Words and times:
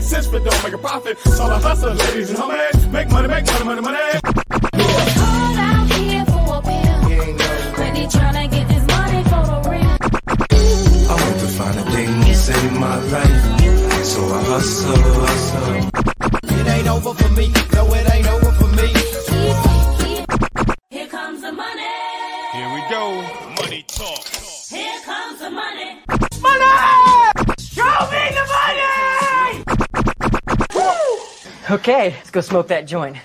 Make 0.00 0.08
sense, 0.08 0.26
but 0.28 0.42
don't 0.42 0.64
make 0.64 0.72
a 0.72 0.78
profit. 0.78 1.18
So 1.18 1.44
I 1.44 1.60
hustle, 1.60 1.92
ladies 1.92 2.30
and 2.30 2.38
homies. 2.38 2.92
Make 2.92 3.10
money, 3.10 3.28
make 3.28 3.46
money, 3.46 3.64
money, 3.64 3.82
money. 3.82 3.98
I 11.10 11.16
want 11.22 11.40
to 11.40 11.48
find 11.58 11.76
the 11.78 11.84
things 11.92 12.48
in 12.48 12.80
my 12.80 12.96
life. 13.14 14.04
So 14.04 14.20
I 14.24 14.42
hustle, 14.52 14.96
hustle. 15.20 15.90
It 16.58 16.66
ain't 16.66 16.88
over 16.88 17.14
for 17.14 17.30
me. 17.38 17.52
No, 17.74 17.94
it 17.94 18.14
ain't 18.14 18.28
over 18.28 18.52
for 18.52 18.68
me. 18.68 19.09
Okay, 31.70 32.10
let's 32.16 32.32
go 32.32 32.40
smoke 32.40 32.66
that 32.66 32.84
joint. 32.88 33.16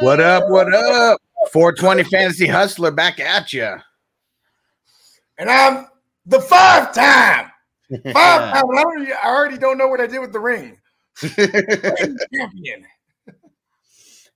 What 0.00 0.20
up? 0.20 0.48
What 0.48 0.72
up? 0.72 1.20
420 1.52 2.02
Fantasy 2.04 2.46
Hustler 2.46 2.90
back 2.90 3.20
at 3.20 3.52
you. 3.52 3.76
And 5.36 5.50
I'm 5.50 5.86
the 6.24 6.40
five 6.40 6.94
time. 6.94 7.50
Five 7.90 8.54
time. 8.54 8.64
I 8.74 8.82
already, 8.82 9.12
I 9.12 9.26
already 9.26 9.58
don't 9.58 9.76
know 9.76 9.86
what 9.86 10.00
I 10.00 10.06
did 10.06 10.20
with 10.20 10.32
the 10.32 10.40
ring. 10.40 10.78
Champion. 11.18 12.86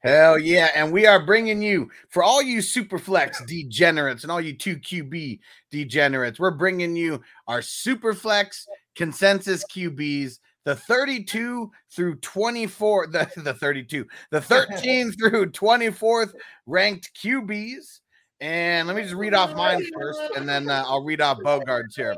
Hell 0.04 0.38
yeah. 0.38 0.68
And 0.74 0.92
we 0.92 1.06
are 1.06 1.24
bringing 1.24 1.62
you, 1.62 1.90
for 2.10 2.22
all 2.22 2.42
you 2.42 2.58
Superflex 2.58 3.46
degenerates 3.46 4.24
and 4.24 4.30
all 4.30 4.42
you 4.42 4.54
2QB 4.54 5.38
degenerates, 5.70 6.38
we're 6.38 6.50
bringing 6.50 6.94
you 6.94 7.22
our 7.48 7.60
Superflex 7.60 8.66
consensus 8.94 9.64
QBs, 9.64 10.38
the 10.64 10.76
32 10.76 11.70
through 11.90 12.16
24, 12.16 13.08
the, 13.08 13.30
the 13.38 13.54
32, 13.54 14.06
the 14.30 14.40
13 14.40 15.12
through 15.12 15.50
24th 15.50 16.34
ranked 16.66 17.10
QBs. 17.22 18.00
And 18.40 18.88
let 18.88 18.96
me 18.96 19.02
just 19.02 19.14
read 19.14 19.34
off 19.34 19.54
mine 19.54 19.86
first, 19.94 20.20
and 20.36 20.48
then 20.48 20.68
uh, 20.68 20.82
I'll 20.84 21.04
read 21.04 21.20
off 21.20 21.38
Bogart's 21.38 21.94
here. 21.94 22.16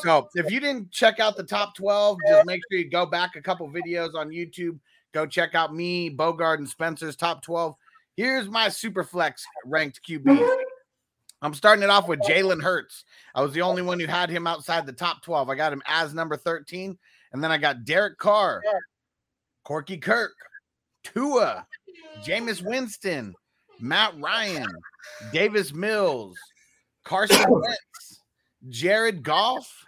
So 0.00 0.26
if 0.34 0.50
you 0.50 0.58
didn't 0.58 0.90
check 0.90 1.20
out 1.20 1.36
the 1.36 1.42
top 1.42 1.74
12, 1.74 2.16
just 2.26 2.46
make 2.46 2.62
sure 2.70 2.78
you 2.78 2.88
go 2.88 3.04
back 3.04 3.36
a 3.36 3.42
couple 3.42 3.68
videos 3.68 4.14
on 4.14 4.30
YouTube. 4.30 4.78
Go 5.12 5.26
check 5.26 5.54
out 5.54 5.74
me, 5.74 6.08
Bogart, 6.08 6.60
and 6.60 6.68
Spencer's 6.68 7.14
top 7.14 7.42
12. 7.42 7.74
Here's 8.16 8.48
my 8.48 8.68
Superflex 8.68 9.42
ranked 9.66 10.00
QB. 10.08 10.48
I'm 11.42 11.54
starting 11.54 11.82
it 11.82 11.90
off 11.90 12.08
with 12.08 12.20
Jalen 12.20 12.62
Hurts. 12.62 13.04
I 13.34 13.42
was 13.42 13.52
the 13.52 13.62
only 13.62 13.82
one 13.82 13.98
who 13.98 14.06
had 14.06 14.30
him 14.30 14.46
outside 14.46 14.86
the 14.86 14.92
top 14.92 15.22
12. 15.22 15.48
I 15.48 15.54
got 15.54 15.72
him 15.72 15.82
as 15.86 16.14
number 16.14 16.36
13. 16.36 16.98
And 17.32 17.42
then 17.42 17.52
I 17.52 17.58
got 17.58 17.84
Derek 17.84 18.18
Carr, 18.18 18.62
Corky 19.64 19.98
Kirk, 19.98 20.32
Tua, 21.04 21.66
Jameis 22.24 22.62
Winston, 22.66 23.34
Matt 23.80 24.18
Ryan, 24.18 24.68
Davis 25.32 25.72
Mills, 25.72 26.36
Carson 27.04 27.44
Wentz, 27.48 28.22
Jared 28.68 29.22
Goff, 29.22 29.84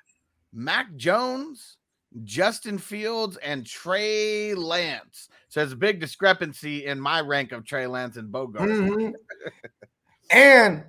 Mac 0.52 0.94
Jones, 0.96 1.76
Justin 2.24 2.78
Fields, 2.78 3.36
and 3.38 3.66
Trey 3.66 4.54
Lance. 4.54 5.28
So 5.48 5.60
there's 5.60 5.72
a 5.72 5.76
big 5.76 6.00
discrepancy 6.00 6.86
in 6.86 7.00
my 7.00 7.20
rank 7.20 7.52
of 7.52 7.64
Trey 7.64 7.86
Lance 7.86 8.16
and 8.16 8.30
Bogart. 8.30 8.68
Mhm. 8.68 9.12
and 10.30 10.84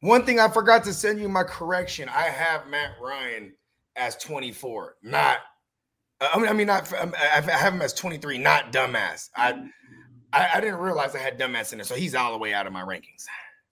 one 0.00 0.24
thing 0.26 0.38
I 0.40 0.48
forgot 0.48 0.84
to 0.84 0.92
send 0.92 1.20
you 1.20 1.28
my 1.28 1.44
correction. 1.44 2.08
I 2.08 2.24
have 2.24 2.66
Matt 2.68 2.92
Ryan 3.00 3.54
as 3.96 4.16
24, 4.16 4.96
not. 5.02 5.38
I 6.32 6.38
mean, 6.38 6.48
I 6.48 6.52
mean, 6.52 6.66
not. 6.66 6.92
I 6.92 7.40
have 7.40 7.72
him 7.74 7.82
as 7.82 7.92
23, 7.94 8.38
not 8.38 8.72
dumbass. 8.72 9.30
I, 9.36 9.68
I, 10.32 10.50
I 10.54 10.60
didn't 10.60 10.78
realize 10.78 11.14
I 11.14 11.18
had 11.18 11.38
dumbass 11.38 11.72
in 11.72 11.78
there, 11.78 11.84
so 11.84 11.94
he's 11.94 12.14
all 12.14 12.32
the 12.32 12.38
way 12.38 12.54
out 12.54 12.66
of 12.66 12.72
my 12.72 12.82
rankings. 12.82 13.24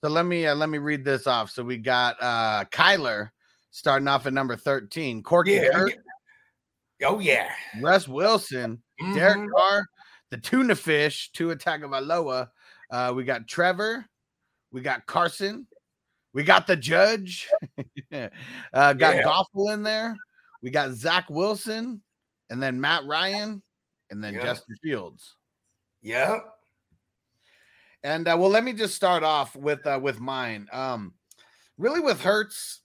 So 0.02 0.10
let 0.10 0.24
me 0.26 0.46
uh, 0.46 0.54
let 0.54 0.68
me 0.68 0.78
read 0.78 1.04
this 1.04 1.26
off. 1.26 1.50
So 1.50 1.62
we 1.62 1.76
got 1.76 2.16
uh 2.20 2.64
Kyler 2.72 3.30
starting 3.70 4.08
off 4.08 4.26
at 4.26 4.32
number 4.32 4.56
13, 4.56 5.22
Corky 5.22 5.52
Yeah, 5.52 5.70
Kirk, 5.72 5.92
Oh 7.04 7.18
yeah, 7.18 7.50
Russ 7.80 8.08
Wilson, 8.08 8.82
Derek 9.14 9.38
Mhm. 9.38 9.50
Carr, 9.54 9.86
the 10.30 10.38
tuna 10.38 10.74
fish, 10.74 11.30
two 11.32 11.54
Tua 11.54 11.56
Tagovailoa. 11.56 12.48
Uh, 12.90 13.12
we 13.14 13.24
got 13.24 13.46
Trevor, 13.46 14.04
we 14.72 14.80
got 14.80 15.06
Carson, 15.06 15.66
we 16.32 16.42
got 16.42 16.66
the 16.66 16.76
judge, 16.76 17.48
uh, 18.12 18.28
got 18.72 18.96
Yeah. 19.16 19.22
Goffel 19.22 19.72
in 19.72 19.82
there, 19.82 20.16
we 20.62 20.70
got 20.70 20.92
Zach 20.92 21.30
Wilson, 21.30 22.02
and 22.50 22.62
then 22.62 22.80
Matt 22.80 23.04
Ryan, 23.06 23.62
and 24.10 24.22
then 24.22 24.34
Yeah. 24.34 24.42
Justin 24.42 24.76
Fields. 24.82 25.36
Yep. 26.02 26.44
And 28.02 28.26
uh, 28.28 28.36
well, 28.38 28.50
let 28.50 28.64
me 28.64 28.72
just 28.72 28.94
start 28.94 29.22
off 29.22 29.54
with 29.54 29.86
uh, 29.86 29.98
with 30.02 30.20
mine. 30.20 30.68
Um, 30.72 31.14
really, 31.78 32.00
with 32.00 32.20
Hurts, 32.20 32.80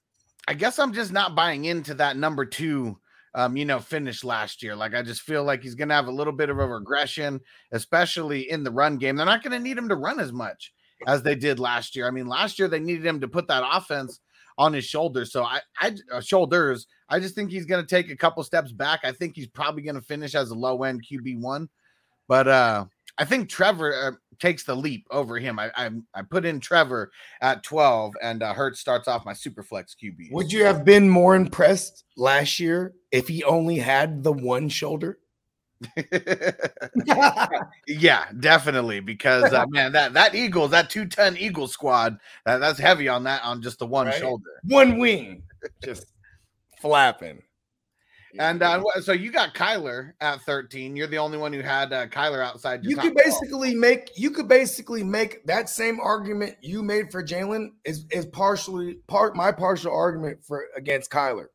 I 0.48 0.54
guess 0.54 0.78
I'm 0.78 0.94
just 0.94 1.12
not 1.12 1.36
buying 1.36 1.66
into 1.66 1.94
that 1.96 2.18
number 2.18 2.46
two. 2.46 3.00
Um, 3.34 3.58
you 3.58 3.66
know, 3.66 3.80
finish 3.80 4.24
last 4.24 4.64
year. 4.64 4.78
Like 4.78 4.94
I 4.94 5.02
just 5.02 5.22
feel 5.22 5.44
like 5.44 5.62
he's 5.62 5.76
going 5.76 5.90
to 5.90 5.96
have 5.96 6.08
a 6.08 6.12
little 6.12 6.32
bit 6.32 6.50
of 6.50 6.58
a 6.58 6.66
regression, 6.66 7.42
especially 7.74 8.50
in 8.50 8.64
the 8.64 8.72
run 8.72 8.98
game. 8.98 9.18
They're 9.18 9.26
not 9.26 9.44
going 9.44 9.52
to 9.52 9.60
need 9.60 9.78
him 9.78 9.90
to 9.90 9.96
run 9.96 10.22
as 10.22 10.32
much 10.32 10.72
as 11.06 11.22
they 11.22 11.36
did 11.36 11.60
last 11.60 11.98
year. 11.98 12.08
I 12.08 12.12
mean, 12.12 12.28
last 12.28 12.58
year 12.58 12.70
they 12.70 12.80
needed 12.80 13.06
him 13.06 13.20
to 13.20 13.28
put 13.28 13.48
that 13.50 13.64
offense 13.70 14.22
on 14.58 14.74
his 14.74 14.86
shoulders. 14.86 15.32
So 15.32 15.44
I, 15.44 15.60
I 15.80 15.96
uh, 16.12 16.22
shoulders. 16.22 16.88
I 17.10 17.20
just 17.20 17.36
think 17.36 17.52
he's 17.52 17.66
going 17.66 17.86
to 17.86 17.88
take 17.88 18.10
a 18.10 18.16
couple 18.16 18.44
steps 18.44 18.72
back. 18.72 19.02
I 19.04 19.12
think 19.12 19.36
he's 19.36 19.48
probably 19.48 19.82
going 19.82 19.96
to 19.96 20.02
finish 20.02 20.36
as 20.36 20.50
a 20.50 20.56
low 20.56 20.84
end 20.84 21.06
QB 21.10 21.40
one, 21.40 21.70
but 22.28 22.48
uh, 22.48 22.86
I 23.18 23.26
think 23.26 23.50
Trevor 23.50 23.94
uh, 23.94 24.12
takes 24.40 24.64
the 24.64 24.76
leap 24.76 25.06
over 25.12 25.38
him. 25.38 25.60
I, 25.60 25.72
I 25.76 25.90
I 26.14 26.22
put 26.24 26.46
in 26.46 26.60
Trevor 26.60 27.12
at 27.42 27.64
12, 27.64 28.14
and 28.22 28.44
uh, 28.44 28.54
Hurts 28.54 28.80
starts 28.80 29.08
off 29.08 29.26
my 29.26 29.34
super 29.34 29.64
flex 29.64 29.96
QB. 30.02 30.32
Would 30.32 30.52
you 30.52 30.66
have 30.66 30.84
been 30.84 31.10
more 31.10 31.36
impressed 31.36 32.04
last 32.18 32.60
year 32.60 32.94
if 33.12 33.28
he 33.28 33.44
only 33.44 33.78
had 33.78 34.24
the 34.24 34.34
one 34.34 34.70
shoulder? 34.70 35.20
yeah, 37.88 38.26
definitely. 38.40 39.00
Because 39.00 39.54
uh, 39.54 39.66
man, 39.68 39.92
that 39.92 40.14
that 40.14 40.36
Eagles, 40.36 40.72
that 40.72 40.90
two 40.90 41.06
ton 41.06 41.38
Eagle 41.38 41.68
squad, 41.68 42.18
that, 42.46 42.60
that's 42.60 42.80
heavy 42.80 43.08
on 43.08 43.24
that 43.24 43.44
on 43.44 43.62
just 43.62 43.80
the 43.80 43.86
one 43.86 44.08
Right? 44.08 44.16
shoulder. 44.16 44.62
One 44.64 44.98
wing, 44.98 45.44
just 45.84 46.08
flapping. 46.82 47.42
And 48.38 48.62
uh, 48.62 48.84
so 49.02 49.14
you 49.14 49.32
got 49.32 49.54
Kyler 49.54 50.12
at 50.20 50.42
13. 50.42 50.96
You're 50.96 51.08
the 51.08 51.18
only 51.18 51.38
one 51.38 51.54
who 51.54 51.62
had 51.62 51.94
uh, 51.94 52.08
Kyler 52.08 52.44
outside. 52.44 52.84
You 52.84 52.98
could 52.98 53.14
12. 53.14 53.16
basically 53.16 53.74
make 53.74 54.12
you 54.18 54.30
could 54.30 54.48
basically 54.48 55.04
make 55.04 55.46
that 55.46 55.70
same 55.70 56.00
argument 56.02 56.56
you 56.62 56.84
made 56.84 57.12
for 57.12 57.24
Jalen 57.24 57.70
is 57.86 58.06
is 58.12 58.26
partially 58.26 58.96
part 59.08 59.36
my 59.36 59.52
partial 59.52 59.94
argument 59.94 60.40
for 60.44 60.66
against 60.76 61.12
Kyler. 61.12 61.48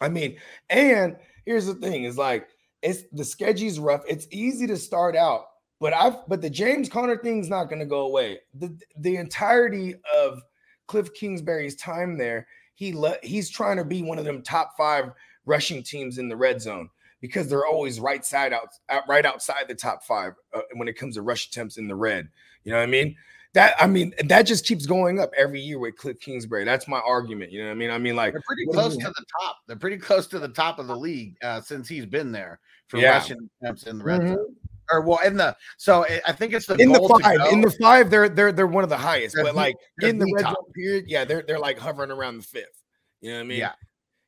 I 0.00 0.08
mean, 0.08 0.36
and 0.70 1.16
here's 1.44 1.66
the 1.66 1.74
thing: 1.74 2.04
is 2.04 2.16
like 2.16 2.48
it's 2.82 3.04
the 3.12 3.24
schedule's 3.24 3.78
rough. 3.78 4.02
It's 4.08 4.26
easy 4.30 4.66
to 4.66 4.76
start 4.76 5.16
out, 5.16 5.46
but 5.80 5.92
I've 5.92 6.26
but 6.28 6.40
the 6.40 6.50
James 6.50 6.88
Conner 6.88 7.16
thing's 7.16 7.48
not 7.48 7.64
going 7.64 7.80
to 7.80 7.86
go 7.86 8.06
away. 8.06 8.40
The 8.54 8.76
the 8.98 9.16
entirety 9.16 9.94
of 10.14 10.42
Cliff 10.86 11.12
Kingsbury's 11.14 11.76
time 11.76 12.16
there, 12.18 12.46
he 12.74 12.92
let 12.92 13.24
he's 13.24 13.50
trying 13.50 13.76
to 13.78 13.84
be 13.84 14.02
one 14.02 14.18
of 14.18 14.24
them 14.24 14.42
top 14.42 14.72
five 14.76 15.10
rushing 15.44 15.82
teams 15.82 16.18
in 16.18 16.28
the 16.28 16.36
red 16.36 16.60
zone 16.60 16.90
because 17.20 17.48
they're 17.48 17.66
always 17.66 17.98
right 17.98 18.24
side 18.24 18.52
out, 18.52 18.68
out 18.88 19.04
right 19.08 19.24
outside 19.24 19.64
the 19.68 19.74
top 19.74 20.04
five 20.04 20.34
uh, 20.54 20.60
when 20.74 20.88
it 20.88 20.98
comes 20.98 21.14
to 21.14 21.22
rush 21.22 21.46
attempts 21.46 21.78
in 21.78 21.88
the 21.88 21.94
red. 21.94 22.28
You 22.64 22.72
know 22.72 22.78
what 22.78 22.84
I 22.84 22.86
mean? 22.86 23.16
That 23.56 23.74
I 23.80 23.86
mean 23.86 24.12
that 24.26 24.42
just 24.42 24.66
keeps 24.66 24.84
going 24.84 25.18
up 25.18 25.30
every 25.34 25.60
year 25.62 25.78
with 25.78 25.96
Cliff 25.96 26.20
Kingsbury. 26.20 26.64
That's 26.66 26.86
my 26.86 26.98
argument. 27.00 27.50
You 27.50 27.60
know 27.60 27.68
what 27.68 27.72
I 27.72 27.76
mean? 27.76 27.90
I 27.90 27.96
mean 27.96 28.14
like 28.14 28.34
They're 28.34 28.42
pretty 28.46 28.66
close 28.66 28.98
to 28.98 29.06
the 29.08 29.24
top. 29.40 29.56
They're 29.66 29.78
pretty 29.78 29.96
close 29.96 30.26
to 30.26 30.38
the 30.38 30.48
top 30.48 30.78
of 30.78 30.88
the 30.88 30.94
league 30.94 31.36
uh, 31.42 31.62
since 31.62 31.88
he's 31.88 32.04
been 32.04 32.32
there 32.32 32.60
for 32.88 32.98
Yeah. 32.98 33.12
rushing 33.12 33.48
attempts 33.62 33.84
in 33.84 33.96
the 33.96 34.04
red 34.04 34.20
Mhm. 34.20 34.34
zone. 34.34 34.56
or 34.92 35.00
well 35.00 35.20
in 35.24 35.38
the 35.38 35.56
so 35.78 36.04
I- 36.04 36.20
I 36.28 36.32
think 36.32 36.52
it's 36.52 36.66
the 36.66 36.74
in 36.74 36.92
the 36.92 36.98
goal 36.98 37.08
to 37.16 37.24
five, 37.24 37.40
in 37.50 37.62
the 37.62 37.70
five, 37.80 38.10
they're 38.10 38.28
they're 38.28 38.52
they're 38.52 38.66
one 38.66 38.84
of 38.84 38.90
the 38.90 38.96
highest, 38.98 39.34
They're 39.34 39.44
but 39.44 39.52
the- 39.52 39.56
like 39.56 39.76
they're 39.96 40.10
in 40.10 40.18
the 40.18 40.26
the 40.26 40.32
red 40.34 40.42
top. 40.44 40.56
zone 40.56 40.72
period, 40.74 41.04
yeah, 41.08 41.24
they're 41.24 41.42
they're 41.42 41.58
like 41.58 41.78
hovering 41.78 42.10
around 42.10 42.36
the 42.36 42.42
fifth. 42.44 42.82
You 43.22 43.30
know 43.30 43.36
what 43.38 43.44
I 43.44 43.46
mean? 43.48 43.58
Yeah. 43.60 43.72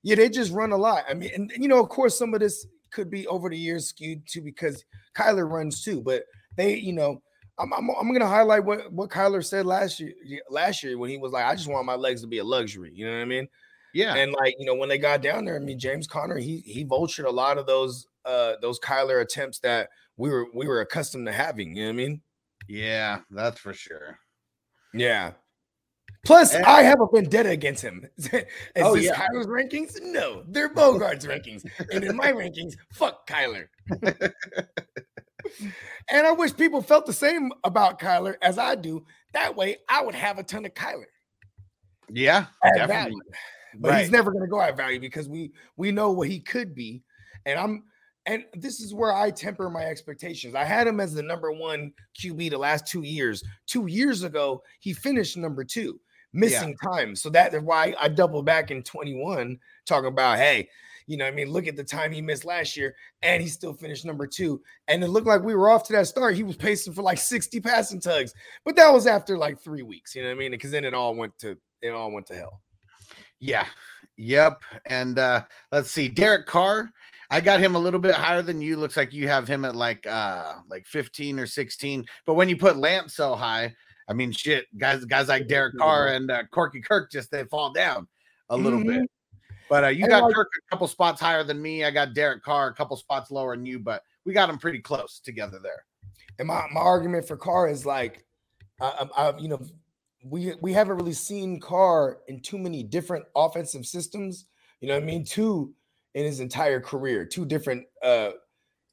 yeah, 0.05 0.15
they 0.17 0.31
just 0.31 0.53
run 0.53 0.73
a 0.73 0.77
lot. 0.79 1.05
I 1.07 1.13
mean, 1.13 1.31
and 1.35 1.53
you 1.55 1.69
know, 1.69 1.81
of 1.81 1.91
course, 1.91 2.17
some 2.19 2.33
of 2.33 2.41
this 2.41 2.67
could 2.93 3.11
be 3.11 3.27
over 3.27 3.51
the 3.51 3.59
years 3.59 3.89
skewed 3.91 4.23
too 4.27 4.41
because 4.41 4.83
Kyler 5.15 5.47
runs 5.49 5.85
too, 5.85 6.01
but 6.01 6.25
they, 6.57 6.77
you 6.77 6.95
know. 6.95 7.21
I'm, 7.59 7.73
I'm, 7.73 7.89
I'm 7.91 8.13
gonna 8.13 8.27
highlight 8.29 8.65
what, 8.65 8.93
what 8.93 9.11
Kyler 9.11 9.45
said 9.45 9.67
last 9.67 9.99
year 10.01 10.13
last 10.51 10.83
year 10.83 10.97
when 10.99 11.11
he 11.11 11.19
was 11.19 11.33
like, 11.33 11.45
I 11.45 11.55
just 11.55 11.69
want 11.69 11.87
my 11.87 11.95
legs 11.97 12.21
to 12.23 12.27
be 12.27 12.39
a 12.39 12.45
luxury. 12.45 12.93
You 12.95 13.07
know 13.07 13.13
what 13.17 13.23
I 13.23 13.25
mean? 13.27 13.49
yeah 13.95 14.15
And 14.15 14.33
like, 14.33 14.55
you 14.59 14.67
know, 14.67 14.75
when 14.75 14.89
they 14.89 14.99
got 14.99 15.23
down 15.23 15.45
there, 15.45 15.57
I 15.57 15.59
mean, 15.61 15.79
James 15.79 16.07
Conner, 16.07 16.39
he 16.39 16.59
he 16.61 16.85
vultured 16.85 17.25
a 17.27 17.31
lot 17.31 17.59
of 17.59 17.67
those 17.67 18.07
uh 18.25 18.55
those 18.61 18.79
Kyler 18.79 19.21
attempts 19.23 19.59
that 19.61 19.89
we 20.17 20.31
were 20.31 20.47
we 20.55 20.67
were 20.67 20.81
accustomed 20.81 21.27
to 21.27 21.33
having. 21.33 21.77
You 21.77 21.85
know 21.85 21.89
what 21.89 22.03
I 22.03 22.07
mean? 22.09 22.21
yeah 22.69 23.21
that's 23.31 23.59
for 23.61 23.73
sure. 23.73 24.19
Yeah. 24.93 25.33
Plus, 26.27 26.53
And- 26.55 26.65
I 26.67 26.83
have 26.83 27.01
a 27.01 27.07
vendetta 27.13 27.49
against 27.51 27.83
him. 27.83 28.05
Is 28.19 28.29
Oh, 28.77 28.95
this 28.97 29.05
yeah. 29.07 29.15
Kyler's 29.15 29.47
rankings? 29.47 30.01
No, 30.03 30.43
they're 30.49 30.69
Bogart's 30.75 31.25
rankings. 31.25 31.65
And 31.93 32.05
in 32.05 32.17
my 32.17 32.33
rankings, 32.33 32.75
fuck 32.93 33.27
Kyler. 33.27 33.67
and 36.11 36.27
I 36.27 36.33
wish 36.33 36.57
people 36.57 36.83
felt 36.83 37.07
the 37.07 37.13
same 37.13 37.53
about 37.65 38.01
Kyler 38.01 38.35
as 38.43 38.59
I 38.59 38.75
do. 38.75 39.05
That 39.35 39.55
way, 39.57 39.77
I 39.89 40.03
would 40.03 40.15
have 40.15 40.39
a 40.39 40.43
ton 40.43 40.65
of 40.65 40.75
Kyler. 40.75 41.05
Yeah, 42.11 42.47
definitely. 42.63 42.87
value. 42.87 43.21
but 43.81 43.91
Right. 43.91 44.01
he's 44.03 44.11
never 44.11 44.31
going 44.33 44.45
to 44.45 44.49
go 44.51 44.61
at 44.61 44.77
value 44.77 44.99
because 44.99 45.29
we 45.29 45.53
we 45.77 45.93
know 45.93 46.11
what 46.11 46.29
he 46.29 46.41
could 46.41 46.75
be 46.75 47.03
and 47.45 47.59
i'm 47.59 47.85
and 48.25 48.45
this 48.55 48.81
is 48.81 48.95
where 48.95 49.13
i 49.15 49.31
temper 49.31 49.69
my 49.69 49.85
expectations 49.85 50.55
i 50.55 50.65
had 50.65 50.87
him 50.87 51.01
as 51.01 51.13
the 51.13 51.23
number 51.23 51.53
one 51.53 51.93
qb 52.19 52.49
the 52.49 52.57
last 52.57 52.87
two 52.87 53.03
years 53.03 53.45
two 53.67 53.87
years 53.87 54.23
ago 54.23 54.63
he 54.81 54.95
finished 54.95 55.37
number 55.37 55.65
two 55.65 56.01
missing 56.33 56.75
time 56.83 57.15
so 57.15 57.29
that 57.29 57.53
is 57.53 57.63
why 57.63 57.95
i 58.01 58.09
doubled 58.09 58.47
back 58.47 58.71
in 58.71 58.83
21 58.83 59.59
talking 59.85 60.09
about 60.09 60.39
hey 60.39 60.67
you 61.09 61.17
know 61.17 61.25
what 61.25 61.33
i 61.33 61.35
mean 61.37 61.51
look 61.51 61.67
at 61.67 61.75
the 61.75 61.83
time 61.83 62.13
he 62.13 62.21
missed 62.23 62.45
last 62.45 62.77
year 62.77 62.95
and 63.23 63.43
he 63.43 63.49
still 63.49 63.73
finished 63.73 64.05
number 64.05 64.27
two 64.27 64.61
and 64.87 65.03
it 65.03 65.09
looked 65.09 65.27
like 65.27 65.43
we 65.43 65.55
were 65.57 65.71
off 65.71 65.83
to 65.83 65.93
that 65.93 66.07
start 66.07 66.37
he 66.37 66.45
was 66.45 66.57
pacing 66.57 66.93
for 66.93 67.03
like 67.03 67.19
60 67.19 67.59
passing 67.61 67.99
tugs 68.01 68.33
but 68.65 68.77
that 68.77 68.93
was 68.93 69.07
after 69.09 69.37
like 69.37 69.59
three 69.61 69.83
weeks 69.83 70.15
you 70.15 70.23
know 70.23 70.29
what 70.29 70.37
i 70.37 70.39
mean 70.39 70.53
because 70.53 70.71
then 70.71 70.85
it 70.85 70.95
all 70.95 71.15
went 71.17 71.37
to 71.39 71.57
it 71.83 71.91
all 71.91 72.13
went 72.13 72.27
to 72.27 72.37
hell 72.37 72.61
Yeah. 73.41 73.67
Yep. 74.17 74.63
And 74.87 75.19
uh 75.19 75.45
let's 75.73 75.91
see. 75.93 76.09
Derek 76.09 76.47
Carr. 76.47 76.91
I 77.31 77.41
got 77.41 77.61
him 77.61 77.77
a 77.77 77.79
little 77.79 78.01
bit 78.01 78.15
higher 78.17 78.43
than 78.43 78.61
you. 78.61 78.77
Looks 78.77 78.97
like 78.97 79.13
you 79.13 79.29
have 79.29 79.47
him 79.47 79.65
at 79.65 79.77
like 79.77 80.05
uh 80.09 80.55
like 80.69 80.87
15 80.87 81.39
or 81.39 81.47
16. 81.47 82.05
But 82.27 82.35
when 82.35 82.49
you 82.49 82.57
put 82.57 82.77
Lance 82.79 83.15
so 83.15 83.37
high, 83.37 83.73
I 84.09 84.15
mean 84.15 84.33
shit, 84.33 84.67
guys, 84.77 85.05
guys 85.05 85.29
like 85.29 85.47
Derek 85.47 85.77
Carr 85.79 86.09
and 86.09 86.31
uh, 86.33 86.43
Corky 86.51 86.81
Kirk 86.81 87.13
just 87.13 87.31
they 87.31 87.45
fall 87.45 87.73
down 87.73 88.09
a 88.51 88.57
little 88.57 88.81
Mhm. 88.81 88.87
bit. 89.03 89.11
But 89.69 89.85
uh 89.85 89.89
you 89.89 90.05
And 90.05 90.11
got 90.11 90.23
like- 90.25 90.35
Kirk 90.35 90.49
a 90.67 90.71
couple 90.71 90.89
spots 90.89 91.21
higher 91.21 91.45
than 91.45 91.61
me. 91.61 91.85
I 91.85 91.91
got 91.91 92.15
Derek 92.15 92.43
Carr 92.43 92.69
a 92.69 92.75
couple 92.75 92.97
spots 92.97 93.31
lower 93.31 93.57
than 93.57 93.67
you, 93.67 93.79
but 93.79 94.03
we 94.25 94.33
got 94.33 94.47
them 94.47 94.59
pretty 94.59 94.81
close 94.81 95.21
together 95.21 95.59
there. 95.63 95.85
And 96.39 96.47
my, 96.49 96.67
my 96.73 96.81
argument 96.81 97.27
for 97.27 97.37
Carr 97.37 97.69
is 97.69 97.85
like, 97.85 98.25
I, 98.81 99.09
I, 99.17 99.37
you 99.39 99.49
know, 99.49 99.61
we 100.25 100.55
we 100.61 100.73
haven't 100.73 100.97
really 100.97 101.13
seen 101.13 101.61
Carr 101.61 102.19
in 102.29 102.41
too 102.41 102.59
many 102.59 102.83
different 102.83 103.25
offensive 103.35 103.87
systems. 103.87 104.47
You 104.81 104.89
know 104.89 104.95
what 104.95 105.03
I 105.03 105.07
mean? 105.07 105.25
Two 105.25 105.75
in 106.15 106.25
his 106.25 106.41
entire 106.41 106.81
career, 106.81 107.25
two 107.25 107.45
different. 107.45 107.87
uh 108.03 108.31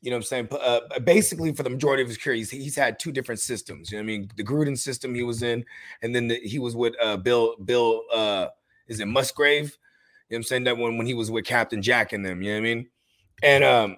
you 0.02 0.12
know 0.12 0.18
what 0.18 0.32
I'm 0.32 0.48
saying? 0.48 0.48
Uh, 0.52 1.00
basically, 1.00 1.52
for 1.52 1.64
the 1.64 1.70
majority 1.72 2.04
of 2.04 2.10
his 2.10 2.18
career, 2.20 2.36
he's, 2.36 2.52
he's 2.52 2.76
had 2.76 3.00
two 3.00 3.12
different 3.12 3.42
systems. 3.42 3.92
You 3.92 3.98
know 3.98 4.04
what 4.04 4.12
I 4.14 4.18
mean? 4.18 4.30
The 4.38 4.44
Gruden 4.44 4.78
system 4.78 5.16
he 5.16 5.24
was 5.24 5.42
in, 5.42 5.66
and 6.04 6.14
then 6.14 6.28
the, 6.28 6.36
he 6.44 6.60
was 6.60 6.76
with 6.76 6.94
uh, 7.02 7.18
Bill. 7.18 7.56
Bill 7.66 8.04
uh, 8.14 8.48
is 8.88 9.00
it 9.00 9.08
Musgrave? 9.08 9.76
I'm 10.32 10.44
saying? 10.44 10.64
That 10.66 10.78
one 10.78 10.98
when 10.98 11.08
he 11.08 11.14
was 11.14 11.30
with 11.30 11.46
Captain 11.46 11.82
Jack 11.82 12.14
and 12.14 12.26
them. 12.26 12.42
You 12.42 12.52
know 12.52 12.60
what 12.60 12.68
I 12.68 12.74
mean? 12.76 12.88
And 13.44 13.64
um, 13.64 13.98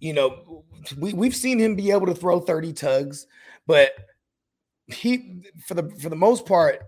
you 0.00 0.12
know, 0.12 0.64
we 0.96 1.12
we've 1.12 1.36
seen 1.36 1.58
him 1.58 1.74
be 1.74 1.90
able 1.90 2.06
to 2.06 2.14
throw 2.14 2.40
30 2.40 2.72
tugs, 2.72 3.26
but 3.66 3.92
he 4.86 5.42
for 5.66 5.74
the 5.74 5.90
for 6.00 6.08
the 6.08 6.16
most 6.16 6.46
part, 6.46 6.82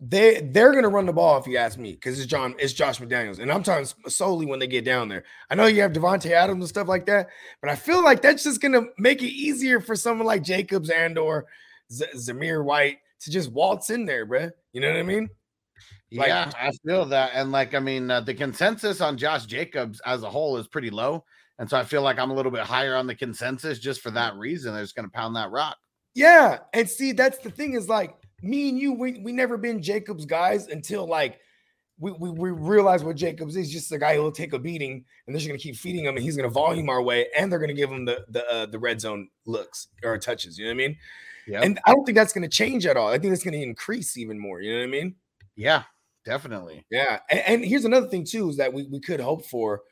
they 0.00 0.40
they're 0.52 0.72
gonna 0.72 0.88
run 0.88 1.06
the 1.06 1.12
ball 1.12 1.38
if 1.38 1.46
you 1.46 1.56
ask 1.56 1.78
me, 1.78 1.92
because 1.92 2.18
it's 2.18 2.28
John, 2.28 2.54
it's 2.58 2.72
Josh 2.72 2.98
McDaniels, 2.98 3.38
and 3.38 3.50
I'm 3.50 3.62
talking 3.62 3.86
solely 4.08 4.46
when 4.46 4.58
they 4.58 4.66
get 4.66 4.84
down 4.84 5.08
there. 5.08 5.24
I 5.50 5.54
know 5.54 5.66
you 5.66 5.82
have 5.82 5.92
Davante 5.92 6.30
Adams 6.30 6.60
and 6.60 6.68
stuff 6.68 6.88
like 6.88 7.06
that, 7.06 7.28
but 7.60 7.70
I 7.70 7.76
feel 7.76 8.02
like 8.02 8.22
that's 8.22 8.44
just 8.44 8.60
gonna 8.60 8.82
make 8.98 9.22
it 9.22 9.32
easier 9.32 9.80
for 9.80 9.96
someone 9.96 10.26
like 10.26 10.42
Jacobs 10.42 10.90
and 10.90 11.18
or 11.18 11.46
Z- 11.92 12.06
Zamir 12.16 12.64
White 12.64 12.98
to 13.20 13.30
just 13.30 13.52
waltz 13.52 13.90
in 13.90 14.04
there, 14.04 14.26
bruh. 14.26 14.50
You 14.72 14.80
know 14.80 14.90
what 14.90 14.98
I 14.98 15.02
mean? 15.02 15.28
Like- 16.12 16.28
yeah, 16.28 16.50
I 16.60 16.70
feel 16.86 17.04
that. 17.06 17.32
And 17.34 17.50
like, 17.50 17.74
I 17.74 17.80
mean, 17.80 18.10
uh, 18.10 18.20
the 18.20 18.34
consensus 18.34 19.00
on 19.00 19.16
Josh 19.16 19.46
Jacobs 19.46 20.00
as 20.06 20.22
a 20.22 20.30
whole 20.30 20.56
is 20.56 20.68
pretty 20.68 20.90
low. 20.90 21.24
And 21.58 21.68
so 21.68 21.76
I 21.76 21.84
feel 21.84 22.02
like 22.02 22.18
I'm 22.18 22.30
a 22.30 22.34
little 22.34 22.52
bit 22.52 22.62
higher 22.62 22.96
on 22.96 23.06
the 23.06 23.14
consensus 23.14 23.78
just 23.78 24.00
for 24.00 24.10
that 24.12 24.36
reason. 24.36 24.74
They're 24.74 24.82
just 24.82 24.96
going 24.96 25.08
to 25.08 25.12
pound 25.12 25.36
that 25.36 25.50
rock. 25.50 25.76
Yeah, 26.14 26.58
and 26.72 26.88
see, 26.88 27.12
that's 27.12 27.38
the 27.38 27.50
thing 27.50 27.74
is 27.74 27.88
like 27.88 28.14
me 28.42 28.68
and 28.68 28.78
you, 28.78 28.92
we 28.92 29.20
we 29.20 29.32
never 29.32 29.56
been 29.56 29.82
Jacobs 29.82 30.24
guys 30.24 30.68
until 30.68 31.06
like 31.06 31.40
we 31.98 32.12
we, 32.12 32.30
we 32.30 32.50
realize 32.50 33.02
what 33.02 33.16
Jacobs 33.16 33.56
is 33.56 33.70
just 33.70 33.90
a 33.90 33.98
guy 33.98 34.14
who'll 34.14 34.30
take 34.30 34.52
a 34.52 34.58
beating 34.58 35.04
and 35.26 35.34
they're 35.34 35.40
just 35.40 35.48
gonna 35.48 35.58
keep 35.58 35.76
feeding 35.76 36.04
him 36.04 36.16
and 36.16 36.24
he's 36.24 36.36
gonna 36.36 36.48
volume 36.48 36.88
our 36.88 37.02
way 37.02 37.26
and 37.36 37.50
they're 37.50 37.58
gonna 37.58 37.74
give 37.74 37.90
him 37.90 38.04
the 38.04 38.24
the 38.28 38.48
uh, 38.48 38.66
the 38.66 38.78
red 38.78 39.00
zone 39.00 39.28
looks 39.46 39.88
or 40.04 40.16
touches. 40.18 40.56
You 40.56 40.66
know 40.66 40.70
what 40.70 40.74
I 40.74 40.88
mean? 40.88 40.96
Yeah. 41.46 41.62
And 41.62 41.80
I 41.84 41.92
don't 41.92 42.04
think 42.04 42.16
that's 42.16 42.32
gonna 42.32 42.48
change 42.48 42.86
at 42.86 42.96
all. 42.96 43.08
I 43.08 43.18
think 43.18 43.32
it's 43.32 43.44
gonna 43.44 43.56
increase 43.58 44.16
even 44.16 44.38
more. 44.38 44.60
You 44.60 44.72
know 44.72 44.78
what 44.78 44.84
I 44.84 44.90
mean? 44.90 45.14
Yeah, 45.56 45.82
definitely. 46.24 46.84
Yeah. 46.90 47.20
And, 47.30 47.40
and 47.46 47.64
here's 47.64 47.84
another 47.84 48.08
thing 48.08 48.24
too 48.24 48.48
is 48.48 48.56
that 48.56 48.72
we 48.72 48.86
we 48.90 49.00
could 49.00 49.20
hope 49.20 49.46
for 49.46 49.82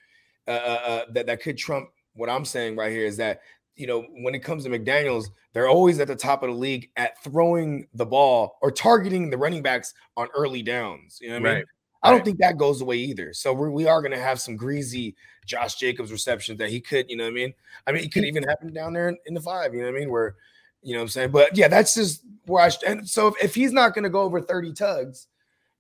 uh, 0.48 0.50
uh, 0.50 0.80
uh, 0.84 1.04
that 1.12 1.26
that 1.26 1.42
could 1.42 1.56
trump 1.58 1.88
what 2.14 2.28
I'm 2.28 2.44
saying 2.44 2.76
right 2.76 2.92
here 2.92 3.06
is 3.06 3.16
that 3.18 3.40
you 3.76 3.86
know 3.86 4.02
when 4.22 4.34
it 4.34 4.40
comes 4.40 4.64
to 4.64 4.70
McDaniel's, 4.70 5.30
they're 5.54 5.68
always 5.68 5.98
at 6.00 6.08
the 6.08 6.16
top 6.16 6.42
of 6.42 6.50
the 6.50 6.56
league 6.56 6.90
at 6.96 7.22
throwing 7.22 7.86
the 7.94 8.06
ball 8.06 8.58
or 8.62 8.70
targeting 8.70 9.30
the 9.30 9.38
running 9.38 9.62
backs 9.62 9.94
on 10.16 10.28
early 10.36 10.62
downs. 10.62 11.18
You 11.20 11.28
know 11.30 11.40
what 11.40 11.48
I 11.50 11.54
mean? 11.56 11.64
I 12.04 12.08
don't 12.10 12.18
Right. 12.18 12.24
think 12.24 12.38
that 12.38 12.58
goes 12.58 12.80
away 12.80 12.96
either. 12.96 13.32
So 13.32 13.52
we're, 13.52 13.70
we 13.70 13.86
are 13.86 14.00
going 14.02 14.10
to 14.12 14.18
have 14.18 14.40
some 14.40 14.56
greasy 14.56 15.14
Josh 15.46 15.76
Jacobs 15.76 16.10
receptions 16.10 16.58
that 16.58 16.68
he 16.68 16.80
could, 16.80 17.08
you 17.08 17.16
know 17.16 17.22
what 17.24 17.30
I 17.30 17.34
mean? 17.34 17.54
I 17.86 17.92
mean, 17.92 18.02
it 18.02 18.12
could 18.12 18.24
even 18.24 18.42
happen 18.42 18.72
down 18.72 18.92
there 18.92 19.08
in, 19.08 19.16
in 19.26 19.34
the 19.34 19.40
five, 19.40 19.72
you 19.72 19.80
know 19.82 19.86
what 19.86 19.96
I 19.96 20.00
mean? 20.00 20.10
Where, 20.10 20.34
you 20.82 20.94
know 20.94 20.98
what 20.98 21.04
I'm 21.04 21.08
saying? 21.10 21.30
But 21.30 21.56
yeah, 21.56 21.68
that's 21.68 21.94
just 21.94 22.24
where 22.46 22.64
I, 22.64 22.70
sh- 22.70 22.82
and 22.84 23.08
so 23.08 23.28
if, 23.28 23.34
if 23.40 23.54
he's 23.54 23.72
not 23.72 23.94
going 23.94 24.02
to 24.02 24.10
go 24.10 24.22
over 24.22 24.40
30 24.40 24.72
tugs, 24.72 25.28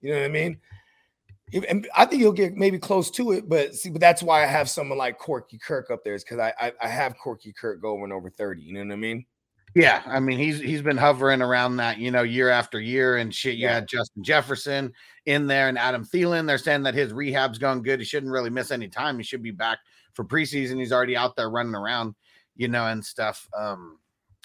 you 0.02 0.12
know 0.12 0.20
what 0.20 0.26
I 0.26 0.28
mean? 0.28 0.58
And 1.68 1.86
I 1.94 2.06
think 2.06 2.22
he'll 2.22 2.32
get 2.32 2.54
maybe 2.56 2.78
close 2.78 3.10
to 3.12 3.32
it, 3.32 3.46
but 3.48 3.74
see, 3.74 3.90
but 3.90 4.00
that's 4.00 4.22
why 4.22 4.42
I 4.42 4.46
have 4.46 4.70
someone 4.70 4.96
like 4.96 5.18
Corky 5.18 5.58
Kirk 5.58 5.90
up 5.90 6.02
there 6.02 6.14
is 6.14 6.24
because 6.24 6.38
I, 6.38 6.54
I 6.58 6.72
I 6.80 6.88
have 6.88 7.18
Corky 7.18 7.52
Kirk 7.52 7.82
going 7.82 8.10
over 8.10 8.30
30. 8.30 8.62
You 8.62 8.72
know 8.74 8.84
what 8.84 8.92
I 8.92 8.96
mean? 8.96 9.26
Yeah. 9.74 10.02
I 10.06 10.18
mean, 10.18 10.38
he's 10.38 10.60
he's 10.60 10.80
been 10.80 10.96
hovering 10.96 11.42
around 11.42 11.76
that, 11.76 11.98
you 11.98 12.10
know, 12.10 12.22
year 12.22 12.48
after 12.48 12.80
year 12.80 13.18
and 13.18 13.34
shit. 13.34 13.56
You 13.56 13.66
Yeah. 13.66 13.74
had 13.74 13.88
Justin 13.88 14.24
Jefferson 14.24 14.92
in 15.26 15.46
there 15.46 15.68
and 15.68 15.78
Adam 15.78 16.06
Thielen. 16.06 16.46
They're 16.46 16.56
saying 16.58 16.84
that 16.84 16.94
his 16.94 17.12
rehab's 17.12 17.58
gone 17.58 17.82
good. 17.82 18.00
He 18.00 18.06
shouldn't 18.06 18.32
really 18.32 18.50
miss 18.50 18.70
any 18.70 18.88
time. 18.88 19.18
He 19.18 19.24
should 19.24 19.42
be 19.42 19.50
back 19.50 19.78
for 20.14 20.24
preseason. 20.24 20.78
He's 20.78 20.92
already 20.92 21.16
out 21.16 21.36
there 21.36 21.50
running 21.50 21.74
around, 21.74 22.14
you 22.56 22.68
know, 22.68 22.86
and 22.86 23.04
stuff. 23.04 23.46
Um, 23.54 23.98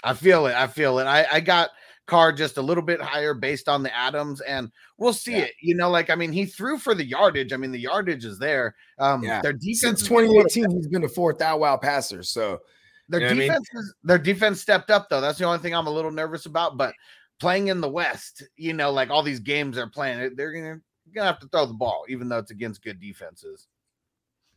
I 0.04 0.14
feel 0.14 0.46
it. 0.48 0.56
I 0.56 0.68
feel 0.68 1.00
it. 1.00 1.06
I, 1.06 1.26
I 1.32 1.40
got 1.40 1.70
Carr 2.08 2.32
just 2.32 2.58
a 2.58 2.62
little 2.62 2.84
bit 2.84 3.02
higher 3.02 3.34
based 3.34 3.70
on 3.70 3.84
the 3.84 3.96
Adams, 3.96 4.42
and 4.42 4.72
we'll 4.98 5.14
see 5.14 5.34
Yeah. 5.34 5.44
it. 5.44 5.52
You 5.62 5.76
know, 5.76 5.90
like 5.90 6.10
I 6.10 6.16
mean, 6.16 6.32
he 6.32 6.46
threw 6.46 6.78
for 6.80 6.96
the 6.96 7.06
yardage. 7.06 7.54
I 7.54 7.58
mean, 7.58 7.72
the 7.72 7.80
yardage 7.80 8.26
is 8.26 8.40
there. 8.40 8.76
Um, 8.98 9.24
Yeah. 9.24 9.42
their 9.42 9.54
defense 9.54 9.80
Since 9.82 10.02
is 10.04 10.10
getting 10.10 10.26
a 10.30 10.32
little 10.32 10.50
2018, 10.50 10.72
he's 10.72 10.88
been 10.88 11.04
a 11.04 11.10
fourth 11.10 11.42
out 11.42 11.60
wow 11.60 11.78
passer. 11.78 12.24
So 12.24 12.62
their 13.10 13.20
You 13.20 13.26
know 13.26 13.30
what 13.30 13.32
I 13.32 13.36
mean? 13.36 13.48
defense 13.50 13.70
is 13.74 13.94
their 14.04 14.18
defense 14.18 14.62
stepped 14.62 14.90
up 14.90 15.10
though. 15.10 15.22
That's 15.22 15.38
the 15.38 15.46
only 15.46 15.60
thing 15.60 15.76
I'm 15.76 15.88
a 15.88 15.92
little 15.92 16.12
nervous 16.12 16.46
about. 16.46 16.78
But 16.78 16.96
playing 17.40 17.68
in 17.68 17.82
the 17.82 17.90
West, 17.90 18.44
you 18.56 18.74
know, 18.74 18.92
like 18.92 19.10
all 19.10 19.22
these 19.24 19.40
games 19.40 19.76
they're 19.76 19.88
playing, 19.88 20.36
they're 20.36 20.54
gonna 20.54 20.82
gonna 21.14 21.28
have 21.28 21.40
to 21.40 21.48
throw 21.48 21.66
the 21.66 21.74
ball, 21.74 22.06
even 22.10 22.28
though 22.30 22.40
it's 22.40 22.52
against 22.52 22.84
good 22.84 23.00
defenses. 23.00 23.68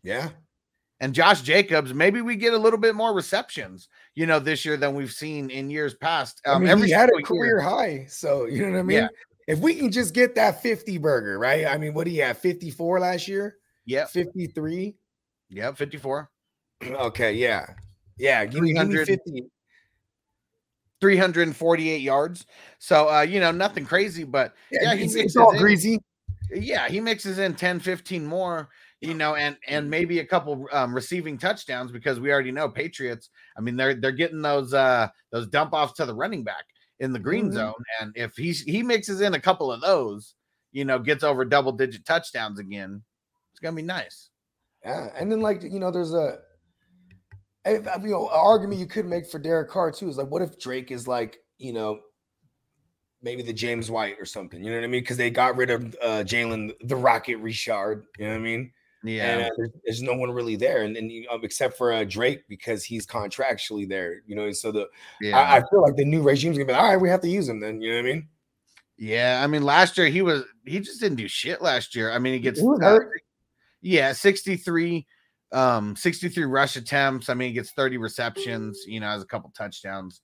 yeah, 0.03 0.31
And 1.01 1.15
Josh 1.15 1.43
Jacobs, 1.43 1.93
maybe 1.95 2.23
we 2.23 2.37
get 2.37 2.55
a 2.55 2.59
little 2.59 2.79
bit 2.79 2.95
more 2.95 3.15
receptions, 3.15 3.89
you 4.15 4.27
know, 4.27 4.39
this 4.39 4.65
year 4.65 4.77
than 4.77 4.95
we've 4.95 5.13
seen 5.13 5.51
in 5.51 5.71
years 5.71 5.95
past. 5.95 6.41
I 6.47 6.51
Um, 6.51 6.63
mean, 6.63 6.71
every 6.71 6.87
he 6.89 6.93
had 6.93 7.09
a 7.11 7.13
single 7.17 7.37
year. 7.37 7.59
career 7.59 7.61
high. 7.61 8.07
So 8.09 8.47
you 8.47 8.67
know 8.67 8.73
what 8.73 8.79
I 8.81 8.83
mean? 8.83 8.97
Yeah. 8.99 9.09
If 9.47 9.59
we 9.59 9.75
can 9.75 9.91
just 9.91 10.15
get 10.15 10.35
that 10.37 10.63
50 10.63 10.99
burger, 10.99 11.39
right? 11.39 11.67
I 11.67 11.77
mean, 11.79 11.93
what 11.95 12.05
do 12.05 12.11
you 12.11 12.23
have? 12.23 12.39
54 12.39 13.01
last 13.01 13.27
year? 13.29 13.57
Yeah. 13.85 14.05
53? 14.07 14.95
Yeah, 15.49 15.73
54, 15.73 16.31
Okay, 16.85 17.33
yeah. 17.35 17.67
Yeah, 18.17 18.45
give 18.45 18.63
me, 18.63 18.73
give 18.75 18.89
me 18.89 19.05
50. 19.05 19.45
348 21.01 22.01
yards. 22.01 22.47
So 22.79 23.09
uh, 23.09 23.23
you 23.23 23.41
know, 23.41 23.51
nothing 23.51 23.85
crazy, 23.87 24.25
but 24.25 24.55
yeah, 24.71 24.95
he 24.95 25.05
it's, 25.05 25.15
mixes 25.15 25.25
it's 25.25 25.37
all 25.37 25.53
in- 25.53 25.59
greasy. 25.59 25.99
yeah, 26.53 26.89
he 26.89 27.01
mixes 27.01 27.39
in 27.39 27.55
10, 27.55 27.81
15 27.81 28.27
more, 28.27 28.69
you 29.01 29.15
know, 29.15 29.35
and 29.35 29.57
and 29.67 29.89
maybe 29.89 30.19
a 30.19 30.27
couple 30.27 30.69
um, 30.73 30.95
receiving 30.95 31.39
touchdowns 31.39 31.91
because 31.91 32.21
we 32.21 32.31
already 32.31 32.53
know 32.53 32.69
Patriots. 32.69 33.31
I 33.57 33.61
mean, 33.61 33.77
they're 33.77 33.95
they're 33.95 34.13
getting 34.13 34.43
those 34.43 34.75
uh 34.75 35.09
those 35.33 35.47
dump 35.47 35.73
offs 35.73 35.95
to 35.95 36.07
the 36.07 36.15
running 36.15 36.45
back 36.45 36.65
in 36.99 37.13
the 37.13 37.19
green 37.19 37.47
Mhm. 37.47 37.55
zone, 37.55 37.83
and 38.01 38.13
if 38.15 38.37
he's 38.37 38.61
he 38.63 38.83
mixes 38.83 39.23
in 39.23 39.35
a 39.35 39.41
couple 39.41 39.73
of 39.73 39.81
those, 39.81 40.35
you 40.73 40.85
know, 40.85 40.99
gets 40.99 41.25
over 41.25 41.45
double 41.45 41.73
digit 41.73 42.05
touchdowns 42.05 42.59
again, 42.59 43.03
it's 43.53 43.61
gonna 43.61 43.77
be 43.77 43.83
nice. 43.83 44.29
Yeah, 44.85 45.09
and 45.17 45.33
then 45.33 45.41
like 45.41 45.63
you 45.63 45.81
know, 45.81 45.91
there's 45.91 46.13
a, 46.13 46.39
you 47.67 47.81
know, 47.81 48.29
an 48.29 48.35
argument 48.35 48.81
you 48.81 48.87
could 48.87 49.07
make 49.07 49.27
for 49.27 49.39
Derek 49.39 49.71
Carr 49.71 49.93
too 49.93 50.09
is 50.09 50.19
like, 50.19 50.29
what 50.29 50.43
if 50.43 50.59
Drake 50.59 50.91
is 50.91 51.09
like, 51.09 51.39
you 51.59 51.73
know, 51.73 52.01
maybe 53.23 53.43
the 53.43 53.53
James 53.53 53.91
White 53.91 54.17
or 54.19 54.25
something, 54.27 54.63
you 54.63 54.71
know 54.71 54.77
what 54.77 54.85
I 54.85 54.89
mean? 54.89 55.03
Because 55.03 55.17
they 55.17 55.31
got 55.31 55.57
rid 55.57 55.71
of 55.71 55.97
uh 56.03 56.23
Jalen 56.25 56.73
the 56.83 56.97
Rocket 56.97 57.37
Richard, 57.37 58.05
you 58.19 58.27
know 58.27 58.33
what 58.33 58.41
I 58.41 58.43
mean? 58.43 58.73
And 59.03 59.11
Yeah, 59.11 59.47
uh, 59.47 59.51
there's, 59.57 59.71
there's 59.85 60.03
no 60.03 60.15
one 60.15 60.31
really 60.31 60.57
there, 60.57 60.83
and, 60.83 60.97
and 60.97 61.11
you 61.11 61.27
know, 61.27 61.39
except 61.43 61.77
for 61.79 61.93
uh, 61.93 62.05
Drake 62.05 62.45
because 62.49 62.85
he's 62.85 63.07
contractually 63.07 63.89
there, 63.89 64.21
you 64.27 64.37
know. 64.37 64.45
And 64.45 64.57
so 64.57 64.71
the 64.71 64.89
yeah, 65.21 65.39
I, 65.39 65.57
I 65.57 65.63
feel 65.71 65.81
like 65.83 65.97
the 65.97 66.05
new 66.05 66.23
regime's 66.23 66.59
gonna 66.59 66.67
be 66.67 66.73
like, 66.73 66.83
all 66.83 66.89
right, 66.89 67.01
we 67.01 67.09
have 67.09 67.23
to 67.23 67.29
use 67.29 67.49
him 67.49 67.61
then, 67.61 67.81
you 67.81 67.91
know 67.91 67.97
what 67.97 68.11
I 68.11 68.13
mean? 68.13 68.29
yeah. 68.99 69.41
I 69.43 69.47
mean, 69.47 69.63
last 69.63 69.97
year 69.97 70.09
he 70.09 70.21
was 70.21 70.45
he 70.67 70.79
just 70.81 71.01
didn't 71.01 71.17
do 71.17 71.29
shit 71.29 71.63
last 71.63 71.97
year. 71.97 72.13
I 72.13 72.19
mean, 72.19 72.35
he 72.35 72.41
gets 72.41 72.61
He 72.61 72.67
hurt. 72.67 73.23
yeah, 73.81 74.13
63 74.13 75.07
um 75.53 75.97
63 75.97 76.45
rush 76.45 76.77
attempts. 76.77 77.29
I 77.31 77.35
mean, 77.35 77.49
he 77.49 77.55
gets 77.55 77.73
30 77.73 77.97
receptions, 77.97 78.85
you 78.87 79.01
know, 79.01 79.09
has 79.09 79.23
a 79.23 79.27
couple 79.27 79.51
touchdowns 79.57 80.21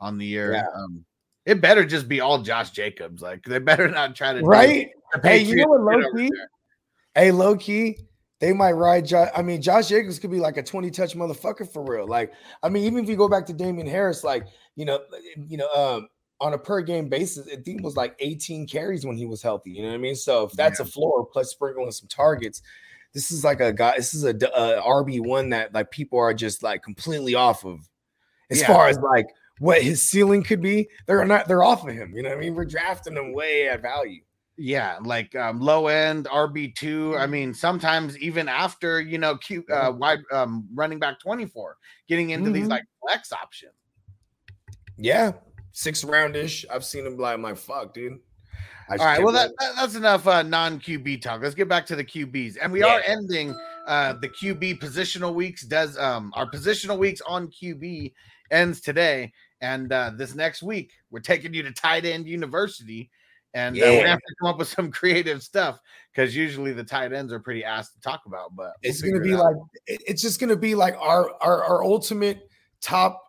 on 0.00 0.18
the 0.18 0.26
year. 0.26 0.52
Yeah. 0.54 0.66
Um 0.74 1.04
it 1.44 1.60
better 1.60 1.84
just 1.84 2.08
be 2.08 2.20
all 2.20 2.42
Josh 2.42 2.70
Jacobs. 2.70 3.22
Like 3.22 3.44
they 3.44 3.60
better 3.60 3.88
not 3.88 4.16
try 4.16 4.32
to 4.32 4.40
Right? 4.40 4.90
Hey, 5.22 5.38
you 5.44 5.56
know 5.56 5.68
what, 5.68 5.82
low 5.82 6.12
key. 6.16 6.30
Hey, 7.14 7.30
low 7.30 7.56
key, 7.56 7.96
they 8.40 8.52
might 8.52 8.72
ride. 8.72 9.06
Jo- 9.06 9.28
I 9.34 9.42
mean, 9.42 9.62
Josh 9.62 9.88
Jacobs 9.88 10.18
could 10.18 10.30
be 10.30 10.40
like 10.40 10.56
a 10.56 10.62
20 10.62 10.90
touch 10.90 11.14
motherfucker 11.16 11.70
for 11.70 11.82
real. 11.82 12.06
Like, 12.06 12.32
I 12.62 12.68
mean, 12.68 12.84
even 12.84 13.02
if 13.02 13.08
you 13.08 13.16
go 13.16 13.28
back 13.28 13.46
to 13.46 13.52
Damien 13.52 13.86
Harris, 13.86 14.24
like, 14.24 14.46
you 14.74 14.84
know, 14.84 15.00
you 15.48 15.56
know, 15.56 15.68
um, 15.74 16.08
on 16.40 16.52
a 16.52 16.58
per 16.58 16.82
game 16.82 17.08
basis, 17.08 17.46
it 17.46 17.64
was 17.82 17.96
like 17.96 18.14
18 18.18 18.66
carries 18.66 19.06
when 19.06 19.16
he 19.16 19.24
was 19.24 19.42
healthy. 19.42 19.70
You 19.70 19.82
know 19.82 19.88
what 19.88 19.94
I 19.94 19.98
mean? 19.98 20.14
So 20.14 20.44
if 20.44 20.52
that's 20.52 20.80
a 20.80 20.84
floor 20.84 21.26
plus 21.32 21.50
sprinkling 21.50 21.90
some 21.92 22.08
targets, 22.08 22.60
this 23.14 23.30
is 23.30 23.42
like 23.42 23.60
a 23.60 23.72
guy. 23.72 23.94
This 23.96 24.12
is 24.12 24.24
a 24.24 24.34
RB 24.34 25.24
one 25.26 25.48
that 25.50 25.72
like 25.72 25.90
people 25.90 26.18
are 26.18 26.34
just 26.34 26.62
like 26.62 26.82
completely 26.82 27.34
off 27.34 27.64
of. 27.64 27.78
As 28.50 28.60
Yeah. 28.60 28.66
far 28.66 28.88
as 28.88 28.98
like 28.98 29.26
what 29.58 29.80
his 29.80 30.02
ceiling 30.02 30.42
could 30.42 30.60
be, 30.60 30.88
they're 31.06 31.24
not. 31.24 31.48
They're 31.48 31.64
off 31.64 31.88
of 31.88 31.94
him. 31.94 32.12
You 32.14 32.22
know 32.22 32.28
what 32.28 32.38
I 32.38 32.40
mean? 32.42 32.54
We're 32.54 32.66
drafting 32.66 33.14
him 33.16 33.32
way 33.32 33.68
at 33.68 33.80
value. 33.80 34.20
Yeah, 34.58 34.98
like 35.04 35.34
um, 35.36 35.60
low 35.60 35.88
end 35.88 36.26
RB 36.26 36.74
two. 36.74 37.14
I 37.18 37.26
mean, 37.26 37.52
sometimes 37.52 38.16
even 38.18 38.48
after 38.48 39.00
you 39.02 39.18
know, 39.18 39.36
Q, 39.36 39.64
uh, 39.70 39.92
wide 39.94 40.20
um, 40.32 40.66
running 40.74 40.98
back 40.98 41.20
twenty 41.20 41.44
four, 41.46 41.76
getting 42.08 42.30
into 42.30 42.50
these 42.50 42.66
Mhm. 42.66 42.70
like 42.70 42.84
flex 43.02 43.32
options. 43.32 43.72
Yeah, 44.96 45.32
six 45.72 46.04
roundish. 46.04 46.64
I've 46.70 46.84
seen 46.84 47.04
him 47.06 47.18
like, 47.18 47.38
like, 47.38 47.56
fuck, 47.58 47.92
dude. 47.92 48.18
I 48.88 48.96
All 48.96 49.04
right, 49.04 49.22
well 49.22 49.32
that, 49.32 49.50
that- 49.58 49.74
that's 49.76 49.94
enough 49.96 50.26
uh, 50.26 50.42
non 50.42 50.78
QB 50.80 51.20
talk. 51.20 51.42
Let's 51.42 51.54
get 51.56 51.68
back 51.68 51.84
to 51.86 51.96
the 51.96 52.04
QBs, 52.04 52.56
and 52.62 52.72
we 52.72 52.82
are 52.82 53.02
ending 53.06 53.54
uh, 53.86 54.14
the 54.20 54.28
QB 54.28 54.78
positional 54.80 55.34
weeks. 55.34 55.62
Does 55.66 55.98
um 55.98 56.32
our 56.34 56.48
positional 56.50 56.96
weeks 56.96 57.20
on 57.26 57.48
QB 57.48 58.12
ends 58.52 58.80
today, 58.80 59.32
and 59.60 59.92
uh, 59.92 60.12
this 60.16 60.34
next 60.34 60.62
week 60.62 60.92
we're 61.10 61.20
taking 61.20 61.52
you 61.52 61.62
to 61.64 61.72
tight 61.72 62.04
end 62.06 62.26
university, 62.28 63.10
and 63.56 63.74
uh, 63.74 63.84
Yeah. 63.86 63.96
gonna 63.96 64.08
have 64.08 64.18
to 64.18 64.34
come 64.38 64.50
up 64.50 64.58
with 64.58 64.68
some 64.68 64.90
creative 64.92 65.42
stuff 65.42 65.80
because 66.12 66.36
usually 66.36 66.72
the 66.72 66.84
tight 66.84 67.12
ends 67.12 67.32
are 67.32 67.40
pretty 67.40 67.64
asked 67.64 67.94
to 67.94 68.00
talk 68.00 68.26
about. 68.26 68.54
But 68.54 68.74
we'll 68.82 68.90
it's 68.90 69.00
gonna 69.00 69.20
be 69.20 69.32
it 69.32 69.38
like 69.38 69.56
it's 69.86 70.22
just 70.22 70.38
gonna 70.38 70.56
be 70.56 70.74
like 70.74 70.94
our 71.00 71.30
our, 71.40 71.64
our 71.64 71.82
ultimate 71.82 72.50
top 72.80 73.22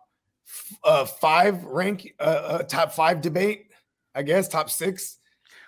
uh 0.84 1.06
five 1.06 1.64
rank 1.64 2.14
uh, 2.20 2.22
uh 2.22 2.62
top 2.62 2.92
five 2.92 3.22
debate, 3.22 3.70
I 4.14 4.22
guess 4.22 4.48
top 4.48 4.68
six. 4.70 5.16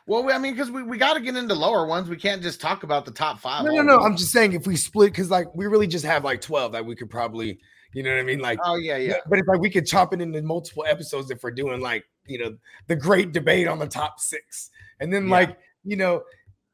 Well, 0.07 0.31
I 0.31 0.39
mean, 0.39 0.55
because 0.55 0.71
we, 0.71 0.83
we 0.83 0.99
got 0.99 1.15
to 1.15 1.21
get 1.21 1.37
into 1.37 1.55
lower 1.55 1.87
ones. 1.87 2.09
We 2.09 2.17
can't 2.17 2.43
just 2.43 2.61
talk 2.61 2.83
about 2.83 3.05
the 3.05 3.13
top 3.13 3.39
five. 3.39 3.65
No, 3.65 3.71
no, 3.71 3.83
no. 3.83 3.99
week. 3.99 4.07
I'm 4.07 4.17
just 4.17 4.33
saying 4.33 4.55
if 4.55 4.67
we 4.67 4.75
split 4.75 5.13
because 5.13 5.31
like 5.31 5.55
we 5.55 5.67
really 5.69 5.87
just 5.87 6.05
have 6.05 6.25
like 6.25 6.41
12 6.41 6.73
that 6.73 6.85
we 6.85 6.97
could 6.97 7.09
probably, 7.09 7.61
you 7.93 8.03
know 8.03 8.11
what 8.11 8.19
I 8.19 8.25
mean? 8.25 8.41
Like 8.41 8.59
Oh 8.65 8.75
yeah, 8.75 8.97
yeah. 8.97 9.19
But 9.29 9.39
it's 9.39 9.47
like 9.47 9.61
we 9.61 9.71
could 9.71 9.87
chop 9.87 10.13
it 10.13 10.21
into 10.21 10.43
multiple 10.43 10.85
episodes 10.89 11.31
if 11.31 11.45
we're 11.45 11.53
doing 11.53 11.81
like, 11.81 12.05
you 12.27 12.39
know, 12.39 12.57
the 12.87 12.97
great 12.97 13.33
debate 13.33 13.67
on 13.69 13.79
the 13.79 13.87
top 13.89 14.21
six. 14.21 14.71
And 15.01 15.13
then 15.13 15.25
Yeah. 15.27 15.31
like, 15.33 15.59
you 15.85 15.97
know, 15.97 16.23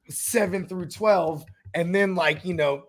seven 0.08 0.66
through 0.66 0.86
12. 0.88 1.44
And 1.74 1.94
then 1.94 2.14
like, 2.14 2.44
you 2.44 2.54
know, 2.54 2.84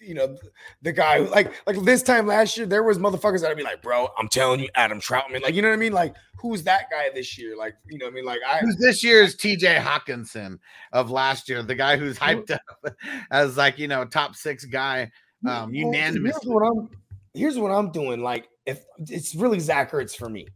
you 0.00 0.14
know, 0.14 0.36
the 0.80 0.92
guy 0.92 1.18
who- 1.18 1.28
like 1.28 1.52
like 1.66 1.76
this 1.84 2.02
time 2.02 2.26
last 2.26 2.56
year, 2.56 2.66
there 2.66 2.82
was 2.82 2.98
motherfuckers 2.98 3.42
that'd 3.42 3.56
be 3.56 3.62
like, 3.62 3.82
bro, 3.82 4.08
I'm 4.16 4.28
telling 4.28 4.60
you, 4.60 4.68
Adam 4.74 4.98
Trautman. 4.98 5.42
Like, 5.42 5.54
you 5.54 5.60
know 5.60 5.68
what 5.68 5.74
I 5.74 5.78
mean? 5.78 5.92
Like, 5.92 6.14
who's 6.38 6.62
that 6.62 6.90
guy 6.90 7.10
this 7.14 7.36
year? 7.36 7.54
Like, 7.56 7.74
you 7.90 7.98
know 7.98 8.06
what 8.06 8.12
I 8.12 8.14
mean? 8.14 8.24
Like 8.24 8.40
I 8.48 8.58
Who's 8.60 8.76
this 8.76 9.04
year's 9.04 9.36
TJ 9.36 9.78
Hockenson 9.78 10.58
of 10.92 11.10
last 11.10 11.50
year? 11.50 11.62
The 11.62 11.74
guy 11.74 11.98
who's 11.98 12.18
hyped 12.18 12.50
up 12.50 12.94
as 13.30 13.58
like 13.58 13.78
you 13.78 13.88
know 13.88 14.06
top 14.06 14.36
six 14.36 14.64
guy, 14.64 15.10
um, 15.46 15.70
Well, 15.70 15.70
unanimously. 15.70 16.30
Here's 16.30 16.44
what 16.46 16.62
I'm 16.62 16.88
here's 17.34 17.58
what 17.58 17.70
I'm 17.70 17.90
doing. 17.92 18.22
Like, 18.22 18.48
if 18.64 18.84
it's 18.98 19.34
really 19.34 19.60
Zach 19.60 19.90
Ertz 19.92 20.16
for 20.16 20.30
me. 20.30 20.46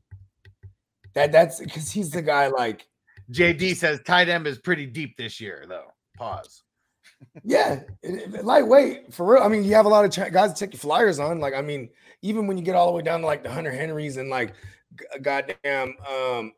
That 1.14 1.32
that's 1.32 1.60
because 1.60 1.90
he's 1.90 2.10
the 2.10 2.22
guy 2.22 2.48
like 2.48 2.86
JD 3.32 3.76
says 3.76 4.00
tight 4.06 4.28
end 4.28 4.46
is 4.46 4.58
pretty 4.58 4.86
deep 4.86 5.16
this 5.16 5.40
year 5.40 5.64
though. 5.68 5.92
Pause. 6.16 6.62
Yeah, 7.42 7.80
lightweight 8.42 9.12
for 9.12 9.34
real. 9.34 9.42
I 9.42 9.48
mean, 9.48 9.64
you 9.64 9.74
have 9.74 9.86
a 9.86 9.88
lot 9.88 10.04
of 10.04 10.12
ch- 10.12 10.32
guys 10.32 10.52
to 10.52 10.58
take 10.58 10.72
your 10.72 10.80
flyers 10.80 11.18
on. 11.18 11.40
Like, 11.40 11.54
I 11.54 11.62
mean, 11.62 11.88
even 12.22 12.46
when 12.46 12.56
you 12.56 12.64
get 12.64 12.76
all 12.76 12.86
the 12.86 12.92
way 12.92 13.02
down 13.02 13.20
to 13.20 13.26
like 13.26 13.42
the 13.42 13.50
Hunter 13.50 13.72
Henrys 13.72 14.18
and 14.18 14.30
like, 14.30 14.54
g- 14.96 15.20
goddamn, 15.20 15.94
um, 16.08 16.52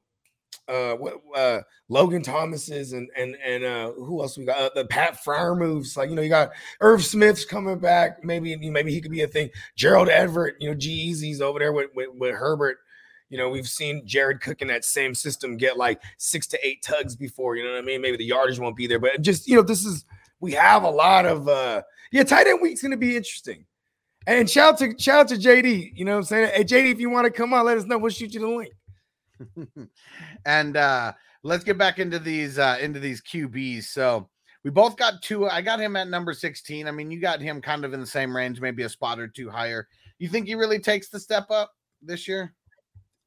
uh, 0.68 0.96
uh, 1.34 1.60
Logan 1.88 2.22
Thomas's 2.22 2.92
and 2.92 3.08
and 3.16 3.36
and 3.44 3.64
uh, 3.64 3.92
who 3.92 4.20
else 4.20 4.38
we 4.38 4.44
got? 4.44 4.58
Uh, 4.58 4.70
the 4.74 4.84
Pat 4.84 5.18
Freiermuths. 5.24 5.96
Like, 5.96 6.10
you 6.10 6.16
know, 6.16 6.22
you 6.22 6.28
got 6.28 6.50
Irv 6.80 7.04
Smith's 7.04 7.44
coming 7.44 7.78
back. 7.78 8.22
Maybe 8.22 8.54
maybe 8.56 8.92
he 8.92 9.00
could 9.00 9.10
be 9.10 9.22
a 9.22 9.28
thing. 9.28 9.50
Gerald 9.76 10.08
Everett, 10.08 10.56
you 10.60 10.68
know, 10.68 10.74
G 10.74 10.90
Easy's 10.90 11.40
over 11.40 11.58
there 11.58 11.72
with, 11.72 11.90
with 11.94 12.08
with 12.14 12.34
Herbert. 12.34 12.78
You 13.30 13.38
know, 13.38 13.48
we've 13.48 13.68
seen 13.68 14.02
Jared 14.04 14.40
Cook 14.40 14.60
in 14.60 14.68
that 14.68 14.84
same 14.84 15.14
system 15.14 15.56
get 15.56 15.78
like 15.78 16.02
six 16.18 16.46
to 16.48 16.66
eight 16.66 16.82
tugs 16.82 17.16
before. 17.16 17.56
You 17.56 17.64
know 17.64 17.70
what 17.70 17.78
I 17.78 17.82
mean? 17.82 18.02
Maybe 18.02 18.16
the 18.16 18.24
yardage 18.24 18.58
won't 18.58 18.76
be 18.76 18.86
there, 18.86 18.98
but 18.98 19.22
just 19.22 19.48
you 19.48 19.56
know, 19.56 19.62
this 19.62 19.84
is 19.84 20.04
we 20.40 20.52
have 20.52 20.82
a 20.82 20.90
lot 20.90 21.26
of 21.26 21.48
uh 21.48 21.82
yeah, 22.12 22.24
tight 22.24 22.48
end 22.48 22.60
week's 22.60 22.82
gonna 22.82 22.96
be 22.96 23.16
interesting. 23.16 23.64
And 24.26 24.50
shout 24.50 24.74
out 24.74 24.78
to 24.80 24.98
shout 24.98 25.20
out 25.20 25.28
to 25.28 25.36
JD. 25.36 25.92
You 25.94 26.04
know 26.04 26.12
what 26.12 26.18
I'm 26.18 26.24
saying? 26.24 26.50
Hey 26.54 26.64
JD, 26.64 26.92
if 26.92 27.00
you 27.00 27.08
want 27.08 27.24
to 27.26 27.30
come 27.30 27.54
on, 27.54 27.64
let 27.64 27.78
us 27.78 27.84
know. 27.84 27.98
We'll 27.98 28.10
shoot 28.10 28.34
you 28.34 28.40
the 28.40 28.48
link. 28.48 29.90
and 30.44 30.76
uh 30.76 31.12
let's 31.42 31.64
get 31.64 31.78
back 31.78 31.98
into 31.98 32.18
these 32.18 32.58
uh 32.58 32.78
into 32.80 32.98
these 32.98 33.22
QBs. 33.22 33.84
So 33.84 34.28
we 34.64 34.70
both 34.70 34.96
got 34.96 35.22
two. 35.22 35.48
I 35.48 35.62
got 35.62 35.80
him 35.80 35.96
at 35.96 36.08
number 36.08 36.34
16. 36.34 36.86
I 36.86 36.90
mean, 36.90 37.10
you 37.10 37.20
got 37.20 37.40
him 37.40 37.62
kind 37.62 37.84
of 37.84 37.94
in 37.94 38.00
the 38.00 38.06
same 38.06 38.36
range, 38.36 38.60
maybe 38.60 38.82
a 38.82 38.88
spot 38.88 39.18
or 39.18 39.26
two 39.26 39.48
higher. 39.48 39.88
You 40.18 40.28
think 40.28 40.46
he 40.46 40.54
really 40.54 40.78
takes 40.78 41.08
the 41.08 41.18
step 41.18 41.50
up 41.50 41.72
this 42.02 42.28
year? 42.28 42.54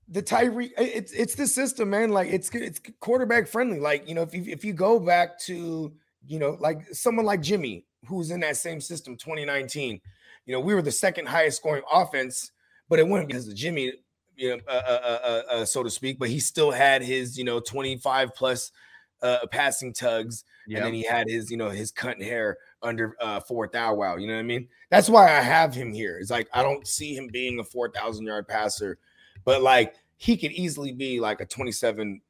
The 0.10 0.22
Tyree, 0.22 0.74
it's 0.78 1.12
it's 1.14 1.36
the 1.36 1.48
system, 1.48 1.90
man. 1.90 2.12
Like 2.12 2.28
it's 2.28 2.50
it's 2.54 2.82
quarterback 3.00 3.48
friendly. 3.48 3.80
Like 3.80 4.08
you 4.08 4.16
know, 4.16 4.22
if 4.22 4.34
you 4.34 4.44
if 4.48 4.66
you 4.66 4.74
go 4.74 5.00
back 5.00 5.40
to 5.42 5.94
you 6.28 6.40
know 6.40 6.58
like 6.60 6.88
someone 6.92 7.26
like 7.26 7.42
Jimmy, 7.42 7.86
who's 8.08 8.32
in 8.32 8.40
that 8.42 8.58
same 8.58 8.82
system, 8.82 9.16
2019. 9.16 10.00
You 10.46 10.54
know, 10.54 10.60
we 10.60 10.74
were 10.74 10.82
the 10.82 10.92
second 10.92 11.28
highest 11.28 11.58
scoring 11.58 11.84
offense, 11.92 12.52
but 12.90 13.00
it 13.00 13.08
wasn't 13.08 13.30
because 13.30 13.48
of 13.48 13.56
Jimmy, 13.56 13.94
you 14.36 14.50
know, 14.50 14.60
uh, 14.68 14.82
uh, 14.86 15.20
uh, 15.24 15.42
uh, 15.52 15.66
so 15.66 15.84
to 15.84 15.90
speak. 15.90 16.20
But 16.20 16.30
he 16.30 16.40
still 16.40 16.72
had 16.72 17.02
his 17.02 17.38
you 17.38 17.46
know 17.46 17.60
25 17.60 18.36
plus 18.36 18.72
uh, 19.22 19.48
passing 19.52 19.94
tugs, 19.94 20.44
and 20.68 20.78
then 20.78 20.94
he 20.94 21.04
had 21.04 21.30
his 21.30 21.50
you 21.50 21.58
know 21.58 21.70
his 21.70 21.92
cut 21.92 22.22
hair 22.22 22.58
under 22.82 23.16
uh, 23.22 23.40
fourth 23.40 23.74
hour. 23.74 23.96
Wow, 23.96 24.18
you 24.18 24.28
know 24.28 24.34
what 24.34 24.40
I 24.40 24.44
mean? 24.44 24.68
That's 24.90 25.10
why 25.10 25.26
I 25.26 25.42
have 25.42 25.74
him 25.74 25.94
here. 25.94 26.18
It's 26.20 26.30
like 26.30 26.50
I 26.54 26.62
don't 26.62 26.86
see 26.86 27.16
him 27.16 27.30
being 27.32 27.60
a 27.60 27.64
4,000 27.64 28.26
yard 28.26 28.48
passer 28.48 28.98
but 29.46 29.62
like 29.62 29.96
he 30.18 30.38
could 30.38 30.52
easily 30.52 30.92
be 30.92 31.20
like 31.20 31.42
a 31.42 31.46
27 31.46 32.22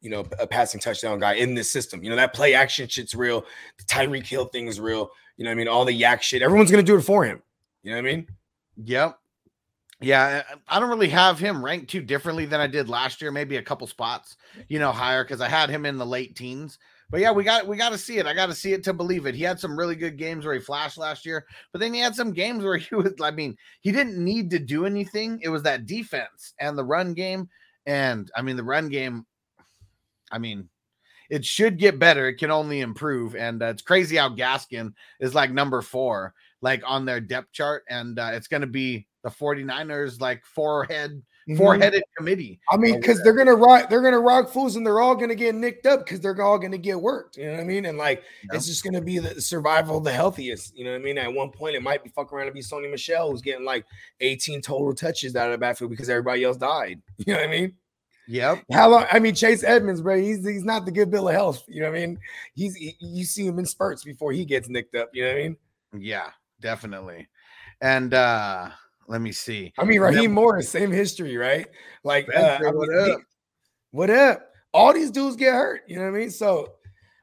you 0.00 0.10
know 0.10 0.24
a 0.38 0.46
passing 0.46 0.80
touchdown 0.80 1.18
guy 1.18 1.34
in 1.34 1.54
this 1.54 1.70
system 1.70 2.02
you 2.02 2.10
know 2.10 2.16
that 2.16 2.32
play 2.32 2.54
action 2.54 2.88
shit's 2.88 3.14
real 3.14 3.44
the 3.78 3.84
tyreek 3.84 4.26
hill 4.26 4.46
thing 4.46 4.66
is 4.66 4.80
real 4.80 5.10
you 5.36 5.44
know 5.44 5.50
i 5.50 5.54
mean 5.54 5.68
all 5.68 5.84
the 5.84 5.92
yak 5.92 6.22
shit 6.22 6.42
everyone's 6.42 6.70
gonna 6.70 6.82
do 6.82 6.96
it 6.96 7.02
for 7.02 7.24
him 7.24 7.40
you 7.82 7.90
know 7.90 7.96
what 7.96 8.08
i 8.08 8.14
mean 8.14 8.26
Yep. 8.76 9.18
Yeah, 10.00 10.42
I 10.68 10.76
I 10.76 10.80
don't 10.80 10.88
really 10.88 11.08
have 11.08 11.38
him 11.38 11.64
ranked 11.64 11.90
too 11.90 12.02
differently 12.02 12.44
than 12.44 12.60
I 12.60 12.66
did 12.66 12.88
last 12.88 13.22
year. 13.22 13.30
Maybe 13.30 13.56
a 13.56 13.62
couple 13.62 13.86
spots, 13.86 14.36
you 14.68 14.78
know, 14.78 14.90
higher 14.90 15.22
because 15.22 15.40
I 15.40 15.48
had 15.48 15.70
him 15.70 15.86
in 15.86 15.96
the 15.96 16.06
late 16.06 16.34
teens. 16.34 16.78
But 17.12 17.20
yeah, 17.20 17.30
we 17.30 17.44
got 17.44 17.66
we 17.66 17.76
got 17.76 17.90
to 17.90 17.98
see 17.98 18.16
it. 18.16 18.26
I 18.26 18.32
got 18.32 18.46
to 18.46 18.54
see 18.54 18.72
it 18.72 18.82
to 18.84 18.94
believe 18.94 19.26
it. 19.26 19.34
He 19.34 19.42
had 19.42 19.60
some 19.60 19.78
really 19.78 19.96
good 19.96 20.16
games 20.16 20.46
where 20.46 20.54
he 20.54 20.60
flashed 20.60 20.96
last 20.96 21.26
year, 21.26 21.44
but 21.70 21.78
then 21.78 21.92
he 21.92 22.00
had 22.00 22.16
some 22.16 22.32
games 22.32 22.64
where 22.64 22.76
he 22.78 22.94
was. 22.94 23.12
I 23.22 23.30
mean, 23.30 23.54
he 23.82 23.92
didn't 23.92 24.16
need 24.16 24.48
to 24.50 24.58
do 24.58 24.86
anything. 24.86 25.38
It 25.42 25.50
was 25.50 25.62
that 25.64 25.84
defense 25.84 26.54
and 26.58 26.76
the 26.76 26.84
run 26.84 27.12
game. 27.12 27.50
And 27.84 28.30
I 28.34 28.40
mean, 28.40 28.56
the 28.56 28.64
run 28.64 28.88
game. 28.88 29.26
I 30.32 30.38
mean, 30.38 30.70
it 31.28 31.44
should 31.44 31.78
get 31.78 31.98
better. 31.98 32.28
It 32.28 32.38
can 32.38 32.50
only 32.50 32.80
improve. 32.80 33.36
And 33.36 33.62
uh, 33.62 33.66
it's 33.66 33.82
crazy 33.82 34.16
how 34.16 34.30
Gaskin 34.30 34.94
is 35.20 35.34
like 35.34 35.50
number 35.50 35.82
four, 35.82 36.32
like 36.62 36.82
on 36.86 37.04
their 37.04 37.20
depth 37.20 37.52
chart. 37.52 37.84
And 37.90 38.18
uh, 38.18 38.30
it's 38.32 38.48
going 38.48 38.62
to 38.62 38.66
be 38.66 39.06
the 39.22 39.28
49ers, 39.28 40.18
like 40.18 40.46
forehead, 40.46 41.22
Mhm. 41.48 41.56
four-headed 41.56 42.02
committee. 42.16 42.60
I 42.70 42.76
mean, 42.76 43.00
because 43.00 43.22
they're 43.22 43.32
gonna 43.32 43.54
rock, 43.54 43.90
they're 43.90 44.00
gonna 44.02 44.20
rock 44.20 44.48
fools, 44.50 44.76
and 44.76 44.86
they're 44.86 45.00
all 45.00 45.16
gonna 45.16 45.34
get 45.34 45.54
nicked 45.54 45.86
up 45.86 46.04
because 46.04 46.20
they're 46.20 46.40
all 46.40 46.58
gonna 46.58 46.78
get 46.78 47.00
worked. 47.00 47.36
You 47.36 47.46
know 47.46 47.52
what 47.52 47.60
I 47.60 47.64
mean? 47.64 47.86
And 47.86 47.98
like, 47.98 48.22
Yeah. 48.44 48.56
it's 48.56 48.66
just 48.66 48.84
gonna 48.84 49.00
be 49.00 49.18
the 49.18 49.40
survival 49.40 49.98
of 49.98 50.04
the 50.04 50.12
healthiest. 50.12 50.76
You 50.76 50.84
know 50.84 50.92
what 50.92 51.00
I 51.00 51.04
mean? 51.04 51.18
At 51.18 51.32
one 51.32 51.50
point, 51.50 51.74
it 51.74 51.82
might 51.82 52.04
be 52.04 52.10
fucking 52.10 52.36
around 52.36 52.46
to 52.46 52.52
be 52.52 52.60
Sony 52.60 52.90
Michel 52.90 53.30
who's 53.30 53.42
getting 53.42 53.64
like 53.64 53.84
18 54.20 54.60
total 54.62 54.94
touches 54.94 55.34
out 55.36 55.46
of 55.46 55.52
the 55.52 55.58
backfield 55.58 55.90
because 55.90 56.08
everybody 56.08 56.44
else 56.44 56.56
died. 56.56 57.00
You 57.18 57.32
know 57.34 57.40
what 57.40 57.48
I 57.48 57.50
mean? 57.52 57.74
Yep. 58.28 58.62
How 58.72 58.88
long? 58.88 59.06
I 59.10 59.18
mean, 59.18 59.34
Chase 59.34 59.64
Edmonds, 59.64 60.00
bro, 60.00 60.16
he's 60.16 60.46
he's 60.46 60.62
not 60.64 60.84
the 60.84 60.92
good 60.92 61.10
bill 61.10 61.28
of 61.28 61.34
health. 61.34 61.64
You 61.66 61.82
know 61.82 61.90
what 61.90 61.98
I 61.98 62.06
mean? 62.06 62.18
He's 62.54 62.76
he- 62.76 62.96
you 63.00 63.24
see 63.24 63.44
him 63.46 63.58
in 63.58 63.66
spurts 63.66 64.04
before 64.04 64.30
he 64.30 64.44
gets 64.44 64.68
nicked 64.68 64.94
up. 64.94 65.10
You 65.12 65.24
know 65.24 65.30
what 65.30 65.38
I 65.38 65.42
mean? 65.42 65.56
Yeah, 65.98 66.30
definitely. 66.60 67.26
And 67.80 68.14
uh 68.14 68.70
let 69.08 69.20
me 69.20 69.32
see. 69.32 69.72
I 69.78 69.84
mean, 69.84 70.02
And 70.02 70.14
then- 70.14 70.14
Raheem 70.24 70.34
Mostert, 70.34 70.64
same 70.64 70.90
history, 70.92 71.36
right? 71.36 71.66
Like, 72.04 72.28
uh, 72.34 72.58
I 72.64 72.70
what 72.70 72.88
mean, 72.88 73.04
he- 73.06 73.12
up? 73.12 73.20
what 73.90 74.10
up? 74.10 74.48
All 74.72 74.92
these 74.92 75.10
dudes 75.10 75.36
get 75.36 75.52
hurt. 75.52 75.82
You 75.86 75.96
know 75.96 76.02
what 76.10 76.16
I 76.16 76.20
mean? 76.20 76.30
So, 76.30 76.74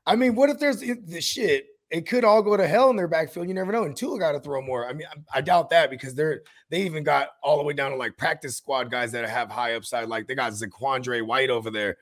I 0.05 0.15
mean, 0.15 0.35
what 0.35 0.49
if 0.49 0.59
there's 0.59 0.79
the 0.81 1.21
shit? 1.21 1.65
It 1.89 2.07
could 2.07 2.23
all 2.23 2.43
go 2.43 2.55
to 2.55 2.67
hell 2.67 2.91
in 2.91 2.95
their 2.95 3.07
backfield. 3.07 3.47
You 3.47 3.55
never 3.55 3.71
know. 3.71 3.83
And 3.85 3.97
Tua 3.97 4.19
got 4.19 4.33
to 4.33 4.39
throw 4.39 4.61
more. 4.61 4.87
I 4.87 4.93
mean, 4.93 5.07
I, 5.33 5.39
I 5.39 5.41
doubt 5.41 5.71
that 5.71 5.89
because 5.89 6.13
they're 6.13 6.43
they 6.69 6.83
even 6.83 7.03
got 7.03 7.29
all 7.41 7.57
the 7.57 7.63
way 7.63 7.73
down 7.73 7.89
to 7.89 7.97
like 7.97 8.15
practice 8.15 8.55
squad 8.55 8.91
guys 8.91 9.11
that 9.13 9.27
have 9.27 9.49
high 9.49 9.73
upside. 9.73 10.07
Like 10.07 10.27
they 10.27 10.35
got 10.35 10.51
Zaquandre 10.53 11.25
White 11.25 11.49
over 11.49 11.71
there, 11.71 11.97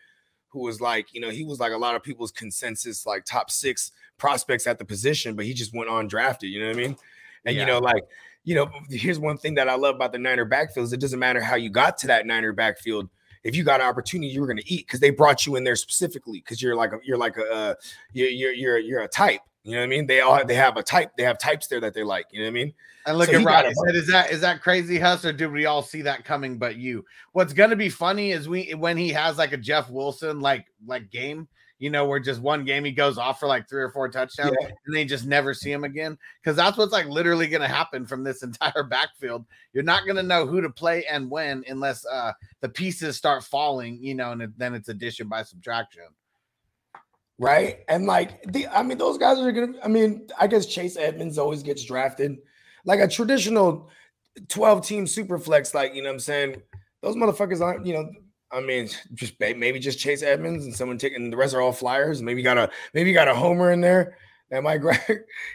who 0.50 0.60
was 0.60 0.82
like, 0.82 1.14
you 1.14 1.22
know, 1.22 1.30
he 1.30 1.46
was 1.46 1.62
like 1.62 1.72
a 1.72 1.78
lot 1.78 1.96
of 1.96 2.04
people's 2.04 2.34
consensus, 2.34 3.06
like 3.06 3.24
top 3.24 3.50
six 3.50 3.92
prospects 4.18 4.68
at 4.68 4.78
the 4.78 4.84
position, 4.84 5.38
but 5.38 5.46
he 5.46 5.54
just 5.54 5.74
went 5.74 5.90
on 5.90 6.08
drafted. 6.10 6.50
You 6.50 6.60
know 6.60 6.68
what 6.68 6.76
I 6.76 6.80
mean? 6.80 6.98
And 7.46 7.56
Yeah. 7.56 7.62
you 7.62 7.68
know, 7.68 7.80
like, 7.80 8.04
you 8.48 8.56
know, 8.56 8.72
here's 8.90 9.20
one 9.20 9.38
thing 9.38 9.56
that 9.56 9.68
I 9.68 9.76
love 9.76 9.96
about 9.96 10.14
the 10.14 10.18
Niner 10.18 10.46
backfields. 10.46 10.94
It 10.94 11.02
doesn't 11.02 11.20
matter 11.20 11.42
how 11.42 11.56
you 11.58 11.70
got 11.70 11.98
to 11.98 12.08
that 12.08 12.26
Niner 12.26 12.54
backfield. 12.54 13.10
If 13.44 13.58
you 13.58 13.66
got 13.66 13.82
an 13.82 13.88
opportunity, 13.88 14.30
you 14.32 14.40
were 14.40 14.48
going 14.48 14.58
to 14.58 14.74
eat 14.74 14.88
because 14.88 15.02
they 15.02 15.10
brought 15.10 15.46
you 15.46 15.58
in 15.58 15.66
there 15.66 15.76
specifically 15.76 16.40
because 16.40 16.62
you're 16.62 16.74
like 16.74 16.94
a, 16.94 17.00
you're 17.04 17.18
like 17.18 17.36
a 17.36 17.52
uh, 17.52 17.74
you're, 18.14 18.30
you're 18.30 18.54
you're 18.54 18.78
you're 18.78 19.02
a 19.02 19.08
type. 19.10 19.42
You 19.64 19.74
know 19.74 19.80
what 19.80 19.84
I 19.84 19.88
mean? 19.88 20.08
They 20.08 20.22
all 20.22 20.46
they 20.46 20.56
have 20.56 20.78
a 20.78 20.82
type. 20.84 21.12
They 21.18 21.24
have 21.24 21.38
types 21.38 21.68
there 21.68 21.82
that 21.82 21.94
they 21.94 22.04
like. 22.04 22.28
You 22.32 22.40
know 22.40 22.46
what 22.46 22.52
I 22.52 22.54
mean? 22.54 22.74
And 23.06 23.18
look 23.18 23.28
So 23.28 23.34
at 23.34 23.40
he 23.42 23.46
Rod. 23.46 23.64
got 23.64 23.74
said, 23.86 23.96
"Is 23.98 24.08
that 24.08 24.32
is 24.32 24.40
that 24.40 24.62
crazy, 24.62 24.98
Huss, 24.98 25.26
or 25.26 25.34
did 25.34 25.52
we 25.52 25.66
all 25.66 25.82
see 25.82 26.02
that 26.04 26.24
coming? 26.24 26.58
But 26.58 26.78
you. 26.78 27.04
What's 27.34 27.52
gonna 27.52 27.76
be 27.76 27.90
funny 27.90 28.32
is 28.32 28.48
we 28.48 28.74
when 28.76 28.96
he 28.96 29.10
has 29.10 29.38
like 29.38 29.52
a 29.52 29.58
Jeff 29.58 29.90
Wilson 29.90 30.40
like 30.40 30.68
like 30.86 31.12
game, 31.12 31.50
you 31.80 31.90
know, 31.90 32.06
where 32.06 32.20
just 32.20 32.42
one 32.42 32.66
game 32.66 32.84
he 32.84 32.92
goes 32.92 33.18
off 33.18 33.40
for 33.40 33.48
like 33.48 33.70
three 33.70 33.82
or 33.84 33.90
four 33.92 34.10
touchdowns, 34.10 34.56
Yeah. 34.60 34.70
and 34.86 34.96
they 34.96 35.06
just 35.06 35.26
never 35.26 35.54
see 35.54 35.72
him 35.72 35.84
again. 35.84 36.18
Because 36.42 36.56
that's 36.56 36.78
what's 36.78 36.92
like 36.92 37.06
literally 37.08 37.48
gonna 37.48 37.68
happen 37.68 38.06
from 38.06 38.24
this 38.24 38.42
entire 38.44 38.84
backfield. 38.84 39.46
You're 39.74 39.84
not 39.84 40.06
gonna 40.08 40.24
know 40.24 40.46
who 40.46 40.62
to 40.62 40.70
play 40.70 41.06
and 41.06 41.30
when 41.30 41.64
unless 41.68 42.06
uh 42.06 42.32
the 42.62 42.70
pieces 42.70 43.16
start 43.18 43.44
falling, 43.44 44.00
you 44.02 44.16
know, 44.16 44.32
and 44.32 44.42
it, 44.42 44.58
then 44.58 44.74
it's 44.74 44.90
addition 44.90 45.28
by 45.28 45.44
subtraction. 45.44 46.04
right? 47.38 47.80
And 47.88 48.06
like 48.06 48.44
the, 48.52 48.68
I 48.68 48.84
mean, 48.84 48.98
those 48.98 49.18
guys 49.18 49.38
are 49.40 49.52
gonna. 49.52 49.74
I 49.84 49.88
mean, 49.88 50.28
I 50.40 50.48
guess 50.48 50.66
Chase 50.66 50.98
Edmonds 50.98 51.38
always 51.38 51.64
gets 51.64 51.84
drafted, 51.84 52.38
like 52.86 53.00
a 53.00 53.08
traditional 53.08 53.90
twelve 54.48 54.86
team 54.86 55.06
super 55.08 55.38
flex. 55.38 55.74
Like 55.74 55.94
you 55.94 56.02
know, 56.02 56.10
what 56.10 56.14
I'm 56.16 56.20
saying 56.20 56.62
those 57.02 57.16
motherfuckers 57.16 57.62
aren't. 57.62 57.86
You 57.86 57.94
know, 57.94 58.10
I 58.52 58.62
mean, 58.62 58.90
just 59.14 59.40
maybe 59.40 59.80
just 59.80 60.00
Chase 60.00 60.24
Edmonds 60.24 60.66
and 60.66 60.74
someone 60.74 60.98
taking 60.98 61.30
the 61.30 61.38
rest 61.38 61.54
are 61.54 61.62
all 61.62 61.74
flyers. 61.74 62.22
Maybe 62.22 62.40
you 62.40 62.44
got 62.44 62.58
a 62.58 62.70
maybe 62.94 63.10
you 63.10 63.16
got 63.16 63.28
a 63.28 63.36
homer 63.36 63.72
in 63.72 63.82
there. 63.82 64.18
That 64.50 64.64
might 64.64 64.78
grab, 64.82 65.02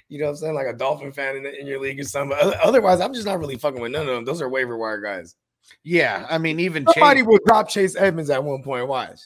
you 0.09 0.19
know 0.19 0.27
what 0.27 0.31
I'm 0.33 0.37
saying, 0.37 0.55
like 0.55 0.67
a 0.67 0.75
Dolphin 0.75 1.13
fan 1.13 1.37
in, 1.37 1.47
in 1.47 1.67
your 1.67 1.81
league 1.81 1.99
or 1.99 2.05
something. 2.05 2.37
But 2.39 2.61
Otherwise, 2.61 3.01
I'm 3.01 3.15
just 3.15 3.27
not 3.27 3.39
really 3.39 3.57
fucking 3.57 3.81
with 3.81 3.93
none 3.93 4.03
of 4.03 4.15
them. 4.15 4.25
Those 4.25 4.43
are 4.43 4.49
waiver 4.49 4.77
wire 4.77 5.01
guys. 5.01 5.37
Yeah, 5.85 6.27
I 6.29 6.39
mean, 6.39 6.61
even 6.61 6.87
Somebody 6.93 7.21
Chase, 7.21 7.27
will 7.27 7.39
drop 7.47 7.69
Chase 7.69 7.97
Edmonds 7.97 8.31
at 8.31 8.43
one 8.43 8.63
point. 8.63 8.87
Watch. 8.89 9.21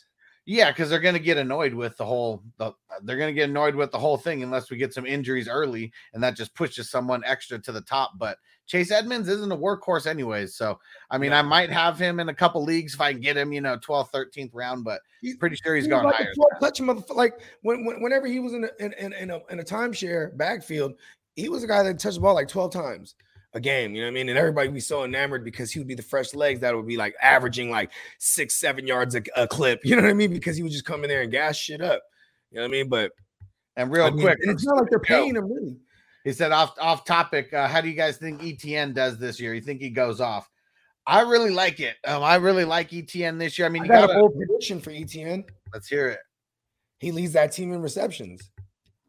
Yeah, 0.44 0.70
because 0.70 0.88
they're 0.88 1.00
going 1.00 1.14
to 1.14 1.20
get 1.20 1.38
annoyed 1.38 1.75
with 1.75 1.96
the 1.96 2.04
whole. 2.04 2.44
The, 2.58 2.73
they're 3.02 3.16
going 3.16 3.35
to 3.35 3.38
get 3.38 3.50
annoyed 3.50 3.75
with 3.75 3.90
the 3.90 3.99
whole 3.99 4.16
thing 4.16 4.44
unless 4.44 4.70
we 4.70 4.76
get 4.76 4.94
some 4.94 5.07
injuries 5.07 5.48
early, 5.48 5.92
and 6.14 6.22
that 6.22 6.37
just 6.37 6.55
pushes 6.55 6.88
someone 6.88 7.24
extra 7.24 7.59
to 7.59 7.72
the 7.72 7.81
top. 7.81 8.12
But 8.16 8.38
Chase 8.66 8.90
Edmonds 8.90 9.29
isn't 9.29 9.52
a 9.52 9.57
workhorse, 9.57 10.07
anyways. 10.07 10.57
So 10.57 10.79
I 11.11 11.18
mean, 11.18 11.33
I 11.33 11.42
might 11.42 11.70
have 11.70 11.98
him 11.98 12.18
in 12.20 12.29
a 12.29 12.35
couple 12.35 12.64
leagues 12.64 12.94
if 12.94 13.00
I 13.00 13.12
can 13.12 13.20
get 13.20 13.37
him, 13.37 13.52
you 13.52 13.61
know, 13.61 13.76
12th, 13.79 14.11
13th 14.12 14.50
round. 14.52 14.85
But 14.85 15.00
He's- 15.20 15.37
pretty 15.37 15.57
sure 15.57 15.74
he's 15.76 15.87
He 15.87 15.92
was 15.92 16.05
like 16.05 16.14
higher. 16.16 16.31
a 16.31 16.35
12 16.35 16.50
touch 16.61 16.81
motherfucker. 16.81 17.16
Like 17.16 17.40
when, 17.62 17.85
when 17.85 18.02
whenever 18.02 18.26
he 18.26 18.40
was 18.40 18.52
in 18.55 18.64
a, 18.64 18.85
in, 18.85 18.92
in, 18.94 19.12
in 19.12 19.31
a 19.31 19.40
in 19.50 19.61
a 19.61 19.64
timeshare 19.64 20.37
backfield, 20.37 20.94
he 21.37 21.48
was 21.48 21.62
a 21.62 21.66
guy 21.66 21.83
that 21.83 21.98
touched 21.98 22.16
the 22.16 22.20
ball 22.20 22.35
like 22.35 22.48
12 22.48 22.72
times 22.72 23.14
a 23.55 23.61
game. 23.61 23.94
You 23.94 24.02
know 24.02 24.07
what 24.09 24.11
I 24.11 24.14
mean? 24.14 24.29
And 24.29 24.38
everybody 24.38 24.68
would 24.68 24.74
be 24.74 24.81
so 24.81 25.05
enamored 25.05 25.44
because 25.44 25.70
he 25.70 25.79
would 25.79 25.88
be 25.88 25.94
the 25.94 26.02
fresh 26.02 26.35
legs 26.35 26.61
that 26.61 26.74
would 26.74 26.87
be 26.87 26.96
like 26.96 27.14
averaging 27.22 27.70
like 27.70 27.90
six, 28.18 28.57
seven 28.57 28.87
yards 28.87 29.14
a, 29.14 29.22
a 29.37 29.46
clip. 29.46 29.81
You 29.85 29.96
know 29.96 30.02
what 30.02 30.11
I 30.11 30.14
mean? 30.14 30.33
Because 30.33 30.57
he 30.57 30.62
would 30.62 30.72
just 30.72 30.85
come 30.85 31.05
in 31.05 31.09
there 31.09 31.22
and 31.22 31.31
gas 31.31 31.57
shit 31.57 31.81
up. 31.81 32.02
You 32.50 32.57
know 32.57 32.62
what 32.62 32.68
I 32.68 32.72
mean? 32.72 32.88
But 32.88 33.12
And 33.76 33.90
real 33.92 34.05
I 34.07 34.11
mean, 34.11 34.20
quick, 34.22 34.38
and 34.42 34.50
it's 34.50 34.64
not 34.66 34.76
like 34.76 34.90
they're 34.90 34.98
paying 34.98 35.37
him 35.37 35.50
really. 35.52 35.76
He 36.27 36.33
said 36.33 36.51
off 36.53 36.75
off 36.81 37.05
topic. 37.05 37.53
Uh, 37.55 37.69
how 37.69 37.81
do 37.81 37.89
you 37.89 37.95
guys 37.95 38.17
think 38.19 38.43
ETN 38.43 38.93
does 38.95 39.17
this 39.19 39.41
year? 39.41 39.55
You 39.55 39.61
think 39.62 39.81
he 39.81 39.91
goes 39.91 40.21
off? 40.21 40.51
I 41.07 41.21
really 41.21 41.51
like 41.51 41.79
it. 41.79 41.95
Um, 42.05 42.23
I 42.25 42.35
really 42.35 42.65
like 42.65 42.91
ETN 42.91 43.39
this 43.39 43.57
year. 43.59 43.67
I 43.67 43.71
mean, 43.71 43.83
I 43.83 43.87
you 43.87 43.91
got 43.93 44.09
got 44.09 44.17
a 44.17 44.21
bold 44.21 44.35
prediction 44.37 44.81
for 44.81 44.91
ETN. 44.91 45.45
let's 45.73 45.87
hear 45.87 46.09
it. 46.09 46.19
He 46.99 47.12
leads 47.12 47.33
that 47.35 47.53
team 47.53 47.73
in 47.73 47.81
receptions. 47.81 48.51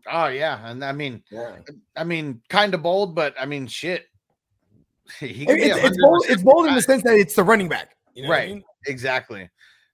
Oh 0.09 0.27
yeah, 0.27 0.69
and 0.69 0.85
I 0.85 0.91
mean, 0.91 1.23
Yeah. 1.31 1.55
I 1.95 2.03
mean, 2.03 2.41
kind 2.49 2.73
of 2.75 2.81
bold, 2.83 3.15
but 3.15 3.33
I 3.39 3.45
mean, 3.45 3.65
shit. 3.67 4.05
It- 5.21 5.47
it's, 5.49 5.85
it's 5.85 5.97
bold, 6.01 6.25
it's 6.29 6.43
bold 6.43 6.67
in 6.67 6.75
the 6.75 6.81
sense 6.81 7.01
that 7.03 7.15
it's 7.15 7.33
the 7.35 7.43
running 7.43 7.67
back. 7.67 7.95
You 8.13 8.23
know 8.23 8.29
what 8.29 8.35
I 8.35 8.39
Right. 8.41 8.49
mean? 8.49 8.63
Exactly. 8.87 9.49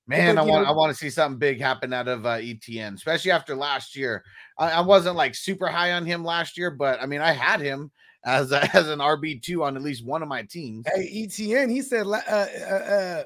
Man, 0.05 0.37
I 0.37 0.41
want 0.41 0.65
know- 0.65 0.69
I 0.69 0.73
want 0.73 0.91
to 0.91 0.97
see 0.97 1.09
something 1.09 1.39
big 1.39 1.61
happen 1.61 1.93
out 1.93 2.07
of 2.07 2.25
uh, 2.25 2.37
ETN, 2.37 2.95
especially 2.95 3.31
after 3.31 3.55
last 3.55 3.95
year. 3.95 4.23
I, 4.59 4.71
I 4.71 4.81
wasn't 4.81 5.15
like 5.15 5.33
super 5.33 5.67
high 5.67 5.93
on 5.93 6.05
him 6.05 6.25
last 6.25 6.57
year, 6.57 6.71
but 6.71 7.01
I 7.01 7.05
mean, 7.05 7.21
I 7.21 7.31
had 7.31 7.61
him 7.61 7.89
as 8.25 8.51
a, 8.51 8.63
as 8.75 8.89
an 8.89 8.99
RB 8.99 9.41
two 9.41 9.63
on 9.63 9.75
at 9.77 9.81
least 9.81 10.05
one 10.05 10.21
of 10.21 10.27
my 10.27 10.43
teams. 10.43 10.85
Hey, 10.93 11.25
ETN, 11.25 11.69
he 11.71 11.81
said 11.81 12.05
uh, 12.05 12.19
uh, 12.29 12.33
uh, 12.33 13.23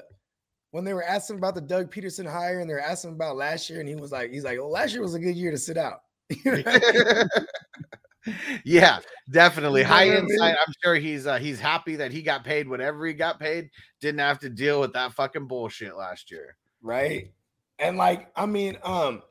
when 0.70 0.84
they 0.84 0.94
were 0.94 1.04
asking 1.04 1.38
about 1.38 1.54
the 1.54 1.60
Doug 1.60 1.92
Pederson 1.92 2.30
hire 2.30 2.60
and 2.60 2.70
they 2.70 2.74
were 2.74 2.80
asking 2.80 3.12
about 3.12 3.36
last 3.36 3.68
year, 3.68 3.80
and 3.80 3.88
he 3.88 3.96
was 3.96 4.12
like, 4.12 4.30
he's 4.30 4.44
like, 4.44 4.58
well, 4.58 4.70
last 4.70 4.92
year 4.92 5.02
was 5.02 5.14
a 5.14 5.20
good 5.20 5.36
year 5.36 5.50
to 5.50 5.58
sit 5.58 5.76
out. 5.76 6.00
You 6.44 6.52
know 6.52 6.62
what 6.62 6.84
I 6.84 7.22
mean? 7.32 8.36
yeah, 8.64 8.98
definitely. 9.32 9.82
High 9.82 10.10
I 10.10 10.20
mean? 10.20 10.30
insight. 10.30 10.56
I'm 10.66 10.74
sure 10.84 10.94
he's 10.96 11.26
uh, 11.26 11.38
he's 11.38 11.58
happy 11.58 11.96
that 11.96 12.12
he 12.12 12.22
got 12.22 12.44
paid 12.44 12.68
whatever 12.68 13.06
he 13.06 13.14
got 13.14 13.40
paid. 13.40 13.70
Didn't 14.00 14.20
have 14.20 14.38
to 14.40 14.50
deal 14.50 14.80
with 14.80 14.92
that 14.92 15.14
fucking 15.14 15.46
bullshit 15.46 15.96
last 15.96 16.30
year. 16.30 16.56
Right? 16.82 17.32
And 17.78 17.96
like, 17.96 18.30
I 18.36 18.46
mean, 18.46 18.76
um, 18.82 19.22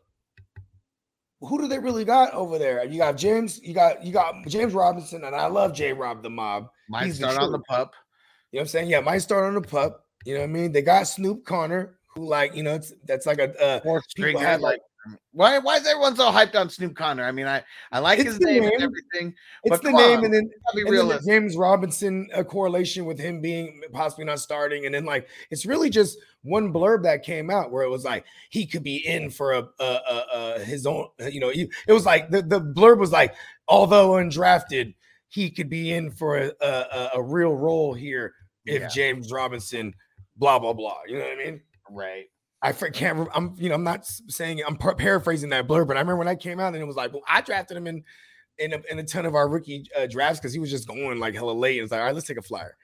who 1.41 1.61
do 1.61 1.67
they 1.67 1.79
really 1.79 2.05
got 2.05 2.33
over 2.33 2.57
there? 2.57 2.83
You 2.85 2.97
got 2.97 3.17
James, 3.17 3.59
you 3.61 3.73
got 3.73 4.03
you 4.03 4.11
got 4.11 4.45
James 4.47 4.73
Robinson, 4.73 5.23
and 5.23 5.35
I 5.35 5.47
love 5.47 5.73
J 5.73 5.93
Rob 5.93 6.23
the 6.23 6.29
mob. 6.29 6.69
Might 6.89 7.05
He's 7.05 7.19
the 7.19 7.29
start 7.29 7.43
on 7.43 7.51
the 7.51 7.59
pup. 7.59 7.93
You 8.51 8.57
know 8.57 8.61
what 8.61 8.63
I'm 8.63 8.67
saying? 8.69 8.89
Yeah, 8.89 9.01
might 9.01 9.19
start 9.19 9.43
on 9.43 9.53
the 9.53 9.61
pup. 9.61 10.05
You 10.25 10.33
know 10.33 10.39
what 10.41 10.49
I 10.49 10.53
mean? 10.53 10.71
They 10.71 10.81
got 10.81 11.07
Snoop 11.07 11.45
Conner, 11.45 11.97
who 12.15 12.27
like, 12.27 12.55
you 12.55 12.63
know, 12.63 12.75
it's, 12.75 12.93
that's 13.05 13.25
like 13.25 13.39
a 13.39 13.57
uh, 13.61 13.79
Fourth 13.81 14.05
stringer. 14.09 14.39
had 14.39 14.61
Like, 14.61 14.73
like 14.73 14.81
why 15.31 15.59
why 15.59 15.77
is 15.77 15.85
everyone 15.87 16.15
so 16.15 16.31
hyped 16.31 16.55
on 16.59 16.69
Snoop 16.69 16.95
Conner? 16.95 17.23
I 17.23 17.31
mean, 17.31 17.47
I 17.47 17.63
I 17.91 17.99
like 17.99 18.19
It's 18.19 18.29
his 18.29 18.39
the 18.39 18.45
name, 18.45 18.63
and 18.63 18.81
everything. 18.81 19.33
it's 19.63 19.79
the 19.79 19.91
name, 19.91 20.19
on, 20.19 20.25
and 20.25 20.33
then 20.33 20.49
and 20.73 20.87
then 20.97 21.07
the. 21.07 21.21
James 21.25 21.55
Robinson 21.55 22.27
a 22.33 22.43
correlation 22.43 23.05
with 23.05 23.19
him 23.19 23.41
being 23.41 23.81
possibly 23.93 24.25
not 24.25 24.39
starting, 24.39 24.85
and 24.85 24.95
then 24.95 25.05
like 25.05 25.27
it's 25.51 25.65
really 25.65 25.89
just 25.89 26.17
one 26.43 26.73
blurb 26.73 27.03
that 27.03 27.23
came 27.23 27.49
out 27.49 27.71
where 27.71 27.83
it 27.83 27.89
was 27.89 28.03
like 28.05 28.25
he 28.49 28.65
could 28.65 28.83
be 28.83 29.05
in 29.05 29.29
for 29.29 29.53
a, 29.53 29.67
a, 29.79 29.83
a, 29.83 30.25
a 30.55 30.59
his 30.63 30.85
own, 30.85 31.07
you 31.29 31.39
know, 31.39 31.49
it 31.49 31.69
was 31.93 32.05
like 32.05 32.29
the, 32.29 32.41
the 32.41 32.59
blurb 32.61 32.97
was 32.97 33.11
like 33.11 33.35
although 33.67 34.11
undrafted, 34.11 34.93
he 35.29 35.49
could 35.51 35.69
be 35.69 35.91
in 35.93 36.09
for 36.11 36.37
a 36.37 36.51
a, 36.61 36.65
a- 36.67 37.09
a 37.15 37.21
real 37.21 37.55
role 37.55 37.93
here 37.93 38.33
if 38.65 38.81
Yeah. 38.81 38.87
James 38.87 39.31
Robinson, 39.31 39.93
blah 40.37 40.57
blah 40.59 40.73
blah. 40.73 40.99
You 41.07 41.19
know 41.19 41.25
what 41.25 41.39
I 41.39 41.43
mean? 41.45 41.61
right. 41.91 42.25
I 42.61 42.71
can't. 42.71 43.27
I'm 43.33 43.53
you 43.57 43.69
know 43.69 43.75
I'm 43.75 43.83
not 43.83 44.05
saying 44.05 44.61
I'm 44.65 44.77
par- 44.77 44.95
paraphrasing 44.95 45.49
that 45.49 45.67
blurb, 45.67 45.87
but 45.87 45.97
I 45.97 45.99
remember 45.99 46.17
when 46.17 46.27
I 46.27 46.35
came 46.35 46.59
out 46.59 46.73
and 46.73 46.81
it 46.81 46.85
was 46.87 46.95
like, 46.95 47.13
well, 47.13 47.23
I 47.27 47.41
drafted 47.41 47.77
him 47.77 47.87
in 47.87 48.03
in 48.57 48.73
a, 48.73 48.81
in 48.89 48.97
a 48.97 49.03
ton 49.03 49.25
of 49.25 49.35
our 49.35 49.47
rookie 49.47 49.85
uh, 49.95 50.07
drafts 50.07 50.39
because 50.39 50.53
he 50.53 50.59
was 50.59 50.71
just 50.71 50.87
going 50.87 51.19
like 51.19 51.35
hella 51.35 51.51
late. 51.51 51.77
And 51.77 51.83
it's 51.83 51.91
like, 51.91 51.99
all 51.99 52.05
right, 52.07 52.15
let's 52.15 52.27
take 52.27 52.39
a 52.39 52.41
flyer. 52.41 52.75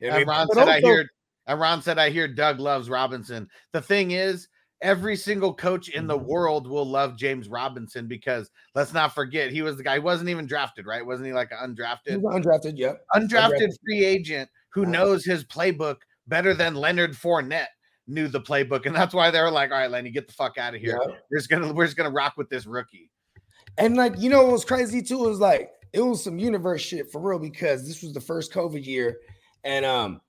You 0.00 0.10
know 0.10 0.16
And? 0.16 0.28
Ron 0.28 0.48
said, 0.52 0.68
"I 0.68 0.80
hear." 0.80 1.08
And 1.48 1.60
Ron 1.60 1.82
said, 1.82 1.98
"I 1.98 2.10
hear 2.10 2.28
Doug 2.28 2.60
loves 2.60 2.88
Robinson." 2.88 3.48
The 3.72 3.80
thing 3.80 4.12
is, 4.12 4.48
every 4.82 5.16
single 5.16 5.54
coach 5.54 5.88
in 5.88 6.02
Mm-hmm. 6.02 6.08
the 6.08 6.18
world 6.18 6.68
will 6.68 6.88
love 6.88 7.16
James 7.16 7.48
Robinson 7.48 8.06
because 8.06 8.50
let's 8.74 8.92
not 8.92 9.14
forget 9.14 9.50
he 9.50 9.62
was 9.62 9.76
the 9.76 9.82
guy. 9.82 9.94
He 9.94 10.00
wasn't 10.00 10.28
even 10.28 10.46
drafted, 10.46 10.86
right? 10.86 11.04
Wasn't 11.04 11.26
he 11.26 11.32
like 11.32 11.50
an 11.50 11.74
undrafted, 11.74 12.20
was 12.20 12.34
undrafted. 12.36 12.74
Yep. 12.76 13.02
undrafted 13.14 13.50
undrafted. 13.50 13.76
free 13.84 14.04
agent 14.04 14.48
who 14.70 14.86
knows 14.86 15.24
his 15.24 15.44
playbook 15.44 15.96
better 16.28 16.52
than 16.54 16.74
Leonard 16.74 17.12
Fournette? 17.12 17.66
Knew 18.06 18.28
the 18.28 18.40
playbook, 18.40 18.86
and 18.86 18.94
that's 18.94 19.14
why 19.14 19.30
they 19.30 19.40
were 19.40 19.50
like, 19.50 19.70
"All 19.70 19.78
right, 19.78 19.90
Lenny, 19.90 20.10
get 20.10 20.26
the 20.26 20.32
fuck 20.32 20.58
out 20.58 20.74
of 20.74 20.80
here. 20.80 20.98
Yeah. 21.00 21.14
We're 21.30 21.38
just 21.38 21.48
gonna 21.48 21.72
we're 21.72 21.86
just 21.86 21.96
gonna 21.96 22.10
rock 22.10 22.34
with 22.36 22.48
this 22.48 22.66
rookie." 22.66 23.10
And 23.78 23.96
like, 23.96 24.14
you 24.18 24.30
know, 24.30 24.44
what 24.44 24.52
was 24.52 24.64
crazy 24.64 25.02
too 25.02 25.18
was 25.18 25.38
like 25.38 25.70
it 25.92 26.00
was 26.00 26.22
some 26.22 26.38
universe 26.38 26.82
shit 26.82 27.10
for 27.10 27.20
real 27.20 27.38
because 27.38 27.86
this 27.86 28.02
was 28.02 28.12
the 28.12 28.20
first 28.20 28.52
COVID 28.52 28.84
year, 28.84 29.18
and 29.64 29.84
um, 29.84 30.20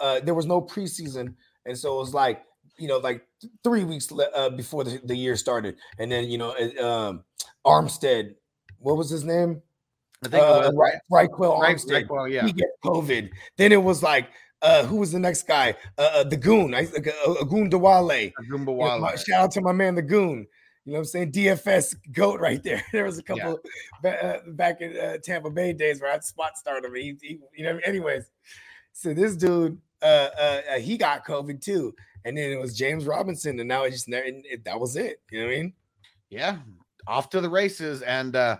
uh, 0.00 0.20
there 0.20 0.34
was 0.34 0.46
no 0.46 0.60
preseason, 0.60 1.34
and 1.66 1.76
so 1.76 1.96
it 1.96 1.98
was 1.98 2.14
like 2.14 2.42
you 2.78 2.88
know 2.88 2.98
like 2.98 3.26
th- 3.40 3.52
three 3.62 3.84
weeks 3.84 4.10
le- 4.10 4.30
uh, 4.34 4.50
before 4.50 4.84
the, 4.84 5.00
the 5.04 5.16
year 5.16 5.36
started, 5.36 5.76
and 5.98 6.10
then 6.10 6.28
you 6.28 6.38
know 6.38 6.56
um, 6.80 7.24
Armstead, 7.64 8.34
what 8.78 8.96
was 8.96 9.10
his 9.10 9.24
name? 9.24 9.62
I 10.24 10.28
think 10.28 10.42
uh, 10.42 10.70
right. 10.74 10.94
Right, 11.10 11.30
Armstead. 11.30 12.30
yeah. 12.30 12.46
He 12.46 12.52
get 12.52 12.68
COVID. 12.84 13.30
Then 13.56 13.72
it 13.72 13.82
was 13.82 14.02
like, 14.02 14.28
uh, 14.62 14.84
who 14.86 14.96
was 14.96 15.12
the 15.12 15.18
next 15.18 15.46
guy? 15.46 15.74
Uh, 15.98 16.10
uh 16.14 16.24
the 16.24 16.36
Goon, 16.36 16.74
I 16.74 16.84
uh, 16.86 17.30
uh, 17.32 17.44
Goon 17.44 17.68
Dewale. 17.70 18.32
Agumba 18.40 18.68
You 18.68 19.00
know, 19.00 19.16
shout 19.16 19.44
out 19.44 19.50
to 19.52 19.60
my 19.60 19.72
man, 19.72 19.94
the 19.94 20.02
Goon. 20.02 20.46
You 20.84 20.92
know 20.92 20.98
what 20.98 21.02
I'm 21.02 21.04
saying? 21.04 21.32
DFS 21.32 21.94
goat 22.12 22.40
right 22.40 22.60
there. 22.62 22.82
There 22.92 23.04
was 23.04 23.18
a 23.18 23.22
couple 23.22 23.60
ba- 24.02 24.24
uh, 24.24 24.50
back 24.52 24.80
in 24.80 24.96
uh, 24.98 25.18
Tampa 25.22 25.48
Bay 25.50 25.72
days 25.72 26.00
where 26.00 26.12
I'd 26.12 26.24
spot 26.24 26.58
start 26.58 26.84
him. 26.84 26.94
He, 26.94 27.16
he- 27.22 27.38
you 27.56 27.64
know, 27.64 27.78
anyways. 27.84 28.24
So 28.92 29.14
this 29.14 29.36
dude, 29.36 29.78
uh, 30.02 30.28
uh, 30.36 30.60
uh, 30.72 30.78
he 30.80 30.96
got 30.98 31.24
COVID 31.24 31.60
too, 31.60 31.94
and 32.24 32.36
then 32.36 32.50
it 32.50 32.60
was 32.60 32.76
James 32.76 33.06
Robinson, 33.06 33.60
and 33.60 33.68
now 33.68 33.84
it 33.84 33.90
just 33.92 34.08
never. 34.08 34.24
it- 34.26 34.64
that 34.64 34.78
was 34.80 34.96
it. 34.96 35.20
You 35.30 35.40
know 35.40 35.46
what 35.46 35.52
I 35.52 35.56
mean? 35.56 35.72
yeah, 36.30 36.58
off 37.06 37.30
to 37.30 37.40
the 37.40 37.48
races. 37.50 38.02
And 38.02 38.34
uh 38.34 38.56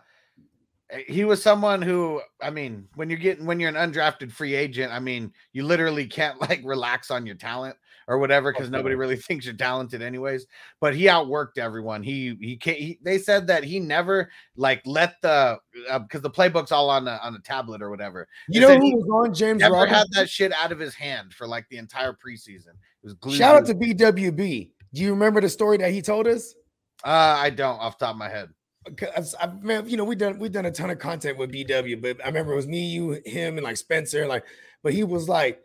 he 1.07 1.25
was 1.25 1.43
someone 1.43 1.81
who, 1.81 2.21
I 2.43 2.51
mean, 2.51 2.89
when 2.95 3.09
you're 3.09 3.19
getting 3.19 3.47
when 3.47 3.59
you're 3.59 3.75
an 3.75 3.93
undrafted 3.93 4.31
free 4.33 4.55
agent, 4.55 4.93
I 4.93 4.99
mean, 4.99 5.33
you 5.53 5.65
literally 5.65 6.07
can't 6.07 6.41
like 6.49 6.61
relax 6.65 7.11
on 7.11 7.25
your 7.27 7.35
talent 7.35 7.77
or 8.09 8.19
whatever 8.19 8.53
because 8.53 8.69
nobody 8.71 8.95
really 8.95 9.17
thinks 9.29 9.47
you're 9.47 9.55
talented 9.55 10.03
anyways. 10.03 10.47
But 10.81 10.95
he 10.95 11.05
outworked 11.05 11.59
everyone. 11.59 12.03
He 12.03 12.37
he, 12.41 12.57
ca 12.57 12.75
he 12.75 12.99
they 13.03 13.19
said 13.19 13.47
that 13.47 13.65
he 13.65 13.81
never 13.81 14.31
like 14.57 14.83
let 14.85 15.15
the 15.23 15.59
because 16.01 16.21
the 16.21 16.31
playbook's 16.31 16.73
all 16.73 16.91
on 16.91 17.05
the 17.05 17.23
on 17.25 17.33
the 17.33 17.41
tablet 17.41 17.81
or 17.83 17.91
whatever. 17.91 18.29
You 18.49 18.61
They 18.61 18.67
know 18.67 18.79
who 18.79 18.87
he 18.87 18.95
was 18.95 19.29
on 19.29 19.35
James 19.35 19.61
Never 19.61 19.75
Robinson? 19.75 19.97
had 19.97 20.07
that 20.13 20.29
shit 20.31 20.53
out 20.53 20.73
of 20.73 20.79
his 20.79 20.95
hand 20.95 21.33
for 21.33 21.47
like 21.47 21.67
the 21.71 21.79
entire 21.79 22.13
preseason. 22.13 22.69
It 23.03 23.05
was 23.05 23.15
glued 23.15 23.37
Shout 23.37 23.57
out 23.57 23.67
to 23.67 23.75
to 23.75 23.79
BWB. 23.81 24.71
Do 24.93 25.01
you 25.01 25.11
remember 25.11 25.41
the 25.41 25.49
story 25.49 25.79
that 25.79 25.91
he 25.91 26.03
told 26.03 26.27
us? 26.27 26.55
uh 27.05 27.37
I 27.39 27.51
don't 27.51 27.79
off 27.79 27.99
the 27.99 28.07
top 28.07 28.15
of 28.15 28.19
my 28.19 28.29
head. 28.29 28.51
'Cause 28.97 29.35
I, 29.41 29.47
man, 29.47 29.89
you 29.89 29.97
know, 29.97 30.05
we 30.05 30.17
done 30.17 30.39
we 30.39 30.49
done 30.49 30.67
a 30.67 30.71
ton 30.71 30.91
of 30.91 30.99
content 30.99 31.39
with 31.39 31.53
BW, 31.53 32.01
but 32.01 32.23
I 32.25 32.29
remember 32.29 32.53
it 32.53 32.57
was 32.57 32.67
me, 32.67 32.85
you, 32.85 33.21
him, 33.25 33.57
and 33.57 33.65
like 33.65 33.77
Spencer, 33.77 34.27
like, 34.27 34.45
but 34.83 34.93
he 34.93 35.05
was 35.05 35.29
like, 35.29 35.63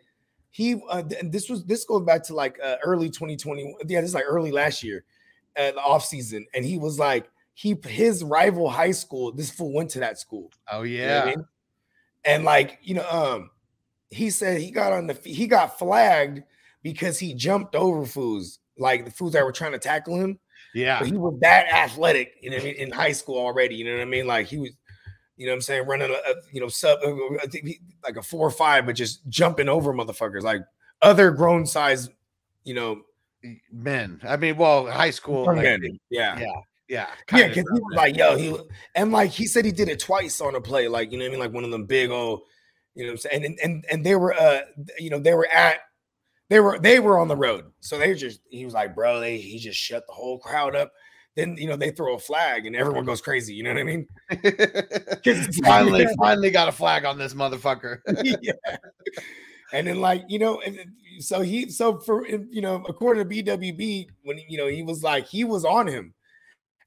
he 0.52 0.82
uh, 0.90 1.02
th- 1.02 1.24
this 1.32 1.50
was 1.50 1.66
this 1.66 1.84
goes 1.86 2.04
back 2.04 2.24
to 2.26 2.36
like 2.36 2.60
uh, 2.64 2.76
early 2.84 3.10
2020. 3.10 3.76
Yeah, 3.88 4.02
this 4.02 4.10
is 4.10 4.14
like 4.14 4.26
early 4.28 4.52
last 4.52 4.84
year, 4.84 5.04
uh, 5.58 5.72
the 5.72 5.80
off 5.82 6.06
season, 6.06 6.46
and 6.54 6.64
he 6.64 6.78
was 6.78 7.00
like, 7.00 7.30
he 7.56 7.76
his 7.86 8.24
rival 8.24 8.70
high 8.70 8.92
school, 8.92 9.32
this 9.32 9.50
fool 9.50 9.74
went 9.74 9.90
to 9.92 10.00
that 10.02 10.20
school. 10.20 10.52
Oh 10.72 10.84
you 10.84 11.00
know 11.00 11.04
yeah. 11.06 11.22
I 11.24 11.26
mean? 11.26 11.46
and 12.26 12.44
like 12.44 12.80
you 12.84 12.96
know, 12.96 13.10
um, 13.10 13.50
he 14.10 14.30
said 14.30 14.62
he 14.62 14.72
got 14.72 14.94
on 14.94 15.08
the 15.08 15.14
he 15.24 15.48
got 15.48 15.80
flagged 15.80 16.44
because 16.84 17.18
he 17.20 17.34
jumped 17.34 17.76
over 17.76 18.06
fools, 18.06 18.60
like 18.78 19.06
the 19.06 19.12
fools 19.12 19.34
that 19.34 19.44
were 19.44 19.52
trying 19.52 19.72
to 19.74 19.80
tackle 19.80 20.16
him 20.20 20.40
Yeah. 20.78 21.00
but 21.00 21.08
he 21.08 21.18
was 21.18 21.40
that 21.42 21.68
athletic 21.68 22.36
you 22.42 22.52
know, 22.52 22.58
in 22.58 22.92
high 22.92 23.12
school 23.12 23.38
already. 23.38 23.76
You 23.76 23.86
know 23.86 23.94
what 23.94 24.02
I 24.02 24.06
mean? 24.06 24.28
Like 24.28 24.48
he 24.48 24.58
was, 24.58 24.72
you 25.36 25.46
know 25.46 25.54
what 25.54 25.58
I'm 25.58 25.62
saying, 25.62 25.88
running 25.88 26.12
a, 26.12 26.14
a 26.14 26.36
you 26.52 26.62
know 26.62 26.68
sub 26.68 27.00
uh, 27.04 27.14
I 27.42 27.48
think 27.48 27.70
like 28.04 28.18
a 28.18 28.22
four 28.22 28.48
or 28.48 28.52
five, 28.52 28.86
but 28.86 28.96
just 28.96 29.28
jumping 29.28 29.70
over 29.70 29.94
motherfuckers 29.94 30.44
like 30.44 30.62
other 31.02 31.32
grown 31.32 31.66
size, 31.66 32.10
you 32.64 32.74
know, 32.74 33.02
men. 33.72 34.20
I 34.24 34.38
mean, 34.38 34.58
well, 34.58 34.88
high 34.88 35.12
school. 35.12 35.46
like, 35.46 35.64
yeah. 36.10 36.40
yeah, 36.40 36.62
yeah, 36.88 37.08
Yeah, 37.34 37.48
because 37.48 37.56
he 37.56 37.62
was 37.62 37.96
like, 37.96 38.16
yo, 38.16 38.38
he 38.38 38.56
and 38.96 39.12
like 39.12 39.32
he 39.32 39.46
said 39.46 39.66
he 39.66 39.72
did 39.72 39.90
it 39.90 40.00
twice 40.00 40.42
on 40.42 40.56
a 40.56 40.62
play, 40.62 40.88
like 40.88 41.12
you 41.12 41.18
know 41.18 41.26
what 41.26 41.30
I 41.30 41.32
mean, 41.32 41.40
like 41.40 41.54
one 41.54 41.64
of 41.64 41.72
them 41.72 41.86
big 41.86 42.12
old, 42.12 42.42
you 42.96 43.04
know 43.04 43.10
what 43.10 43.14
I'm 43.14 43.18
saying, 43.18 43.46
and 43.46 43.60
and 43.64 43.86
and 43.92 44.06
they 44.06 44.16
were 44.16 44.34
uh 44.34 44.62
you 45.00 45.10
know 45.10 45.20
they 45.20 45.34
were 45.34 45.48
at 45.48 45.80
they 46.50 46.60
were 46.60 46.80
they 46.80 47.00
were 47.00 47.20
on 47.20 47.28
the 47.28 47.36
road, 47.36 47.66
so 47.80 47.98
they 47.98 48.14
just 48.14 48.40
he 48.50 48.64
was 48.64 48.74
like, 48.74 48.96
bro, 48.96 49.20
they 49.20 49.38
he 49.38 49.60
just 49.60 49.78
shut 49.78 50.06
the 50.08 50.14
whole 50.14 50.40
crowd 50.40 50.76
up. 50.76 50.94
Then 51.36 51.56
you 51.58 51.68
know 51.68 51.76
they 51.76 51.92
throw 51.92 52.16
a 52.16 52.20
flag 52.20 52.66
and 52.66 52.76
everyone 52.76 53.06
goes 53.06 53.22
crazy. 53.22 53.54
You 53.54 53.64
know 53.64 53.74
what 53.74 53.80
I 53.80 53.84
mean? 53.84 54.08
finally, 55.64 56.08
finally 56.18 56.50
got 56.50 56.70
a 56.70 56.72
flag 56.72 57.06
on 57.06 57.18
this 57.18 57.34
motherfucker. 57.34 58.00
yeah. 58.42 58.54
And 59.74 59.88
then 59.88 60.00
like 60.00 60.24
you 60.30 60.40
know, 60.40 60.62
and 60.62 60.80
so 61.20 61.42
he 61.42 61.70
so 61.70 62.00
for 62.00 62.28
you 62.28 62.62
know 62.62 62.84
according 62.88 63.28
to 63.28 63.44
BWB 63.44 64.08
when 64.24 64.40
you 64.48 64.58
know 64.58 64.68
he 64.68 64.84
was 64.84 65.04
like 65.04 65.28
he 65.28 65.44
was 65.44 65.66
on 65.66 65.88
him. 65.88 66.14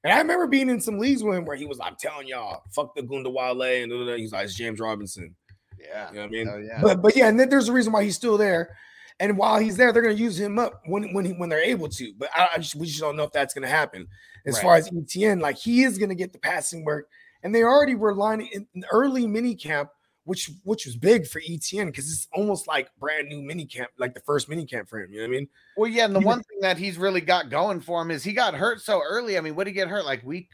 And 0.03 0.11
I 0.11 0.17
remember 0.17 0.47
being 0.47 0.69
in 0.69 0.81
some 0.81 0.97
leagues 0.97 1.23
with 1.23 1.37
him 1.37 1.45
where 1.45 1.55
he 1.55 1.65
was 1.65 1.77
like, 1.77 1.91
I'm 1.91 1.97
telling 1.99 2.27
y'all, 2.27 2.63
fuck 2.73 2.95
the 2.95 3.03
Gunda 3.03 3.29
Wale, 3.29 3.61
and 3.61 3.91
he's 4.19 4.31
like, 4.31 4.45
it's 4.45 4.55
James 4.55 4.79
Robinson. 4.79 5.35
yeah, 5.79 6.09
You 6.09 6.15
know 6.15 6.21
what 6.21 6.27
I 6.27 6.29
mean? 6.31 6.67
Yeah. 6.67 6.81
But 6.81 7.01
but 7.03 7.15
yeah, 7.15 7.27
and 7.27 7.39
then 7.39 7.49
there's 7.49 7.69
a 7.69 7.73
reason 7.73 7.93
why 7.93 8.03
he's 8.03 8.15
still 8.15 8.37
there. 8.37 8.75
And 9.19 9.37
while 9.37 9.59
he's 9.59 9.77
there, 9.77 9.91
they're 9.93 10.01
gonna 10.01 10.13
use 10.15 10.39
him 10.39 10.57
up 10.59 10.81
when 10.85 11.13
when 11.13 11.25
he, 11.25 11.33
when 11.33 11.49
they're 11.49 11.59
able 11.63 11.89
to. 11.89 12.13
But 12.17 12.29
I, 12.35 12.49
I 12.55 12.57
just, 12.57 12.75
we 12.75 12.87
just 12.87 12.99
don't 12.99 13.15
know 13.15 13.23
if 13.23 13.31
that's 13.31 13.53
gonna 13.53 13.67
happen. 13.67 14.07
As 14.45 14.55
Right. 14.55 14.63
far 14.63 14.75
as 14.77 14.89
ETN, 14.89 15.41
like 15.41 15.57
he 15.57 15.83
is 15.83 15.97
gonna 15.97 16.15
get 16.15 16.33
the 16.33 16.39
passing 16.39 16.83
work, 16.83 17.07
and 17.43 17.53
they 17.53 17.63
already 17.63 17.95
were 17.95 18.15
lining 18.15 18.49
in 18.53 18.83
early 18.91 19.27
mini 19.27 19.53
camp, 19.55 19.89
which 20.23 20.49
which 20.63 20.85
was 20.85 20.95
big 20.95 21.27
for 21.27 21.39
ETN 21.41 21.87
because 21.87 22.11
it's 22.11 22.27
almost 22.33 22.67
like 22.67 22.89
brand 22.99 23.27
new 23.29 23.41
mini 23.43 23.65
camp, 23.65 23.89
like 23.99 24.13
the 24.15 24.21
first 24.21 24.49
mini 24.49 24.65
camp 24.65 24.89
for 24.89 24.99
him. 24.99 25.11
You 25.11 25.17
know 25.21 25.27
what 25.27 25.35
I 25.35 25.37
mean? 25.39 25.47
well, 25.77 25.89
yeah, 25.89 26.05
and 26.05 26.15
the 26.15 26.19
he- 26.19 26.25
one 26.25 26.39
thing 26.43 26.59
that 26.61 26.77
he's 26.77 26.97
really 26.97 27.21
got 27.21 27.49
going 27.49 27.81
for 27.81 28.01
him 28.01 28.09
is 28.09 28.23
he 28.23 28.33
got 28.33 28.55
hurt 28.55 28.81
so 28.81 29.01
early. 29.07 29.37
I 29.37 29.41
mean, 29.41 29.55
what 29.55 29.65
did 29.65 29.71
he 29.71 29.75
get 29.75 29.87
hurt? 29.87 30.05
Like 30.05 30.23
week 30.23 30.49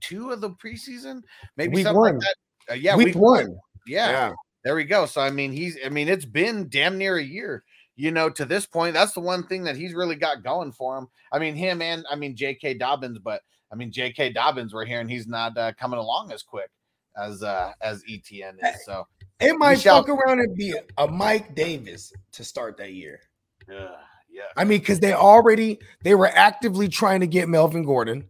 two 0.00 0.30
of 0.30 0.40
the 0.40 0.50
preseason, 0.50 1.22
maybe 1.56 1.76
Week 1.76 1.84
something 1.84 2.00
one. 2.00 2.14
like 2.18 2.22
that. 2.22 2.72
Uh, 2.72 2.74
yeah, 2.76 2.96
week, 2.96 3.14
one. 3.16 3.56
Yeah, 3.86 4.10
yeah. 4.10 4.32
there 4.64 4.74
we 4.74 4.84
go. 4.84 5.06
So 5.06 5.20
I 5.22 5.30
mean, 5.30 5.50
he's 5.52 5.78
I 5.84 5.88
mean, 5.88 6.08
it's 6.08 6.24
been 6.26 6.68
damn 6.68 6.98
near 6.98 7.16
a 7.16 7.22
year, 7.22 7.64
you 8.00 8.10
know, 8.10 8.30
to 8.30 8.44
this 8.44 8.66
point. 8.66 8.94
That's 8.94 9.12
the 9.12 9.20
one 9.20 9.46
thing 9.46 9.64
that 9.64 9.76
he's 9.76 9.94
really 9.94 10.16
got 10.16 10.42
going 10.42 10.72
for 10.72 10.96
him. 10.98 11.08
I 11.32 11.38
mean, 11.38 11.54
him 11.54 11.82
and 11.82 12.04
I 12.10 12.16
mean 12.16 12.34
J.K. 12.34 12.74
Dobbins, 12.74 13.18
but 13.18 13.42
I 13.70 13.76
mean 13.76 13.92
J.K. 13.92 14.32
Dobbins, 14.32 14.72
we're 14.72 14.86
hearing 14.86 15.08
he's 15.08 15.26
not 15.26 15.56
uh, 15.56 15.72
coming 15.78 15.98
along 15.98 16.32
as 16.32 16.42
quick 16.42 16.70
as 17.16 17.42
uh 17.42 17.72
as 17.82 18.02
ETN 18.04 18.54
is. 18.64 18.84
So 18.86 19.06
It 19.40 19.56
might 19.58 19.80
shall- 19.80 20.04
fuck 20.04 20.08
around 20.08 20.40
and 20.40 20.54
be 20.56 20.74
a 20.96 21.06
Mike 21.06 21.54
Davis 21.54 22.12
to 22.32 22.44
start 22.44 22.76
that 22.78 22.92
year. 22.92 23.20
Yeah, 23.68 23.88
yeah, 24.30 24.42
I 24.56 24.64
mean, 24.64 24.80
because 24.80 25.00
they 25.00 25.12
already 25.12 25.78
they 26.02 26.14
were 26.14 26.28
actively 26.28 26.88
trying 26.88 27.20
to 27.20 27.26
get 27.26 27.48
Melvin 27.48 27.84
Gordon, 27.84 28.28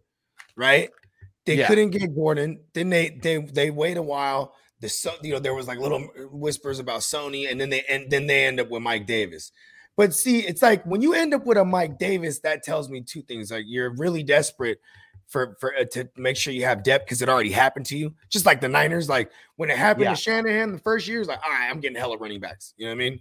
right? 0.56 0.90
They 1.46 1.56
Yeah. 1.59 1.66
couldn't 1.68 1.90
get 1.90 2.14
Gordon. 2.14 2.61
Then 2.74 2.90
they 2.90 3.11
they 3.22 3.38
they 3.38 3.70
wait 3.70 3.96
a 3.96 4.02
while. 4.02 4.54
The 4.81 4.88
so 4.88 5.12
you 5.23 5.33
know 5.33 5.38
there 5.38 5.55
was 5.55 5.66
like 5.69 5.79
little 5.79 6.01
whispers 6.33 6.79
about 6.79 7.01
Sony, 7.01 7.51
and 7.51 7.61
then 7.61 7.71
they 7.71 7.83
and 7.88 8.11
then 8.11 8.27
they 8.27 8.47
end 8.47 8.61
up 8.61 8.71
with 8.71 8.83
Mike 8.83 9.07
Davis. 9.07 9.53
But 9.97 10.14
see, 10.14 10.40
it's 10.40 10.62
like 10.62 10.85
when 10.85 11.03
you 11.03 11.12
end 11.14 11.35
up 11.35 11.45
with 11.45 11.59
a 11.59 11.64
Mike 11.64 11.99
Davis, 11.99 12.38
that 12.40 12.62
tells 12.62 12.88
me 12.88 13.03
two 13.03 13.23
things: 13.23 13.51
like 13.51 13.64
you're 13.66 13.90
really 13.97 14.23
desperate 14.23 14.81
for 15.27 15.57
for 15.61 15.77
uh, 15.77 15.85
to 15.93 16.09
make 16.16 16.37
sure 16.37 16.53
you 16.53 16.64
have 16.64 16.83
depth 16.83 17.05
because 17.05 17.21
it 17.21 17.29
already 17.29 17.51
happened 17.51 17.87
to 17.87 17.97
you. 17.99 18.14
Just 18.31 18.47
like 18.47 18.61
the 18.61 18.69
Niners, 18.69 19.09
like 19.09 19.31
when 19.57 19.69
it 19.71 19.77
happened 19.77 20.05
Yeah. 20.05 20.11
to 20.14 20.16
Shanahan 20.16 20.73
the 20.73 20.79
first 20.79 21.07
year, 21.07 21.21
it's 21.21 21.29
like, 21.29 21.40
all 21.45 21.53
right, 21.53 21.69
I'm 21.71 21.81
getting 21.81 21.97
hella 21.99 22.16
running 22.16 22.40
backs. 22.40 22.73
You 22.79 22.87
know 22.87 22.93
what 22.93 23.03
I 23.05 23.11
mean? 23.11 23.21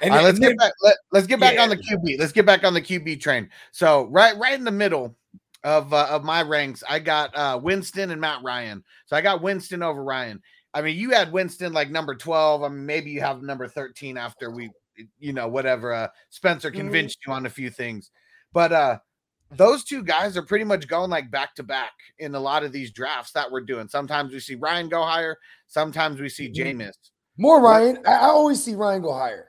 And 0.00 0.10
All 0.10 0.16
right, 0.16 0.22
then- 0.22 0.24
let's 0.24 0.38
then- 0.40 0.50
get 0.50 0.58
back. 0.58 0.72
Let, 0.82 0.96
let's 1.12 1.26
get 1.26 1.40
back 1.40 1.54
Yeah. 1.54 1.62
on 1.62 1.68
the 1.68 1.76
QB. 1.76 2.18
Let's 2.18 2.32
get 2.32 2.46
back 2.46 2.64
on 2.64 2.72
the 2.74 2.80
QB 2.82 3.20
train. 3.20 3.48
So 3.72 4.06
right, 4.06 4.36
right 4.38 4.54
in 4.54 4.64
the 4.64 4.70
middle 4.70 5.16
of 5.64 5.92
uh, 5.92 6.06
of 6.10 6.24
my 6.24 6.42
ranks, 6.42 6.82
I 6.88 6.98
got 6.98 7.34
uh, 7.36 7.58
Winston 7.62 8.10
and 8.10 8.20
Matt 8.20 8.42
Ryan. 8.42 8.84
So 9.06 9.16
I 9.16 9.20
got 9.20 9.42
Winston 9.42 9.82
over 9.82 10.02
Ryan. 10.04 10.40
I 10.74 10.82
mean, 10.82 10.96
you 10.96 11.10
had 11.10 11.32
Winston 11.32 11.72
like 11.72 11.90
number 11.90 12.14
twelve. 12.14 12.62
I 12.62 12.68
mean, 12.68 12.86
maybe 12.86 13.10
you 13.10 13.20
have 13.20 13.42
number 13.42 13.66
thirteen 13.66 14.16
after 14.16 14.50
we, 14.50 14.70
you 15.18 15.32
know, 15.32 15.48
whatever. 15.48 15.92
Uh, 15.92 16.08
Spencer 16.30 16.70
Mhm. 16.70 16.74
convinced 16.76 17.18
you 17.26 17.32
on 17.32 17.46
a 17.46 17.50
few 17.50 17.70
things, 17.70 18.10
but 18.52 18.72
uh, 18.72 18.98
those 19.52 19.82
two 19.82 20.02
guys 20.04 20.36
are 20.36 20.42
pretty 20.42 20.64
much 20.64 20.86
going 20.86 21.10
like 21.10 21.30
back 21.30 21.54
to 21.54 21.62
back 21.62 21.92
in 22.18 22.34
a 22.34 22.40
lot 22.40 22.62
of 22.64 22.70
these 22.70 22.92
drafts 22.92 23.32
that 23.32 23.50
we're 23.50 23.62
doing. 23.62 23.88
Sometimes 23.88 24.32
we 24.32 24.40
see 24.40 24.56
Ryan 24.56 24.88
go 24.88 25.02
higher. 25.02 25.36
Sometimes 25.66 26.20
we 26.20 26.28
see 26.28 26.50
Mhm. 26.50 26.54
Jameis. 26.54 26.92
More 27.38 27.60
Ryan. 27.62 27.98
I, 28.06 28.12
I 28.12 28.24
always 28.26 28.62
see 28.62 28.74
Ryan 28.74 29.02
go 29.02 29.12
higher. 29.14 29.48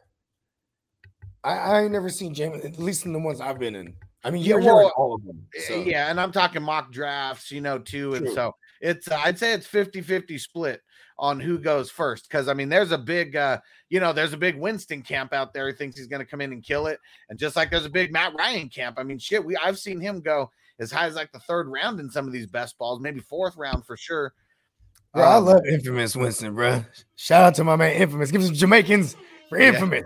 I, 1.44 1.54
I 1.58 1.82
ain't 1.84 1.92
never 1.92 2.10
seen 2.10 2.34
Jameis, 2.34 2.66
at 2.66 2.80
least 2.80 3.06
in 3.06 3.14
the 3.14 3.20
ones 3.20 3.42
I've 3.42 3.60
been 3.60 3.76
in. 3.76 3.96
I 4.24 4.32
mean, 4.32 4.42
Yeah, 4.42 4.50
you're, 4.50 4.62
you're 4.62 4.76
well, 4.76 4.94
all 4.98 5.14
of 5.16 5.24
them. 5.26 5.48
Uh, 5.58 5.62
So. 5.62 5.76
Yeah, 5.82 6.10
and 6.10 6.20
I'm 6.20 6.32
talking 6.32 6.62
mock 6.62 6.92
drafts, 6.92 7.52
you 7.52 7.62
know, 7.62 7.80
too. 7.80 8.16
And 8.16 8.26
True. 8.26 8.36
so 8.36 8.56
it's 8.82 9.10
uh, 9.10 9.22
I'd 9.24 9.40
say 9.40 9.54
it's 9.54 9.68
50-50 9.68 10.40
split 10.40 10.82
on 11.18 11.40
who 11.40 11.58
goes 11.58 11.90
first. 11.92 12.30
Cause 12.30 12.48
I 12.48 12.54
mean, 12.54 12.70
there's 12.70 12.92
a 12.92 12.98
big 12.98 13.36
uh, 13.36 13.60
you 13.90 14.00
know, 14.00 14.14
there's 14.14 14.34
a 14.34 14.38
big 14.38 14.58
Winston 14.58 15.02
camp 15.02 15.34
out 15.34 15.54
there 15.54 15.68
who 15.70 15.76
thinks 15.76 15.98
he's 15.98 16.08
gonna 16.08 16.26
come 16.26 16.42
in 16.42 16.52
and 16.52 16.64
kill 16.64 16.88
it. 16.88 17.00
And 17.30 17.38
just 17.40 17.56
like 17.56 17.70
there's 17.72 17.86
a 17.86 17.90
big 17.90 18.12
Matt 18.12 18.34
Ryan 18.38 18.70
camp. 18.70 18.98
I 19.00 19.04
mean, 19.04 19.20
shit, 19.20 19.44
we 19.44 19.56
I've 19.58 19.80
seen 19.80 20.00
him 20.00 20.22
go 20.22 20.50
as 20.80 20.92
high 20.92 21.08
as 21.08 21.16
like 21.16 21.32
the 21.32 21.40
third 21.40 21.68
round 21.68 22.00
in 22.00 22.10
some 22.10 22.26
of 22.26 22.34
these 22.34 22.48
best 22.48 22.78
balls, 22.78 23.00
maybe 23.02 23.20
fourth 23.20 23.56
round 23.58 23.86
for 23.86 23.98
sure. 23.98 24.34
Bro, 25.14 25.24
I 25.24 25.36
Um, 25.38 25.46
love 25.46 25.66
Infamous 25.66 26.16
Winston, 26.16 26.54
bro. 26.56 26.84
Shout 27.16 27.44
out 27.44 27.56
to 27.56 27.64
my 27.64 27.76
man 27.76 27.94
Infamous. 28.02 28.32
Give 28.32 28.44
some 28.44 28.54
Jamaicans 28.54 29.16
for 29.50 29.60
Yeah. 29.60 29.70
Infamous. 29.70 30.06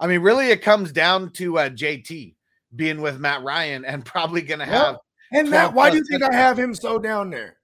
I 0.00 0.06
mean, 0.08 0.20
really, 0.20 0.48
it 0.50 0.62
comes 0.62 0.90
down 0.90 1.30
to 1.34 1.58
uh, 1.58 1.68
JT 1.68 2.34
being 2.76 3.00
with 3.00 3.18
Matt 3.20 3.42
Ryan 3.42 3.84
and 3.84 4.04
probably 4.04 4.42
going 4.42 4.60
to 4.60 4.66
Yeah. 4.66 4.84
have. 4.84 4.96
And 5.32 5.48
12 5.48 5.50
Matt, 5.50 5.74
why 5.74 5.90
do 5.90 5.96
you 5.96 6.04
think 6.04 6.22
I 6.22 6.34
have 6.34 6.58
him 6.58 6.74
so 6.74 6.98
down 6.98 7.30
there? 7.30 7.56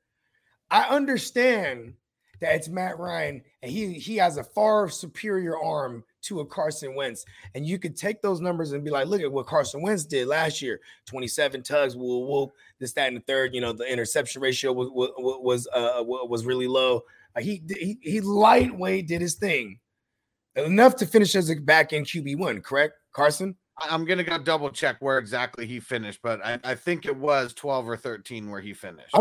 I 0.70 0.84
understand 0.84 1.94
that 2.40 2.54
it's 2.54 2.68
Matt 2.68 2.98
Ryan 2.98 3.42
and 3.62 3.70
he 3.70 3.94
he 3.94 4.16
has 4.16 4.36
a 4.36 4.44
far 4.44 4.88
superior 4.88 5.58
arm 5.58 6.04
to 6.22 6.40
a 6.40 6.46
Carson 6.46 6.94
Wentz. 6.94 7.24
And 7.54 7.66
you 7.66 7.78
could 7.78 7.96
take 7.96 8.22
those 8.22 8.40
numbers 8.40 8.72
and 8.72 8.84
be 8.84 8.90
like, 8.90 9.06
look 9.06 9.20
at 9.20 9.30
what 9.30 9.46
Carson 9.46 9.82
Wentz 9.82 10.04
did 10.04 10.28
last 10.28 10.62
year 10.62 10.80
27 11.06 11.62
tugs, 11.62 11.96
whoop, 11.96 12.28
whoop, 12.28 12.50
this, 12.78 12.92
that, 12.94 13.08
and 13.08 13.16
the 13.16 13.20
third. 13.20 13.54
You 13.54 13.60
know, 13.60 13.72
the 13.72 13.90
interception 13.90 14.40
ratio 14.40 14.72
was 14.72 14.88
was 14.90 15.10
was, 15.16 15.68
uh, 15.72 16.02
was 16.04 16.44
really 16.46 16.66
low. 16.68 17.02
Uh, 17.36 17.40
he, 17.40 17.62
he 17.68 17.98
he 18.00 18.20
lightweight 18.20 19.08
did 19.08 19.20
his 19.20 19.34
thing 19.34 19.78
enough 20.56 20.96
to 20.96 21.06
finish 21.06 21.34
as 21.34 21.50
a 21.50 21.56
back 21.56 21.92
end 21.92 22.06
QB1, 22.06 22.62
correct, 22.62 22.94
Carson? 23.12 23.56
I'm 23.80 24.04
to 24.06 24.24
go 24.24 24.38
double 24.38 24.70
check 24.70 24.96
where 25.00 25.18
exactly 25.18 25.66
he 25.66 25.80
finished, 25.80 26.20
but 26.22 26.44
I, 26.44 26.58
I 26.64 26.74
think 26.74 27.06
it 27.06 27.16
was 27.16 27.54
12 27.54 27.88
or 27.88 27.96
13 27.96 28.50
where 28.50 28.60
he 28.60 28.72
finished. 28.74 29.14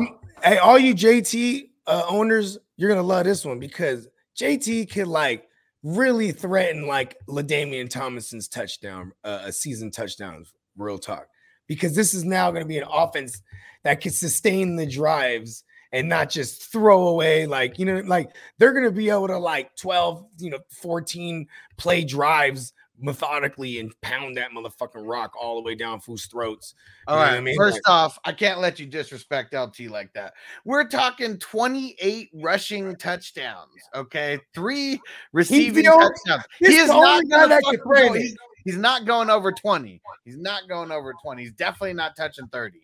Hey, 0.44 0.58
all 0.58 0.80
you 0.80 0.96
JT 0.96 1.70
uh, 1.86 2.04
owners, 2.10 2.58
you're 2.76 2.90
gonna 2.90 3.04
love 3.04 3.26
this 3.26 3.46
one 3.46 3.60
because 3.60 4.08
JT 4.38 4.92
could 4.92 5.08
like 5.08 5.48
really 5.84 6.32
threaten 6.32 6.88
like 6.88 7.18
LaDainian 7.28 7.90
Tomlinson's 7.90 8.48
touchdown, 8.48 9.12
uh, 9.24 9.42
a 9.46 9.52
season 9.52 9.92
touchdown. 9.92 10.46
Real 10.76 11.00
talk, 11.00 11.28
because 11.68 11.96
this 11.96 12.14
is 12.14 12.24
now 12.24 12.52
to 12.64 12.68
be 12.68 12.78
an 12.78 12.88
offense 12.92 13.42
that 13.84 14.02
can 14.02 14.12
sustain 14.12 14.76
the 14.76 14.86
drives 14.86 15.64
and 15.92 16.10
not 16.10 16.30
just 16.30 16.72
throw 16.72 17.08
away 17.08 17.46
like 17.46 17.80
you 17.80 17.86
know 17.86 18.00
like 18.06 18.36
they're 18.58 18.74
going 18.74 18.84
to 18.84 18.92
be 18.92 19.10
able 19.10 19.28
to 19.28 19.38
like 19.38 19.76
12 19.78 20.26
you 20.40 20.50
know 20.50 20.60
14 20.70 21.48
play 21.78 22.04
drives 22.04 22.74
methodically 23.00 23.80
and 23.80 23.94
pound 24.02 24.36
that 24.38 24.50
motherfucking 24.52 25.08
rock 25.08 25.34
all 25.40 25.56
the 25.56 25.62
way 25.62 25.76
down 25.76 26.00
fools 26.00 26.26
throats 26.26 26.74
All 27.08 27.16
You 27.16 27.20
know 27.20 27.26
right. 27.26 27.32
what 27.32 27.38
I 27.38 27.42
mean? 27.42 27.56
First 27.58 27.76
Like- 27.86 27.90
off, 27.90 28.20
I 28.26 28.32
can't 28.32 28.60
let 28.60 28.80
you 28.80 28.86
disrespect 28.88 29.54
LT 29.54 29.82
like 29.88 30.12
that. 30.14 30.34
We're 30.66 30.88
talking 30.88 31.38
28 31.38 32.30
rushing 32.34 32.96
touchdowns. 32.96 33.70
Okay, 33.96 34.40
three 34.54 35.00
receiving 35.34 35.88
only- 35.88 36.08
touchdowns. 36.26 36.44
he's 36.60 36.68
He 36.70 36.76
is 36.78 36.88
the 36.88 36.94
not 36.94 37.06
only 37.08 37.26
guy 37.30 37.38
gonna 37.38 37.48
that 37.50 37.64
can 37.64 37.74
fucking 37.78 37.80
threaten 37.84 38.08
go- 38.14 38.14
it. 38.16 38.22
he's, 38.24 38.36
he's 38.66 38.78
not 38.78 39.06
going 39.06 39.30
over 39.30 39.52
20. 39.52 40.02
He's 40.26 40.38
not 40.38 40.68
going 40.68 40.92
over 40.92 41.14
20. 41.22 41.42
He's 41.44 41.52
definitely 41.54 41.94
not 41.94 42.16
touching 42.16 42.48
30. 42.48 42.80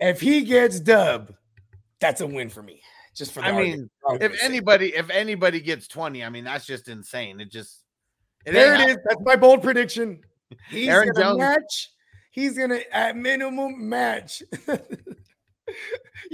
if 0.00 0.20
he 0.20 0.42
gets 0.42 0.80
dub, 0.80 1.32
that's 2.00 2.20
a 2.20 2.26
win 2.26 2.50
for 2.50 2.62
me. 2.62 2.82
Just 3.14 3.32
for 3.32 3.40
the 3.40 3.46
I 3.46 3.52
mean, 3.52 3.88
argument's 4.04 4.34
if 4.36 4.42
anybody, 4.42 4.94
if 4.94 5.08
anybody 5.08 5.58
gets 5.60 5.88
20, 5.88 6.22
I 6.22 6.28
mean 6.28 6.44
that's 6.44 6.66
just 6.66 6.88
insane. 6.88 7.40
It 7.40 7.50
just 7.50 7.84
it 8.46 8.52
there 8.52 8.74
it 8.74 8.88
is. 8.90 8.96
That's 9.08 9.20
my 9.24 9.36
bold 9.36 9.62
prediction. 9.62 10.20
He's 10.70 10.88
Aaron 10.88 11.10
gonna 11.12 11.24
Jones- 11.24 11.38
match. 11.38 11.90
He's 12.30 12.56
gonna 12.58 12.80
at 12.92 13.16
minimum 13.16 13.88
match. 13.88 14.42
you 14.68 14.76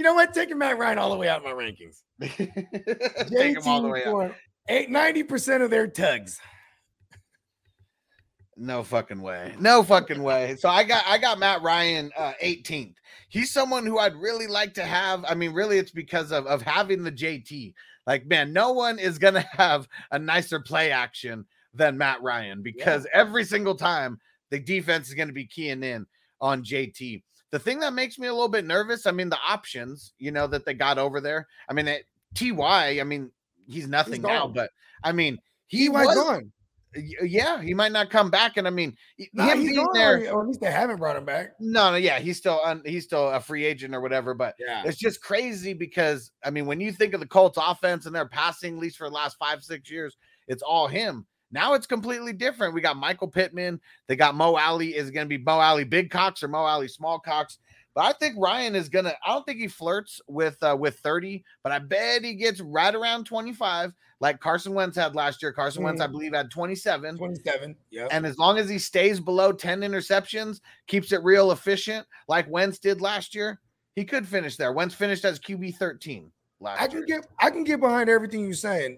know 0.03 0.13
what? 0.13 0.33
Taking 0.33 0.57
Matt 0.57 0.77
Ryan 0.77 0.97
all 0.97 1.09
the 1.09 1.15
way 1.17 1.29
out 1.29 1.37
of 1.37 1.43
my 1.45 1.51
rankings. 1.51 2.01
happening. 2.21 2.65
Take 3.29 3.57
him 3.57 3.67
all 3.67 3.81
the 3.81 3.87
way 3.87 4.03
out. 4.03 4.11
for 4.11 4.35
Eight, 4.69 4.89
90% 4.89 5.61
of 5.63 5.69
their 5.69 5.87
tugs. 5.87 6.39
No 8.55 8.83
fucking 8.83 9.21
way. 9.21 9.55
No 9.59 9.81
fucking 9.81 10.21
way. 10.21 10.55
So 10.57 10.69
I 10.69 10.83
got 10.83 11.03
I 11.07 11.17
got 11.17 11.39
Matt 11.39 11.63
Ryan 11.63 12.11
uh 12.15 12.33
18th. 12.43 12.95
He's 13.29 13.51
someone 13.51 13.85
who 13.85 13.97
I'd 13.97 14.15
really 14.15 14.47
like 14.47 14.73
to 14.75 14.83
have. 14.83 15.25
I 15.27 15.33
mean, 15.33 15.53
really, 15.53 15.79
it's 15.79 15.91
because 15.91 16.31
of, 16.31 16.45
of 16.45 16.61
having 16.61 17.03
the 17.03 17.11
JT. 17.11 17.73
Like, 18.05 18.27
man, 18.27 18.53
no 18.53 18.71
one 18.73 18.99
is 18.99 19.17
gonna 19.17 19.45
have 19.53 19.87
a 20.11 20.19
nicer 20.19 20.59
play 20.59 20.91
action 20.91 21.45
than 21.73 21.97
Matt 21.97 22.21
Ryan 22.21 22.61
because 22.61 23.07
every 23.13 23.43
single 23.43 23.75
time 23.75 24.19
the 24.51 24.59
defense 24.59 25.07
is 25.07 25.13
gonna 25.15 25.33
be 25.33 25.47
keying 25.47 25.83
in 25.83 26.05
on 26.41 26.63
JT. 26.63 27.23
The 27.51 27.59
thing 27.59 27.79
that 27.79 27.93
makes 27.93 28.17
me 28.17 28.27
a 28.27 28.33
little 28.33 28.49
bit 28.49 28.65
nervous, 28.65 29.05
I 29.05 29.11
mean, 29.11 29.29
the 29.29 29.37
options, 29.47 30.13
you 30.19 30.31
know, 30.31 30.47
that 30.47 30.65
they 30.65 30.73
got 30.73 30.97
over 30.97 31.21
there. 31.21 31.47
I 31.69 31.73
mean, 31.73 31.87
it, 31.87 32.05
Ty, 32.35 32.99
I 32.99 33.03
mean, 33.03 33.31
he's 33.67 33.87
nothing 33.87 34.21
now, 34.21 34.47
but 34.47 34.71
I 35.03 35.11
mean, 35.11 35.37
he 35.67 35.89
was 35.89 36.13
gone. 36.15 36.51
Yeah, 37.23 37.59
he 37.59 37.73
might 37.73 37.91
not 37.91 38.11
come 38.11 38.29
back, 38.29 38.57
and 38.57 38.67
I 38.67 38.69
mean, 38.69 38.95
Nah, 39.33 39.45
him 39.45 39.61
he's 39.61 39.71
being 39.71 39.83
gone 39.83 39.93
there. 39.95 40.31
or 40.31 40.41
at 40.43 40.47
least 40.47 40.61
they 40.61 40.69
haven't 40.71 40.97
brought 40.97 41.15
him 41.15 41.25
back. 41.25 41.53
No, 41.59 41.89
no, 41.91 41.97
yeah, 41.97 42.19
he's 42.19 42.37
still 42.37 42.59
un, 42.63 42.83
he's 42.85 43.03
still 43.03 43.29
a 43.29 43.39
free 43.39 43.65
agent 43.65 43.95
or 43.95 44.01
whatever. 44.01 44.35
But 44.35 44.53
Yeah. 44.59 44.83
it's 44.85 44.97
just 44.99 45.21
crazy 45.21 45.73
because 45.73 46.31
I 46.43 46.51
mean, 46.51 46.67
when 46.67 46.79
you 46.79 46.91
think 46.91 47.15
of 47.15 47.19
the 47.19 47.25
Colts 47.27 47.57
offense 47.59 48.05
and 48.05 48.15
their 48.15 48.27
passing, 48.27 48.75
at 48.75 48.79
least 48.79 48.97
for 48.97 49.09
the 49.09 49.15
last 49.15 49.37
five 49.37 49.63
six 49.63 49.89
years, 49.89 50.17
it's 50.47 50.61
all 50.61 50.87
him. 50.87 51.25
Now 51.53 51.73
it's 51.75 51.87
completely 51.87 52.33
different. 52.33 52.73
We 52.73 52.81
got 52.81 52.97
Michael 52.97 53.27
Pittman. 53.29 53.79
They 54.07 54.15
got 54.17 54.35
Mo 54.35 54.57
Alley. 54.57 54.95
Is 54.95 55.11
going 55.11 55.25
to 55.25 55.29
be 55.37 55.41
Mo 55.41 55.61
Alley 55.61 55.83
big 55.85 56.09
cocks 56.09 56.43
or 56.43 56.47
Mo 56.49 56.65
Alley 56.67 56.87
small 56.89 57.19
cocks? 57.19 57.59
But 57.95 58.05
I 58.05 58.13
think 58.13 58.35
Ryan 58.39 58.75
is 58.75 58.89
gonna. 58.89 59.13
I 59.23 59.31
don't 59.31 59.45
think 59.45 59.59
he 59.59 59.67
flirts 59.67 60.19
with 60.27 60.57
uh, 60.63 60.75
with 60.79 60.97
thirty, 60.97 61.45
but 61.61 61.71
I 61.71 61.77
bet 61.77 62.23
he 62.23 62.33
gets 62.33 62.59
right 62.59 62.93
around 62.95 63.25
twenty 63.25 63.53
five, 63.53 63.93
like 64.19 64.39
Carson 64.39 64.73
Wentz 64.73 64.97
had 64.97 65.13
last 65.13 65.43
year. 65.43 65.53
Carson 65.53 65.83
Wentz, 65.83 66.01
I 66.01 66.07
Mhm. 66.07 66.11
believe, 66.13 66.33
had 66.33 66.49
twenty 66.49 66.73
seven. 66.73 67.15
27. 67.19 67.75
Yeah. 67.91 68.07
And 68.09 68.25
as 68.25 68.39
long 68.39 68.57
as 68.57 68.67
he 68.67 68.79
stays 68.79 69.19
below 69.19 69.51
10 69.51 69.81
interceptions, 69.81 70.59
keeps 70.87 71.11
it 71.11 71.21
real 71.23 71.51
efficient, 71.51 72.07
like 72.27 72.49
Wentz 72.49 72.79
did 72.79 72.99
last 72.99 73.35
year, 73.35 73.59
he 73.95 74.03
could 74.03 74.27
finish 74.27 74.57
there. 74.57 74.73
Wentz 74.73 74.95
finished 74.95 75.23
as 75.23 75.39
QB 75.39 75.75
13 75.77 76.31
last 76.61 76.79
I 76.81 76.85
year. 76.85 76.89
can 76.89 77.05
get 77.05 77.27
I 77.39 77.49
can 77.51 77.63
get 77.63 77.79
behind 77.79 78.09
everything 78.09 78.43
you're 78.43 78.55
saying. 78.55 78.97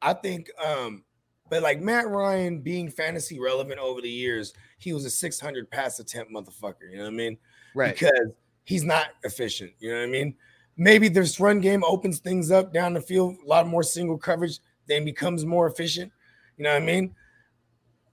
I 0.00 0.12
think 0.12 0.50
um 0.64 1.02
but 1.50 1.62
like 1.62 1.80
Matt 1.80 2.08
Ryan 2.08 2.60
being 2.60 2.90
fantasy 2.90 3.38
relevant 3.38 3.78
over 3.78 4.00
the 4.00 4.10
years, 4.10 4.54
he 4.78 4.92
was 4.92 5.04
a 5.04 5.10
600 5.10 5.70
pass 5.70 5.98
attempt 5.98 6.32
motherfucker, 6.32 6.90
you 6.90 6.96
know 6.96 7.04
what 7.04 7.08
I 7.12 7.16
mean? 7.16 7.38
right. 7.74 7.94
Because 7.94 8.30
he's 8.64 8.84
not 8.84 9.08
efficient, 9.24 9.72
you 9.78 9.90
know 9.90 9.98
what 9.98 10.04
I 10.08 10.10
mean? 10.10 10.34
Maybe 10.76 11.08
this 11.08 11.38
run 11.38 11.60
game 11.60 11.84
opens 11.84 12.18
things 12.18 12.50
up 12.50 12.72
down 12.72 12.94
the 12.94 13.00
field, 13.00 13.36
a 13.44 13.48
lot 13.48 13.66
more 13.68 13.82
single 13.82 14.18
coverage, 14.18 14.58
then 14.86 15.04
becomes 15.04 15.44
more 15.44 15.66
efficient, 15.68 16.10
you 16.56 16.64
know 16.64 16.72
what 16.72 16.82
I 16.82 16.86
mean? 16.86 17.14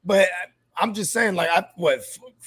But 0.04 0.28
I- 0.30 0.48
I'm 0.78 0.94
just 0.94 1.12
saying 1.12 1.36
like 1.36 1.50
I 1.50 1.66
what 1.76 2.02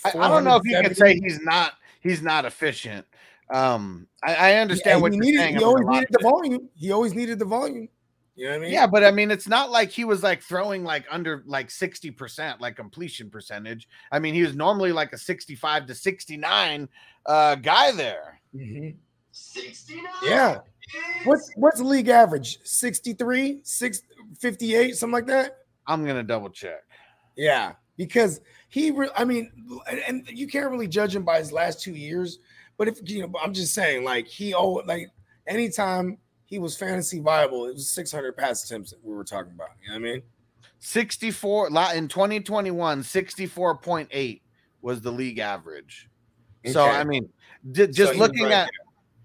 I, 0.05 0.09
I 0.19 0.29
don't 0.29 0.45
know 0.45 0.57
if 0.57 0.63
you 0.65 0.75
can 0.77 0.95
say 0.95 1.15
he's 1.21 1.41
not 1.43 1.75
he's 2.01 2.23
not 2.23 2.45
efficient. 2.47 3.07
Um, 3.51 4.09
I, 4.25 4.35
I 4.35 4.55
understand 4.55 4.99
Yeah, 4.99 5.03
what 5.03 5.13
he 5.13 5.19
you're 5.19 5.25
needed, 5.27 5.39
saying. 5.41 5.51
he 5.51 5.57
I 5.57 5.59
mean, 5.59 5.67
a 5.67 5.69
always 5.69 5.87
needed 5.87 6.09
the 6.11 6.19
volume. 6.23 6.69
He 6.75 6.91
always 6.91 7.15
needed 7.15 7.39
the 7.39 7.45
volume. 7.45 7.89
You 8.37 8.47
know 8.47 8.51
what 8.51 8.57
I 8.57 8.61
mean? 8.63 8.73
Yeah, 8.73 8.87
but 8.89 9.05
I 9.05 9.11
mean, 9.13 9.31
it's 9.31 9.47
not 9.47 9.71
like 9.71 9.91
he 9.91 10.05
was 10.05 10.23
like 10.25 10.43
throwing 10.43 10.83
like 10.83 11.05
under 11.11 11.45
like 11.47 11.69
60% 11.69 12.59
like 12.61 12.75
completion 12.75 13.31
percentage. 13.31 13.89
I 14.11 14.19
mean, 14.19 14.35
he 14.35 14.43
was 14.43 14.57
normally 14.57 14.91
like 14.93 15.13
a 15.13 15.19
65 15.19 15.87
to 15.87 15.95
69 15.95 16.89
uh 17.27 17.55
guy 17.57 17.93
there. 17.93 18.41
Mhm. 18.55 18.97
Yeah. 20.25 20.59
What's 21.25 21.51
what's 21.57 21.79
the 21.79 21.85
league 21.87 22.09
average? 22.09 22.59
63, 22.65 23.61
6, 23.63 24.03
58, 24.41 24.97
something 24.97 25.13
like 25.13 25.27
that? 25.27 25.59
I'm 25.87 26.05
gonna 26.05 26.23
double 26.23 26.51
check. 26.51 26.83
Yeah. 27.37 27.73
Because 27.97 28.41
he 28.69 28.91
re- 28.91 29.11
I 29.17 29.25
mean, 29.25 29.51
and- 29.89 30.01
and 30.09 30.29
you 30.29 30.49
can't 30.49 30.71
really 30.71 30.89
judge 30.89 31.15
him 31.15 31.25
by 31.25 31.39
his 31.39 31.53
last 31.53 31.81
two 31.81 31.95
years, 31.95 32.39
but 32.77 32.89
if 32.89 32.99
you 33.09 33.23
know, 33.23 33.33
I'm 33.43 33.55
just 33.55 33.75
saying, 33.75 34.03
like 34.05 34.27
he 34.27 34.55
oh 34.55 34.83
like 34.87 35.09
anytime 35.47 36.19
he 36.55 36.61
was 36.61 36.77
fantasy 36.77 37.19
viable, 37.19 37.67
it 37.67 37.75
was 37.75 37.89
600 37.89 38.37
pass 38.37 38.65
attempts 38.65 38.91
that 38.93 39.05
we 39.05 39.13
were 39.13 39.25
talking 39.25 39.51
about. 39.53 39.71
You 39.83 39.89
know 39.89 40.01
what 40.01 40.09
I 40.09 40.13
mean? 40.13 40.23
64 40.79 41.71
la- 41.71 41.91
in 41.93 42.07
2021 42.07 43.03
64.8 43.03 44.41
was 44.83 45.01
the 45.01 45.11
league 45.11 45.39
average 45.39 46.11
so 46.67 46.85
i 46.85 47.03
mean 47.03 47.27
j- 47.73 47.87
So 47.87 47.93
just 47.93 48.13
he 48.13 48.19
was 48.21 48.29
looking 48.29 48.45
right 48.45 48.53
at 48.53 48.71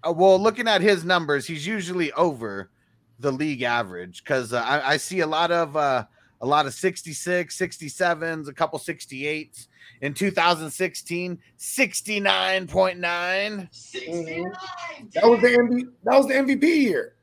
uh, 0.06 0.12
well 0.12 0.40
looking 0.40 0.66
at 0.66 0.80
his 0.80 1.04
numbers 1.04 1.46
he's 1.46 1.66
usually 1.66 2.12
over 2.12 2.70
the 3.18 3.30
league 3.30 3.60
average 3.62 4.24
because 4.24 4.54
uh, 4.54 4.62
I, 4.62 4.92
I 4.92 4.96
see 4.96 5.20
a 5.20 5.26
lot 5.26 5.50
of 5.50 5.76
uh 5.76 6.04
a 6.40 6.46
lot 6.46 6.64
of 6.64 6.72
66 6.72 7.58
67s 7.58 8.48
a 8.48 8.54
couple 8.54 8.78
68s 8.78 9.66
in 10.00 10.14
two 10.14 10.30
thousand 10.30 10.70
sixteen. 10.70 11.38
Sixty 11.56 12.20
nine 12.20 12.66
point 12.66 12.98
nine. 12.98 13.68
Sixty 13.70 14.40
nine. 14.42 14.52
That 15.14 15.24
was 15.28 15.40
the 15.40 15.48
MVP, 15.48 15.88
that 16.04 16.16
was 16.16 16.26
the 16.26 16.34
MVP 16.34 16.62
year. 16.62 17.16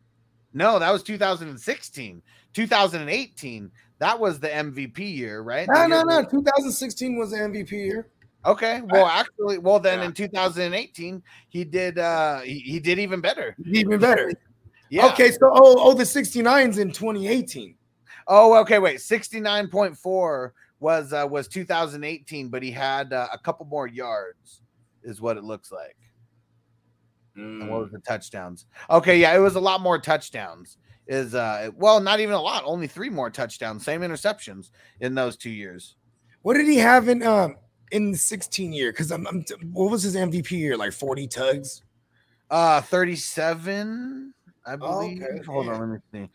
No 0.57 0.79
that 0.79 0.91
was 0.91 1.03
2016 1.03 2.21
2018 2.53 3.71
that 3.99 4.19
was 4.19 4.39
the 4.39 4.47
mvp 4.49 4.97
year 4.99 5.41
right 5.41 5.67
No, 5.67 5.87
no, 5.87 6.01
no. 6.03 6.17
where- 6.17 6.25
2016 6.25 7.17
was 7.17 7.31
the 7.31 7.37
MVP 7.37 7.71
year. 7.71 8.09
Okay. 8.45 8.81
Well, 8.85 9.07
actually, 9.07 9.57
well 9.57 9.79
then 9.79 9.99
Yeah. 9.99 10.05
in 10.05 10.13
2018 10.13 11.21
he 11.49 11.63
did 11.65 11.97
uh 11.99 12.39
he, 12.41 12.59
he 12.59 12.79
did 12.79 12.97
even 12.99 13.19
better. 13.19 13.55
Even 13.65 13.99
better. 13.99 14.31
Yeah. 14.89 15.07
Okay, 15.07 15.31
so 15.31 15.39
oh, 15.51 15.75
oh, 15.79 15.93
the 15.93 16.03
69s 16.05 16.77
in 16.79 16.91
2018. 16.91 17.75
Oh, 18.27 18.57
okay, 18.61 18.79
wait. 18.79 18.99
69.4 18.99 20.51
was 20.79 21.11
uh 21.13 21.27
was 21.29 21.47
2018, 21.49 22.47
but 22.49 22.63
he 22.63 22.71
had 22.71 23.11
uh, 23.11 23.27
a 23.33 23.37
couple 23.37 23.65
more 23.65 23.87
yards 23.87 24.61
is 25.03 25.19
what 25.19 25.35
it 25.35 25.43
looks 25.43 25.71
like. 25.71 25.97
And 27.37 27.69
what 27.69 27.81
was 27.81 27.91
the 27.91 27.99
touchdowns? 27.99 28.65
Okay, 28.89 29.19
yeah, 29.19 29.35
it 29.35 29.39
was 29.39 29.55
a 29.55 29.59
lot 29.59 29.81
more 29.81 29.99
touchdowns. 29.99 30.77
Is 31.07 31.33
uh 31.35 31.69
well, 31.75 31.99
not 32.01 32.19
even 32.19 32.33
a 32.35 32.41
lot, 32.41 32.63
only 32.65 32.87
three 32.87 33.09
more 33.09 33.29
touchdowns, 33.29 33.85
same 33.85 34.01
interceptions 34.01 34.71
in 34.99 35.15
those 35.15 35.37
two 35.37 35.49
years. 35.49 35.95
What 36.41 36.55
did 36.55 36.67
he 36.67 36.77
have 36.77 37.07
in 37.07 37.23
um 37.23 37.55
in 37.91 38.11
the 38.11 38.17
16 38.17 38.73
year? 38.73 38.91
Because 38.91 39.11
I'm, 39.11 39.25
I'm 39.27 39.45
what 39.71 39.89
was 39.89 40.03
his 40.03 40.15
MVP 40.17 40.51
year? 40.51 40.75
Like 40.75 40.91
40 40.91 41.27
tugs? 41.27 41.83
Uh 42.49 42.81
37, 42.81 44.33
I 44.65 44.73
Oh, 44.73 44.77
believe. 44.77 45.23
okay, 45.23 45.43
Hold 45.45 45.69
on, 45.69 45.79
let 45.79 45.89
me 46.13 46.25
see. 46.25 46.29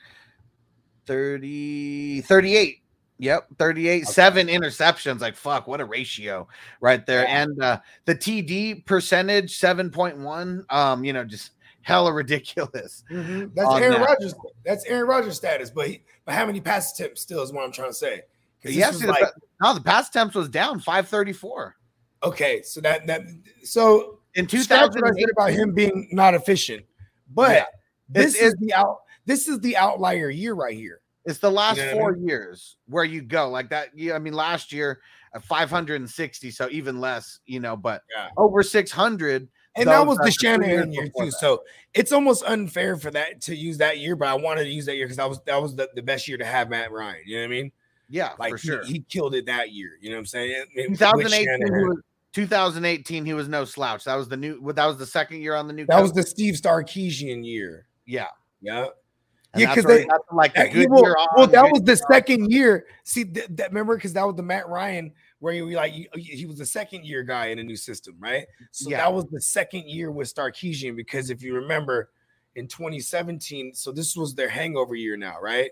30, 1.06 2.20
38. 2.22 2.81
Yep, 3.22 3.50
38, 3.56 4.08
seven 4.08 4.48
interceptions. 4.48 5.20
Like 5.20 5.36
fuck, 5.36 5.68
what 5.68 5.80
a 5.80 5.84
ratio 5.84 6.48
right 6.80 7.06
there. 7.06 7.22
Yeah. 7.22 7.42
And 7.42 7.62
uh 7.62 7.78
the 8.04 8.16
TD 8.16 8.84
percentage 8.84 9.56
7.1. 9.60 10.64
Um, 10.74 11.04
you 11.04 11.12
know, 11.12 11.22
just 11.24 11.52
hella 11.82 12.12
ridiculous. 12.12 13.04
That's 13.10 13.70
Aaron 13.74 14.00
that. 14.00 14.08
Rodgers. 14.08 14.34
That's 14.66 14.84
Aaron 14.86 15.06
Rodgers 15.06 15.36
status. 15.36 15.70
But 15.70 15.86
he, 15.86 16.02
but 16.24 16.34
how 16.34 16.44
many 16.46 16.60
pass 16.60 16.98
attempts 16.98 17.20
still 17.20 17.42
is 17.42 17.52
what 17.52 17.64
I'm 17.64 17.70
trying 17.70 17.90
to 17.90 17.94
say. 17.94 18.22
Yes, 18.64 18.98
the 18.98 19.06
like, 19.06 19.22
no, 19.62 19.72
the 19.74 19.80
pass 19.80 20.08
attempts 20.08 20.34
was 20.34 20.48
down 20.48 20.80
534 20.80 21.76
okay, 22.24 22.62
so 22.62 22.80
that 22.80 23.06
that 23.06 23.22
so 23.62 24.18
in 24.34 24.48
scratch 24.48 24.68
what 24.94 25.04
I 25.04 25.10
2008. 25.10 25.20
said 25.20 25.30
about 25.36 25.50
him 25.52 25.74
being 25.74 26.08
not 26.10 26.34
efficient. 26.34 26.84
But 27.32 27.52
Yeah. 27.52 27.64
this 28.08 28.34
It's- 28.34 28.48
is 28.48 28.54
the 28.58 28.74
out. 28.74 28.98
This 29.26 29.46
is 29.46 29.60
the 29.60 29.76
outlier 29.76 30.28
year 30.30 30.54
right 30.54 30.74
here. 30.74 31.01
It's 31.24 31.38
the 31.38 31.50
last 31.50 31.76
know 31.78 31.84
what 31.86 31.92
I 31.94 31.98
four 31.98 32.16
years 32.16 32.76
where 32.88 33.04
you 33.04 33.22
go 33.22 33.48
like 33.48 33.70
that. 33.70 33.88
Yeah, 33.94 34.14
I 34.14 34.18
mean, 34.18 34.32
last 34.34 34.72
year 34.72 35.00
uh, 35.34 35.40
560, 35.40 36.50
so 36.50 36.68
even 36.70 37.00
less, 37.00 37.38
you 37.46 37.60
know, 37.60 37.76
but 37.76 38.02
Yeah. 38.14 38.28
over 38.36 38.62
600. 38.62 39.48
And 39.74 39.88
that 39.88 40.06
was 40.06 40.18
the 40.18 40.24
three 40.24 40.32
Shanahan 40.32 40.92
year 40.92 41.04
too. 41.06 41.12
that. 41.26 41.32
So 41.40 41.62
it's 41.94 42.12
almost 42.12 42.44
unfair 42.44 42.96
for 42.96 43.10
that 43.12 43.40
to 43.42 43.56
use 43.56 43.78
that 43.78 43.98
year, 43.98 44.16
but 44.16 44.28
I 44.28 44.34
wanted 44.34 44.64
to 44.64 44.70
use 44.70 44.84
that 44.86 44.96
year 44.96 45.06
because 45.06 45.16
that 45.16 45.28
was 45.28 45.40
that 45.46 45.62
was 45.62 45.74
the, 45.76 45.88
the 45.94 46.02
best 46.02 46.28
year 46.28 46.36
to 46.36 46.44
have 46.44 46.68
Matt 46.68 46.92
Ryan. 46.92 47.22
You 47.24 47.36
know 47.36 47.42
what 47.42 47.46
I 47.46 47.48
mean? 47.62 47.72
Yeah, 48.10 48.32
Like 48.38 48.50
for 48.50 48.58
sure. 48.58 48.84
he, 48.84 49.00
killed 49.08 49.34
it 49.34 49.46
that 49.46 49.72
year. 49.72 49.92
You 50.02 50.10
know 50.10 50.16
what 50.16 50.20
I'm 50.20 50.26
saying? 50.26 50.64
It- 50.74 50.90
with 50.90 50.98
2018, 50.98 51.32
he 51.38 51.44
Shanahan. 51.46 51.88
was, 51.88 51.98
2018, 52.34 53.24
he 53.24 53.32
was 53.32 53.48
no 53.48 53.64
slouch. 53.64 54.04
That 54.04 54.16
was 54.16 54.28
the 54.28 54.36
new. 54.36 54.72
That 54.74 54.84
was 54.84 54.98
the 54.98 55.06
second 55.06 55.40
year 55.40 55.54
on 55.54 55.66
the 55.68 55.72
new. 55.72 55.86
that 55.86 56.02
was 56.02 56.12
the 56.12 56.22
Steve 56.22 56.54
Sarkisian 56.56 57.42
year. 57.46 57.86
yeah. 58.06 58.26
Yeah. 58.60 58.88
And 59.54 59.60
Yeah, 59.60 59.66
that's 59.66 59.76
'cause 59.76 59.84
where 59.86 59.98
they- 59.98 60.02
he 60.04 60.10
like 60.36 60.54
That- 60.54 60.72
good 60.72 60.90
well, 60.90 61.02
year 61.02 61.14
on. 61.18 61.28
well, 61.36 61.46
that 61.46 61.70
was 61.70 61.82
the 61.82 61.96
second 61.96 62.50
year. 62.50 62.86
See, 63.04 63.24
th- 63.24 63.48
that 63.50 63.68
remember 63.68 63.96
because 63.96 64.14
that 64.14 64.26
was 64.26 64.34
the 64.36 64.42
Matt 64.42 64.66
Ryan 64.68 65.12
where 65.40 65.52
he 65.52 65.60
like 65.62 65.92
he, 65.92 66.08
he 66.16 66.46
was 66.46 66.56
the 66.58 66.64
second 66.66 67.04
year 67.04 67.22
guy 67.22 67.46
in 67.46 67.58
a 67.58 67.62
new 67.62 67.76
system, 67.76 68.16
right? 68.18 68.46
So 68.70 68.88
Yeah. 68.88 68.98
that 68.98 69.12
was 69.12 69.26
the 69.26 69.40
second 69.40 69.88
year 69.88 70.10
with 70.10 70.34
Sarkisian 70.34 70.96
because 70.96 71.28
if 71.28 71.42
you 71.42 71.54
remember 71.54 72.10
in 72.54 72.66
2017, 72.66 73.74
so 73.74 73.92
this 73.92 74.16
was 74.16 74.34
their 74.34 74.48
hangover 74.48 74.94
year 74.94 75.16
now, 75.18 75.38
right? 75.40 75.70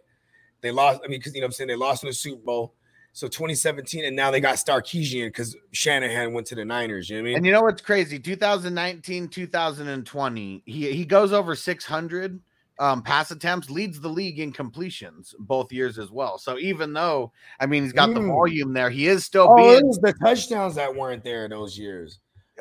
They 0.60 0.70
lost. 0.70 1.00
I 1.02 1.08
mean, 1.08 1.18
because 1.20 1.34
you 1.34 1.40
know 1.40 1.46
I'm 1.46 1.52
saying 1.52 1.68
they 1.68 1.76
lost 1.76 2.02
in 2.02 2.08
the 2.10 2.14
Super 2.14 2.42
Bowl. 2.42 2.74
So 3.12 3.26
2017, 3.28 4.04
and 4.04 4.14
now 4.14 4.30
they 4.30 4.40
got 4.40 4.54
Sarkisian 4.56 5.28
because 5.28 5.56
Shanahan 5.72 6.32
went 6.32 6.46
to 6.48 6.54
the 6.54 6.64
Niners. 6.64 7.08
You 7.10 7.16
know 7.16 7.22
what 7.22 7.26
I 7.26 7.28
mean? 7.30 7.36
And 7.38 7.46
you 7.46 7.50
know 7.52 7.62
what's 7.62 7.80
crazy? 7.82 8.18
2019, 8.20 9.28
2020, 9.28 10.62
he 10.66 10.92
he 10.92 11.04
goes 11.06 11.32
over 11.32 11.54
600 11.56 12.40
um, 12.80 13.02
pass 13.02 13.30
attempts, 13.30 13.70
leads 13.70 14.00
the 14.00 14.08
league 14.08 14.40
in 14.40 14.52
completions 14.52 15.34
both 15.38 15.70
years 15.70 15.98
as 15.98 16.10
well. 16.10 16.38
So 16.38 16.58
even 16.58 16.92
though 16.92 17.30
I 17.60 17.66
mean 17.66 17.84
he's 17.84 17.92
got 17.92 18.12
the 18.14 18.20
Mm. 18.20 18.26
volume 18.26 18.72
there, 18.72 18.90
he 18.90 19.06
is 19.06 19.24
still 19.24 19.48
oh, 19.50 19.54
being 19.56 19.90
the 20.00 20.14
touchdowns 20.24 20.74
that 20.74 20.92
weren't 20.92 21.22
there 21.22 21.48
those 21.48 21.78
years. 21.78 22.20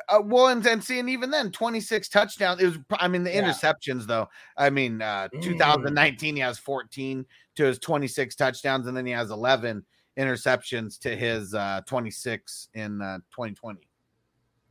uh, 0.09 0.21
well 0.23 0.47
and, 0.47 0.65
and 0.67 0.83
see, 0.83 0.99
and 0.99 1.09
even 1.09 1.31
then 1.31 1.51
26 1.51 2.09
touchdowns. 2.09 2.61
It 2.61 2.65
was 2.67 2.77
I 2.99 3.07
mean 3.07 3.23
the 3.23 3.31
Yeah. 3.33 3.49
interceptions 3.49 4.05
though. 4.05 4.27
I 4.57 4.69
mean 4.69 5.01
uh 5.01 5.29
Mm. 5.33 5.41
2019 5.41 6.35
he 6.35 6.41
has 6.41 6.59
14 6.59 7.25
to 7.55 7.63
his 7.63 7.79
26 7.79 8.35
touchdowns, 8.35 8.87
and 8.87 8.95
then 8.95 9.05
he 9.05 9.13
has 9.13 9.31
11 9.31 9.85
interceptions 10.17 10.99
to 10.99 11.15
his 11.15 11.53
uh 11.53 11.81
26 11.85 12.69
in 12.73 13.01
uh 13.01 13.19
2020. 13.31 13.87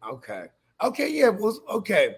Okay. 0.06 0.46
Okay. 0.82 1.08
Yeah. 1.08 1.30
Well. 1.30 1.58
Okay. 1.70 2.16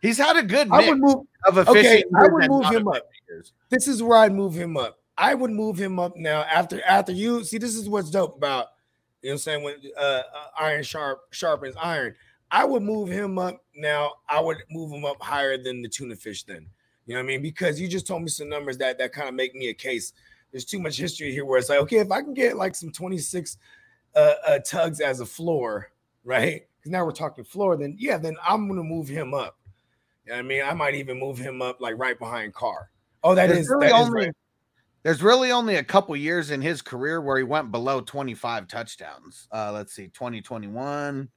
He's 0.00 0.18
had 0.18 0.36
a 0.36 0.42
good 0.42 0.68
I 0.70 0.88
would 0.88 0.98
move. 0.98 1.26
of 1.46 1.68
Okay, 1.68 2.04
I 2.16 2.28
would 2.28 2.48
move 2.48 2.66
him 2.66 2.88
up. 2.88 3.02
years. 3.28 3.52
This 3.68 3.88
is 3.88 4.02
where 4.02 4.18
I'd 4.18 4.34
move 4.34 4.54
him 4.54 4.76
up. 4.76 4.98
I 5.16 5.34
would 5.34 5.50
move 5.50 5.76
him 5.76 5.98
up 5.98 6.16
now 6.16 6.42
after 6.42 6.82
after 6.84 7.12
you 7.12 7.42
see. 7.42 7.58
This 7.58 7.74
is 7.74 7.88
what's 7.88 8.10
dope 8.10 8.36
about 8.36 8.68
you 9.22 9.30
know 9.30 9.32
what 9.32 9.34
I'm 9.34 9.38
saying 9.38 9.62
when 9.64 9.74
uh, 9.98 10.00
uh, 10.00 10.22
iron 10.58 10.82
sharp 10.84 11.32
sharpens 11.32 11.74
iron. 11.76 12.14
I 12.50 12.64
would 12.64 12.82
move 12.82 13.08
him 13.08 13.38
up 13.38 13.62
now. 13.74 14.12
I 14.28 14.40
would 14.40 14.58
move 14.70 14.92
him 14.92 15.04
up 15.04 15.20
higher 15.20 15.60
than 15.60 15.82
the 15.82 15.88
tuna 15.88 16.14
fish. 16.14 16.44
Then 16.44 16.66
you 17.06 17.14
know 17.14 17.20
what 17.20 17.24
I 17.24 17.26
mean 17.26 17.42
because 17.42 17.80
you 17.80 17.88
just 17.88 18.06
told 18.06 18.22
me 18.22 18.28
some 18.28 18.48
numbers 18.48 18.78
that 18.78 18.98
that 18.98 19.12
kind 19.12 19.28
of 19.28 19.34
make 19.34 19.54
me 19.54 19.68
a 19.68 19.74
case. 19.74 20.12
There's 20.52 20.64
too 20.64 20.78
much 20.78 20.96
history 20.96 21.32
here 21.32 21.44
where 21.44 21.58
it's 21.58 21.68
like 21.68 21.80
okay 21.80 21.98
if 21.98 22.12
I 22.12 22.22
can 22.22 22.32
get 22.32 22.56
like 22.56 22.76
some 22.76 22.92
26 22.92 23.58
uh, 24.14 24.34
uh 24.46 24.58
tugs 24.60 25.00
as 25.00 25.18
a 25.18 25.26
floor, 25.26 25.90
right? 26.22 26.64
Because 26.78 26.92
now 26.92 27.04
we're 27.04 27.10
talking 27.10 27.42
floor. 27.42 27.76
Then 27.76 27.96
yeah, 27.98 28.18
then 28.18 28.36
I'm 28.46 28.68
gonna 28.68 28.84
move 28.84 29.08
him 29.08 29.34
up. 29.34 29.57
You 30.28 30.34
know 30.34 30.38
I 30.40 30.42
mean, 30.42 30.62
I 30.62 30.74
might 30.74 30.94
even 30.94 31.18
move 31.18 31.38
him 31.38 31.62
up 31.62 31.80
like 31.80 31.98
right 31.98 32.18
behind 32.18 32.52
Carr. 32.54 32.90
Oh, 33.24 33.34
that 33.34 33.46
There's 33.48 33.60
is 33.60 33.68
really 33.70 33.88
that 33.88 34.00
is 34.00 34.06
only 34.06 34.26
right. 34.26 34.34
there's 35.02 35.22
really 35.22 35.50
only 35.52 35.76
a 35.76 35.82
couple 35.82 36.14
years 36.16 36.50
in 36.50 36.60
his 36.60 36.82
career 36.82 37.20
where 37.20 37.38
he 37.38 37.44
went 37.44 37.70
below 37.72 38.00
25 38.00 38.68
touchdowns. 38.68 39.48
Uh, 39.50 39.72
let's 39.72 39.92
see, 39.94 40.08
2021, 40.08 41.28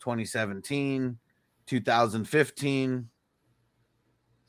2017, 0.00 1.18
2015, 1.66 3.08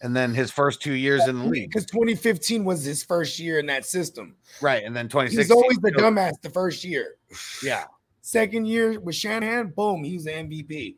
and 0.01 0.15
then 0.15 0.33
his 0.33 0.51
first 0.51 0.81
two 0.81 0.93
years 0.93 1.25
in 1.27 1.37
the 1.39 1.45
league. 1.45 1.69
because 1.69 1.85
2015 1.85 2.65
was 2.65 2.83
his 2.83 3.03
first 3.03 3.39
year 3.39 3.59
in 3.59 3.65
that 3.67 3.85
system. 3.85 4.35
Right, 4.61 4.83
and 4.83 4.95
then 4.95 5.05
He 5.05 5.09
2016. 5.09 5.55
was 5.55 5.63
always 5.63 5.77
the 5.77 5.91
dumbass 5.91 6.33
the 6.41 6.49
first 6.49 6.83
year. 6.83 7.15
Yeah, 7.63 7.85
Second 8.21 8.65
year 8.67 8.99
with 8.99 9.15
Shanahan, 9.15 9.73
boom, 9.75 10.03
he 10.03 10.15
was 10.15 10.23
the 10.23 10.31
MVP. 10.31 10.95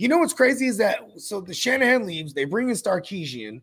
You 0.00 0.08
know 0.08 0.16
what's 0.16 0.32
crazy 0.32 0.66
is 0.66 0.78
that 0.78 1.00
so 1.18 1.42
the 1.42 1.52
Shanahan 1.52 2.06
leaves, 2.06 2.32
they 2.32 2.46
bring 2.46 2.70
in 2.70 2.74
Sarkisian, 2.74 3.60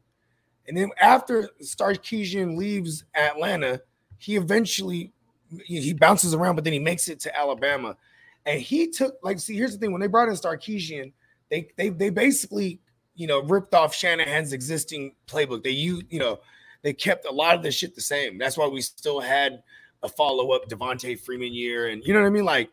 and 0.68 0.78
then 0.78 0.92
after 1.02 1.50
Sarkisian 1.64 2.56
leaves 2.56 3.06
Atlanta, 3.16 3.82
he 4.20 4.36
eventually 4.36 5.14
he 5.66 5.94
bounces 5.94 6.36
around, 6.36 6.54
but 6.54 6.64
then 6.64 6.74
he 6.74 6.80
makes 6.80 7.08
it 7.08 7.20
to 7.22 7.36
Alabama. 7.36 7.98
And 8.46 8.62
he 8.62 8.88
took 8.88 9.18
like 9.24 9.40
see, 9.40 9.56
here's 9.56 9.74
the 9.74 9.80
thing: 9.80 9.92
when 9.92 10.00
they 10.00 10.06
brought 10.06 10.30
in 10.30 10.36
Sarkisian, 10.36 11.12
they 11.50 11.70
they 11.76 11.90
they 11.90 12.12
basically 12.12 12.82
you 13.16 13.26
know 13.26 13.42
ripped 13.42 13.74
off 13.74 13.96
Shanahan's 13.96 14.54
existing 14.54 15.16
playbook. 15.26 15.64
They 15.64 15.72
you 15.72 16.04
you 16.08 16.20
know 16.20 16.40
they 16.84 16.94
kept 16.94 17.26
a 17.26 17.32
lot 17.32 17.56
of 17.56 17.64
the 17.64 17.72
shit 17.72 17.96
the 17.96 18.02
same. 18.02 18.38
That's 18.38 18.58
why 18.58 18.68
we 18.68 18.82
still 18.82 19.22
had 19.22 19.64
a 20.04 20.08
follow 20.08 20.52
up 20.52 20.70
Devonta 20.70 21.20
Freeman 21.20 21.56
year, 21.56 21.88
and 21.88 22.04
you 22.06 22.14
know 22.14 22.20
what 22.20 22.28
I 22.28 22.30
mean. 22.30 22.46
Like, 22.46 22.70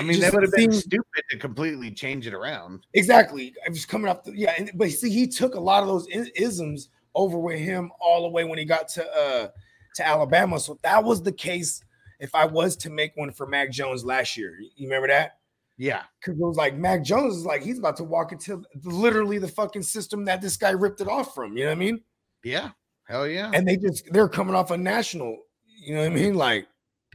I 0.00 0.02
mean, 0.02 0.20
just 0.20 0.32
would 0.34 0.42
have 0.42 0.52
been 0.52 0.72
stupid 0.72 1.24
to 1.30 1.38
completely 1.38 1.90
change 1.90 2.26
it 2.26 2.34
around. 2.34 2.86
Exactly. 2.94 3.54
I 3.66 3.70
was 3.70 3.84
coming 3.86 4.08
up. 4.08 4.24
The, 4.24 4.32
yeah, 4.36 4.54
and, 4.58 4.70
but 4.74 4.90
see, 4.90 5.10
he 5.10 5.26
took 5.26 5.54
a 5.54 5.60
lot 5.60 5.82
of 5.82 5.88
those 5.88 6.06
isms 6.08 6.88
over 7.14 7.38
with 7.38 7.58
him 7.58 7.90
all 8.00 8.22
the 8.22 8.28
way 8.28 8.44
when 8.44 8.58
he 8.58 8.64
got 8.64 8.88
to 8.88 9.06
uh 9.12 9.48
to 9.96 10.06
Alabama. 10.06 10.58
So 10.58 10.78
that 10.82 11.02
was 11.02 11.22
the 11.22 11.32
case. 11.32 11.82
If 12.20 12.34
I 12.34 12.44
was 12.46 12.76
to 12.76 12.90
make 12.90 13.16
one 13.16 13.32
for 13.32 13.46
Mac 13.46 13.70
Jones 13.72 14.04
last 14.04 14.36
year, 14.36 14.56
you 14.60 14.86
remember 14.86 15.08
that? 15.08 15.38
Yeah, 15.78 16.02
Because 16.20 16.38
it 16.38 16.44
was 16.44 16.56
like 16.56 16.76
Mac 16.76 17.02
Jones 17.02 17.36
is 17.36 17.44
like 17.44 17.62
he's 17.62 17.78
about 17.78 17.96
to 17.96 18.04
walk 18.04 18.30
into 18.30 18.62
literally 18.84 19.38
the 19.38 19.48
fucking 19.48 19.82
system 19.82 20.24
that 20.26 20.40
this 20.40 20.56
guy 20.56 20.70
ripped 20.70 21.00
it 21.00 21.08
off 21.08 21.34
from. 21.34 21.56
You 21.56 21.64
know 21.64 21.70
what 21.70 21.76
I 21.76 21.80
mean? 21.80 22.00
yeah, 22.44 22.70
hell 23.08 23.26
yeah, 23.26 23.50
And 23.52 23.66
they 23.66 23.76
just 23.76 24.04
they're 24.12 24.28
coming 24.28 24.54
off 24.54 24.70
a 24.70 24.76
national. 24.76 25.38
You 25.84 25.94
know 25.94 26.02
what 26.02 26.12
I 26.12 26.14
mean? 26.14 26.34
Like, 26.34 26.68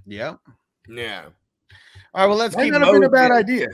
yeah. 0.05 0.35
yeah, 0.89 1.25
All 2.17 2.23
right, 2.23 2.29
well, 2.29 2.37
let's 2.39 2.55
might 2.55 2.63
keep 2.63 2.73
not 2.73 2.81
have 2.81 2.93
been 2.93 3.03
a 3.03 3.09
bad 3.09 3.31
idea. 3.31 3.67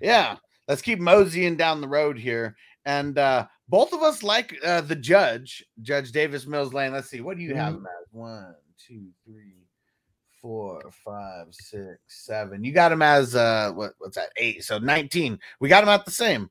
Yeah, 0.00 0.36
let's 0.66 0.80
keep 0.80 0.98
moseying 0.98 1.56
down 1.56 1.82
the 1.82 1.88
road 1.88 2.18
here. 2.18 2.56
And 2.86 3.18
uh 3.18 3.48
both 3.68 3.92
of 3.92 4.02
us 4.02 4.22
like 4.22 4.56
uh 4.64 4.80
the 4.80 4.96
judge, 4.96 5.62
Judge 5.82 6.10
Davis 6.10 6.46
Mills 6.46 6.72
Lane. 6.72 6.90
Let's 6.90 7.10
see, 7.10 7.20
what 7.20 7.36
do 7.36 7.42
you 7.42 7.54
have 7.54 7.74
him 7.74 7.86
as? 7.86 8.08
One, 8.12 8.54
two, 8.78 9.08
three, 9.26 9.66
four, 10.40 10.80
five, 11.04 11.48
six, 11.50 11.98
seven. 12.06 12.64
You 12.64 12.72
got 12.72 12.92
him 12.92 13.02
as 13.02 13.34
uh 13.34 13.72
what, 13.74 13.92
what's 13.98 14.16
that? 14.16 14.30
Eight. 14.38 14.64
So 14.64 14.78
19. 14.78 15.38
We 15.60 15.68
got 15.68 15.82
him 15.82 15.90
at 15.90 16.06
the 16.06 16.10
same. 16.10 16.48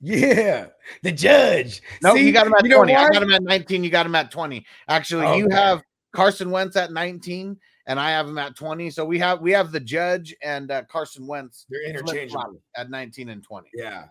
Yeah, 0.00 0.66
the 1.02 1.10
judge. 1.10 1.82
No, 2.00 2.14
See, 2.14 2.24
you 2.24 2.32
got 2.32 2.46
him 2.46 2.54
at 2.54 2.64
20. 2.64 2.94
I 2.94 3.08
got 3.08 3.24
him 3.24 3.32
at 3.32 3.42
19. 3.42 3.82
You 3.82 3.90
got 3.90 4.06
him 4.06 4.14
at 4.14 4.30
20. 4.30 4.64
Actually, 4.86 5.36
you 5.36 5.48
have 5.50 5.82
Carson 6.12 6.52
Wentz 6.52 6.76
at 6.76 6.92
19, 6.92 7.56
and 7.88 7.98
I 7.98 8.10
have 8.10 8.28
him 8.28 8.38
at 8.38 8.54
20. 8.54 8.90
So 8.90 9.04
we 9.04 9.18
have 9.18 9.40
we 9.40 9.50
have 9.52 9.72
the 9.72 9.80
judge 9.80 10.36
and 10.42 10.70
uh, 10.70 10.84
Carson 10.84 11.26
Wentz 11.26 11.66
They're 11.68 11.88
interchangeable. 11.88 12.60
at 12.76 12.90
19 12.90 13.30
and 13.30 13.42
20. 13.42 13.70
Yeah. 13.74 14.04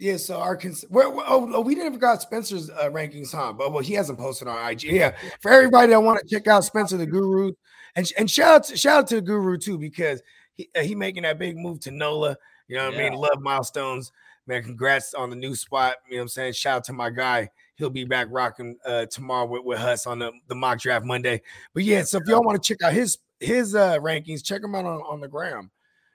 Yeah, 0.00 0.16
so 0.16 0.36
our 0.36 0.56
cons- 0.56 0.84
well, 0.90 1.12
well, 1.12 1.50
oh, 1.54 1.60
we 1.60 1.74
never 1.74 1.96
got 1.96 2.22
Spencer's 2.22 2.70
uh, 2.70 2.88
rankings, 2.90 3.32
huh? 3.32 3.52
But 3.52 3.72
well, 3.72 3.82
he 3.82 3.94
hasn't 3.94 4.16
posted 4.16 4.46
on 4.46 4.70
IG. 4.70 4.84
Yeah, 4.84 5.16
for 5.40 5.50
everybody 5.50 5.90
that 5.90 6.00
want 6.00 6.20
to 6.20 6.26
check 6.28 6.46
out 6.46 6.62
Spencer 6.62 6.96
the 6.96 7.04
Guru, 7.04 7.52
and 7.96 8.08
and 8.16 8.30
shout 8.30 8.54
out 8.54 8.64
to, 8.66 8.76
shout 8.76 8.98
out 9.00 9.06
to 9.08 9.16
the 9.16 9.22
Guru 9.22 9.58
too 9.58 9.76
because 9.76 10.22
he 10.54 10.70
uh, 10.76 10.82
he 10.82 10.94
making 10.94 11.24
that 11.24 11.40
big 11.40 11.56
move 11.56 11.80
to 11.80 11.90
NOLA. 11.90 12.36
You 12.68 12.76
know 12.76 12.90
what 12.90 12.94
I 12.94 13.10
mean? 13.10 13.14
Love 13.14 13.40
milestones, 13.40 14.12
man. 14.46 14.62
Congrats 14.62 15.14
on 15.14 15.30
the 15.30 15.36
new 15.36 15.56
spot. 15.56 15.96
You 16.06 16.12
know 16.12 16.18
what 16.18 16.22
I'm 16.22 16.28
saying? 16.28 16.52
Shout 16.52 16.76
out 16.76 16.84
to 16.84 16.92
my 16.92 17.10
guy. 17.10 17.50
He'll 17.78 17.90
be 17.90 18.04
back 18.04 18.26
rocking 18.30 18.76
uh, 18.84 19.06
tomorrow 19.06 19.46
with, 19.46 19.64
with 19.64 19.78
us 19.78 20.06
on 20.06 20.18
the, 20.18 20.32
the 20.48 20.54
mock 20.54 20.80
draft 20.80 21.06
Monday. 21.06 21.40
But 21.72 21.84
yeah, 21.84 22.02
so 22.02 22.18
if 22.18 22.26
y'all 22.26 22.42
want 22.42 22.60
to 22.60 22.66
check 22.66 22.82
out 22.82 22.92
his 22.92 23.18
his 23.40 23.74
uh 23.74 23.98
rankings. 23.98 24.44
Check 24.44 24.62
him 24.62 24.74
out 24.74 24.84
on, 24.84 25.00
on 25.02 25.20
the 25.20 25.28
gram. 25.28 25.70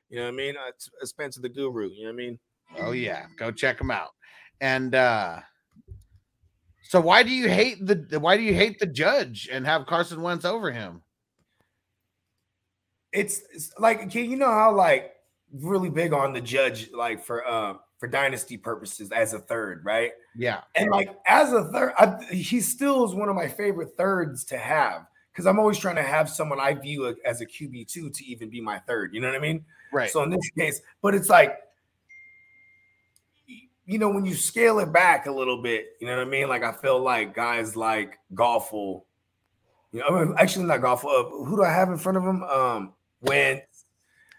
You 0.09 0.17
know 0.17 0.23
what 0.25 0.33
I 0.33 0.37
mean? 0.37 0.55
Uh, 0.57 0.67
it's- 0.67 0.89
uh, 1.01 1.05
Spencer 1.05 1.41
the 1.41 1.49
Guru. 1.49 1.89
You 1.89 2.03
know 2.03 2.09
what 2.09 2.13
I 2.13 2.15
mean? 2.15 2.39
Oh 2.79 2.91
yeah, 2.91 3.25
go 3.37 3.51
check 3.51 3.79
him 3.79 3.91
out. 3.91 4.09
And 4.61 4.95
uh 4.95 5.39
so 6.83 6.99
why 6.99 7.23
do 7.23 7.31
you 7.31 7.49
hate 7.49 7.85
the 7.85 8.19
why 8.19 8.37
do 8.37 8.43
you 8.43 8.53
hate 8.53 8.79
the 8.79 8.85
judge 8.85 9.49
and 9.51 9.65
have 9.65 9.85
Carson 9.85 10.21
Wentz 10.21 10.45
over 10.45 10.71
him? 10.71 11.01
It's, 13.11 13.41
it's 13.53 13.71
like 13.77 14.09
can 14.09 14.29
you 14.29 14.37
know 14.37 14.51
how 14.51 14.75
like 14.75 15.13
really 15.53 15.89
big 15.89 16.13
on 16.13 16.33
the 16.33 16.41
judge 16.41 16.91
like 16.91 17.23
for 17.23 17.47
uh 17.47 17.75
for 18.03 18.07
dynasty 18.07 18.57
purposes 18.57 19.13
as 19.13 19.33
a 19.33 19.39
third, 19.39 19.85
right? 19.85 20.11
Yeah. 20.35 20.59
And 20.75 20.89
like 20.89 21.17
as 21.25 21.53
a 21.53 21.63
third, 21.71 21.93
I, 21.97 22.21
he 22.33 22.59
still 22.59 23.05
is 23.05 23.15
one 23.15 23.29
of 23.29 23.35
my 23.37 23.47
favorite 23.47 23.95
thirds 23.95 24.43
to 24.45 24.57
have 24.57 25.05
because 25.31 25.45
I'm 25.45 25.57
always 25.57 25.77
trying 25.77 25.95
to 25.95 26.03
have 26.03 26.29
someone 26.29 26.59
I 26.59 26.73
view 26.73 27.15
as 27.23 27.39
a 27.39 27.45
QB 27.45 27.87
two 27.87 28.09
to 28.09 28.25
even 28.25 28.49
be 28.49 28.59
my 28.59 28.79
third. 28.79 29.13
You 29.13 29.21
know 29.21 29.29
what 29.29 29.37
I 29.37 29.39
mean? 29.39 29.63
Right. 29.93 30.09
So 30.09 30.21
in 30.21 30.31
this 30.31 30.49
case, 30.49 30.81
but 31.01 31.15
it's 31.15 31.29
like, 31.29 31.57
you 33.85 33.99
know, 33.99 34.09
when 34.09 34.25
you 34.25 34.33
scale 34.33 34.79
it 34.79 34.91
back 34.91 35.25
a 35.25 35.31
little 35.31 35.61
bit, 35.61 35.85
you 36.01 36.07
know 36.07 36.17
what 36.17 36.27
I 36.27 36.29
mean? 36.29 36.49
Like 36.49 36.63
I 36.63 36.73
feel 36.73 36.99
like 36.99 37.33
guys 37.33 37.77
like 37.77 38.19
Golful, 38.33 39.05
you 39.93 40.01
know, 40.01 40.07
I 40.07 40.25
mean, 40.25 40.35
actually 40.37 40.65
not 40.65 40.81
Golful. 40.81 41.09
Uh, 41.09 41.45
who 41.45 41.55
do 41.55 41.63
I 41.63 41.71
have 41.71 41.87
in 41.87 41.97
front 41.97 42.17
of 42.17 42.25
him? 42.25 42.43
Um, 42.43 42.93
Wentz. 43.21 43.85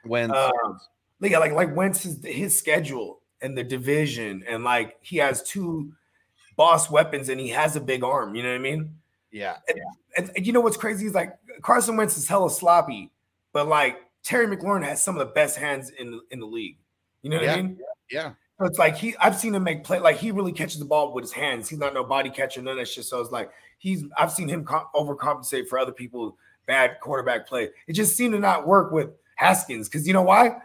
When 0.05 0.35
Um, 0.35 0.81
yeah, 1.23 1.39
like 1.39 1.53
like 1.53 1.75
Wentz 1.75 2.03
his 2.03 2.23
his 2.23 2.59
schedule 2.59 3.23
and 3.45 3.57
the 3.57 3.63
division, 3.63 4.43
and 4.49 4.65
like 4.65 4.97
he 5.03 5.19
has 5.19 5.43
two 5.43 5.93
boss 6.57 6.91
weapons, 6.91 7.29
and 7.29 7.39
he 7.39 7.49
has 7.51 7.77
a 7.77 7.81
big 7.81 8.03
arm. 8.03 8.35
You 8.35 8.43
know 8.43 8.51
what 8.51 8.57
I 8.57 8.59
mean? 8.59 8.97
yeah. 9.69 9.85
And, 10.17 10.31
and 10.37 10.47
you 10.47 10.53
know 10.53 10.61
what's 10.61 10.77
crazy 10.77 11.07
is 11.07 11.15
like 11.15 11.37
Carson 11.61 11.97
Wentz 11.97 12.17
is 12.17 12.27
hella 12.27 12.51
sloppy, 12.51 13.11
but 13.53 13.69
like 13.69 13.99
Terry 14.23 14.47
McLaurin 14.47 14.85
has 14.85 15.03
some 15.03 15.17
of 15.17 15.27
the 15.27 15.33
best 15.35 15.59
hands 15.59 15.91
in 15.91 16.13
the, 16.13 16.21
in 16.31 16.41
the 16.41 16.47
league. 16.47 16.79
You 17.23 17.31
know 17.31 17.39
what 17.39 17.49
I 17.49 17.57
mean? 17.57 17.79
Yeah. 18.11 18.33
So 18.59 18.67
it's 18.67 18.79
like 18.79 18.97
he 18.97 19.17
I've 19.19 19.37
seen 19.37 19.55
him 19.55 19.65
make 19.65 19.83
play 19.83 19.99
like 19.99 20.19
he 20.19 20.31
really 20.31 20.53
catches 20.53 20.79
the 20.79 20.85
ball 20.85 21.13
with 21.13 21.25
his 21.25 21.33
hands. 21.33 21.69
He's 21.69 21.81
not 21.81 21.93
no 21.93 22.05
body 22.05 22.31
catcher, 22.31 22.63
none 22.63 22.73
of 22.73 22.79
that 22.79 22.87
shit. 22.89 23.05
So 23.05 23.21
it's 23.21 23.33
like 23.33 23.51
he's 23.79 24.05
I've 24.17 24.31
seen 24.31 24.49
him 24.49 24.65
com- 24.65 24.87
overcompensate 24.95 25.67
for 25.67 25.79
other 25.79 25.93
people 25.93 26.39
bad 26.67 27.01
quarterback 27.01 27.49
play. 27.49 27.71
It 27.89 27.95
just 27.95 28.17
seemed 28.17 28.35
to 28.35 28.39
not 28.39 28.67
work 28.67 28.93
with 28.93 29.11
Haskins 29.35 29.89
because 29.89 30.07
you 30.07 30.13
know 30.13 30.23
why? 30.23 30.59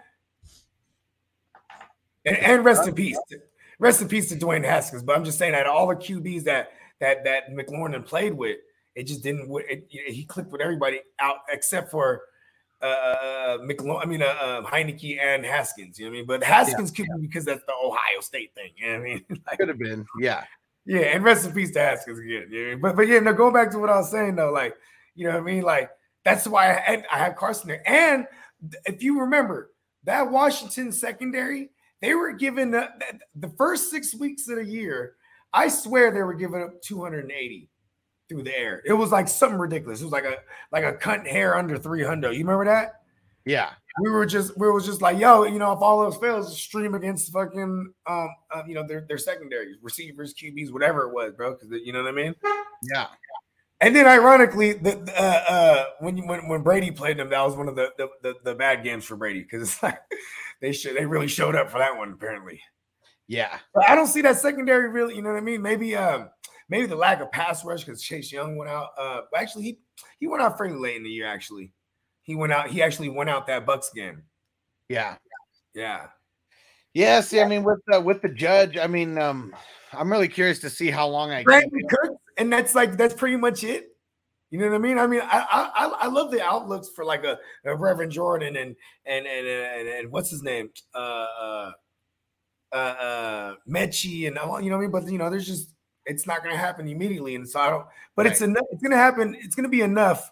And, 2.26 2.38
and 2.38 2.66
rest 2.66 2.88
in 2.88 2.96
peace. 2.96 3.18
Rest 3.80 4.02
in 4.02 4.08
peace 4.10 4.30
to 4.30 4.36
Dwayne 4.36 4.66
Haskins. 4.66 5.04
But 5.04 5.16
I'm 5.16 5.24
just 5.24 5.38
saying 5.38 5.54
that 5.54 5.66
all 5.66 5.88
the 5.88 5.96
QBs 5.96 6.44
that 6.44 6.72
that 7.00 7.24
that 7.24 7.50
McLaurin 7.52 8.06
played 8.06 8.34
with, 8.34 8.58
it 8.96 9.04
just 9.08 9.24
didn't. 9.24 9.50
It, 9.70 9.88
it- 9.90 10.14
he 10.14 10.26
clicked 10.26 10.52
with 10.52 10.62
everybody 10.62 11.00
out 11.20 11.38
except 11.50 11.90
for 11.92 12.22
uh 12.82 13.58
McLaurin. 13.62 14.02
I 14.04 14.06
mean, 14.06 14.22
uh, 14.22 14.26
uh, 14.26 14.62
Heinicke 14.64 15.20
and 15.20 15.46
Haskins. 15.46 16.00
You 16.00 16.06
know 16.06 16.12
what 16.12 16.16
I 16.16 16.20
mean? 16.20 16.26
But 16.28 16.44
Haskins 16.44 16.92
could 16.92 17.08
be 17.20 17.28
because 17.28 17.46
that's 17.46 17.64
the 17.66 17.74
Ohio 17.74 18.20
State 18.22 18.54
thing. 18.56 18.72
You 18.76 18.88
know 18.88 18.94
what 18.94 19.02
I 19.02 19.04
mean? 19.04 19.26
Like, 19.48 19.58
Could 19.60 19.68
have 19.70 19.80
been. 19.80 20.06
Yeah. 20.20 20.44
yeah, 20.86 21.00
and 21.02 21.24
rest 21.24 21.46
in 21.46 21.54
peace 21.54 21.72
to 21.72 21.80
Haskins 21.80 22.20
again. 22.20 22.48
Yeah, 22.52 22.76
but 22.76 22.96
but 22.96 23.08
yeah, 23.08 23.20
no, 23.20 23.34
going 23.34 23.54
back 23.54 23.72
to 23.72 23.80
what 23.80 23.90
I 23.90 23.98
was 23.98 24.12
saying 24.12 24.36
though, 24.36 24.52
like 24.52 24.76
you 25.16 25.26
know 25.26 25.34
what 25.34 25.42
I 25.42 25.44
mean, 25.44 25.64
like 25.64 25.90
that's 26.26 26.48
why 26.48 26.72
I, 26.74 27.04
I 27.12 27.18
have 27.20 27.36
Carson 27.36 27.68
there. 27.70 27.84
And 27.90 28.28
if 28.86 29.02
you 29.04 29.22
remember 29.22 29.72
that 30.04 30.30
Washington 30.32 30.92
secondary, 30.92 31.70
they 32.02 32.16
were 32.16 32.32
given 32.32 32.72
the, 32.72 32.90
the 33.36 33.50
first 33.50 33.90
six 33.92 34.16
weeks 34.16 34.48
of 34.48 34.58
the 34.58 34.66
year. 34.66 35.16
I 35.52 35.68
swear 35.68 36.12
they 36.12 36.22
were 36.22 36.34
giving 36.34 36.62
up 36.62 36.82
280 36.82 37.70
through 38.30 38.44
the 38.44 38.58
air. 38.58 38.82
It 38.86 38.94
was 38.94 39.12
like 39.12 39.28
something 39.28 39.58
ridiculous. 39.58 40.02
It 40.02 40.06
was 40.06 40.14
like 40.14 40.26
a 40.26 40.38
like 40.72 40.84
a 40.84 40.94
cut 40.94 41.26
hair 41.26 41.56
under 41.58 41.78
300. 41.78 42.32
You 42.32 42.40
remember 42.40 42.66
that? 42.66 43.02
Yeah. 43.46 43.72
we 44.02 44.12
were 44.12 44.26
just 44.26 44.58
we 44.58 44.68
were 44.68 44.80
just 44.80 45.02
like, 45.02 45.18
yo, 45.18 45.44
you 45.44 45.58
know, 45.58 45.72
if 45.72 45.80
all 45.82 46.04
else 46.04 46.18
fails, 46.18 46.56
stream 46.58 46.94
against 46.94 47.34
fucking 47.34 47.92
um, 48.08 48.30
uh, 48.54 48.64
you 48.68 48.76
know, 48.76 48.86
their 48.88 49.06
their 49.08 49.18
secondaries, 49.18 49.78
receivers, 49.82 50.34
QBs, 50.34 50.72
whatever 50.72 51.08
it 51.08 51.14
was, 51.14 51.34
bro. 51.34 51.56
Because 51.56 51.70
you 51.84 51.92
know 51.92 52.04
what 52.04 52.10
I 52.10 52.16
mean. 52.16 52.36
Yeah. 52.94 53.08
And 53.82 53.96
then, 53.96 54.08
ironically, 54.08 54.74
the 54.74 54.96
the, 54.96 55.14
uh, 55.22 55.44
uh, 55.50 55.86
when 56.00 56.28
when, 56.28 56.48
when 56.48 56.62
Brady 56.62 56.92
played 56.92 57.18
them, 57.18 57.30
that 57.30 57.42
was 57.42 57.56
one 57.56 57.68
of 57.68 57.76
the 57.76 57.92
the, 57.98 58.10
the, 58.22 58.36
the 58.44 58.56
bad 58.56 58.84
games 58.84 59.06
for 59.06 59.16
Brady 59.16 59.42
because 59.42 59.62
it's 59.64 59.82
like 59.82 60.00
they 60.62 60.72
should 60.72 60.96
they 60.96 61.06
really 61.06 61.28
showed 61.28 61.56
up 61.56 61.70
for 61.70 61.80
that 61.80 61.98
one 61.98 62.12
apparently. 62.12 62.62
Yeah. 63.28 63.60
But 63.74 63.90
I 63.90 63.96
don't 63.96 64.08
see 64.08 64.22
that 64.22 64.38
secondary 64.38 64.90
really. 64.90 65.16
You 65.16 65.22
know 65.22 65.30
what 65.30 65.38
I 65.38 65.42
mean? 65.42 65.62
Maybe 65.62 65.96
um 65.96 66.30
maybe 66.70 66.88
the 66.88 66.96
lack 66.96 67.22
of 67.22 67.32
pass 67.32 67.64
rush 67.64 67.84
because 67.84 68.02
Chase 68.02 68.32
Young 68.32 68.58
went 68.58 68.70
out. 68.70 68.90
Uh, 68.98 69.22
actually 69.36 69.64
he 69.64 69.80
he 70.20 70.28
went 70.28 70.42
out 70.42 70.58
fairly 70.58 70.78
late 70.78 70.98
in 70.98 71.04
the 71.04 71.10
year. 71.10 71.28
Actually, 71.28 71.72
he 72.24 72.36
went 72.36 72.54
out. 72.54 72.70
He 72.70 72.82
actually 72.82 73.10
went 73.10 73.30
out 73.30 73.48
that 73.48 73.66
Bucs 73.66 73.94
game. 73.94 74.24
Yeah. 74.88 75.16
Yeah. 75.74 76.08
Yeah. 76.94 77.22
See, 77.22 77.40
I 77.40 77.48
mean, 77.48 77.64
with 77.64 77.80
the 77.88 78.02
with 78.02 78.22
the 78.22 78.30
judge, 78.30 78.78
I 78.78 78.88
mean, 78.88 79.18
um, 79.18 79.56
I'm 79.94 80.12
really 80.12 80.28
curious 80.28 80.60
to 80.60 80.70
see 80.70 80.90
how 80.90 81.08
long 81.08 81.32
I 81.32 81.44
Brandon. 81.44 81.82
Kirk, 81.90 82.14
and 82.38 82.52
that's 82.52 82.76
like 82.76 82.98
that's 82.98 83.14
pretty 83.14 83.38
much 83.38 83.64
it. 83.64 83.90
You 84.52 84.60
know 84.60 84.68
what 84.70 84.76
I 84.76 84.80
mean? 84.80 84.98
I 84.98 85.08
mean, 85.08 85.22
I 85.24 85.72
I, 85.76 85.86
I- 86.02 86.08
love 86.08 86.32
the 86.32 86.42
outlooks 86.42 86.90
for 86.90 87.06
like 87.06 87.24
a, 87.24 87.38
a 87.66 87.76
Reverend 87.76 88.12
Jordan 88.12 88.56
and 88.56 88.76
and 89.06 89.28
and 89.28 89.48
and, 89.48 89.88
and 89.88 90.12
what's 90.12 90.32
his 90.32 90.42
name, 90.42 90.72
uh, 90.96 90.98
uh, 90.98 91.72
uh, 92.72 92.76
uh 92.76 93.56
Mechie 93.70 94.28
and 94.28 94.38
all. 94.38 94.60
You 94.60 94.70
know 94.72 94.78
what 94.78 94.84
I 94.84 94.88
mean? 94.88 94.92
But 94.92 95.12
you 95.12 95.20
know, 95.20 95.30
there's 95.30 95.46
just 95.48 95.74
it's 96.06 96.26
not 96.26 96.44
going 96.44 96.56
to 96.56 96.60
happen 96.60 96.88
immediately, 96.88 97.36
and 97.36 97.48
so 97.48 97.60
I 97.60 97.70
don't. 97.70 97.86
But 98.16 98.26
it's 98.26 98.42
enough. 98.42 98.66
It's 98.72 98.82
going 98.82 98.92
to 98.92 98.98
happen. 98.98 99.36
It's 99.40 99.56
going 99.56 99.66
to 99.66 99.70
be 99.70 99.82
enough 99.82 100.32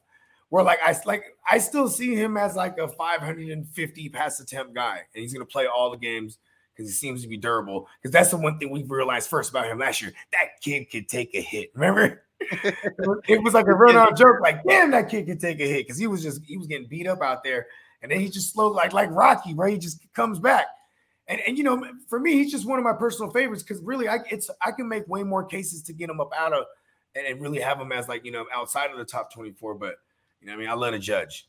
where 0.49 0.63
like 0.63 0.79
I 0.83 0.95
like 1.05 1.23
I 1.49 1.59
still 1.59 1.87
see 1.87 2.15
him 2.15 2.37
as 2.37 2.55
like 2.55 2.77
a 2.77 2.87
550 2.87 4.09
pass 4.09 4.39
attempt 4.39 4.73
guy, 4.73 5.01
and 5.13 5.21
he's 5.21 5.33
going 5.33 5.45
to 5.45 5.51
play 5.51 5.67
all 5.67 5.91
the 5.91 5.97
games 5.97 6.39
because 6.75 6.89
he 6.89 6.93
seems 6.95 7.21
to 7.21 7.27
be 7.27 7.37
durable. 7.37 7.87
Because 8.01 8.11
that's 8.11 8.31
the 8.31 8.37
one 8.37 8.57
thing 8.57 8.69
we 8.71 8.83
realized 8.83 9.29
first 9.29 9.49
about 9.49 9.67
him 9.67 9.79
last 9.79 10.01
year. 10.01 10.13
That 10.31 10.61
kid 10.61 10.89
could 10.89 11.07
take 11.07 11.35
a 11.35 11.41
hit. 11.41 11.71
Remember? 11.75 12.23
It 12.39 13.43
was 13.43 13.53
like 13.53 13.67
a 13.67 13.71
run-on 13.73 14.15
joke, 14.15 14.39
like, 14.41 14.63
damn, 14.67 14.91
that 14.91 15.09
kid 15.09 15.25
could 15.25 15.39
take 15.39 15.59
a 15.59 15.67
hit 15.67 15.85
because 15.85 15.97
he 15.97 16.07
was 16.07 16.21
just 16.23 16.41
he 16.45 16.57
was 16.57 16.67
getting 16.67 16.87
beat 16.87 17.07
up 17.07 17.21
out 17.21 17.43
there. 17.43 17.67
And 18.01 18.11
then 18.11 18.19
he 18.19 18.29
just 18.29 18.53
slow 18.53 18.69
like 18.69 18.93
like 18.93 19.09
Rocky, 19.11 19.53
right? 19.53 19.73
he 19.73 19.79
just 19.79 20.01
comes 20.13 20.39
back. 20.39 20.67
And 21.27 21.41
and 21.47 21.57
you 21.57 21.63
know, 21.63 21.83
for 22.07 22.19
me, 22.19 22.33
he's 22.33 22.51
just 22.51 22.67
one 22.67 22.79
of 22.79 22.85
my 22.85 22.93
personal 22.93 23.31
favorites 23.31 23.63
because 23.63 23.81
really 23.83 24.07
I 24.07 24.19
it's 24.29 24.49
I 24.65 24.71
can 24.71 24.87
make 24.87 25.07
way 25.07 25.23
more 25.23 25.43
cases 25.43 25.81
to 25.83 25.93
get 25.93 26.09
him 26.09 26.21
up 26.21 26.31
out 26.37 26.53
of 26.53 26.65
and, 27.15 27.25
and 27.25 27.41
really 27.41 27.59
have 27.59 27.79
him 27.79 27.91
as 27.91 28.07
like 28.07 28.23
you 28.23 28.31
know 28.31 28.45
outside 28.53 28.91
of 28.91 28.97
the 28.97 29.05
top 29.05 29.33
24. 29.33 29.75
But 29.75 29.95
you 30.41 30.47
know, 30.47 30.53
I 30.53 30.55
mean, 30.57 30.69
I 30.69 30.73
let 30.73 30.93
a 30.93 30.99
judge. 30.99 31.47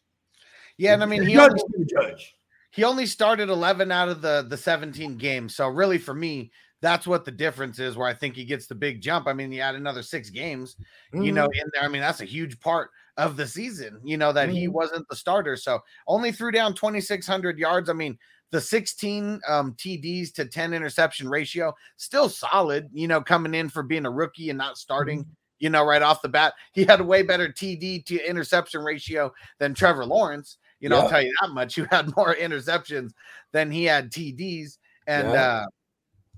Yeah, 0.79 0.95
and 0.95 1.03
I 1.03 1.07
mean, 1.07 1.23
he 1.23 1.35
judge 1.35 1.53
only, 1.53 1.87
judge. 1.87 2.35
he 2.71 2.85
only 2.85 3.05
started 3.05 3.49
11 3.51 3.93
out 3.93 4.09
of 4.09 4.23
the 4.23 4.47
the 4.49 4.57
17 4.57 5.17
games. 5.17 5.55
So 5.55 5.69
really, 5.69 5.99
for 5.99 6.15
me, 6.15 6.51
that's 6.81 7.07
what 7.07 7.25
the 7.25 7.31
difference 7.31 7.79
is. 7.79 7.97
Where 7.97 8.07
I 8.09 8.15
think 8.15 8.37
he 8.37 8.45
gets 8.45 8.67
the 8.67 8.75
big 8.75 9.01
jump. 9.01 9.27
I 9.27 9.33
mean, 9.33 9.51
he 9.51 9.59
had 9.59 9.75
another 9.75 10.03
six 10.03 10.31
games, 10.31 10.77
you 11.13 11.33
know, 11.33 11.45
in 11.47 11.71
there. 11.75 11.83
I 11.83 11.89
mean, 11.89 12.01
that's 12.03 12.21
a 12.21 12.25
huge 12.25 12.59
part 12.61 12.91
of 13.17 13.37
the 13.37 13.47
season. 13.47 14.01
You 14.05 14.17
know 14.17 14.33
that 14.33 14.49
he 14.49 14.69
Mhm. 14.69 14.73
wasn't 14.73 15.07
the 15.09 15.17
starter, 15.17 15.57
so 15.57 15.81
only 16.07 16.31
threw 16.33 16.53
down 16.53 16.75
2,600 16.75 17.59
yards. 17.59 17.89
I 17.91 17.93
mean, 17.95 18.17
the 18.51 18.61
16 18.61 19.41
um, 19.49 19.75
TDs 19.75 20.33
to 20.33 20.47
10 20.47 20.73
interception 20.73 21.29
ratio 21.29 21.75
still 21.97 22.29
solid. 22.29 22.89
You 22.93 23.09
know, 23.09 23.21
coming 23.21 23.55
in 23.55 23.69
for 23.69 23.83
being 23.83 24.07
a 24.07 24.11
rookie 24.11 24.51
and 24.51 24.59
not 24.59 24.79
starting. 24.79 25.27
You 25.59 25.71
know, 25.71 25.85
right 25.85 26.03
off 26.03 26.23
the 26.23 26.29
bat, 26.29 26.55
he 26.73 26.85
had 26.85 27.01
a 27.01 27.05
way 27.05 27.23
better 27.25 27.49
TD 27.49 28.05
to 28.07 28.29
interception 28.29 28.83
ratio 28.83 29.33
than 29.59 29.75
Trevor 29.75 30.07
Lawrence. 30.07 30.59
You 30.79 30.89
know, 30.89 31.01
I'll 31.01 31.09
tell 31.09 31.21
you 31.23 31.35
that 31.41 31.51
much. 31.51 31.77
You 31.77 31.87
had 31.91 32.15
more 32.17 32.37
interceptions 32.37 33.11
than 33.53 33.71
he 33.73 33.83
had 33.85 34.13
TDs. 34.13 34.79
And 35.09 35.33
Yeah. 35.33 35.43
uh, 35.43 35.67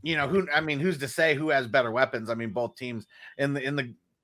you 0.03 0.17
know, 0.17 0.29
who 0.29 0.47
I 0.55 0.61
mean, 0.61 0.81
who's 0.81 0.99
to 0.99 1.09
say 1.09 1.35
who 1.35 1.51
has 1.51 1.67
better 1.67 1.91
weapons? 1.91 2.31
I 2.31 2.35
mean, 2.35 2.51
both 2.51 2.77
teams 2.77 3.07
in 3.39 3.55
the 3.55 3.63
in 3.63 3.77
the 3.77 3.83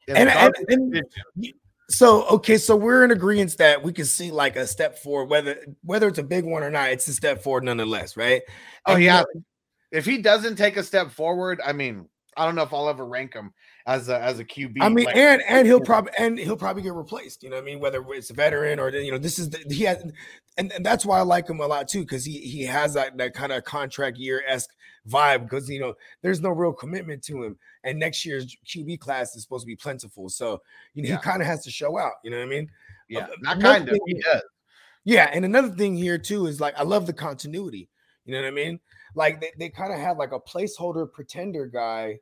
in 0.08 0.16
And, 0.16 0.28
the 0.28 0.36
and, 0.36 0.54
garbage 0.68 1.02
and 1.42 1.54
so 1.88 2.26
okay, 2.26 2.58
so 2.58 2.74
we're 2.74 3.04
in 3.04 3.12
agreement 3.12 3.56
that 3.58 3.82
we 3.82 3.92
can 3.92 4.06
see 4.06 4.30
like 4.30 4.56
a 4.56 4.66
step 4.66 4.98
forward, 4.98 5.30
whether 5.30 5.56
whether 5.82 6.08
it's 6.08 6.18
a 6.18 6.24
big 6.24 6.44
one 6.44 6.62
or 6.62 6.70
not, 6.70 6.90
it's 6.90 7.06
a 7.08 7.12
step 7.12 7.42
forward 7.42 7.64
nonetheless, 7.64 8.16
right? 8.16 8.42
oh 8.86 8.94
And, 8.94 9.02
yeah. 9.02 9.22
If 9.92 10.04
he 10.04 10.18
doesn't 10.18 10.56
take 10.56 10.76
a 10.76 10.82
step 10.82 11.12
forward, 11.12 11.60
I 11.64 11.72
mean, 11.72 12.08
I 12.36 12.44
don't 12.44 12.56
know 12.56 12.64
if 12.64 12.74
I'll 12.74 12.88
ever 12.88 13.06
rank 13.06 13.34
him 13.34 13.52
as 13.86 14.08
a 14.08 14.20
as 14.20 14.38
a 14.38 14.44
QB. 14.44 14.78
I 14.80 14.88
mean, 14.88 15.04
like- 15.06 15.16
and 15.16 15.42
and 15.48 15.66
he'll 15.66 15.80
probably 15.80 16.12
and 16.18 16.38
he'll 16.38 16.56
probably 16.56 16.82
get 16.82 16.92
replaced. 16.94 17.42
You 17.42 17.50
know 17.50 17.56
what 17.56 17.62
I 17.62 17.66
mean? 17.66 17.80
Whether 17.80 18.04
it's 18.12 18.30
a 18.30 18.34
veteran 18.34 18.80
or 18.80 18.90
you 18.90 19.12
know, 19.12 19.18
this 19.18 19.38
is 19.38 19.50
the, 19.50 19.58
he 19.72 19.84
has, 19.84 20.02
and, 20.58 20.72
and 20.72 20.84
that's 20.84 21.06
why 21.06 21.18
I 21.18 21.22
like 21.22 21.48
him 21.48 21.60
a 21.60 21.66
lot 21.66 21.88
too 21.88 22.00
because 22.00 22.24
he 22.24 22.38
he 22.40 22.64
has 22.64 22.94
that 22.94 23.16
that 23.18 23.34
kind 23.34 23.52
of 23.52 23.64
contract 23.64 24.18
year 24.18 24.42
esque 24.46 24.70
vibe 25.08 25.42
because 25.42 25.68
you 25.68 25.78
know 25.78 25.94
there's 26.22 26.40
no 26.40 26.50
real 26.50 26.72
commitment 26.72 27.22
to 27.24 27.42
him, 27.44 27.56
and 27.84 27.98
next 27.98 28.24
year's 28.24 28.56
QB 28.66 28.98
class 28.98 29.36
is 29.36 29.42
supposed 29.42 29.62
to 29.62 29.66
be 29.68 29.76
plentiful, 29.76 30.28
so 30.28 30.60
you 30.94 31.02
know 31.04 31.10
Yeah. 31.10 31.16
he 31.16 31.22
kind 31.22 31.40
of 31.40 31.46
has 31.46 31.62
to 31.64 31.70
show 31.70 31.98
out. 31.98 32.14
You 32.24 32.32
know 32.32 32.38
what 32.38 32.46
I 32.46 32.50
mean? 32.50 32.68
yeah, 33.08 33.20
uh, 33.24 33.28
not 33.40 33.60
kind 33.60 33.88
of. 33.88 33.98
He 34.06 34.14
does. 34.14 34.42
Yeah, 35.04 35.30
and 35.32 35.44
another 35.44 35.68
thing 35.68 35.96
here 35.96 36.18
too 36.18 36.46
is 36.46 36.60
like 36.60 36.74
I 36.76 36.82
love 36.82 37.06
the 37.06 37.12
continuity. 37.12 37.88
You 38.24 38.34
know 38.34 38.40
what 38.42 38.48
I 38.48 38.50
mean? 38.50 38.80
Like 39.14 39.40
they, 39.40 39.52
they 39.56 39.68
kind 39.68 39.92
of 39.92 40.00
had 40.00 40.16
like 40.16 40.32
a 40.32 40.40
placeholder 40.40 41.10
pretender 41.10 41.66
guy 41.66 42.18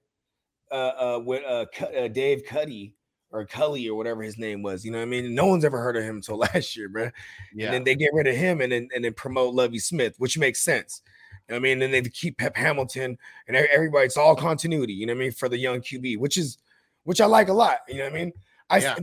uh 0.75 1.16
uh 1.16 1.18
with 1.25 1.45
uh, 1.45 1.66
uh 1.97 2.09
Dave 2.09 2.45
Cuddy 2.45 2.95
or 3.31 3.45
Cully 3.45 3.89
or 3.89 3.97
whatever 3.97 4.22
his 4.22 4.39
name 4.39 4.62
was. 4.62 4.85
You 4.85 4.93
know 4.93 4.99
what 4.99 5.05
I 5.05 5.07
mean? 5.07 5.35
No 5.35 5.47
one's 5.47 5.64
ever 5.64 5.81
heard 5.81 5.97
of 5.97 6.05
him 6.05 6.16
until 6.16 6.37
last 6.55 6.77
year, 6.77 6.89
bro. 6.89 7.11
Yeah. 7.55 7.66
And 7.66 7.75
then 7.75 7.85
they 7.85 7.97
get 7.97 8.14
rid 8.14 8.27
of 8.27 8.37
him 8.37 8.61
and 8.61 8.70
then 8.72 8.89
and 8.95 9.05
then 9.05 9.12
promote 9.14 9.55
Lovie 9.55 9.79
Smith, 9.79 10.14
which 10.18 10.39
makes 10.39 10.61
sense. 10.61 11.03
You 11.49 11.55
know 11.55 11.57
what 11.57 11.61
I 11.61 11.62
mean? 11.62 11.83
And 11.83 11.93
then 11.93 12.03
they 12.05 12.09
keep 12.11 12.39
Pep 12.39 12.57
Hamilton 12.57 13.18
and 13.49 13.57
everybody. 13.57 14.07
It's 14.07 14.16
all 14.16 14.37
continuity. 14.37 14.95
You 14.95 15.07
know 15.07 15.12
what 15.12 15.18
I 15.18 15.25
mean 15.25 15.33
for 15.33 15.49
the 15.49 15.59
young 15.59 15.81
QB, 15.81 16.18
which 16.18 16.39
is 16.39 16.59
which 17.05 17.20
I 17.20 17.27
like 17.27 17.49
a 17.49 17.53
lot. 17.53 17.79
You 17.89 17.99
know 17.99 18.05
what 18.05 18.12
I 18.12 18.16
mean? 18.16 18.33
I 18.70 18.79
Yeah. 18.79 18.97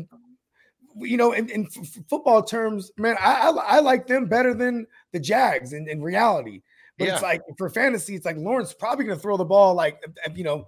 you 0.98 1.18
know 1.18 1.34
in, 1.34 1.50
in 1.50 1.66
f- 1.66 2.00
football 2.10 2.42
terms, 2.42 2.92
man, 2.98 3.16
I, 3.20 3.50
I 3.50 3.50
I 3.50 3.80
like 3.80 4.08
them 4.08 4.28
better 4.28 4.54
than 4.54 4.88
the 5.12 5.20
Jags 5.20 5.74
in, 5.74 5.88
in 5.88 6.02
reality. 6.02 6.62
But 6.98 7.08
it's 7.10 7.22
like 7.24 7.42
for 7.58 7.70
fantasy, 7.70 8.16
it's 8.16 8.26
like 8.26 8.38
Lawrence 8.38 8.74
probably 8.74 9.06
gonna 9.06 9.20
throw 9.20 9.36
the 9.36 9.46
ball 9.46 9.74
like 9.74 10.04
you 10.36 10.44
know 10.44 10.68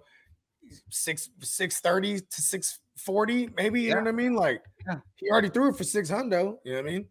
six 0.89 1.29
six 1.41 1.79
thirty 1.79 2.19
to 2.19 2.41
six 2.41 2.79
forty, 2.97 3.49
maybe. 3.57 3.81
You 3.81 3.91
know 3.91 3.97
what 4.01 4.07
I 4.07 4.11
mean? 4.11 4.33
Like 4.35 4.61
Yeah. 4.87 4.99
he 5.15 5.29
already 5.29 5.49
threw 5.49 5.69
it 5.69 5.75
for 5.77 5.83
six 5.83 6.09
hundo. 6.09 6.57
You 6.63 6.73
know 6.73 6.81
what 6.81 6.89
I 6.89 6.91
mean? 6.93 7.05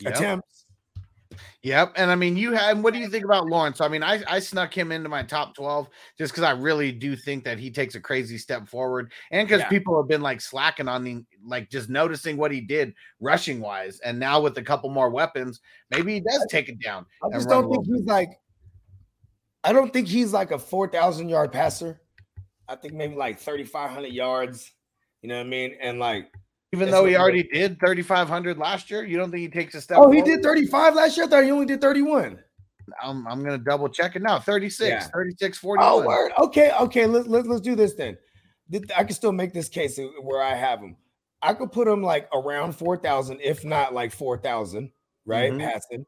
Yep. 0.00 0.14
Attempts. 0.14 0.66
Yep. 1.62 1.92
And 1.96 2.10
I 2.10 2.16
mean, 2.16 2.36
you 2.36 2.52
had 2.52 2.82
what 2.82 2.92
do 2.92 2.98
you 3.00 3.08
think 3.08 3.24
about 3.24 3.46
Lawrence? 3.46 3.80
I 3.80 3.88
mean, 3.88 4.02
I, 4.02 4.22
I 4.26 4.40
snuck 4.40 4.76
him 4.76 4.90
into 4.90 5.08
my 5.08 5.22
top 5.22 5.54
12 5.54 5.88
just 6.18 6.32
because 6.32 6.42
I 6.42 6.50
really 6.50 6.90
do 6.90 7.14
think 7.14 7.44
that 7.44 7.58
he 7.58 7.70
takes 7.70 7.94
a 7.94 8.00
crazy 8.00 8.36
step 8.36 8.68
forward. 8.68 9.12
And 9.30 9.46
because 9.46 9.60
Yeah. 9.60 9.68
people 9.68 9.96
have 10.00 10.08
been 10.08 10.22
like 10.22 10.40
slacking 10.40 10.88
on 10.88 11.04
the 11.04 11.24
like 11.44 11.70
just 11.70 11.88
noticing 11.88 12.36
what 12.36 12.50
he 12.50 12.60
did 12.60 12.94
rushing 13.20 13.60
wise. 13.60 14.00
And 14.00 14.18
now 14.18 14.40
with 14.40 14.58
a 14.58 14.62
couple 14.62 14.90
more 14.90 15.10
weapons, 15.10 15.60
maybe 15.90 16.14
he 16.14 16.20
does 16.20 16.46
take 16.50 16.68
it 16.68 16.80
down. 16.82 17.06
I 17.22 17.32
just 17.36 17.48
don't 17.48 17.70
think 17.70 17.86
he's 17.86 18.04
like. 18.06 18.30
I 19.62 19.74
don't 19.74 19.92
think 19.92 20.08
he's 20.08 20.32
like 20.32 20.52
a 20.52 20.58
four 20.58 20.88
thousand 20.88 21.28
yard 21.28 21.52
passer. 21.52 22.00
I 22.70 22.76
think 22.76 22.94
maybe 22.94 23.16
like 23.16 23.38
thirty 23.38 23.64
five 23.64 23.90
hundred 23.90 24.12
yards. 24.12 24.72
You 25.22 25.28
know 25.28 25.36
what 25.36 25.46
I 25.46 25.50
mean? 25.50 25.76
And 25.82 25.98
like, 25.98 26.32
Even 26.72 26.90
though 26.90 27.04
he 27.04 27.14
already 27.14 27.42
did 27.42 27.78
3,500 27.78 28.56
last 28.56 28.90
year, 28.90 29.04
you 29.04 29.18
don't 29.18 29.30
think 29.30 29.42
he 29.42 29.48
takes 29.48 29.74
a 29.74 29.82
step 29.82 29.98
oh, 30.00 30.10
he 30.10 30.22
did 30.22 30.42
thirty 30.42 30.66
five 30.66 30.94
last 30.94 31.16
year. 31.16 31.26
I 31.26 31.28
thought 31.28 31.44
he 31.44 31.50
only 31.50 31.66
did 31.66 31.80
thirty 31.80 32.00
one. 32.00 32.38
I'm, 33.02 33.26
I'm 33.28 33.44
going 33.44 33.56
to 33.56 33.64
double 33.64 33.88
check 33.88 34.16
it 34.16 34.22
now 34.22 34.38
36, 34.38 34.88
Yeah. 34.88 35.00
36, 35.14 35.58
41. 35.58 35.88
Oh, 35.88 36.04
word. 36.04 36.32
Okay, 36.38 36.72
okay. 36.80 37.06
Let's 37.06 37.28
let, 37.28 37.46
let's 37.46 37.60
do 37.60 37.76
this 37.76 37.94
then. 37.94 38.16
I 38.96 39.04
can 39.04 39.14
still 39.14 39.32
make 39.32 39.52
this 39.52 39.68
case 39.68 39.98
where 40.22 40.42
I 40.42 40.54
have 40.54 40.80
him. 40.80 40.96
I 41.42 41.54
could 41.54 41.72
put 41.72 41.88
him 41.88 42.02
like 42.02 42.28
around 42.32 42.72
four 42.72 42.96
thousand, 42.96 43.40
if 43.42 43.64
not 43.64 43.94
like 43.94 44.12
four 44.12 44.38
thousand, 44.38 44.90
right? 45.24 45.52
Mhm. 45.52 45.58
Passing, 45.58 46.06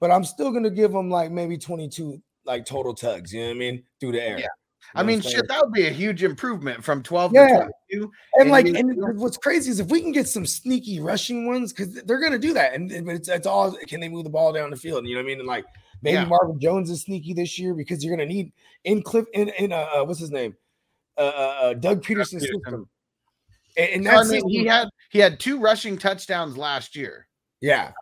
but 0.00 0.10
I'm 0.10 0.24
still 0.24 0.52
gonna 0.52 0.70
give 0.70 0.94
him 0.94 1.10
like 1.10 1.30
maybe 1.32 1.58
twenty 1.58 1.88
two 1.88 2.22
like 2.46 2.64
total 2.64 2.94
tugs. 2.94 3.32
You 3.32 3.40
know 3.40 3.48
what 3.48 3.56
I 3.56 3.58
mean? 3.58 3.84
Through 4.00 4.12
the 4.12 4.22
air. 4.22 4.38
Yeah. 4.38 4.46
I 4.94 5.02
know 5.02 5.06
mean, 5.08 5.20
shit, 5.20 5.46
that 5.48 5.62
would 5.62 5.72
be 5.72 5.86
a 5.86 5.90
huge 5.90 6.22
improvement 6.22 6.84
from 6.84 7.02
12 7.02 7.32
Yeah. 7.34 7.46
to 7.46 7.54
22. 7.54 7.72
And 7.92 8.10
And 8.42 8.50
like, 8.50 8.66
you- 8.66 8.74
and 8.76 9.18
what's 9.18 9.36
crazy 9.36 9.70
is 9.70 9.80
if 9.80 9.88
we 9.88 10.00
can 10.00 10.12
get 10.12 10.28
some 10.28 10.44
sneaky 10.46 11.00
rushing 11.00 11.46
ones, 11.46 11.72
because 11.72 11.94
they're 12.02 12.20
gonna 12.20 12.38
do 12.38 12.52
that, 12.54 12.74
and 12.74 12.88
but 13.06 13.14
it's, 13.14 13.28
it's 13.28 13.46
all 13.46 13.72
can 13.88 14.00
they 14.00 14.08
move 14.08 14.24
the 14.24 14.30
ball 14.30 14.52
down 14.52 14.70
the 14.70 14.76
field? 14.76 15.06
You 15.06 15.14
know 15.14 15.20
what 15.20 15.26
I 15.26 15.28
mean? 15.28 15.38
And 15.38 15.48
like 15.48 15.64
maybe 16.02 16.14
Yeah. 16.16 16.24
Marvin 16.26 16.58
Jones 16.60 16.90
is 16.90 17.02
sneaky 17.02 17.32
this 17.34 17.58
year 17.58 17.74
because 17.74 18.04
you're 18.04 18.14
gonna 18.16 18.28
need 18.28 18.52
in 18.84 19.02
Cliff 19.02 19.26
in 19.34 19.48
in 19.50 19.72
uh, 19.72 19.76
uh 19.94 20.04
what's 20.04 20.20
his 20.20 20.30
name, 20.30 20.54
uh, 21.16 21.20
uh, 21.20 21.58
uh 21.62 21.74
Doug 21.74 22.02
Pederson's 22.02 22.44
Pederson. 22.44 22.62
system. 22.64 22.88
And, 23.76 23.88
and 23.90 24.04
So, 24.04 24.10
I 24.10 24.14
that's 24.16 24.30
mean, 24.30 24.48
he 24.48 24.66
had 24.66 24.88
he 25.10 25.18
had 25.18 25.40
two 25.40 25.58
rushing 25.60 25.96
touchdowns 25.96 26.56
last 26.56 26.94
year. 26.96 27.26
Yeah, 27.62 27.92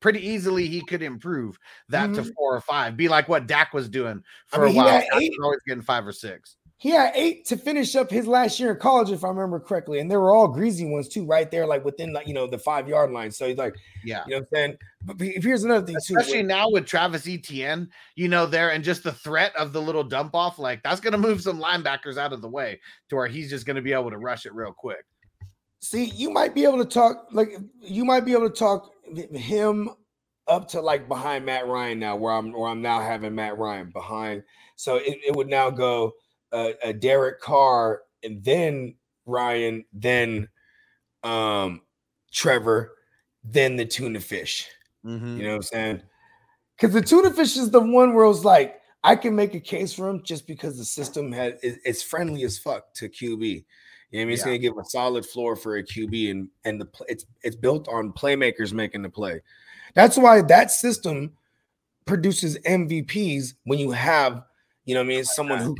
pretty 0.00 0.20
easily 0.26 0.66
he 0.66 0.84
could 0.84 1.02
improve 1.02 1.58
that 1.88 2.12
to 2.14 2.22
Mhm. 2.22 2.34
four 2.34 2.54
or 2.54 2.60
five. 2.60 2.96
Be 2.96 3.08
like 3.08 3.28
what 3.28 3.46
Dak 3.46 3.72
was 3.72 3.88
doing 3.88 4.22
I 4.52 4.56
for 4.56 4.60
mean, 4.62 4.68
a 4.68 4.72
he 4.72 4.76
while. 4.78 4.88
had 4.88 5.00
Dak 5.04 5.14
was 5.14 5.22
eight- 5.22 5.32
always 5.42 5.60
getting 5.66 5.82
five 5.82 6.06
or 6.06 6.12
six. 6.12 6.56
he 6.82 6.88
had 6.90 7.12
eight 7.14 7.44
to 7.44 7.58
finish 7.58 7.94
up 7.94 8.10
his 8.10 8.26
last 8.26 8.58
year 8.58 8.70
in 8.72 8.78
college, 8.78 9.10
if 9.10 9.22
I 9.22 9.28
remember 9.28 9.60
correctly, 9.60 9.98
and 10.00 10.10
they 10.10 10.16
were 10.16 10.34
all 10.34 10.48
greasy 10.48 10.86
ones 10.86 11.08
too, 11.08 11.26
right 11.26 11.50
there, 11.50 11.66
like 11.66 11.84
within 11.84 12.12
like 12.14 12.26
you 12.26 12.32
know 12.34 12.46
the 12.46 12.56
five 12.58 12.88
yard 12.88 13.10
line. 13.10 13.30
So 13.30 13.46
he's 13.46 13.58
like, 13.58 13.74
Yeah. 14.02 14.24
you 14.26 14.30
know 14.30 14.36
what 14.38 14.42
I'm 14.42 14.48
saying. 14.54 14.76
But 15.02 15.20
here's 15.20 15.62
another 15.64 15.84
thing 15.86 15.96
too. 16.06 16.16
Especially 16.18 16.42
now 16.42 16.70
with 16.70 16.86
Travis 16.86 17.28
Etienne, 17.28 17.90
you 18.16 18.28
know, 18.28 18.46
there 18.46 18.70
and 18.70 18.82
just 18.82 19.02
the 19.02 19.12
threat 19.12 19.54
of 19.56 19.72
the 19.74 19.80
little 19.82 20.04
dump 20.04 20.34
off, 20.34 20.58
like 20.58 20.82
that's 20.82 21.00
gonna 21.00 21.18
move 21.18 21.42
some 21.42 21.60
linebackers 21.60 22.16
out 22.16 22.32
of 22.32 22.40
the 22.40 22.48
way 22.48 22.80
to 23.10 23.16
where 23.16 23.26
he's 23.26 23.50
just 23.50 23.66
gonna 23.66 23.82
be 23.82 23.92
able 23.92 24.10
to 24.10 24.18
rush 24.18 24.46
it 24.46 24.54
real 24.54 24.72
quick. 24.72 25.04
See, 25.80 26.04
you 26.04 26.30
might 26.30 26.54
be 26.54 26.64
able 26.64 26.78
to 26.78 26.84
talk 26.84 27.28
like 27.32 27.56
you 27.80 28.04
might 28.04 28.24
be 28.26 28.32
able 28.32 28.50
to 28.50 28.54
talk 28.54 28.90
him 29.32 29.90
up 30.46 30.68
to 30.68 30.80
like 30.80 31.08
behind 31.08 31.46
Matt 31.46 31.66
Ryan 31.66 31.98
now, 31.98 32.16
where 32.16 32.34
I'm 32.34 32.52
where 32.52 32.68
I'm 32.68 32.82
now 32.82 33.00
having 33.00 33.34
Matt 33.34 33.56
Ryan 33.56 33.90
behind. 33.90 34.42
So 34.76 34.96
it, 34.96 35.18
it 35.26 35.34
would 35.34 35.48
now 35.48 35.70
go 35.70 36.12
uh, 36.52 36.72
uh 36.84 36.92
Derek 36.92 37.40
Carr 37.40 38.02
and 38.22 38.44
then 38.44 38.94
Ryan, 39.24 39.84
then 39.92 40.48
um 41.22 41.80
Trevor, 42.30 42.92
then 43.42 43.76
the 43.76 43.86
tuna 43.86 44.20
fish. 44.20 44.68
Mhm. 45.04 45.38
You 45.38 45.44
know 45.44 45.50
what 45.50 45.56
I'm 45.56 45.62
saying? 45.62 46.02
Because 46.76 46.92
the 46.92 47.02
tuna 47.02 47.30
fish 47.30 47.56
is 47.56 47.70
the 47.70 47.80
one 47.80 48.12
where 48.14 48.30
it's 48.30 48.44
like 48.44 48.80
I 49.02 49.16
can 49.16 49.34
make 49.34 49.54
a 49.54 49.60
case 49.60 49.94
for 49.94 50.10
him 50.10 50.22
just 50.24 50.46
because 50.46 50.76
the 50.76 50.84
system 50.84 51.32
has 51.32 51.54
it's 51.62 52.02
friendly 52.02 52.44
as 52.44 52.58
fuck 52.58 52.92
to 52.94 53.08
QB. 53.08 53.64
You 54.10 54.18
know 54.18 54.22
what 54.22 54.22
I 54.22 54.24
mean? 54.26 54.32
It's 54.32 54.40
Yeah. 54.40 54.46
gonna 54.46 54.58
give 54.58 54.78
a 54.78 54.84
solid 54.84 55.24
floor 55.24 55.54
for 55.56 55.76
a 55.76 55.82
QB, 55.82 56.30
and 56.30 56.48
and 56.64 56.80
the 56.80 56.88
it's 57.08 57.26
it's 57.42 57.56
built 57.56 57.88
on 57.88 58.12
playmakers 58.12 58.72
making 58.72 59.02
the 59.02 59.10
play. 59.10 59.40
That's 59.94 60.16
why 60.16 60.42
that 60.42 60.70
system 60.70 61.32
produces 62.06 62.58
MVPs 62.64 63.54
when 63.64 63.78
you 63.78 63.92
have, 63.92 64.42
you 64.84 64.94
know, 64.94 65.00
what 65.00 65.06
I 65.06 65.08
mean, 65.08 65.24
someone 65.24 65.58
who 65.58 65.76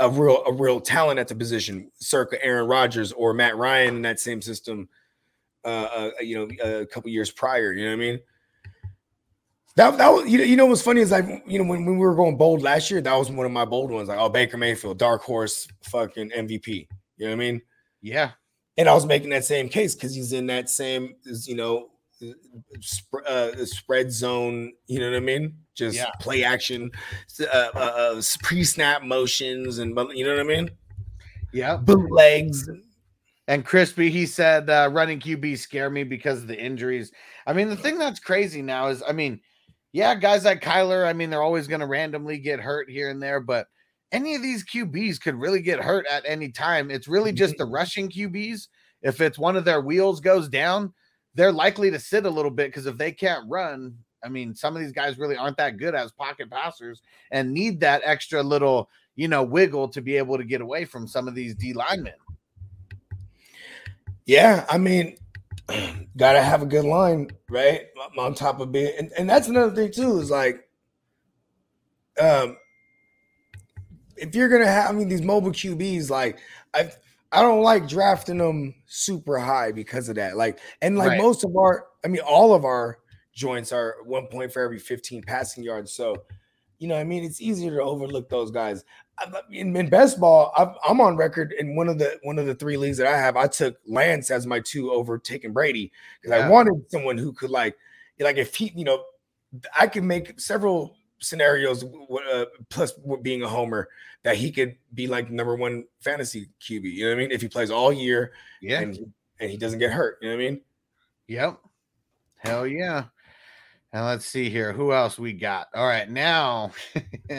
a 0.00 0.08
real 0.08 0.42
a 0.46 0.52
real 0.52 0.80
talent 0.80 1.20
at 1.20 1.28
the 1.28 1.34
position, 1.34 1.90
circa 2.00 2.42
Aaron 2.44 2.66
Rodgers 2.66 3.12
or 3.12 3.32
Matt 3.34 3.56
Ryan 3.56 3.96
in 3.96 4.02
that 4.02 4.18
same 4.18 4.42
system. 4.42 4.88
Uh, 5.64 5.68
uh 5.68 6.10
you 6.20 6.36
know, 6.36 6.80
a 6.80 6.86
couple 6.86 7.10
years 7.10 7.30
prior. 7.30 7.72
You 7.72 7.84
know 7.84 7.90
what 7.90 8.02
I 8.02 8.10
mean? 8.10 8.20
That 9.76 9.98
that 9.98 10.08
was 10.08 10.28
you 10.28 10.38
know, 10.38 10.44
you 10.44 10.56
know 10.56 10.66
what's 10.66 10.82
funny 10.82 11.02
is 11.02 11.12
like 11.12 11.44
you 11.46 11.58
know 11.58 11.64
when, 11.64 11.84
when 11.84 11.98
we 11.98 12.04
were 12.04 12.14
going 12.16 12.36
bold 12.36 12.62
last 12.62 12.90
year, 12.90 13.00
that 13.00 13.14
was 13.14 13.30
one 13.30 13.46
of 13.46 13.52
my 13.52 13.64
bold 13.64 13.90
ones. 13.90 14.08
Like, 14.08 14.18
oh, 14.18 14.28
Baker 14.28 14.56
Mayfield, 14.56 14.98
dark 14.98 15.22
horse, 15.22 15.68
fucking 15.82 16.30
MVP. 16.30 16.88
You 17.20 17.26
know 17.26 17.36
what 17.36 17.42
I 17.42 17.50
mean? 17.50 17.62
Yeah. 18.00 18.30
And 18.78 18.88
I 18.88 18.94
was 18.94 19.04
making 19.04 19.28
that 19.30 19.44
same 19.44 19.68
case 19.68 19.94
because 19.94 20.14
he's 20.14 20.32
in 20.32 20.46
that 20.46 20.70
same, 20.70 21.14
you 21.44 21.54
know, 21.54 21.90
sp- 22.80 23.26
uh, 23.26 23.62
spread 23.66 24.10
zone. 24.10 24.72
You 24.86 25.00
know 25.00 25.10
what 25.10 25.16
I 25.18 25.20
mean? 25.20 25.54
Just 25.74 25.96
Yeah. 25.96 26.10
play 26.18 26.44
action, 26.44 26.90
uh, 27.40 27.44
uh, 27.74 27.78
uh, 27.78 28.22
pre-snap 28.42 29.02
motions, 29.02 29.78
and 29.78 29.90
you 30.14 30.24
know 30.24 30.30
what 30.30 30.40
I 30.40 30.44
mean? 30.44 30.70
Yeah. 31.52 31.76
Bootlegs. 31.76 32.66
And 33.48 33.66
Crispy, 33.66 34.10
he 34.10 34.24
said 34.24 34.70
uh, 34.70 34.88
running 34.90 35.20
QB 35.20 35.58
scare 35.58 35.90
me 35.90 36.04
because 36.04 36.40
of 36.40 36.48
the 36.48 36.58
injuries. 36.58 37.12
I 37.46 37.52
mean, 37.52 37.68
the 37.68 37.76
thing 37.76 37.98
that's 37.98 38.20
crazy 38.20 38.62
now 38.62 38.86
is, 38.86 39.02
I 39.06 39.12
mean, 39.12 39.40
yeah, 39.92 40.14
guys 40.14 40.46
like 40.46 40.62
Kyler, 40.62 41.06
I 41.06 41.12
mean, 41.12 41.28
they're 41.28 41.42
always 41.42 41.66
going 41.66 41.80
to 41.80 41.86
randomly 41.86 42.38
get 42.38 42.60
hurt 42.60 42.88
here 42.88 43.10
and 43.10 43.22
there, 43.22 43.40
but 43.40 43.66
any 44.12 44.34
of 44.34 44.42
these 44.42 44.64
QBs 44.64 45.20
could 45.20 45.36
really 45.36 45.62
get 45.62 45.80
hurt 45.80 46.06
at 46.06 46.24
any 46.26 46.50
time. 46.50 46.90
It's 46.90 47.08
really 47.08 47.32
just 47.32 47.56
the 47.56 47.64
rushing 47.64 48.08
QBs. 48.08 48.68
If 49.02 49.20
it's 49.20 49.38
one 49.38 49.56
of 49.56 49.64
their 49.64 49.80
wheels 49.80 50.20
goes 50.20 50.48
down, 50.48 50.92
they're 51.34 51.52
likely 51.52 51.90
to 51.90 51.98
sit 51.98 52.26
a 52.26 52.30
little 52.30 52.50
bit 52.50 52.68
because 52.68 52.86
if 52.86 52.98
they 52.98 53.12
can't 53.12 53.48
run, 53.48 53.94
I 54.22 54.28
mean, 54.28 54.54
some 54.54 54.76
of 54.76 54.82
these 54.82 54.92
guys 54.92 55.18
really 55.18 55.36
aren't 55.36 55.56
that 55.58 55.76
good 55.76 55.94
as 55.94 56.12
pocket 56.12 56.50
passers 56.50 57.00
and 57.30 57.52
need 57.52 57.80
that 57.80 58.02
extra 58.04 58.42
little, 58.42 58.90
you 59.16 59.28
know, 59.28 59.42
wiggle 59.42 59.88
to 59.88 60.02
be 60.02 60.16
able 60.16 60.36
to 60.36 60.44
get 60.44 60.60
away 60.60 60.84
from 60.84 61.06
some 61.06 61.28
of 61.28 61.34
these 61.34 61.54
D 61.54 61.72
linemen. 61.72 62.12
Yeah, 64.26 64.66
I 64.68 64.78
mean, 64.78 65.16
gotta 66.16 66.42
have 66.42 66.62
a 66.62 66.66
good 66.66 66.84
line, 66.84 67.30
right? 67.48 67.86
On 68.18 68.34
top 68.34 68.60
of 68.60 68.72
being, 68.72 68.92
and, 68.98 69.12
and 69.16 69.30
that's 69.30 69.48
another 69.48 69.74
thing 69.74 69.92
too, 69.92 70.18
is 70.18 70.30
like, 70.30 70.68
um, 72.20 72.56
if 74.20 74.34
you're 74.34 74.48
gonna 74.48 74.66
have, 74.66 74.90
I 74.90 74.92
mean, 74.92 75.08
these 75.08 75.22
mobile 75.22 75.50
QBs, 75.52 76.10
like, 76.10 76.38
I, 76.74 76.90
I 77.32 77.42
don't 77.42 77.62
like 77.62 77.88
drafting 77.88 78.38
them 78.38 78.74
super 78.86 79.38
high 79.38 79.72
because 79.72 80.08
of 80.08 80.16
that. 80.16 80.36
Like, 80.36 80.58
and 80.82 80.98
like 80.98 81.08
Right. 81.10 81.18
most 81.18 81.44
of 81.44 81.56
our, 81.56 81.86
I 82.04 82.08
mean, 82.08 82.22
all 82.22 82.54
of 82.54 82.64
our 82.64 82.98
joints 83.32 83.72
are 83.72 83.96
one 84.04 84.26
point 84.26 84.52
for 84.52 84.62
every 84.62 84.78
15 84.78 85.22
passing 85.22 85.62
yards. 85.64 85.92
So, 85.92 86.16
you 86.78 86.88
know, 86.88 86.96
I 86.96 87.04
mean, 87.04 87.24
it's 87.24 87.40
easier 87.40 87.76
to 87.76 87.82
overlook 87.82 88.28
those 88.28 88.50
guys. 88.50 88.84
In, 89.50 89.76
in 89.76 89.90
best 89.90 90.18
ball, 90.18 90.52
I've, 90.56 90.74
I'm 90.88 91.00
on 91.00 91.16
record 91.16 91.52
in 91.58 91.76
one 91.76 91.88
of 91.88 91.98
the 91.98 92.18
one 92.22 92.38
of 92.38 92.46
the 92.46 92.54
three 92.54 92.78
leagues 92.78 92.96
that 92.96 93.06
I 93.06 93.18
have. 93.18 93.36
I 93.36 93.46
took 93.48 93.76
Lance 93.86 94.30
as 94.30 94.46
my 94.46 94.60
two 94.60 94.90
over 94.90 95.18
taking 95.18 95.52
Brady 95.52 95.92
because 96.20 96.36
Yeah. 96.38 96.46
I 96.46 96.48
wanted 96.48 96.90
someone 96.90 97.18
who 97.18 97.32
could 97.32 97.50
like, 97.50 97.76
like 98.18 98.38
if 98.38 98.54
he, 98.54 98.72
you 98.74 98.84
know, 98.84 99.04
I 99.78 99.88
could 99.88 100.04
make 100.04 100.40
several 100.40 100.96
scenarios 101.20 101.84
uh, 101.84 102.44
plus 102.68 102.92
being 103.22 103.42
a 103.42 103.48
homer 103.48 103.88
that 104.22 104.36
he 104.36 104.50
could 104.50 104.76
be 104.94 105.06
like 105.06 105.30
number 105.30 105.54
one 105.56 105.84
fantasy 106.00 106.48
QB. 106.60 106.84
You 106.92 107.04
know 107.04 107.10
what 107.10 107.18
I 107.18 107.22
mean? 107.22 107.30
If 107.32 107.40
he 107.42 107.48
plays 107.48 107.70
all 107.70 107.92
year 107.92 108.32
Yeah. 108.60 108.80
and 108.80 109.12
and 109.40 109.50
he 109.50 109.56
doesn't 109.56 109.78
get 109.78 109.92
hurt. 109.92 110.18
You 110.20 110.28
know 110.30 110.36
what 110.36 110.42
I 110.42 110.50
mean? 110.50 110.60
Yep. 111.28 111.58
Hell 112.36 112.66
yeah. 112.66 113.04
And 113.92 114.04
let's 114.04 114.26
see 114.26 114.50
here. 114.50 114.72
Who 114.72 114.92
else 114.92 115.18
we 115.18 115.32
got? 115.32 115.68
All 115.74 115.86
right. 115.86 116.08
Now, 116.08 116.72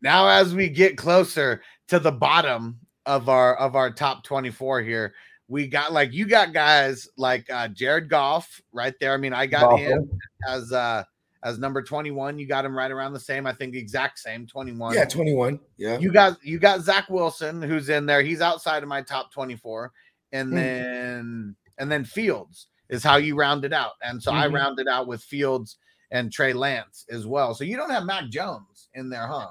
now 0.00 0.28
as 0.28 0.54
we 0.54 0.68
get 0.68 0.96
closer 0.96 1.62
to 1.88 1.98
the 1.98 2.12
bottom 2.12 2.78
of 3.06 3.28
our 3.28 3.56
of 3.56 3.74
our 3.76 3.90
top 3.92 4.22
24 4.24 4.82
here, 4.82 5.14
We 5.48 5.66
got 5.66 5.92
like 5.92 6.12
you 6.12 6.26
got 6.26 6.52
guys 6.52 7.08
like 7.16 7.48
uh 7.50 7.68
Jared 7.68 8.08
Goff 8.08 8.60
right 8.72 8.94
there. 9.00 9.12
I 9.14 9.16
mean, 9.16 9.32
I 9.32 9.46
got 9.46 9.70
Goff, 9.70 9.80
him 9.80 10.10
as 10.48 10.72
uh 10.72 11.04
as 11.42 11.58
number 11.58 11.82
21. 11.82 12.38
You 12.38 12.46
got 12.46 12.64
him 12.64 12.76
right 12.76 12.90
around 12.90 13.12
the 13.12 13.20
same, 13.20 13.46
I 13.46 13.52
think 13.52 13.72
the 13.72 13.78
exact 13.78 14.18
same 14.18 14.46
21. 14.46 14.94
Yeah, 14.94 15.04
21. 15.04 15.60
Yeah. 15.76 15.98
You 15.98 16.12
got 16.12 16.42
you 16.44 16.58
got 16.58 16.80
Zach 16.80 17.08
Wilson 17.08 17.62
who's 17.62 17.88
in 17.88 18.06
there. 18.06 18.22
He's 18.22 18.40
outside 18.40 18.82
of 18.82 18.88
my 18.88 19.02
top 19.02 19.32
24. 19.32 19.92
And 20.32 20.50
Mhm. 20.50 20.54
then 20.54 21.56
and 21.78 21.90
then 21.92 22.04
Fields 22.04 22.68
is 22.88 23.04
how 23.04 23.16
you 23.16 23.36
round 23.36 23.64
it 23.64 23.72
out. 23.72 23.92
And 24.02 24.22
so 24.22 24.32
I 24.32 24.48
Mhm. 24.48 24.54
rounded 24.54 24.88
out 24.88 25.06
with 25.06 25.22
Fields 25.22 25.76
and 26.10 26.32
Trey 26.32 26.52
Lance 26.52 27.04
as 27.10 27.26
well. 27.26 27.54
So 27.54 27.64
you 27.64 27.76
don't 27.76 27.90
have 27.90 28.04
Mac 28.04 28.28
Jones 28.30 28.88
in 28.94 29.10
there, 29.10 29.26
huh? 29.26 29.50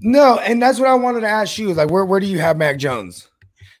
No, 0.00 0.38
and 0.38 0.62
that's 0.62 0.78
what 0.78 0.88
I 0.88 0.94
wanted 0.94 1.20
to 1.20 1.28
ask 1.28 1.58
you. 1.58 1.74
Like, 1.74 1.90
where, 1.90 2.04
where 2.04 2.20
do 2.20 2.26
you 2.26 2.38
have 2.38 2.56
Mac 2.56 2.78
Jones? 2.78 3.28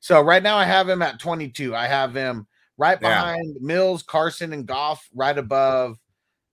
So 0.00 0.20
right 0.20 0.42
now 0.42 0.56
I 0.56 0.64
have 0.64 0.88
him 0.88 1.00
at 1.00 1.20
22. 1.20 1.74
I 1.76 1.86
have 1.86 2.14
him 2.14 2.46
right 2.76 2.98
Yeah. 3.00 3.08
behind 3.08 3.56
Mills, 3.60 4.02
Carson, 4.02 4.52
and 4.52 4.66
Goff, 4.66 5.08
right 5.14 5.36
above 5.38 5.96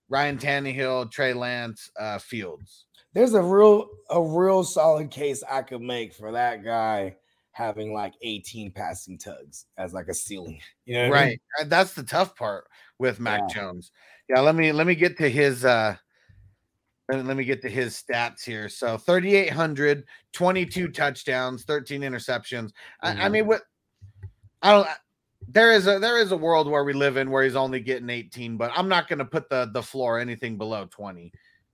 Ryan 0.09 0.37
Tannehill, 0.37 1.11
Trey 1.11 1.33
Lance, 1.33 1.89
uh, 1.99 2.19
Fields. 2.19 2.85
There's 3.13 3.33
a 3.33 3.41
real 3.41 3.87
a 4.09 4.21
real 4.21 4.63
solid 4.63 5.09
case 5.09 5.43
I 5.49 5.61
could 5.61 5.81
make 5.81 6.13
for 6.13 6.31
that 6.33 6.63
guy 6.63 7.15
having 7.51 7.93
like 7.93 8.13
18 8.21 8.71
passing 8.71 9.17
tugs 9.17 9.65
as 9.77 9.93
like 9.93 10.07
a 10.09 10.13
ceiling. 10.13 10.59
You 10.85 10.95
know 10.95 11.09
what 11.09 11.17
I 11.17 11.25
mean? 11.25 11.29
Right. 11.29 11.41
Uh, 11.61 11.63
That's 11.69 11.93
the 11.93 12.03
tough 12.03 12.35
part 12.35 12.67
with 12.99 13.19
Mac 13.19 13.49
Jones. 13.49 13.91
Yeah, 14.29 14.41
let 14.41 14.55
me 14.55 14.71
let 14.71 14.85
me 14.85 14.95
get 14.95 15.17
to 15.19 15.29
his 15.29 15.63
uh 15.63 15.95
let 17.09 17.25
let 17.25 17.37
me 17.37 17.45
get 17.45 17.61
to 17.61 17.69
his 17.69 18.01
stats 18.01 18.43
here. 18.43 18.67
So 18.67 18.97
3,800, 18.97 20.03
22 20.33 20.89
touchdowns, 20.89 21.63
13 21.63 22.01
interceptions. 22.01 22.71
I, 23.01 23.11
I 23.11 23.13
Mhm. 23.27 23.31
mean, 23.31 23.47
what 23.47 23.61
I 24.61 24.71
don't. 24.71 24.87
There 25.47 25.71
is 25.73 25.87
a 25.87 25.99
there 25.99 26.17
is 26.17 26.31
a 26.31 26.37
world 26.37 26.69
where 26.69 26.83
we 26.83 26.93
live 26.93 27.17
in 27.17 27.29
where 27.29 27.43
he's 27.43 27.55
only 27.55 27.79
getting 27.79 28.09
18, 28.09 28.57
but 28.57 28.71
I'm 28.75 28.87
not 28.89 29.07
going 29.07 29.19
to 29.19 29.25
put 29.25 29.49
the 29.49 29.69
the 29.73 29.81
floor 29.83 30.19
anything 30.19 30.57
below 30.57 30.85
20. 30.89 31.31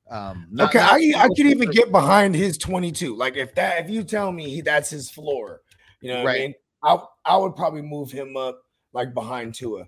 Um, 0.09 0.47
not- 0.51 0.69
okay, 0.69 0.79
not- 0.79 0.93
I, 1.21 1.23
I 1.25 1.27
could 1.29 1.45
even 1.47 1.71
get 1.71 1.91
behind 1.91 2.35
his 2.35 2.57
22. 2.57 3.15
Like 3.15 3.37
if 3.37 3.55
that 3.55 3.83
if 3.83 3.89
you 3.89 4.03
tell 4.03 4.31
me 4.31 4.49
he, 4.49 4.61
that's 4.61 4.89
his 4.89 5.09
floor, 5.09 5.61
you 6.01 6.09
know 6.09 6.17
what 6.17 6.21
I 6.23 6.25
Right. 6.33 6.41
mean? 6.41 6.53
I 6.83 6.97
I 7.25 7.37
would 7.37 7.55
probably 7.55 7.81
move 7.81 8.11
him 8.11 8.35
up 8.35 8.61
like 8.93 9.13
behind 9.13 9.55
Tua. 9.55 9.85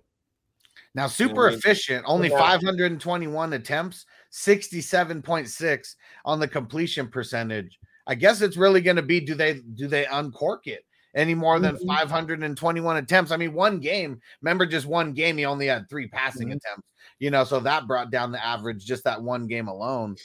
Now, 0.95 1.07
super 1.07 1.47
I 1.47 1.49
mean? 1.51 1.59
efficient, 1.59 2.03
only 2.07 2.29
Yeah. 2.29 2.37
521 2.37 3.53
attempts, 3.53 4.05
67.6 4.31 5.95
on 6.25 6.39
the 6.39 6.47
completion 6.47 7.07
percentage. 7.07 7.79
I 8.07 8.15
guess 8.15 8.41
it's 8.41 8.57
really 8.57 8.81
going 8.81 8.95
to 8.97 9.01
be 9.01 9.19
do 9.19 9.33
they 9.35 9.61
do 9.75 9.87
they 9.87 10.05
uncork 10.05 10.67
it 10.67 10.85
any 11.15 11.35
more 11.35 11.59
than 11.59 11.75
Mhm. 11.75 11.87
521 11.87 12.97
attempts? 12.97 13.31
I 13.31 13.37
mean, 13.37 13.53
one 13.53 13.79
game, 13.79 14.19
remember 14.41 14.65
just 14.65 14.85
one 14.85 15.13
game, 15.13 15.37
he 15.37 15.45
only 15.45 15.67
had 15.67 15.89
three 15.89 16.07
passing 16.07 16.47
Mhm. 16.49 16.55
attempts, 16.57 16.87
you 17.19 17.29
know, 17.31 17.43
so 17.43 17.59
that 17.59 17.87
brought 17.87 18.09
down 18.11 18.31
the 18.31 18.43
average 18.43 18.85
just 18.85 19.03
that 19.03 19.21
one 19.21 19.47
game 19.47 19.67
alone. 19.67 20.15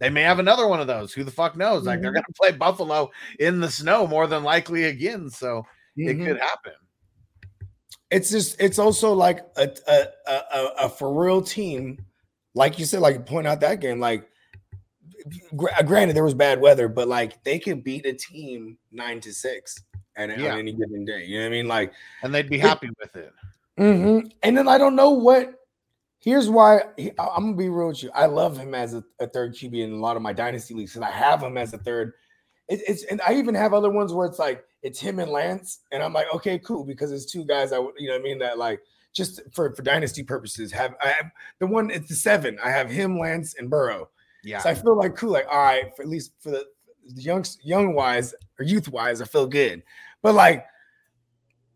They 0.00 0.10
may 0.10 0.22
have 0.22 0.38
another 0.38 0.68
one 0.68 0.80
of 0.80 0.86
those. 0.86 1.12
Who 1.12 1.24
the 1.24 1.30
fuck 1.30 1.56
knows? 1.56 1.84
Like 1.84 2.00
they're 2.00 2.12
Mhm. 2.12 2.14
going 2.14 2.24
to 2.28 2.32
play 2.40 2.52
Buffalo 2.52 3.10
in 3.40 3.60
the 3.60 3.70
snow 3.70 4.06
more 4.06 4.26
than 4.28 4.44
likely 4.44 4.84
again, 4.84 5.28
so 5.28 5.66
it 5.96 6.16
Mhm. 6.18 6.24
could 6.26 6.38
happen. 6.40 6.72
it's 8.10 8.30
just 8.30 8.58
it's 8.58 8.78
also 8.78 9.12
like 9.12 9.40
a 9.56 9.68
a, 9.86 10.06
a 10.32 10.66
a 10.84 10.88
for 10.88 11.12
real 11.12 11.42
team, 11.42 11.98
like 12.54 12.78
you 12.78 12.86
said, 12.86 13.00
like 13.00 13.26
point 13.26 13.46
out 13.46 13.60
that 13.60 13.80
game, 13.80 14.00
like 14.00 14.26
granted 15.84 16.14
there 16.16 16.24
was 16.24 16.32
bad 16.32 16.58
weather, 16.60 16.88
but 16.88 17.06
like 17.08 17.42
they 17.44 17.58
could 17.58 17.84
beat 17.84 18.06
a 18.06 18.12
team 18.14 18.78
nine 18.92 19.20
to 19.20 19.32
six 19.32 19.76
and 20.18 20.40
Yeah. 20.40 20.52
on 20.52 20.58
any 20.58 20.72
given 20.72 21.04
day. 21.04 21.24
You 21.24 21.38
know 21.38 21.44
what 21.44 21.48
I 21.48 21.50
mean? 21.50 21.68
Like, 21.68 21.92
And 22.22 22.34
they'd 22.34 22.50
be 22.50 22.58
happy 22.58 22.90
with 23.00 23.16
it. 23.16 23.32
mhm. 23.78 24.30
and 24.42 24.56
then 24.58 24.68
I 24.68 24.76
don't 24.78 24.96
know 24.96 25.10
what. 25.10 25.54
Here's 26.20 26.50
why 26.50 26.82
he- 26.96 27.12
I'm 27.18 27.44
gonna 27.44 27.56
be 27.56 27.68
real 27.68 27.88
with 27.88 28.02
you. 28.02 28.10
I 28.12 28.26
love 28.26 28.58
him 28.58 28.74
as 28.74 28.92
a, 28.92 29.04
a 29.20 29.28
third 29.28 29.54
QB 29.54 29.80
in 29.84 29.92
a 29.92 29.96
lot 29.96 30.16
of 30.16 30.22
my 30.22 30.32
dynasty 30.32 30.74
leagues, 30.74 30.96
and 30.96 31.04
I 31.04 31.10
have 31.12 31.40
him 31.42 31.56
as 31.56 31.72
a 31.72 31.78
third. 31.78 32.12
It, 32.66 32.80
it's 32.88 33.04
and 33.04 33.20
I 33.26 33.34
even 33.34 33.54
have 33.54 33.72
other 33.72 33.88
ones 33.90 34.12
where 34.12 34.26
it's 34.26 34.38
like 34.40 34.64
it's 34.82 34.98
him 34.98 35.20
and 35.20 35.30
Lance, 35.30 35.80
and 35.92 36.02
I'm 36.02 36.12
like, 36.12 36.26
okay, 36.34 36.58
cool, 36.58 36.84
because 36.84 37.12
it's 37.12 37.24
two 37.24 37.44
guys 37.44 37.72
I 37.72 37.76
you 37.96 38.08
know, 38.08 38.14
what 38.14 38.20
I 38.20 38.22
mean 38.24 38.38
that 38.40 38.58
like 38.58 38.80
just 39.12 39.40
for 39.52 39.72
for 39.74 39.82
dynasty 39.82 40.24
purposes 40.24 40.72
have 40.72 40.96
I 41.00 41.08
have 41.10 41.30
the 41.60 41.66
one 41.68 41.88
it's 41.90 42.08
the 42.08 42.14
seven. 42.16 42.58
I 42.62 42.70
have 42.70 42.90
him, 42.90 43.16
Lance, 43.18 43.54
and 43.54 43.70
Burrow. 43.70 44.08
Yeah. 44.42 44.58
So 44.58 44.70
I 44.70 44.74
feel 44.74 44.96
like 44.96 45.14
cool, 45.16 45.30
like 45.30 45.46
all 45.50 45.62
right, 45.62 45.94
for 45.94 46.02
at 46.02 46.08
least 46.08 46.32
for 46.40 46.50
the, 46.50 46.66
the 47.14 47.22
young 47.22 47.44
young 47.62 47.94
wise 47.94 48.34
or 48.58 48.64
youth 48.64 48.88
wise, 48.88 49.22
I 49.22 49.24
feel 49.24 49.46
good. 49.46 49.84
But 50.22 50.34
like 50.34 50.66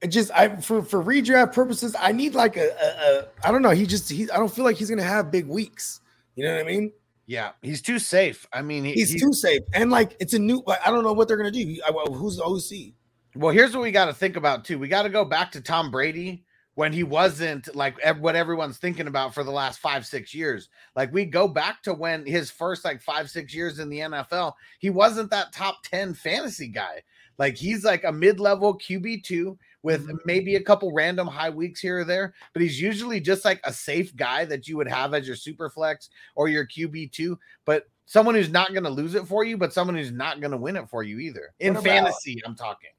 it 0.00 0.08
just 0.08 0.30
I 0.32 0.56
for 0.56 0.82
for 0.82 1.02
redraft 1.02 1.54
purposes, 1.54 1.94
I 1.98 2.12
need 2.12 2.34
like 2.34 2.56
a, 2.56 2.68
a, 2.68 3.18
a 3.18 3.48
I 3.48 3.50
don't 3.52 3.62
know. 3.62 3.70
He 3.70 3.86
just 3.86 4.10
he 4.10 4.30
I 4.30 4.36
don't 4.36 4.52
feel 4.52 4.64
like 4.64 4.76
he's 4.76 4.90
gonna 4.90 5.02
have 5.02 5.30
big 5.30 5.46
weeks. 5.46 6.00
You 6.34 6.44
know 6.44 6.54
what 6.54 6.64
I 6.64 6.68
mean? 6.68 6.92
Yeah, 7.26 7.52
he's 7.62 7.80
too 7.80 7.98
safe. 7.98 8.46
I 8.52 8.62
mean, 8.62 8.84
he, 8.84 8.92
He's, 8.94 9.10
he's 9.10 9.22
too 9.22 9.32
safe, 9.32 9.62
and 9.72 9.90
like 9.90 10.16
it's 10.18 10.34
a 10.34 10.38
new. 10.38 10.62
Like, 10.66 10.80
I 10.84 10.90
don't 10.90 11.04
know 11.04 11.12
what 11.12 11.28
they're 11.28 11.36
gonna 11.36 11.50
do. 11.50 11.80
I, 11.86 11.92
who's 12.10 12.36
the 12.36 12.44
OC? 12.44 12.94
Well, 13.34 13.52
here's 13.52 13.74
what 13.74 13.82
we 13.82 13.92
got 13.92 14.06
to 14.06 14.12
think 14.12 14.36
about 14.36 14.64
too. 14.64 14.78
We 14.78 14.88
got 14.88 15.04
to 15.04 15.08
go 15.08 15.24
back 15.24 15.52
to 15.52 15.60
Tom 15.60 15.90
Brady 15.90 16.44
when 16.74 16.92
he 16.92 17.02
wasn't 17.02 17.74
like 17.74 17.98
what 18.18 18.36
everyone's 18.36 18.78
thinking 18.78 19.06
about 19.06 19.34
for 19.34 19.44
the 19.44 19.50
last 19.50 19.78
five, 19.78 20.06
six 20.06 20.34
years. 20.34 20.68
Like 20.96 21.12
we 21.12 21.24
go 21.24 21.48
back 21.48 21.82
to 21.84 21.94
when 21.94 22.26
his 22.26 22.50
first 22.50 22.84
like 22.84 23.02
five, 23.02 23.30
six 23.30 23.54
years 23.54 23.78
in 23.78 23.88
the 23.88 24.00
NFL, 24.00 24.54
he 24.78 24.90
wasn't 24.90 25.30
that 25.30 25.52
top 25.52 25.82
10 25.84 26.14
fantasy 26.14 26.68
guy. 26.68 27.02
Like 27.42 27.56
he's 27.56 27.82
like 27.82 28.04
a 28.04 28.12
mid 28.12 28.38
level 28.38 28.78
QB2 28.78 29.58
with 29.82 30.08
maybe 30.24 30.54
a 30.54 30.62
couple 30.62 30.92
random 30.92 31.26
high 31.26 31.50
weeks 31.50 31.80
here 31.80 31.98
or 31.98 32.04
there, 32.04 32.34
but 32.52 32.62
he's 32.62 32.80
usually 32.80 33.18
just 33.18 33.44
like 33.44 33.60
a 33.64 33.72
safe 33.72 34.14
guy 34.14 34.44
that 34.44 34.68
you 34.68 34.76
would 34.76 34.86
have 34.86 35.12
as 35.12 35.26
your 35.26 35.34
super 35.34 35.68
flex 35.68 36.08
or 36.36 36.46
your 36.46 36.64
QB2, 36.64 37.36
but 37.64 37.88
someone 38.06 38.36
who's 38.36 38.48
not 38.48 38.70
going 38.70 38.84
to 38.84 38.90
lose 38.90 39.16
it 39.16 39.26
for 39.26 39.42
you, 39.42 39.58
but 39.58 39.72
someone 39.72 39.96
who's 39.96 40.12
not 40.12 40.40
going 40.40 40.52
to 40.52 40.56
win 40.56 40.76
it 40.76 40.88
for 40.88 41.02
you 41.02 41.18
either. 41.18 41.52
In 41.58 41.72
about- 41.72 41.82
fantasy, 41.82 42.40
I'm 42.46 42.54
talking. 42.54 42.90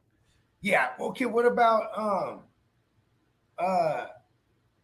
Yeah. 0.59 0.89
Okay. 0.99 1.25
What 1.25 1.45
about 1.45 1.97
um? 1.97 2.41
Uh, 3.57 4.07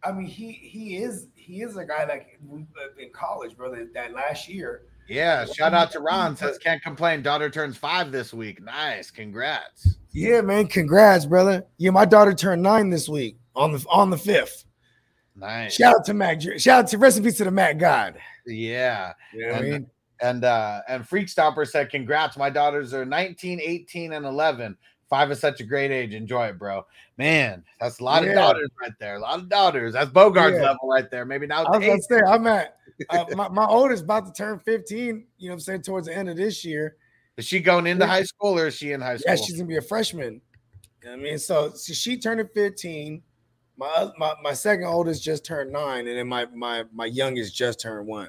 I 0.02 0.12
mean, 0.12 0.24
he 0.24 0.52
he 0.52 0.96
is 0.96 1.26
he 1.34 1.60
is 1.60 1.76
a 1.76 1.84
guy 1.84 2.06
that 2.06 2.24
in 2.98 3.10
college, 3.12 3.58
brother. 3.58 3.86
That 3.92 4.14
last 4.14 4.48
year, 4.48 4.84
Yeah, 5.10 5.44
shout 5.44 5.74
out 5.74 5.90
to 5.92 6.00
Ron 6.00 6.36
says 6.36 6.56
can't 6.58 6.82
complain. 6.82 7.22
Daughter 7.22 7.50
turns 7.50 7.76
five 7.76 8.12
this 8.12 8.32
week. 8.32 8.62
Nice, 8.62 9.10
congrats. 9.10 9.96
yeah, 10.12 10.40
man. 10.40 10.66
Congrats, 10.68 11.26
brother. 11.26 11.66
Yeah, 11.78 11.90
my 11.90 12.04
daughter 12.04 12.32
turned 12.32 12.62
nine 12.62 12.90
this 12.90 13.08
week 13.08 13.36
on 13.56 13.72
the 13.72 13.84
on 13.90 14.10
the 14.10 14.18
fifth. 14.18 14.64
Nice. 15.36 15.74
Shout 15.74 15.96
out 15.96 16.04
to 16.06 16.14
Mac. 16.14 16.40
Shout 16.40 16.84
out 16.84 16.88
to 16.88 16.98
recipes 16.98 17.36
to 17.38 17.44
the 17.44 17.50
Mac 17.50 17.78
God. 17.78 18.18
Yeah. 18.46 19.12
You 19.34 19.46
know 19.46 19.52
what 19.52 19.54
I 19.54 19.58
And- 19.64 19.70
mean? 19.72 19.90
And 20.22 20.44
uh 20.44 20.82
and 20.86 21.08
Freak 21.08 21.28
Stomper 21.28 21.66
said, 21.66 21.88
Congrats. 21.90 22.36
My 22.36 22.50
daughters 22.50 22.92
are 22.92 23.06
19, 23.06 23.58
18, 23.58 24.12
and 24.12 24.26
11. 24.26 24.76
Five 25.10 25.32
is 25.32 25.40
such 25.40 25.60
a 25.60 25.64
great 25.64 25.90
age. 25.90 26.14
Enjoy 26.14 26.46
it, 26.46 26.58
bro. 26.58 26.86
Man, 27.18 27.64
that's 27.80 27.98
a 27.98 28.04
lot 28.04 28.22
Yeah. 28.22 28.30
of 28.30 28.34
daughters 28.36 28.70
right 28.80 28.92
there. 29.00 29.16
A 29.16 29.18
lot 29.18 29.40
of 29.40 29.48
daughters. 29.48 29.92
That's 29.92 30.08
Bogart's 30.10 30.54
Yeah. 30.54 30.62
level 30.70 30.88
right 30.88 31.10
there. 31.10 31.24
Maybe 31.24 31.48
now 31.48 31.64
I 31.64 31.76
was 31.78 31.86
gonna 31.86 32.00
say 32.00 32.20
I'm 32.24 32.46
at 32.46 32.76
uh, 33.10 33.24
my, 33.34 33.48
my 33.48 33.66
oldest 33.66 34.04
about 34.04 34.26
to 34.26 34.32
turn 34.32 34.60
15, 34.60 35.26
you 35.38 35.48
know 35.48 35.52
what 35.52 35.54
I'm 35.54 35.60
saying, 35.60 35.82
towards 35.82 36.06
the 36.06 36.16
end 36.16 36.28
of 36.28 36.36
this 36.36 36.64
year. 36.64 36.96
Is 37.36 37.44
she 37.44 37.58
going 37.58 37.86
into 37.86 38.06
high 38.06 38.22
school 38.22 38.56
or 38.58 38.68
is 38.68 38.74
she 38.74 38.92
in 38.92 39.00
high 39.00 39.16
school? 39.16 39.34
Yeah, 39.34 39.36
she's 39.36 39.56
gonna 39.56 39.66
be 39.66 39.78
a 39.78 39.82
freshman. 39.82 40.40
You 41.02 41.08
know 41.08 41.12
I 41.14 41.16
mean, 41.16 41.38
so, 41.38 41.70
so 41.70 41.92
she 41.92 42.16
turned 42.16 42.48
15. 42.54 43.22
My, 43.76 44.12
my 44.16 44.34
my 44.42 44.52
second 44.52 44.84
oldest 44.84 45.24
just 45.24 45.44
turned 45.44 45.72
nine, 45.72 46.06
and 46.06 46.16
then 46.18 46.28
my 46.28 46.46
my 46.54 46.84
my 46.92 47.06
youngest 47.06 47.56
just 47.56 47.80
turned 47.80 48.06
one. 48.06 48.28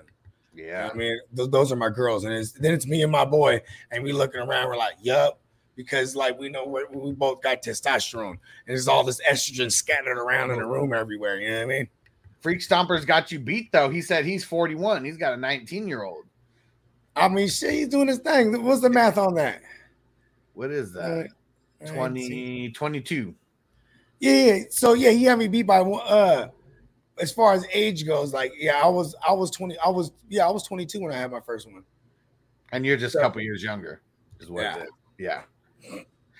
You 0.55 0.63
know 0.63 0.69
yeah. 0.69 0.89
I 0.91 0.95
mean, 0.95 1.19
Th- 1.35 1.49
those 1.49 1.71
are 1.71 1.75
my 1.75 1.89
girls, 1.89 2.23
and 2.23 2.33
it's, 2.33 2.53
then 2.53 2.73
it's 2.73 2.87
me 2.87 3.03
and 3.03 3.11
my 3.11 3.25
boy, 3.25 3.61
and 3.91 4.03
we 4.03 4.13
looking 4.13 4.39
around, 4.39 4.67
we're 4.67 4.77
like, 4.77 4.95
yup, 5.01 5.39
because 5.75 6.15
like 6.15 6.37
we 6.39 6.49
know 6.49 6.63
what 6.63 6.93
we 6.95 7.11
both 7.13 7.41
got 7.41 7.61
testosterone, 7.61 8.31
and 8.31 8.39
there's 8.67 8.87
all 8.87 9.03
this 9.03 9.21
estrogen 9.29 9.71
scattered 9.71 10.17
around 10.17 10.51
in 10.51 10.59
the 10.59 10.65
room 10.65 10.93
everywhere. 10.93 11.39
You 11.39 11.49
know 11.51 11.57
what 11.57 11.63
I 11.63 11.65
mean? 11.79 11.89
Freak 12.41 12.59
Stomper's 12.59 13.05
got 13.05 13.31
you 13.31 13.39
beat 13.39 13.71
though. 13.71 13.89
He 13.89 14.01
said 14.01 14.25
he's 14.25 14.43
41. 14.43 15.05
He's 15.05 15.17
got 15.17 15.33
a 15.33 15.37
19 15.37 15.87
year 15.87 16.03
old. 16.03 16.25
I 17.15 17.27
mean, 17.27 17.47
shit, 17.49 17.73
he's 17.73 17.87
doing 17.87 18.07
his 18.07 18.19
thing. 18.19 18.63
What's 18.63 18.81
the 18.81 18.89
math 18.89 19.17
on 19.17 19.35
that? 19.35 19.61
What 20.53 20.71
is 20.71 20.93
that? 20.93 21.27
Uh, 21.83 21.87
20, 21.91 22.71
22. 22.71 23.35
Yeah, 24.19 24.31
yeah. 24.31 24.59
So 24.69 24.93
yeah, 24.93 25.09
he 25.11 25.23
had 25.23 25.39
me 25.39 25.47
beat 25.47 25.63
by 25.63 25.81
one. 25.81 26.01
Uh, 26.05 26.47
as 27.19 27.31
far 27.31 27.53
as 27.53 27.65
age 27.73 28.05
goes, 28.05 28.33
like 28.33 28.51
yeah, 28.57 28.79
I 28.83 28.87
was 28.87 29.15
I 29.27 29.33
was 29.33 29.51
twenty. 29.51 29.77
I 29.79 29.89
was 29.89 30.11
yeah, 30.29 30.47
I 30.47 30.51
was 30.51 30.63
twenty 30.63 30.85
two 30.85 31.01
when 31.01 31.11
I 31.11 31.17
had 31.17 31.31
my 31.31 31.39
first 31.41 31.71
one. 31.71 31.83
And 32.71 32.85
you're 32.85 32.97
just 32.97 33.15
a 33.15 33.19
couple 33.19 33.41
years 33.41 33.61
younger, 33.63 34.01
is 34.39 34.49
what 34.49 34.61
Yeah. 34.63 34.77
it 34.77 34.83
is. 34.83 34.89
Yeah. 35.17 35.41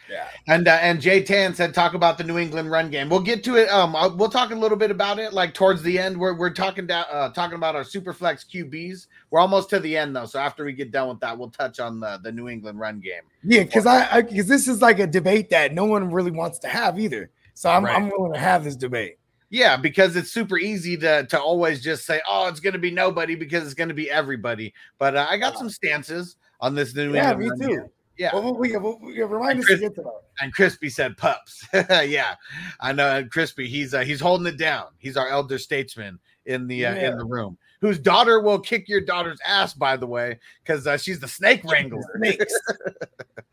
Yeah. 0.10 0.28
And 0.48 0.68
uh, 0.68 0.78
and 0.82 1.00
Jay 1.00 1.24
Tan 1.24 1.56
said 1.56 1.74
talk 1.74 1.94
about 1.94 2.18
the 2.18 2.26
New 2.26 2.38
England 2.38 2.70
run 2.70 2.89
game. 2.89 3.08
We'll 3.08 3.22
get 3.22 3.46
to 3.46 3.56
it. 3.56 3.70
Um, 3.70 3.96
I'll- 3.96 4.14
we'll 4.18 4.30
talk 4.30 4.52
a 4.52 4.56
little 4.56 4.78
bit 4.78 4.92
about 4.92 5.20
it 5.20 5.32
like 5.32 5.54
towards 5.54 5.82
the 5.84 5.98
end. 5.98 6.18
We're 6.18 6.34
we're 6.38 6.50
talking 6.50 6.86
down 6.86 7.06
uh, 7.10 7.30
talking 7.30 7.56
about 7.56 7.76
our 7.78 7.86
super 7.86 8.12
flex 8.12 8.44
QBs. 8.44 9.08
We're 9.30 9.39
almost 9.39 9.70
to 9.70 9.80
the 9.80 9.96
end 9.96 10.14
though, 10.14 10.26
so 10.26 10.38
after 10.39 10.66
we 10.66 10.74
get 10.74 10.92
done 10.92 11.08
with 11.08 11.22
that, 11.22 11.38
we'll 11.38 11.50
touch 11.52 11.80
on 11.80 12.02
the 12.02 12.20
the 12.22 12.32
New 12.32 12.50
England 12.50 12.78
run 12.78 13.00
game. 13.00 13.22
Yeah, 13.44 13.64
because 13.64 13.86
I 13.86 14.22
because 14.24 14.48
this 14.48 14.68
is 14.68 14.82
like 14.82 15.00
a 15.00 15.08
debate 15.08 15.50
that 15.52 15.74
no 15.74 15.86
one 15.86 16.12
really 16.12 16.32
wants 16.32 16.60
to 16.60 16.68
have 16.68 17.00
either. 17.00 17.30
So 17.54 17.70
I'm, 17.70 17.86
Right. 17.86 17.96
I'm 17.96 18.10
willing 18.10 18.34
to 18.34 18.39
have 18.39 18.66
this 18.66 18.76
debate. 18.76 19.18
Yeah, 19.50 19.78
because 19.78 20.16
it's 20.18 20.32
super 20.32 20.58
easy 20.58 20.98
to 20.98 21.26
to 21.28 21.39
always 21.39 21.82
just 21.82 22.06
say, 22.06 22.20
"Oh, 22.28 22.48
it's 22.50 22.60
going 22.60 22.74
to 22.74 22.80
be 22.80 22.92
nobody," 22.92 23.36
because 23.36 23.64
it's 23.64 23.74
going 23.76 23.89
to 23.89 23.94
be 23.96 24.10
everybody. 24.12 24.74
But 24.98 25.16
uh, 25.16 25.28
I 25.30 25.38
got 25.38 25.58
some 25.58 25.70
stances 25.70 26.36
on 26.60 26.76
this 26.76 26.94
New 26.96 27.14
Yeah, 27.14 27.32
England 27.32 27.32
Yeah, 27.32 27.36
me 27.38 27.50
run 27.50 27.60
too. 27.60 27.68
here. 27.68 27.89
Yeah, 28.22 28.36
Well, 28.36 28.55
we, 28.55 28.78
we, 28.78 28.95
we, 29.01 29.22
remind 29.24 29.57
us 29.59 29.65
to 29.65 29.65
Chris- 29.65 29.80
get 29.80 29.95
to 29.95 30.03
that. 30.03 30.22
and 30.41 30.53
Crispy 30.53 30.89
said 30.89 31.17
pups. 31.17 31.67
yeah, 31.74 32.36
I 32.80 32.91
know. 32.91 33.17
And 33.17 33.32
Crispy, 33.32 33.67
he's 33.67 33.95
uh, 33.95 34.01
he's 34.01 34.19
holding 34.19 34.45
it 34.45 34.57
down. 34.57 34.89
He's 34.99 35.17
our 35.17 35.28
elder 35.28 35.57
statesman 35.57 36.19
in 36.45 36.67
the 36.67 36.86
uh, 36.86 36.93
Yeah. 36.93 37.11
in 37.13 37.17
the 37.17 37.26
room, 37.26 37.57
whose 37.80 37.97
daughter 37.97 38.39
will 38.39 38.59
kick 38.59 38.88
your 38.88 39.01
daughter's 39.01 39.39
ass, 39.43 39.74
by 39.74 39.97
the 39.97 40.05
way, 40.05 40.38
because 40.63 40.86
uh, 40.86 40.97
she's 40.97 41.19
the 41.19 41.28
snake 41.28 41.63
wrangler. 41.63 42.03
Snakes. 42.17 42.53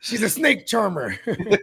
She's 0.01 0.23
a 0.23 0.31
snake 0.31 0.65
charmer. 0.65 1.17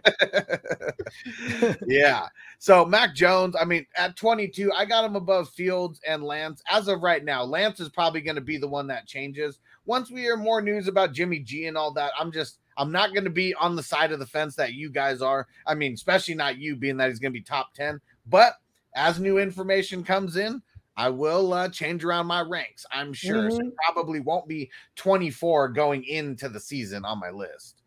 yeah. 1.86 2.26
So 2.58 2.84
Mac 2.84 3.14
Jones, 3.14 3.56
I 3.58 3.64
mean, 3.64 3.86
at 3.96 4.14
22, 4.16 4.70
I 4.72 4.84
got 4.84 5.06
him 5.06 5.16
above 5.16 5.48
Fields 5.50 6.00
and 6.06 6.22
Lance. 6.22 6.62
As 6.70 6.86
of 6.88 7.00
right 7.02 7.24
now, 7.24 7.44
Lance 7.44 7.80
is 7.80 7.88
probably 7.88 8.20
going 8.20 8.34
to 8.34 8.42
be 8.42 8.58
the 8.58 8.68
one 8.68 8.86
that 8.88 9.06
changes. 9.06 9.58
Once 9.86 10.10
we 10.10 10.20
hear 10.20 10.36
more 10.36 10.60
news 10.60 10.86
about 10.86 11.14
Jimmy 11.14 11.38
G 11.38 11.64
and 11.66 11.78
all 11.78 11.92
that, 11.94 12.12
I'm 12.18 12.30
just 12.32 12.58
I'm 12.76 12.92
not 12.92 13.12
going 13.12 13.24
to 13.24 13.30
be 13.30 13.54
on 13.54 13.76
the 13.76 13.82
side 13.82 14.12
of 14.12 14.18
the 14.18 14.26
fence 14.26 14.54
that 14.56 14.74
you 14.74 14.90
guys 14.90 15.22
are. 15.22 15.46
I 15.66 15.74
mean, 15.74 15.94
especially 15.94 16.34
not 16.34 16.58
you 16.58 16.76
being 16.76 16.96
that 16.98 17.08
he's 17.08 17.18
going 17.18 17.32
to 17.32 17.38
be 17.38 17.42
top 17.42 17.72
10. 17.74 18.00
But 18.26 18.54
as 18.94 19.18
new 19.20 19.38
information 19.38 20.02
comes 20.04 20.36
in, 20.36 20.62
I 20.96 21.10
will 21.10 21.52
uh, 21.52 21.68
change 21.68 22.04
around 22.04 22.26
my 22.26 22.40
ranks. 22.40 22.86
I'm 22.90 23.12
sure. 23.12 23.50
So 23.50 23.58
Mhm. 23.58 23.72
probably 23.86 24.20
won't 24.20 24.48
be 24.48 24.70
24 24.96 25.68
going 25.68 26.04
into 26.04 26.48
the 26.48 26.60
season 26.60 27.04
on 27.04 27.18
my 27.20 27.30
list. 27.30 27.82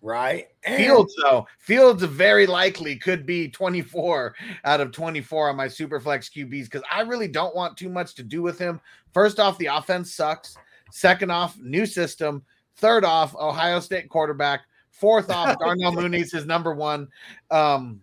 right? 0.00 0.48
And 0.64 0.76
Fields, 0.76 1.14
though, 1.22 1.46
Fields 1.58 2.02
very 2.02 2.46
likely 2.46 2.94
could 2.96 3.24
be 3.24 3.48
24 3.48 4.34
out 4.64 4.82
of 4.82 4.92
24 4.92 5.48
on 5.48 5.56
my 5.56 5.66
Superflex 5.66 6.30
QBs 6.30 6.64
because 6.64 6.82
I 6.92 7.00
really 7.00 7.26
don't 7.26 7.56
want 7.56 7.78
too 7.78 7.88
much 7.88 8.14
to 8.16 8.22
do 8.22 8.42
with 8.42 8.58
him. 8.58 8.82
First 9.14 9.40
off, 9.40 9.56
the 9.56 9.66
offense 9.66 10.14
sucks. 10.14 10.58
Second 10.92 11.30
off, 11.30 11.58
new 11.58 11.86
system. 11.86 12.44
Third 12.76 13.04
off, 13.04 13.34
Ohio 13.36 13.80
State 13.80 14.08
quarterback. 14.08 14.62
Fourth 14.90 15.30
off, 15.30 15.58
Darnell 15.60 15.92
Mooney's 15.92 16.32
his 16.32 16.46
number 16.46 16.74
one. 16.74 17.08
Um, 17.50 18.00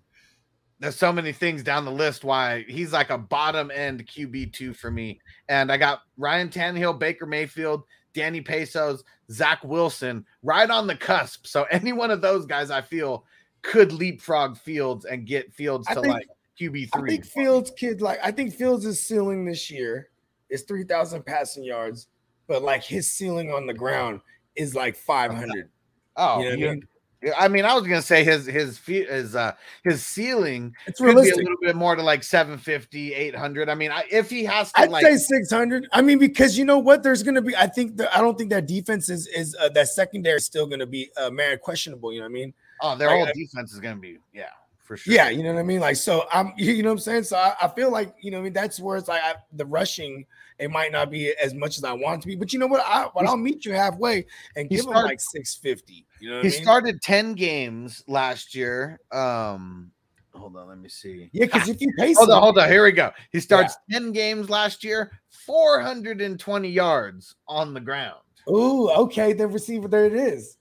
there's 0.80 0.96
so 0.96 1.14
many 1.14 1.32
things 1.32 1.62
down 1.64 1.86
the 1.86 1.92
list 1.92 2.24
why 2.24 2.66
he's 2.68 2.92
like 2.92 3.12
a 3.12 3.18
bottom 3.18 3.70
end 3.72 4.06
QB 4.08 4.52
two 4.54 4.74
for 4.74 4.90
me. 4.90 5.20
And 5.48 5.72
I 5.72 5.78
got 5.78 6.02
Ryan 6.18 6.50
Tannehill, 6.50 6.98
Baker 7.00 7.26
Mayfield, 7.26 7.84
Danny 8.14 8.42
Pesos, 8.42 9.04
Zach 9.32 9.64
Wilson, 9.64 10.26
right 10.44 10.70
on 10.70 10.88
the 10.88 10.96
cusp. 10.96 11.46
So 11.46 11.64
any 11.72 11.94
one 11.94 12.10
of 12.12 12.22
those 12.22 12.46
guys, 12.46 12.72
I 12.72 12.82
feel, 12.82 13.26
could 13.62 13.94
leapfrog 13.94 14.58
Fields 14.58 15.06
and 15.06 15.26
get 15.28 15.54
Fields 15.54 15.88
I 15.88 15.94
to 15.94 16.02
think- 16.02 16.14
like 16.14 16.28
QB 16.60 16.90
I 16.94 17.00
three. 17.00 17.10
think 17.12 17.26
Fields 17.26 17.72
kid 17.78 18.02
like 18.02 18.20
I 18.24 18.32
think 18.32 18.54
Fields' 18.54 18.86
is 18.86 19.00
ceiling 19.06 19.46
this 19.46 19.70
year 19.72 20.10
is 20.50 20.64
three 20.64 20.84
thousand 20.84 21.26
passing 21.26 21.64
yards, 21.64 22.08
but 22.48 22.62
like 22.64 22.84
his 22.84 23.10
ceiling 23.10 23.52
on 23.52 23.66
the 23.68 23.74
ground 23.74 24.20
is 24.56 24.76
like 24.76 24.96
five 24.96 25.34
hundred. 25.34 25.70
oh, 26.18 26.40
you 26.40 26.44
know 26.44 26.50
what 26.50 26.70
I 26.70 26.74
mean? 26.74 26.88
yeah, 27.22 27.34
I 27.38 27.48
mean, 27.48 27.66
I 27.66 27.76
was 27.76 27.84
gonna 27.84 28.02
say 28.02 28.24
his 28.24 28.48
his 28.48 28.80
his 28.80 29.36
uh 29.36 29.54
his 29.84 30.04
ceiling 30.04 30.76
It's 30.88 31.00
could 31.00 31.16
be 31.22 31.30
a 31.30 31.36
little 31.36 31.58
bit 31.62 31.76
more 31.76 31.96
to 31.96 32.02
like 32.02 32.24
750, 32.24 33.14
800. 33.14 33.70
I 33.70 33.76
mean, 33.76 33.92
I, 33.92 34.06
if 34.12 34.30
he 34.30 34.44
has 34.46 34.72
to 34.74 34.82
I'd 34.82 34.90
like 34.90 35.06
say 35.06 35.18
600. 35.18 35.88
I 35.92 36.02
mean, 36.02 36.18
because 36.18 36.58
you 36.58 36.66
know 36.66 36.80
what? 36.80 37.04
There's 37.04 37.22
to 37.22 37.42
be, 37.42 37.56
I 37.56 37.68
think, 37.68 37.98
the, 37.98 38.16
I 38.16 38.22
don't 38.22 38.38
think 38.38 38.50
that 38.50 38.66
defense 38.66 39.10
is, 39.10 39.28
is 39.28 39.56
uh, 39.62 39.70
that 39.70 39.90
secondary 39.90 40.38
is 40.38 40.46
still 40.46 40.68
to 40.68 40.86
be, 40.88 41.12
uh, 41.16 41.30
man, 41.30 41.60
questionable. 41.60 42.12
You 42.12 42.20
know 42.22 42.26
what 42.26 42.32
I 42.32 42.34
mean? 42.34 42.54
oh, 42.82 42.96
their 42.96 43.10
like, 43.10 43.18
whole 43.18 43.28
defense 43.36 43.72
is 43.72 43.80
gonna 43.80 43.98
be 43.98 44.18
yeah 44.34 44.46
for 44.80 44.98
sure. 44.98 45.14
Yeah, 45.14 45.30
you 45.30 45.44
know 45.44 45.54
what 45.54 45.60
I 45.60 45.64
mean? 45.64 45.80
Like, 45.80 45.96
so 45.96 46.26
I'm, 46.34 46.54
you 46.58 46.82
know 46.82 46.90
what 46.90 46.94
I'm 46.94 47.00
saying? 47.00 47.24
So 47.24 47.38
I, 47.38 47.54
I 47.62 47.68
feel 47.68 47.92
like, 47.92 48.16
you 48.22 48.32
know, 48.32 48.38
what 48.38 48.42
I 48.42 48.44
mean, 48.46 48.54
that's 48.54 48.80
where 48.80 48.98
it's 48.98 49.08
like 49.08 49.22
I, 49.24 49.36
the 49.54 49.66
rushing, 49.66 50.26
it 50.62 50.70
might 50.70 50.92
not 50.92 51.10
be 51.10 51.34
as 51.44 51.56
much 51.56 51.80
as 51.80 51.84
I 51.84 51.92
want 51.92 52.22
to 52.22 52.28
be, 52.28 52.36
but 52.36 52.54
you 52.54 52.60
know 52.60 52.68
what? 52.68 52.84
I, 52.86 53.08
but 53.14 53.26
I'll 53.26 53.36
meet 53.36 53.66
you 53.66 53.74
halfway 53.74 54.28
and 54.56 54.70
give 54.70 54.86
him 54.86 54.94
like 54.94 55.20
650. 55.20 56.06
You 56.20 56.30
know 56.30 56.36
what 56.36 56.46
he 56.46 56.50
I 56.50 56.52
mean? 56.52 56.62
started 56.62 57.02
10 57.02 57.34
games 57.34 58.04
last 58.08 58.54
year. 58.54 59.00
Um, 59.12 59.92
hold 60.36 60.56
on, 60.56 60.68
let 60.68 60.78
me 60.78 60.88
see. 60.88 61.32
yeah, 61.34 61.46
because 61.46 61.68
if 61.68 61.82
you 61.82 61.92
pace 61.98 62.18
Hold 62.18 62.30
on, 62.30 62.42
hold 62.42 62.60
on. 62.60 62.70
Here 62.70 62.84
we 62.84 62.92
go. 62.92 63.12
He 63.32 63.40
starts 63.40 63.76
10 63.92 64.12
games 64.12 64.52
last 64.52 64.84
year, 64.84 65.12
420 65.30 66.70
yards 66.70 67.36
on 67.48 67.74
the 67.74 67.82
ground. 67.82 68.22
ooh, 68.48 68.92
okay, 68.92 69.34
the 69.34 69.48
receiver, 69.48 69.88
there 69.88 70.06
it 70.06 70.14
is. 70.14 70.58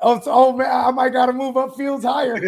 Oh, 0.00 0.20
oh 0.26 0.52
man, 0.52 0.70
I 0.70 0.90
might 0.90 1.14
got 1.14 1.26
to 1.26 1.32
move 1.32 1.56
up 1.56 1.74
fields 1.74 2.04
higher. 2.04 2.36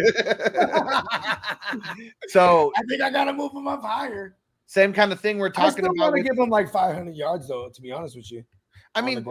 so, 2.27 2.71
I 2.77 2.81
think 2.87 3.01
I 3.01 3.09
got 3.09 3.25
to 3.25 3.33
move 3.33 3.53
him 3.53 3.67
up 3.67 3.81
higher. 3.81 4.37
Same 4.71 4.93
kind 4.93 5.11
of 5.11 5.19
thing 5.19 5.37
we're 5.37 5.47
I 5.47 5.51
talking 5.51 5.83
still 5.83 5.91
about. 5.97 6.13
with- 6.13 6.23
give 6.25 6.37
him 6.37 6.49
like 6.49 6.71
500 6.71 7.13
yards, 7.13 7.47
though. 7.49 7.69
To 7.73 7.81
be 7.81 7.91
honest 7.91 8.15
with 8.15 8.31
you, 8.31 8.41
I 8.95 9.01
mean, 9.01 9.23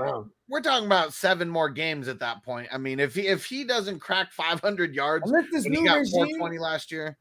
we're 0.49 0.61
talking 0.61 0.85
about 0.85 1.15
seven 1.15 1.49
more 1.49 1.71
games 1.71 2.09
at 2.09 2.19
that 2.19 2.45
point. 2.45 2.69
I 2.71 2.77
mean, 2.77 3.01
if 3.01 3.15
he 3.15 3.27
if 3.27 3.47
he 3.47 3.65
doesn't 3.65 4.01
crack 4.01 4.33
500 4.33 4.95
yards, 4.95 5.31
Unless 5.31 5.47
this 5.51 5.65
when 5.65 5.73
he 5.75 5.85
got 5.85 5.99
regime, 5.99 6.11
420 6.13 6.59
last 6.59 6.93
year, 6.93 7.17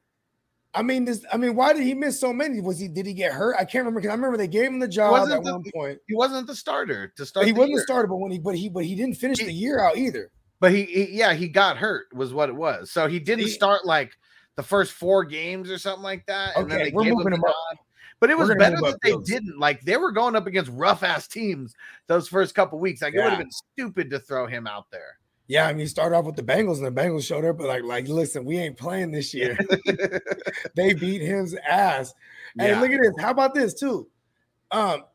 I 0.73 0.81
mean, 0.81 1.05
this. 1.05 1.23
I 1.31 1.37
mean, 1.37 1.55
why 1.55 1.71
did 1.71 1.83
he 1.83 1.93
miss 1.93 2.19
so 2.19 2.33
many? 2.33 2.59
Was 2.59 2.77
he? 2.77 2.89
Did 2.89 3.05
he 3.05 3.13
get 3.13 3.31
hurt? 3.31 3.55
I 3.57 3.63
can't 3.63 3.83
remember. 3.85 4.01
Because 4.01 4.11
I 4.11 4.15
remember 4.15 4.35
they 4.37 4.47
gave 4.49 4.65
him 4.67 4.79
the 4.79 4.87
job 4.89 5.29
at 5.29 5.41
the- 5.43 5.53
one 5.53 5.63
point. 5.73 5.99
he 6.07 6.13
wasn't 6.15 6.45
the 6.45 6.55
starter 6.55 7.13
to 7.15 7.25
start. 7.25 7.45
He 7.45 7.53
the 7.53 7.57
wasn't 7.57 7.71
year. 7.71 7.79
the 7.79 7.83
starter, 7.83 8.07
but 8.07 8.17
when 8.17 8.31
he, 8.31 8.39
but 8.39 8.55
he, 8.55 8.67
but 8.67 8.83
he 8.83 8.95
didn't 8.95 9.15
finish 9.15 9.39
He- 9.39 9.45
the 9.45 9.53
year 9.53 9.79
out 9.79 9.95
either. 9.97 10.29
But 10.59 10.73
he, 10.73 10.83
he, 10.83 11.11
yeah, 11.17 11.33
he 11.33 11.47
got 11.47 11.77
hurt 11.77 12.07
was 12.13 12.33
what 12.33 12.49
it 12.49 12.55
was. 12.55 12.91
So 12.91 13.07
he 13.07 13.17
didn't 13.17 13.45
He- 13.45 13.51
start 13.51 13.85
like 13.85 14.11
the 14.57 14.63
first 14.63 14.91
four 14.91 15.23
games 15.23 15.71
or 15.71 15.77
something 15.77 16.03
like 16.03 16.25
that. 16.25 16.57
And 16.57 16.69
then 16.69 16.81
Okay, 16.81 16.89
they 16.89 16.95
we're 16.95 17.03
gave 17.05 17.13
moving 17.13 17.27
him 17.33 17.39
him 17.39 17.45
up. 17.45 17.55
But 18.19 18.29
it 18.29 18.37
was 18.37 18.49
better 18.55 18.75
that 18.81 18.97
they 19.01 19.09
Fields. 19.11 19.29
didn't. 19.29 19.57
Like 19.59 19.81
they 19.81 19.97
were 19.97 20.11
going 20.11 20.35
up 20.35 20.45
against 20.45 20.71
rough 20.73 21.03
ass 21.03 21.27
teams 21.27 21.73
those 22.07 22.27
first 22.27 22.53
couple 22.53 22.77
weeks. 22.79 23.01
Like 23.01 23.13
it 23.13 23.17
would 23.21 23.29
have 23.29 23.39
been 23.39 23.51
stupid 23.51 24.09
to 24.09 24.19
throw 24.19 24.45
him 24.45 24.67
out 24.67 24.87
there. 24.91 25.17
Yeah, 25.47 25.65
I 25.67 25.73
mean, 25.73 25.87
start 25.87 26.13
off 26.13 26.25
with 26.25 26.35
the 26.35 26.43
Bengals, 26.43 26.77
and 26.77 26.85
the 26.85 27.01
Bengals 27.01 27.25
showed 27.25 27.43
up, 27.43 27.57
but 27.57 27.65
like, 27.67 27.83
like, 27.83 28.07
listen, 28.07 28.45
we 28.45 28.57
ain't 28.59 28.77
playing 28.77 29.09
this 29.09 29.33
year. 29.33 29.57
they 30.75 30.93
beat 30.93 31.21
his 31.21 31.55
ass. 31.67 32.13
Hey, 32.59 32.69
Yeah. 32.69 32.79
look 32.79 32.91
at 32.91 33.01
this. 33.01 33.13
How 33.19 33.31
about 33.31 33.55
this 33.55 33.73
too? 33.73 34.07
Um, 34.69 35.05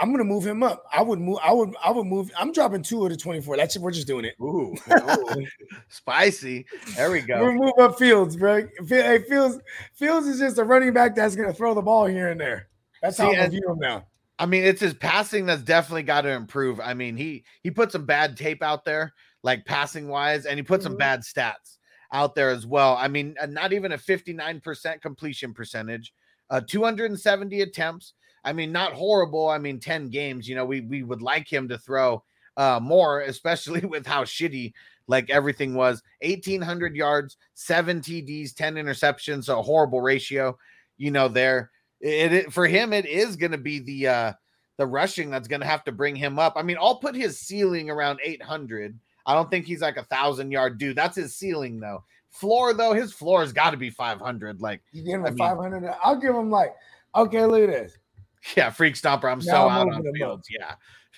I'm 0.00 0.10
gonna 0.10 0.24
move 0.24 0.46
him 0.46 0.62
up. 0.62 0.84
I 0.92 1.02
would 1.02 1.20
move. 1.20 1.38
I 1.44 1.52
would. 1.52 1.74
I 1.84 1.90
would 1.90 2.06
move. 2.06 2.30
I'm 2.38 2.52
dropping 2.52 2.82
two 2.82 3.04
of 3.04 3.10
the 3.10 3.16
24. 3.16 3.56
That's 3.58 3.76
we're 3.76 3.90
just 3.90 4.06
doing 4.06 4.24
it. 4.24 4.34
Ooh, 4.40 4.74
ooh, 4.90 5.46
spicy. 5.88 6.64
There 6.96 7.10
we 7.10 7.20
go. 7.20 7.38
gonna 7.40 7.52
move 7.52 7.72
up 7.78 7.98
Fields, 7.98 8.36
bro. 8.36 8.66
Hey, 8.88 9.22
Fields. 9.28 9.58
Fields 9.94 10.26
is 10.26 10.38
just 10.38 10.58
a 10.58 10.64
running 10.64 10.92
back 10.94 11.14
that's 11.14 11.36
gonna 11.36 11.52
throw 11.52 11.74
the 11.74 11.82
ball 11.82 12.06
here 12.06 12.28
and 12.28 12.40
there. 12.40 12.68
That's 13.02 13.18
how 13.18 13.30
See, 13.30 13.36
I 13.38 13.48
view 13.48 13.62
him 13.68 13.78
now. 13.78 14.06
I 14.38 14.46
mean, 14.46 14.64
it's 14.64 14.80
his 14.80 14.94
passing 14.94 15.44
that's 15.44 15.62
definitely 15.62 16.04
got 16.04 16.22
to 16.22 16.30
improve. 16.30 16.80
I 16.80 16.94
mean, 16.94 17.16
he 17.16 17.44
he 17.62 17.70
put 17.70 17.92
some 17.92 18.06
bad 18.06 18.38
tape 18.38 18.62
out 18.62 18.86
there, 18.86 19.12
like 19.42 19.66
passing 19.66 20.08
wise, 20.08 20.46
and 20.46 20.58
he 20.58 20.62
put 20.62 20.82
some 20.82 20.94
Mhm. 20.94 20.98
bad 20.98 21.20
stats 21.20 21.76
out 22.12 22.34
there 22.34 22.48
as 22.48 22.66
well. 22.66 22.96
I 22.96 23.06
mean, 23.08 23.36
not 23.48 23.74
even 23.74 23.92
a 23.92 23.98
59% 23.98 25.02
completion 25.02 25.52
percentage, 25.52 26.12
uh, 26.48 26.60
270 26.66 27.60
attempts. 27.60 28.14
I 28.44 28.52
mean, 28.52 28.72
not 28.72 28.92
horrible. 28.92 29.48
I 29.48 29.58
mean, 29.58 29.78
10 29.80 30.08
games, 30.10 30.48
you 30.48 30.54
know, 30.54 30.64
we 30.64 30.80
we 30.80 31.02
would 31.02 31.22
like 31.22 31.50
him 31.50 31.68
to 31.68 31.78
throw 31.78 32.22
uh 32.56 32.80
more, 32.82 33.20
especially 33.20 33.80
with 33.86 34.06
how 34.06 34.24
shitty 34.24 34.72
like 35.06 35.28
everything 35.30 35.74
was. 35.74 36.02
1800 36.22 36.94
yards, 36.94 37.36
seven 37.54 38.00
TDs, 38.00 38.54
10 38.54 38.74
interceptions, 38.76 39.44
so 39.44 39.58
a 39.58 39.62
horrible 39.62 40.00
ratio, 40.00 40.56
you 40.98 41.10
know, 41.10 41.28
there. 41.28 41.70
It, 42.00 42.32
it 42.32 42.52
for 42.52 42.66
him, 42.66 42.92
it 42.92 43.06
is 43.06 43.36
going 43.36 43.52
to 43.52 43.58
be 43.58 43.80
the 43.80 44.08
uh 44.08 44.32
the 44.78 44.86
rushing 44.86 45.28
that's 45.28 45.48
going 45.48 45.60
to 45.60 45.66
have 45.66 45.84
to 45.84 45.92
bring 45.92 46.16
him 46.16 46.38
up. 46.38 46.54
I 46.56 46.62
mean, 46.62 46.78
I'll 46.80 46.96
put 46.96 47.14
his 47.14 47.38
ceiling 47.38 47.90
around 47.90 48.18
800. 48.24 48.98
I 49.26 49.34
don't 49.34 49.50
think 49.50 49.66
he's 49.66 49.82
like 49.82 49.98
a 49.98 50.04
thousand 50.04 50.50
yard 50.50 50.78
dude. 50.78 50.96
That's 50.96 51.16
his 51.16 51.36
ceiling 51.36 51.78
though. 51.80 52.02
Floor 52.30 52.72
though, 52.72 52.94
his 52.94 53.12
floor 53.12 53.42
has 53.42 53.52
got 53.52 53.72
to 53.72 53.76
be 53.76 53.90
500. 53.90 54.62
Like, 54.62 54.80
You 54.92 55.02
give 55.02 55.14
him 55.20 55.26
I 55.26 55.30
mean- 55.30 55.38
500. 55.38 55.94
I'll 56.02 56.16
give 56.16 56.34
him 56.34 56.50
like, 56.50 56.74
okay, 57.14 57.44
look 57.44 57.60
at 57.62 57.68
this. 57.68 57.98
yeah, 58.56 58.70
freak 58.70 58.94
stomper. 58.94 59.30
I'm 59.30 59.40
so 59.40 59.68
I'm 59.68 59.88
out 59.88 59.88
on 59.94 60.00
him 60.00 60.06
up. 60.08 60.14
fields. 60.14 60.48
Yeah, 60.50 60.74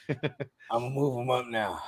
I'm 0.70 0.80
gonna 0.80 0.90
move 0.90 1.16
them 1.16 1.30
up 1.30 1.46
now. 1.46 1.80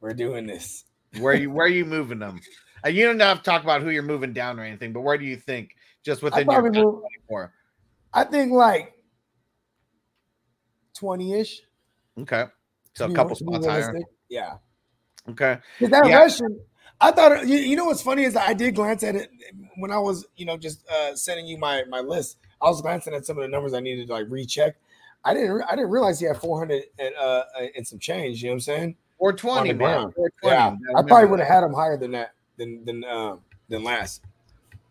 We're 0.00 0.14
doing 0.14 0.46
this. 0.46 0.84
where 1.18 1.34
you 1.34 1.50
where 1.50 1.66
are 1.66 1.70
you 1.70 1.84
moving 1.86 2.18
them? 2.18 2.40
Uh, 2.84 2.88
you 2.88 3.04
don't 3.04 3.20
have 3.20 3.38
to 3.38 3.42
talk 3.44 3.62
about 3.62 3.82
who 3.82 3.90
you're 3.90 4.02
moving 4.02 4.32
down 4.32 4.58
or 4.58 4.64
anything, 4.64 4.92
but 4.92 5.00
where 5.00 5.18
do 5.18 5.24
you 5.24 5.36
think 5.36 5.70
just 6.04 6.22
I 6.22 6.26
within 6.26 6.50
your 6.50 6.62
move. 6.62 6.72
24? 6.72 7.52
I 8.12 8.24
think 8.24 8.52
like 8.52 8.94
20-ish. 10.98 11.60
Okay, 12.18 12.44
so 12.94 13.06
a 13.06 13.12
couple 13.12 13.36
spots 13.36 13.66
higher. 13.66 13.92
realistic. 13.92 14.06
Yeah. 14.28 14.54
Okay, 15.28 15.58
'Cause 15.78 15.90
that 15.90 16.06
Yeah. 16.06 16.18
Russian, 16.18 16.60
I 17.00 17.10
thought 17.12 17.46
you, 17.46 17.56
you 17.56 17.76
know 17.76 17.84
what's 17.84 18.02
funny 18.02 18.24
is 18.24 18.34
I 18.36 18.52
did 18.54 18.74
glance 18.74 19.02
at 19.02 19.14
it 19.14 19.30
when 19.76 19.90
I 19.90 19.98
was, 19.98 20.26
you 20.36 20.46
know, 20.46 20.56
just 20.56 20.88
uh 20.88 21.14
sending 21.14 21.46
you 21.46 21.58
my 21.58 21.84
my 21.88 22.00
list. 22.00 22.38
I 22.62 22.68
was 22.68 22.80
glancing 22.82 23.14
at 23.14 23.24
some 23.26 23.38
of 23.38 23.42
the 23.42 23.48
numbers 23.48 23.72
I 23.74 23.80
needed 23.80 24.08
to 24.08 24.12
like 24.12 24.26
recheck. 24.28 24.76
I 25.24 25.34
didn't 25.34 25.52
re- 25.52 25.64
I 25.70 25.76
didn't 25.76 25.90
realize 25.90 26.18
he 26.20 26.26
had 26.26 26.36
400 26.38 26.82
and 26.98 27.14
uh 27.16 27.42
and 27.76 27.86
some 27.86 27.98
change, 27.98 28.42
you 28.42 28.48
know 28.48 28.52
what 28.52 28.56
I'm 28.56 28.60
saying? 28.60 28.96
420, 29.18 29.60
On 29.60 29.66
the 29.66 29.72
man. 29.74 29.78
ground. 29.78 30.14
420. 30.14 30.56
Yeah. 30.56 30.70
Gotta 30.94 31.04
I 31.04 31.08
probably 31.08 31.28
would 31.30 31.38
have 31.40 31.48
had 31.48 31.62
him 31.64 31.72
higher 31.74 31.96
than 31.96 32.10
that 32.12 32.32
than 32.56 32.84
than 32.84 33.04
um 33.04 33.40
than 33.68 33.84
last. 33.84 34.22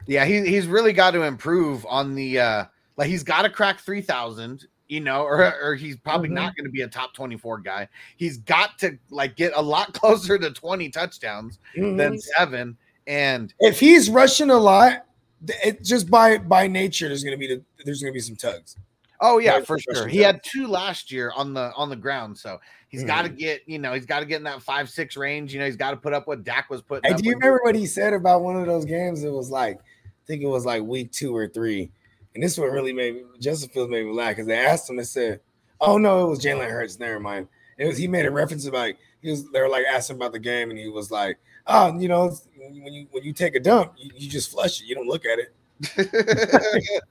Yeah, 0.07 0.26
he, 0.26 0.45
he's 0.45 0.65
really 0.67 0.93
got 0.93 1.11
to 1.11 1.24
improve 1.24 1.86
on 1.88 2.15
the 2.15 2.39
uh 2.39 2.65
like 2.97 3.07
he's 3.07 3.24
got 3.24 3.43
to 3.43 3.49
crack 3.49 3.80
3000, 3.80 4.65
you 4.88 4.99
know, 5.01 5.24
or 5.24 5.53
or 5.63 5.76
he's 5.76 5.97
probably 5.97 6.30
Mhm. 6.30 6.34
not 6.34 6.55
going 6.55 6.65
to 6.65 6.72
be 6.72 6.82
a 6.82 6.88
top 6.88 7.13
24 7.13 7.59
guy. 7.59 7.88
He's 8.17 8.38
got 8.38 8.78
to 8.80 8.97
like 9.09 9.36
get 9.36 9.53
a 9.55 9.61
lot 9.61 9.93
closer 9.99 10.38
to 10.38 10.51
20 10.51 10.89
touchdowns 10.89 11.59
than 11.76 11.97
Mhm. 11.97 12.20
7 12.38 12.78
and 13.07 13.53
if 13.59 13.80
he's 13.80 14.09
rushing 14.09 14.51
a 14.51 14.57
lot, 14.57 14.89
th- 14.91 15.01
it 15.48 15.84
just 15.84 16.10
by 16.10 16.38
by 16.38 16.68
nature 16.68 17.08
there's 17.08 17.24
gonna 17.24 17.38
be 17.38 17.48
the, 17.48 17.62
there's 17.86 18.02
gonna 18.02 18.14
be 18.14 18.20
some 18.20 18.36
tugs. 18.36 18.76
oh 19.22 19.38
yeah, 19.38 19.60
for 19.62 19.80
sure. 19.80 20.08
He 20.08 20.20
had 20.20 20.44
two 20.44 20.68
last 20.68 21.12
year 21.12 21.32
on 21.36 21.54
the 21.54 21.72
on 21.76 21.90
the 21.90 21.96
ground, 21.96 22.38
so 22.38 22.60
he's 22.90 23.04
got 23.04 23.26
Mm-hmm. 23.26 23.36
to 23.36 23.40
get, 23.40 23.62
you 23.68 23.80
know, 23.80 23.94
he's 23.94 24.06
got 24.06 24.22
to 24.22 24.26
get 24.26 24.38
in 24.38 24.44
that 24.44 24.60
5-6 24.60 25.18
range, 25.18 25.54
you 25.54 25.60
know, 25.60 25.66
he's 25.66 25.76
got 25.76 25.92
to 25.92 25.98
put 25.98 26.14
up 26.14 26.28
what 26.28 26.44
Dak 26.44 26.70
was 26.70 26.82
putting 26.82 27.12
Hey, 27.12 27.18
do 27.18 27.24
you 27.24 27.34
remember 27.34 27.60
what 27.64 27.76
he 27.76 27.86
said 27.86 28.14
about 28.14 28.42
one 28.42 28.56
of 28.56 28.66
those 28.66 28.86
games? 28.86 29.24
It 29.24 29.32
was 29.32 29.50
like, 29.52 29.78
I 29.78 30.26
think 30.26 30.42
it 30.42 30.48
was 30.48 30.66
like 30.66 30.82
week 30.84 31.12
two 31.12 31.36
or 31.36 31.48
three. 31.48 31.92
And 32.34 32.44
this 32.44 32.58
one 32.58 32.72
really 32.72 32.94
made 32.94 33.16
me, 33.16 33.24
Justin 33.40 33.70
Fields 33.70 33.92
made 33.92 34.06
me 34.06 34.12
laugh 34.12 34.32
because 34.32 34.48
they 34.48 34.58
asked 34.58 34.90
him, 34.90 34.96
they 34.96 35.04
said, 35.04 35.40
Oh 35.82 35.98
no, 35.98 36.26
it 36.26 36.30
was 36.30 36.44
Jalen 36.44 36.70
Hurts. 36.70 37.00
Never 37.00 37.20
mind. 37.20 37.48
It 37.78 37.86
was 37.86 37.98
he 37.98 38.08
made 38.08 38.26
a 38.26 38.32
reference 38.32 38.66
about 38.66 38.94
he 39.22 39.30
was 39.32 39.50
they 39.52 39.62
were 39.62 39.70
like 39.70 39.86
asking 39.86 40.18
about 40.18 40.34
the 40.34 40.40
game, 40.40 40.70
and 40.70 40.78
he 40.78 40.90
was 40.90 41.10
like, 41.12 41.38
Oh, 41.70 41.97
you 41.97 42.07
know, 42.07 42.36
when 42.57 42.93
you 42.93 43.07
when 43.11 43.24
you 43.24 43.34
take 43.34 43.55
a 43.55 43.59
dump, 43.59 43.93
you, 43.97 44.11
you 44.15 44.30
just 44.30 44.51
flush 44.51 44.82
it, 44.82 44.88
you 44.88 44.95
don't 44.95 45.07
look 45.07 45.24
at 45.26 45.39
it. 45.39 45.53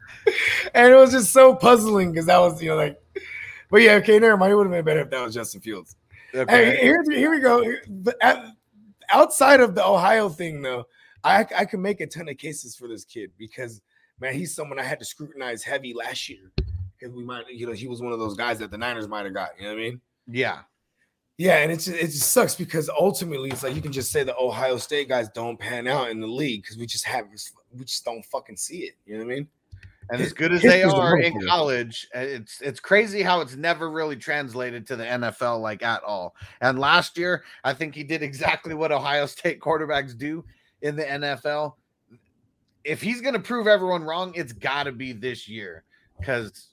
and 0.75 0.93
it 0.93 0.97
was 0.97 1.13
just 1.13 1.33
so 1.33 1.55
puzzling 1.55 2.13
because 2.13 2.27
that 2.27 2.39
was, 2.39 2.63
you 2.63 2.69
know, 2.69 2.77
like, 2.77 3.01
but 3.71 3.79
yeah, 3.79 3.93
okay, 3.95 4.19
never 4.19 4.37
mind. 4.37 4.53
It 4.53 4.57
would 4.57 4.67
have 4.67 4.73
been 4.73 4.85
better 4.85 5.01
if 5.01 5.11
that 5.11 5.25
was 5.25 5.35
Justin 5.35 5.61
Fields. 5.61 5.97
Okay. 6.35 6.77
Hey, 6.77 6.81
here, 6.83 7.03
here 7.09 7.31
we 7.31 7.41
go. 7.41 7.65
At- 8.21 8.45
outside 9.11 9.61
of 9.61 9.75
the 9.75 9.85
Ohio 9.85 10.29
thing, 10.29 10.61
though, 10.61 10.87
I 11.25 11.47
I 11.57 11.65
can 11.65 11.81
make 11.81 12.01
a 12.01 12.07
ton 12.07 12.29
of 12.29 12.37
cases 12.37 12.77
for 12.77 12.89
this 12.89 13.05
kid 13.05 13.31
because 13.39 13.81
man, 14.21 14.35
he's 14.35 14.55
someone 14.55 14.79
I 14.79 14.85
had 14.85 14.99
to 14.99 15.05
scrutinize 15.05 15.63
heavy 15.63 15.95
last 15.95 16.29
year 16.29 16.51
because 16.99 17.15
we 17.15 17.25
might, 17.25 17.49
you 17.49 17.67
know, 17.67 17.73
he 17.73 17.87
was 17.87 18.03
one 18.03 18.13
of 18.13 18.19
those 18.19 18.37
guys 18.37 18.59
that 18.59 18.71
the 18.71 18.79
Niners 18.79 19.09
might 19.09 19.25
have 19.25 19.35
got. 19.35 19.51
You 19.59 19.65
know 19.65 19.75
what 19.75 19.81
I 19.81 19.83
mean? 19.83 20.01
yeah. 20.27 20.61
Yeah, 21.39 21.59
and 21.59 21.71
it's 21.71 21.87
it 21.87 22.07
just 22.07 22.33
sucks 22.33 22.57
because 22.57 22.91
ultimately 22.91 23.51
it's 23.51 23.63
like 23.63 23.77
you 23.77 23.81
can 23.81 23.93
just 23.93 24.11
say 24.11 24.25
the 24.25 24.37
Ohio 24.37 24.77
State 24.77 25.09
guys 25.09 25.29
don't 25.29 25.57
pan 25.57 25.87
out 25.87 26.11
in 26.11 26.21
the 26.21 26.27
league 26.27 26.63
because 26.63 26.77
we 26.77 26.85
just 26.85 27.05
haven't 27.05 27.41
we 27.73 27.85
just 27.85 28.05
don't 28.05 28.25
fucking 28.25 28.57
see 28.57 28.79
it. 28.79 28.95
You 29.07 29.15
know 29.19 29.25
what 29.25 29.33
I 29.33 29.37
mean? 29.37 29.49
And 30.11 30.21
as 30.21 30.33
good 30.33 30.53
as 30.53 30.63
they 30.63 30.83
are 30.83 31.19
in 31.19 31.47
college, 31.47 32.09
uh, 32.17 32.21
it's 32.21 32.61
it's 32.61 32.81
crazy 32.81 33.23
how 33.23 33.41
it's 33.41 33.55
never 33.55 33.89
really 33.89 34.17
translated 34.17 34.85
to 34.89 34.97
the 34.97 35.05
NFL 35.05 35.61
like 35.61 35.85
at 35.85 36.03
all. 36.03 36.35
And 36.61 36.81
last 36.81 37.17
year, 37.17 37.45
I 37.63 37.73
think 37.73 37.95
he 37.95 38.03
did 38.03 38.23
exactly 38.23 38.75
what 38.75 38.91
Ohio 38.91 39.27
State 39.27 39.61
quarterbacks 39.61 40.19
do 40.19 40.45
in 40.83 40.97
the 40.97 41.05
NFL. 41.05 41.75
If 42.83 43.01
he's 43.01 43.21
going 43.21 43.35
to 43.35 43.41
prove 43.41 43.69
everyone 43.69 44.03
wrong, 44.03 44.33
it's 44.35 44.53
got 44.53 44.85
to 44.85 44.93
be 44.93 45.13
this 45.13 45.47
year 45.47 45.85
because 46.19 46.71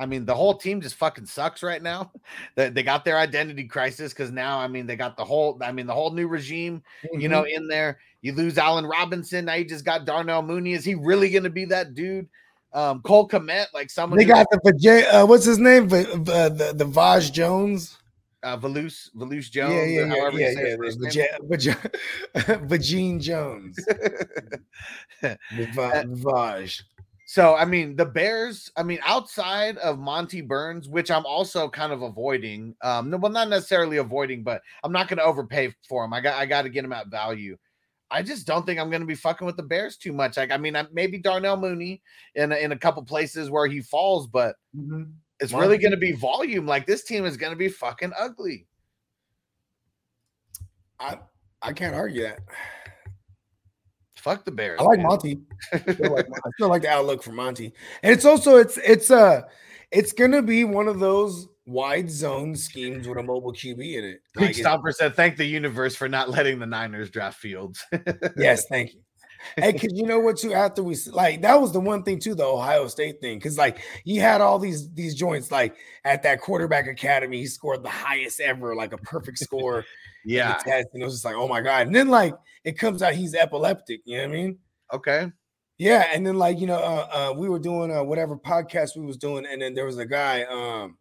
I 0.00 0.06
mean 0.06 0.24
the 0.24 0.34
whole 0.34 0.54
team 0.56 0.80
just 0.80 0.94
fucking 0.96 1.26
sucks 1.26 1.62
right 1.62 1.82
now. 1.82 2.10
They, 2.56 2.70
they 2.70 2.82
got 2.82 3.04
their 3.04 3.18
identity 3.18 3.64
crisis 3.64 4.12
because 4.12 4.32
now 4.32 4.58
I 4.58 4.66
mean 4.66 4.86
they 4.86 4.96
got 4.96 5.16
the 5.16 5.24
whole 5.24 5.58
I 5.62 5.70
mean 5.72 5.86
the 5.86 5.94
whole 5.94 6.10
new 6.10 6.26
regime 6.26 6.82
you 7.12 7.28
know, 7.28 7.42
Mm-hmm. 7.42 7.62
in 7.62 7.68
there. 7.68 7.98
You 8.22 8.32
lose 8.32 8.58
Allen 8.58 8.86
Robinson. 8.86 9.44
Now 9.44 9.54
you 9.54 9.64
just 9.64 9.84
got 9.84 10.04
Darnell 10.06 10.42
Mooney. 10.42 10.72
Is 10.72 10.84
he 10.84 10.94
really 10.94 11.30
going 11.30 11.44
to 11.44 11.50
be 11.50 11.64
that 11.66 11.94
dude? 11.94 12.28
Um, 12.72 13.00
Cole 13.02 13.26
Kmet, 13.28 13.66
like 13.74 13.90
someone 13.90 14.18
they 14.18 14.24
got 14.24 14.46
the 14.50 15.08
uh, 15.12 15.26
what's 15.26 15.44
his 15.44 15.58
name? 15.58 15.88
V- 15.88 16.04
v- 16.04 16.14
the 16.24 16.72
the 16.74 16.84
Vaj 16.86 17.32
Jones. 17.32 17.98
uh, 18.42 18.56
Velus, 18.56 19.10
Velus 19.16 19.50
Jones, 19.50 19.74
yeah, 19.74 19.84
yeah, 19.84 20.04
yeah, 20.04 20.08
however 20.08 20.38
yeah, 20.38 20.52
say 20.54 20.60
yeah. 20.62 20.66
his 20.68 20.76
first 20.76 21.00
the 21.00 21.08
name. 21.08 21.50
Vaja- 21.50 22.68
Vagine 22.68 23.20
Jones. 23.28 23.76
Vaj. 25.52 26.82
So, 27.32 27.54
I 27.54 27.64
mean, 27.64 27.94
the 27.94 28.06
Bears, 28.06 28.72
I 28.76 28.82
mean, 28.82 28.98
outside 29.04 29.78
of 29.78 30.00
Monty 30.00 30.40
Burns, 30.40 30.88
which 30.88 31.12
I'm 31.12 31.24
also 31.24 31.68
kind 31.68 31.92
of 31.92 32.02
avoiding, 32.02 32.74
um, 32.82 33.08
no, 33.08 33.18
well, 33.18 33.30
not 33.30 33.48
necessarily 33.48 33.98
avoiding, 33.98 34.42
but 34.42 34.62
I'm 34.82 34.90
not 34.90 35.06
going 35.06 35.18
to 35.18 35.22
overpay 35.22 35.72
for 35.88 36.04
him. 36.04 36.12
I 36.12 36.20
got, 36.22 36.34
I 36.34 36.44
got 36.44 36.62
to 36.62 36.68
get 36.68 36.84
him 36.84 36.92
at 36.92 37.06
value. 37.06 37.56
I 38.10 38.22
just 38.22 38.48
don't 38.48 38.66
think 38.66 38.80
I'm 38.80 38.90
going 38.90 39.02
to 39.02 39.06
be 39.06 39.14
fucking 39.14 39.46
with 39.46 39.56
the 39.56 39.62
Bears 39.62 39.96
too 39.96 40.12
much. 40.12 40.38
Like, 40.38 40.50
I 40.50 40.56
mean, 40.56 40.74
I- 40.74 40.88
maybe 40.92 41.18
Darnell 41.18 41.56
Mooney 41.56 42.02
in 42.34 42.50
a, 42.50 42.56
in 42.56 42.72
a 42.72 42.76
couple 42.76 43.04
places 43.04 43.48
where 43.48 43.68
he 43.68 43.80
falls, 43.80 44.26
but 44.26 44.56
it's 45.38 45.52
really 45.52 45.78
going 45.78 45.92
to 45.92 45.96
be 45.98 46.10
volume. 46.10 46.66
Like, 46.66 46.84
this 46.84 47.04
team 47.04 47.24
is 47.24 47.36
going 47.36 47.52
to 47.52 47.56
be 47.56 47.68
fucking 47.68 48.10
ugly. 48.18 48.66
I 50.98 51.18
I 51.62 51.72
can't 51.74 51.94
argue 51.94 52.24
that. 52.24 52.40
Fuck 54.20 54.44
the 54.44 54.50
Bears. 54.50 54.78
I 54.80 54.84
like 54.84 54.98
man. 54.98 55.06
Monty. 55.06 55.40
I 55.72 55.78
still 55.78 56.12
like, 56.12 56.26
I 56.44 56.50
still 56.54 56.68
like 56.68 56.82
the 56.82 56.90
outlook 56.90 57.22
for 57.22 57.32
Monty, 57.32 57.72
and 58.02 58.12
it's 58.12 58.24
also 58.24 58.56
it's 58.56 58.76
it's 58.78 59.10
uh 59.10 59.42
it's 59.90 60.12
gonna 60.12 60.42
be 60.42 60.64
one 60.64 60.88
of 60.88 61.00
those 61.00 61.48
wide 61.66 62.10
zone 62.10 62.54
schemes 62.56 63.08
with 63.08 63.18
a 63.18 63.22
mobile 63.22 63.52
QB 63.52 63.78
in 63.78 64.04
it. 64.04 64.22
Pete 64.36 64.42
Like, 64.42 64.56
Stomper 64.56 64.92
said, 64.92 65.14
"Thank 65.14 65.36
the 65.36 65.44
universe 65.44 65.96
for 65.96 66.08
not 66.08 66.28
letting 66.30 66.58
the 66.58 66.66
Niners 66.66 67.10
draft 67.10 67.38
Fields." 67.38 67.84
yes, 68.36 68.66
thank 68.68 68.94
you. 68.94 69.00
Hey, 69.56 69.72
because 69.72 69.92
you 69.94 70.06
know 70.06 70.20
what? 70.20 70.36
Too 70.36 70.52
after 70.52 70.82
we 70.82 70.96
like 71.06 71.42
that 71.42 71.60
was 71.60 71.72
the 71.72 71.80
one 71.80 72.02
thing 72.02 72.18
too, 72.18 72.34
the 72.34 72.44
Ohio 72.44 72.86
State 72.88 73.20
thing, 73.20 73.38
because 73.38 73.56
like 73.56 73.78
you 74.04 74.20
had 74.20 74.40
all 74.40 74.58
these 74.58 74.92
these 74.92 75.14
joints 75.14 75.50
like 75.50 75.76
at 76.04 76.22
that 76.24 76.40
quarterback 76.40 76.86
academy, 76.86 77.38
he 77.38 77.46
scored 77.46 77.82
the 77.82 77.88
highest 77.88 78.40
ever, 78.40 78.74
like 78.74 78.92
a 78.92 78.98
perfect 78.98 79.38
score. 79.38 79.84
in 80.24 80.30
the 80.30 80.34
yeah. 80.34 80.54
test, 80.54 80.88
and 80.92 81.02
it 81.02 81.04
was 81.04 81.14
just 81.14 81.24
like, 81.24 81.36
oh 81.36 81.48
my 81.48 81.60
god. 81.60 81.86
And 81.86 81.94
then 81.94 82.08
like 82.08 82.34
it 82.64 82.78
comes 82.78 83.02
out 83.02 83.14
he's 83.14 83.34
epileptic. 83.34 84.00
You 84.04 84.18
know 84.18 84.24
what 84.24 84.30
I 84.30 84.32
mean? 84.32 84.58
Okay. 84.92 85.32
Yeah, 85.78 86.08
and 86.12 86.26
then 86.26 86.36
like 86.36 86.60
you 86.60 86.66
know, 86.66 86.78
uh, 86.78 87.08
uh 87.12 87.34
we 87.34 87.48
were 87.48 87.58
doing 87.58 87.90
uh, 87.90 88.02
whatever 88.02 88.36
podcast 88.36 88.96
we 88.96 89.06
was 89.06 89.16
doing, 89.16 89.46
and 89.46 89.62
then 89.62 89.74
there 89.74 89.86
was 89.86 89.98
a 89.98 90.04
guy, 90.06 90.42
um, 90.42 90.98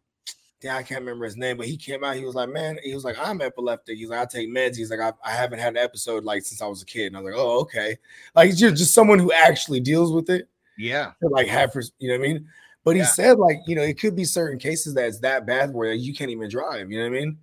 yeah, 0.62 0.76
I 0.76 0.84
can't 0.84 1.00
remember 1.00 1.26
his 1.26 1.38
name, 1.38 1.58
but 1.58 1.68
he 1.68 1.78
came 1.78 2.04
out. 2.04 2.18
He 2.18 2.26
was 2.26 2.36
like, 2.36 2.50
man, 2.50 2.80
he 2.84 2.94
was 2.94 3.06
like, 3.06 3.18
I'm 3.18 3.42
epileptic. 3.42 3.98
He's 3.98 4.10
like, 4.10 4.20
I 4.20 4.26
take 4.26 4.50
meds. 4.50 4.76
He's 4.76 4.92
like, 4.92 5.00
I, 5.00 5.14
I 5.24 5.32
haven't 5.32 5.60
had 5.60 5.70
an 5.70 5.78
episode 5.78 6.26
like 6.26 6.44
since 6.44 6.62
I 6.62 6.68
was 6.68 6.82
a 6.82 6.86
kid. 6.86 7.08
And 7.08 7.18
I 7.18 7.22
was 7.22 7.32
like, 7.32 7.42
oh, 7.42 7.60
okay. 7.62 7.98
Like 8.36 8.60
you're 8.60 8.72
just 8.72 8.94
someone 8.94 9.20
who 9.20 9.32
actually 9.32 9.80
deals 9.80 10.12
with 10.12 10.30
it, 10.30 10.50
Yeah. 10.78 11.12
like 11.22 11.48
have, 11.48 11.74
you 12.00 12.10
know 12.10 12.18
what 12.20 12.26
I 12.26 12.34
mean? 12.34 12.48
But 12.84 12.96
he 12.96 13.02
Yeah. 13.02 13.08
said 13.08 13.40
like, 13.40 13.60
you 13.68 13.76
know, 13.76 13.84
it 13.84 14.00
could 14.00 14.16
be 14.18 14.26
certain 14.26 14.60
cases 14.60 14.94
that 14.96 15.08
it's 15.08 15.20
that 15.20 15.46
bad 15.46 15.74
where 15.74 15.94
you 15.94 16.14
can't 16.14 16.32
even 16.32 16.50
drive. 16.50 16.92
You 16.92 16.98
know 17.00 17.10
what 17.10 17.18
I 17.18 17.20
mean? 17.20 17.38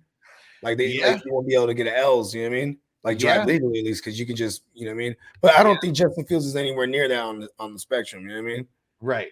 Like 0.63 0.77
they, 0.77 0.87
Yeah. 0.87 1.11
like, 1.13 1.25
you 1.25 1.33
won't 1.33 1.47
be 1.47 1.55
able 1.55 1.67
to 1.67 1.73
get 1.73 1.87
an 1.87 1.93
L's. 1.95 2.33
You 2.33 2.43
know 2.43 2.49
what 2.49 2.57
I 2.57 2.59
mean? 2.65 2.77
Like 3.03 3.21
Yeah. 3.21 3.35
drive 3.35 3.47
legally 3.47 3.79
at 3.79 3.85
least 3.85 4.03
because 4.03 4.19
you 4.19 4.25
can 4.25 4.35
just, 4.35 4.63
you 4.73 4.85
know 4.85 4.91
what 4.91 4.95
I 4.95 4.97
mean. 4.97 5.15
But 5.41 5.55
I 5.55 5.63
don't 5.63 5.79
think 5.79 5.95
Justin 5.95 6.25
Fields 6.25 6.45
is 6.45 6.55
anywhere 6.55 6.87
near 6.87 7.07
that 7.07 7.19
on 7.21 7.39
the, 7.41 7.49
on 7.59 7.73
the 7.73 7.79
spectrum. 7.79 8.23
You 8.23 8.29
know 8.35 8.43
what 8.43 8.51
I 8.51 8.55
mean? 8.55 8.67
Right. 9.01 9.31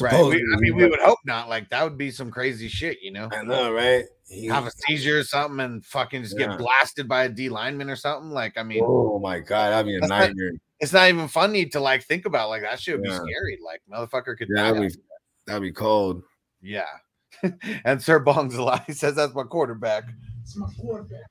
Right. 0.00 0.24
We, 0.24 0.36
I 0.36 0.60
mean, 0.60 0.76
we 0.76 0.88
would 0.88 1.00
hope 1.00 1.18
not. 1.24 1.48
Like 1.48 1.68
that 1.70 1.82
would 1.82 1.98
be 1.98 2.10
some 2.12 2.30
crazy 2.30 2.68
shit, 2.68 2.98
you 3.02 3.10
know. 3.12 3.28
I 3.32 3.42
know, 3.42 3.72
right? 3.72 4.04
He- 4.28 4.46
Have 4.46 4.66
a 4.66 4.70
seizure 4.70 5.18
or 5.18 5.24
something 5.24 5.58
and 5.60 5.84
fucking 5.84 6.22
just 6.22 6.38
Yeah. 6.38 6.46
get 6.48 6.58
blasted 6.58 7.08
by 7.08 7.24
a 7.24 7.28
D 7.28 7.48
lineman 7.48 7.90
or 7.90 7.96
something. 7.96 8.30
Like, 8.30 8.56
I 8.56 8.62
mean, 8.62 8.84
oh 8.86 9.18
my 9.18 9.40
god, 9.40 9.70
that'd 9.70 9.86
be 9.86 9.96
a 9.96 10.00
That's 10.00 10.10
not- 10.10 10.20
nightmare. 10.20 10.52
it's 10.78 10.92
not 10.92 11.08
even 11.08 11.26
funny 11.26 11.66
to 11.66 11.80
like 11.80 12.04
think 12.04 12.24
about. 12.26 12.48
Like 12.50 12.62
that 12.62 12.78
shit 12.80 12.96
would 13.00 13.04
Yeah. 13.06 13.18
be 13.18 13.32
scary. 13.32 13.58
Like 13.64 13.82
motherfucker 13.90 14.36
could 14.38 14.48
Yeah, 14.54 14.62
die. 14.62 14.72
that'd 14.72 14.88
be, 14.92 14.98
that'd 15.46 15.62
be 15.62 15.72
cold. 15.72 16.22
Yeah. 16.62 16.86
and 17.84 18.00
Sir 18.00 18.20
Bong's 18.20 18.54
a 18.54 18.62
lot. 18.62 18.84
He 18.86 18.92
says 18.92 19.16
that's 19.16 19.34
my 19.34 19.42
quarterback. 19.42 20.04
It's 20.50 20.56
my 20.56 20.66
quarterback. 20.80 21.30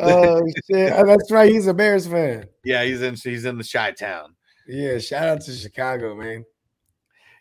oh 0.00 0.46
shit, 0.70 0.92
Oh, 0.94 1.06
that's 1.06 1.30
right. 1.30 1.50
He's 1.50 1.66
a 1.66 1.72
Bears 1.72 2.06
fan. 2.06 2.44
yeah, 2.64 2.84
he's 2.84 3.00
in 3.00 3.14
he's 3.14 3.46
in 3.46 3.56
the 3.56 3.64
Chi 3.70 3.92
Town. 3.92 4.34
Yeah, 4.66 4.98
shout 4.98 5.26
out 5.26 5.40
to 5.42 5.52
Chicago, 5.52 6.14
man. 6.14 6.44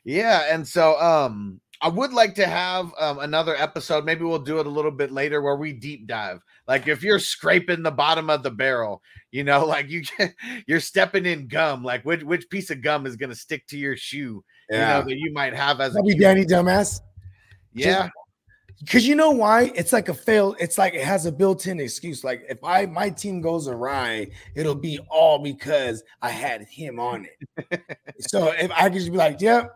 Yeah, 0.06 0.46
and 0.50 0.66
so 0.66 0.98
um 1.02 1.60
I 1.82 1.90
would 1.90 2.14
like 2.14 2.34
to 2.36 2.48
have 2.48 2.92
um, 2.98 3.20
another 3.20 3.56
episode. 3.56 4.04
Maybe 4.04 4.24
we'll 4.24 4.40
do 4.40 4.60
it 4.60 4.66
a 4.66 4.70
little 4.70 4.90
bit 4.90 5.12
later 5.12 5.44
where 5.44 5.58
we 5.58 5.74
deep 5.74 6.08
dive. 6.08 6.40
Like 6.68 6.88
if 6.88 7.04
you're 7.04 7.20
scraping 7.20 7.84
the 7.84 7.92
bottom 7.92 8.32
of 8.32 8.42
the 8.42 8.50
barrel, 8.50 9.04
you 9.32 9.44
know, 9.44 9.64
like 9.66 9.90
you 9.90 10.04
can, 10.04 10.34
you're 10.66 10.80
stepping 10.80 11.26
in 11.26 11.50
gum. 11.50 11.84
Like 11.84 12.04
which 12.06 12.24
which 12.24 12.50
piece 12.50 12.70
of 12.70 12.82
gum 12.82 13.06
is 13.06 13.18
going 13.18 13.32
to 13.32 13.36
stick 13.36 13.68
to 13.68 13.78
your 13.78 13.98
shoe? 13.98 14.46
You 14.70 14.78
know 14.78 15.04
that 15.06 15.18
you 15.18 15.34
might 15.34 15.54
have 15.54 15.82
as 15.82 15.92
a 15.92 15.96
That'd 15.96 16.08
be 16.08 16.14
cue. 16.14 16.22
Danny 16.22 16.46
dumbass. 16.46 17.02
Yeah, 17.78 18.10
Because 18.80 19.08
you 19.08 19.16
know 19.16 19.32
why? 19.32 19.72
It's 19.76 19.94
like 19.94 20.10
a 20.10 20.14
fail. 20.14 20.56
It's 20.60 20.78
like 20.78 20.94
it 20.94 21.04
has 21.04 21.26
a 21.26 21.32
built-in 21.32 21.80
excuse. 21.80 22.24
Like 22.24 22.44
if 22.50 22.64
I 22.64 22.86
my 22.86 23.10
team 23.10 23.42
goes 23.42 23.68
awry, 23.68 24.30
it'll 24.56 24.76
be 24.76 25.00
all 25.10 25.40
because 25.40 26.04
I 26.22 26.30
had 26.30 26.64
him 26.64 27.00
on 27.00 27.28
it. 27.70 27.82
so 28.20 28.52
if 28.52 28.72
I 28.72 28.84
could 28.90 29.00
just 29.00 29.12
be 29.12 29.18
like, 29.18 29.42
"Yep," 29.42 29.76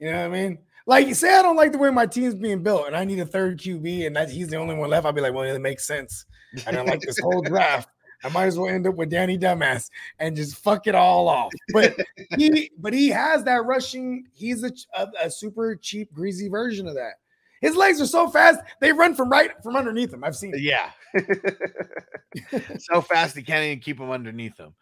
you 0.00 0.10
know 0.10 0.18
what 0.18 0.26
I 0.26 0.28
mean? 0.28 0.58
Like 0.86 1.06
you 1.06 1.14
say, 1.14 1.34
I 1.34 1.42
don't 1.42 1.56
like 1.56 1.72
the 1.72 1.78
way 1.78 1.90
my 1.90 2.06
team's 2.06 2.34
being 2.34 2.62
built, 2.62 2.86
and 2.86 2.96
I 2.96 3.04
need 3.04 3.18
a 3.20 3.26
third 3.26 3.58
QB, 3.58 4.06
and 4.06 4.16
that 4.16 4.28
he's 4.30 4.48
the 4.48 4.56
only 4.56 4.74
one 4.74 4.90
left. 4.90 5.06
I'll 5.06 5.12
be 5.12 5.20
like, 5.20 5.32
"Well, 5.34 5.44
it 5.44 5.58
makes 5.60 5.86
sense." 5.86 6.26
And 6.66 6.76
I 6.76 6.82
like 6.82 7.00
this 7.00 7.18
whole 7.18 7.42
draft. 7.42 7.88
I 8.24 8.28
might 8.30 8.46
as 8.46 8.58
well 8.58 8.68
end 8.68 8.86
up 8.86 8.96
with 8.96 9.10
Danny 9.10 9.38
Dumbass 9.38 9.90
and 10.18 10.34
just 10.34 10.56
fuck 10.56 10.86
it 10.86 10.94
all 10.94 11.28
off. 11.28 11.52
But 11.72 11.94
he, 12.38 12.70
but 12.78 12.94
he 12.94 13.08
has 13.08 13.44
that 13.44 13.64
rushing. 13.64 14.26
He's 14.32 14.64
a, 14.64 14.72
a, 14.94 15.08
a 15.24 15.30
super 15.30 15.76
cheap, 15.76 16.12
greasy 16.12 16.48
version 16.48 16.88
of 16.88 16.94
that. 16.94 17.14
His 17.60 17.76
legs 17.76 18.00
are 18.00 18.06
so 18.06 18.28
fast, 18.28 18.60
they 18.80 18.92
run 18.92 19.14
from 19.14 19.30
right 19.30 19.50
from 19.62 19.76
underneath 19.76 20.12
him. 20.12 20.22
I've 20.22 20.36
seen 20.36 20.52
it. 20.54 20.60
Yeah. 20.60 20.90
so 22.78 23.00
fast 23.00 23.36
he 23.36 23.42
can't 23.42 23.64
even 23.64 23.80
keep 23.80 23.98
him 23.98 24.10
underneath 24.10 24.58
him. 24.58 24.74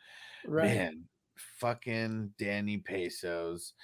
Right. 0.44 0.74
Man, 0.74 1.04
fucking 1.58 2.32
Danny 2.40 2.78
Pesos. 2.78 3.74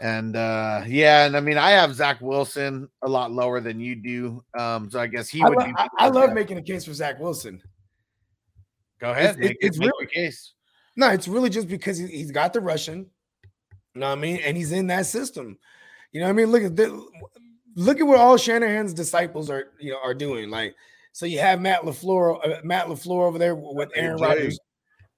And 0.00 0.34
uh 0.34 0.82
yeah, 0.86 1.26
and 1.26 1.36
I 1.36 1.40
mean 1.40 1.58
I 1.58 1.70
have 1.70 1.94
Zach 1.94 2.20
Wilson 2.20 2.88
a 3.02 3.08
lot 3.08 3.30
lower 3.30 3.60
than 3.60 3.78
you 3.78 3.94
do. 3.94 4.42
Um, 4.58 4.90
so 4.90 4.98
I 4.98 5.06
guess 5.06 5.28
he 5.28 5.42
I, 5.42 5.48
would 5.48 5.58
lo- 5.58 5.66
be 5.66 5.72
I, 5.76 5.88
I 5.98 6.08
love 6.08 6.32
making 6.32 6.58
a 6.58 6.62
case 6.62 6.84
for 6.84 6.92
Zach 6.92 7.20
Wilson. 7.20 7.62
Go 9.00 9.10
ahead, 9.10 9.36
it's- 9.40 9.56
it's 9.60 9.78
really- 9.78 10.06
case. 10.06 10.54
No, 10.96 11.08
it's 11.10 11.28
really 11.28 11.50
just 11.50 11.68
because 11.68 11.98
he, 11.98 12.06
he's 12.08 12.30
got 12.30 12.52
the 12.52 12.60
Russian. 12.60 13.10
You 13.94 14.00
know 14.00 14.08
what 14.08 14.18
I 14.18 14.20
mean? 14.20 14.40
And 14.44 14.56
he's 14.56 14.72
in 14.72 14.86
that 14.88 15.06
system. 15.06 15.58
You 16.12 16.20
know 16.20 16.26
what 16.26 16.30
I 16.30 16.34
mean? 16.34 16.46
Look 16.50 16.62
at 16.62 16.76
the, 16.76 17.06
look 17.76 18.00
at 18.00 18.06
what 18.06 18.18
all 18.18 18.36
Shanahan's 18.36 18.92
disciples 18.92 19.48
are 19.50 19.68
you 19.78 19.92
know 19.92 19.98
are 20.02 20.14
doing. 20.14 20.50
Like, 20.50 20.74
so 21.12 21.26
you 21.26 21.38
have 21.38 21.60
Matt 21.60 21.82
LaFleur, 21.82 22.38
uh, 22.44 22.60
Matt 22.64 22.86
LaFleur 22.86 23.26
over 23.26 23.38
there 23.38 23.54
with 23.54 23.90
Aaron 23.94 24.18
Jay. 24.18 24.24
Rodgers, 24.24 24.58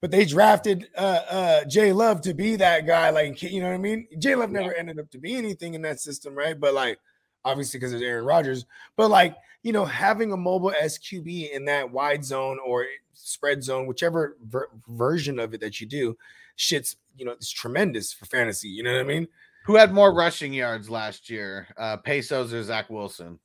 but 0.00 0.10
they 0.10 0.24
drafted 0.24 0.88
uh 0.96 1.20
uh 1.30 1.64
Jay 1.64 1.92
Love 1.92 2.20
to 2.22 2.34
be 2.34 2.56
that 2.56 2.86
guy. 2.86 3.10
Like, 3.10 3.42
you 3.42 3.60
know 3.60 3.68
what 3.68 3.74
I 3.74 3.78
mean? 3.78 4.06
Jay 4.18 4.34
Love 4.34 4.50
never 4.50 4.74
ended 4.74 4.98
up 5.00 5.10
to 5.10 5.18
be 5.18 5.34
anything 5.36 5.74
in 5.74 5.82
that 5.82 6.00
system, 6.00 6.34
right? 6.34 6.58
But 6.58 6.74
like, 6.74 6.98
obviously 7.44 7.80
because 7.80 7.92
it's 7.94 8.02
Aaron 8.02 8.24
Rodgers. 8.24 8.66
But 8.96 9.10
like, 9.10 9.34
you 9.62 9.72
know, 9.72 9.84
having 9.84 10.32
a 10.32 10.36
mobile 10.36 10.72
SQB 10.82 11.52
in 11.52 11.64
that 11.66 11.90
wide 11.90 12.24
zone 12.24 12.58
or 12.66 12.84
spread 13.14 13.62
zone, 13.62 13.86
whichever 13.86 14.36
ver- 14.44 14.70
version 14.88 15.38
of 15.38 15.54
it 15.54 15.60
that 15.60 15.80
you 15.80 15.86
do, 15.86 16.16
shit's 16.56 16.96
you 17.16 17.24
know 17.24 17.32
it's 17.32 17.50
tremendous 17.50 18.12
for 18.12 18.24
fantasy. 18.26 18.68
You 18.68 18.82
know 18.82 18.92
what 18.92 19.00
I 19.00 19.04
mean? 19.04 19.28
Who 19.66 19.76
had 19.76 19.92
more 19.92 20.12
rushing 20.12 20.52
yards 20.52 20.90
last 20.90 21.30
year? 21.30 21.68
Uh 21.76 21.96
Pesos 21.98 22.52
or 22.52 22.62
Zach 22.62 22.90
Wilson? 22.90 23.38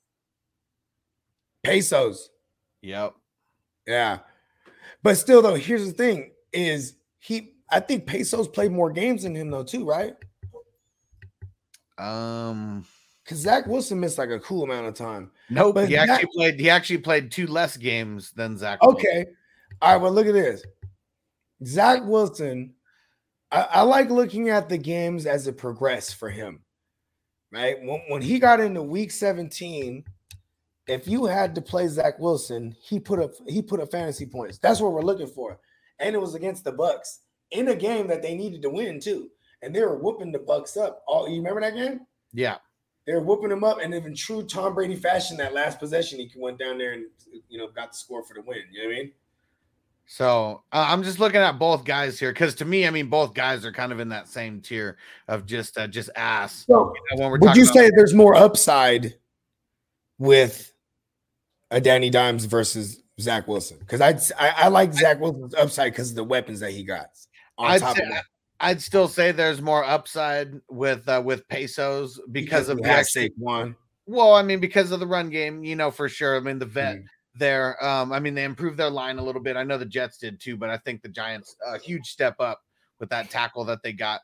Pesos, 1.63 2.29
Yep. 2.81 3.13
yeah. 3.85 4.19
But 5.03 5.15
still, 5.17 5.41
though, 5.41 5.55
here's 5.55 5.85
the 5.85 5.91
thing: 5.93 6.31
is 6.53 6.95
he? 7.19 7.53
I 7.69 7.79
think 7.81 8.05
Pesos 8.07 8.47
played 8.47 8.71
more 8.71 8.89
games 8.89 9.23
than 9.23 9.35
him, 9.35 9.51
though, 9.51 9.63
too, 9.63 9.85
right? 9.85 10.15
Um 11.97 12.85
Because 13.27 13.39
Zach 13.39 13.67
Wilson 13.67 13.99
missed 13.99 14.17
like 14.17 14.29
a 14.29 14.39
cool 14.39 14.63
amount 14.63 14.87
of 14.87 14.93
time. 14.93 15.31
nope. 15.49 15.75
But 15.75 15.89
he 15.89 15.95
Zach- 15.95 16.07
actually 16.07 16.29
played 16.33 16.59
he 16.61 16.69
actually 16.69 16.99
played 16.99 17.29
two 17.29 17.45
less 17.45 17.75
games 17.75 18.31
than 18.31 18.57
Zach. 18.57 18.81
Wilson. 18.81 18.99
Okay. 18.99 19.25
All 19.81 19.93
right. 19.93 20.01
Well, 20.01 20.13
look 20.13 20.27
at 20.27 20.33
this. 20.33 20.63
Zach 21.65 22.05
Wilson, 22.05 22.73
I, 23.51 23.61
I 23.63 23.81
like 23.81 24.09
looking 24.09 24.47
at 24.47 24.69
the 24.69 24.77
games 24.77 25.25
as 25.25 25.45
it 25.45 25.57
progressed 25.57 26.15
for 26.15 26.29
him. 26.29 26.61
Right. 27.51 27.75
When, 27.81 28.01
when 28.07 28.21
he 28.21 28.39
got 28.39 28.61
into 28.61 28.81
week 28.81 29.11
17, 29.11 30.05
if 30.87 31.05
you 31.05 31.25
had 31.25 31.53
to 31.55 31.61
play 31.61 31.89
Zach 31.89 32.19
Wilson, 32.19 32.77
he 32.81 32.97
put 32.97 33.19
up 33.19 33.31
he 33.45 33.61
put 33.61 33.81
up 33.81 33.91
fantasy 33.91 34.25
points. 34.25 34.57
That's 34.57 34.79
what 34.79 34.93
we're 34.93 35.01
looking 35.01 35.27
for. 35.27 35.59
And 35.99 36.15
it 36.15 36.21
was 36.21 36.33
against 36.33 36.63
the 36.63 36.71
Bucs 36.71 37.17
in 37.51 37.67
a 37.67 37.75
game 37.75 38.07
that 38.07 38.21
they 38.21 38.35
needed 38.35 38.61
to 38.61 38.69
win 38.69 39.01
too. 39.01 39.29
And 39.61 39.75
they 39.75 39.81
were 39.81 39.97
whooping 39.97 40.31
the 40.31 40.39
Bucs 40.39 40.77
up. 40.77 41.03
All 41.07 41.27
you 41.27 41.37
remember 41.37 41.59
that 41.59 41.75
game? 41.75 42.01
Yeah. 42.31 42.57
They 43.07 43.13
were 43.13 43.21
whooping 43.21 43.49
him 43.51 43.63
up, 43.63 43.79
and 43.81 43.93
in 43.93 44.13
true 44.13 44.43
Tom 44.43 44.75
Brady 44.75 44.95
fashion, 44.97 45.37
that 45.37 45.53
last 45.53 45.79
possession, 45.79 46.19
he 46.19 46.29
went 46.35 46.59
down 46.59 46.77
there 46.77 46.91
and 46.91 47.05
you 47.49 47.57
know 47.57 47.69
got 47.69 47.93
the 47.93 47.97
score 47.97 48.21
for 48.23 48.33
the 48.35 48.41
win. 48.41 48.59
You 48.71 48.83
know 48.83 48.89
what 48.89 48.95
I 48.95 48.99
mean? 48.99 49.11
So 50.09 50.63
uh, 50.71 50.85
I'm 50.89 51.03
just 51.03 51.19
looking 51.19 51.39
at 51.41 51.57
both 51.59 51.83
guys 51.85 52.19
here 52.19 52.31
because 52.31 52.53
to 52.55 52.65
me, 52.65 52.85
I 52.85 52.89
mean, 52.91 53.07
both 53.09 53.33
guys 53.33 53.65
are 53.65 53.71
kind 53.71 53.91
of 53.91 53.99
in 54.01 54.09
that 54.09 54.27
same 54.27 54.59
tier 54.61 54.97
of 55.29 55.45
just 55.45 55.77
uh, 55.77 55.87
just 55.87 56.09
ass. 56.15 56.65
So, 56.67 56.93
You 57.11 57.17
know, 57.17 57.23
when 57.23 57.31
we're 57.31 57.39
would 57.47 57.55
you 57.55 57.63
about- 57.63 57.73
say 57.73 57.91
there's 57.95 58.13
more 58.13 58.35
upside 58.35 59.15
with 60.19 60.73
a 61.71 61.79
Danny 61.81 62.09
Dimes 62.09 62.45
versus 62.45 63.01
Zach 63.19 63.47
Wilson? 63.47 63.77
Because 63.79 64.01
I, 64.01 64.17
I 64.39 64.67
like 64.69 64.93
Zach 64.93 65.19
Wilson's 65.19 65.55
upside 65.55 65.93
because 65.93 66.09
of 66.11 66.15
the 66.15 66.23
weapons 66.23 66.59
that 66.61 66.71
he 66.71 66.83
got. 66.83 67.09
On 67.57 67.71
I'd 67.71 67.79
top 67.81 67.97
say, 67.97 68.03
of 68.03 68.09
that, 68.09 68.23
I'd 68.59 68.81
still 68.81 69.07
say 69.07 69.31
there's 69.31 69.61
more 69.61 69.83
upside 69.83 70.53
with 70.69 71.07
uh, 71.07 71.21
with 71.23 71.47
Pesos 71.47 72.19
because, 72.31 72.69
of 72.69 72.77
he 72.79 72.83
the 72.83 72.89
actually, 72.89 73.29
Saquon. 73.39 73.75
well, 74.07 74.33
I 74.33 74.41
mean, 74.41 74.59
because 74.59 74.91
of 74.91 74.99
the 74.99 75.07
run 75.07 75.29
game, 75.29 75.63
you 75.63 75.75
know, 75.75 75.91
for 75.91 76.09
sure. 76.09 76.35
I 76.37 76.39
mean, 76.39 76.57
the 76.59 76.65
vet 76.65 76.97
Mhm. 76.97 77.05
there, 77.35 77.83
um, 77.85 78.11
I 78.11 78.19
mean, 78.19 78.33
they 78.33 78.43
improved 78.45 78.77
their 78.77 78.89
line 78.89 79.19
a 79.19 79.23
little 79.23 79.41
bit. 79.41 79.57
I 79.57 79.63
know 79.63 79.77
the 79.77 79.85
Jets 79.85 80.17
did 80.17 80.39
too, 80.39 80.57
but 80.57 80.69
I 80.71 80.77
think 80.77 81.01
the 81.03 81.09
Giants 81.09 81.55
a 81.65 81.77
huge 81.77 82.07
step 82.07 82.35
up 82.39 82.61
with 82.99 83.09
that 83.09 83.29
tackle 83.29 83.63
that 83.65 83.83
they 83.83 83.93
got. 83.93 84.21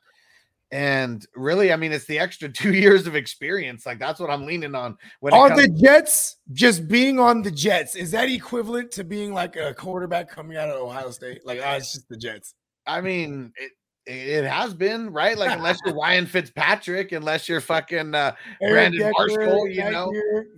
And 0.71 1.23
really, 1.35 1.71
I 1.71 1.75
mean, 1.75 1.91
it's 1.91 2.05
the 2.05 2.17
extra 2.17 2.49
two 2.51 2.73
years 2.73 3.05
of 3.05 3.15
experience. 3.15 3.85
Like 3.85 3.99
that's 3.99 4.19
what 4.19 4.31
I'm 4.31 4.47
leaning 4.47 4.73
on 4.73 4.97
when 5.19 5.31
Are 5.35 5.49
comes 5.49 5.61
the 5.61 5.67
Jets 5.79 6.37
just 6.53 6.87
being 6.87 7.19
on 7.19 7.43
the 7.43 7.51
Jets? 7.51 7.95
Is 7.95 8.09
that 8.11 8.29
equivalent 8.29 8.89
to 8.93 9.03
being 9.03 9.31
like 9.31 9.55
a 9.57 9.75
quarterback 9.75 10.27
coming 10.27 10.57
out 10.57 10.69
of 10.69 10.81
Ohio 10.81 11.11
State? 11.11 11.45
Like, 11.45 11.59
ah, 11.63 11.75
it's 11.75 11.93
just 11.93 12.09
the 12.09 12.17
Jets. 12.17 12.55
I 12.87 13.01
mean, 13.01 13.53
it 13.57 13.71
it 14.05 14.43
has 14.45 14.73
been 14.73 15.11
right. 15.11 15.37
Like 15.37 15.51
unless 15.51 15.79
you're 15.85 15.95
Ryan 15.95 16.25
Fitzpatrick, 16.25 17.11
unless 17.11 17.47
you're 17.47 17.61
fucking 17.61 18.13
uh, 18.13 18.33
Brandon 18.61 18.99
Decker, 18.99 19.13
Marshall, 19.17 19.67
you 19.67 19.89
know. 19.89 20.11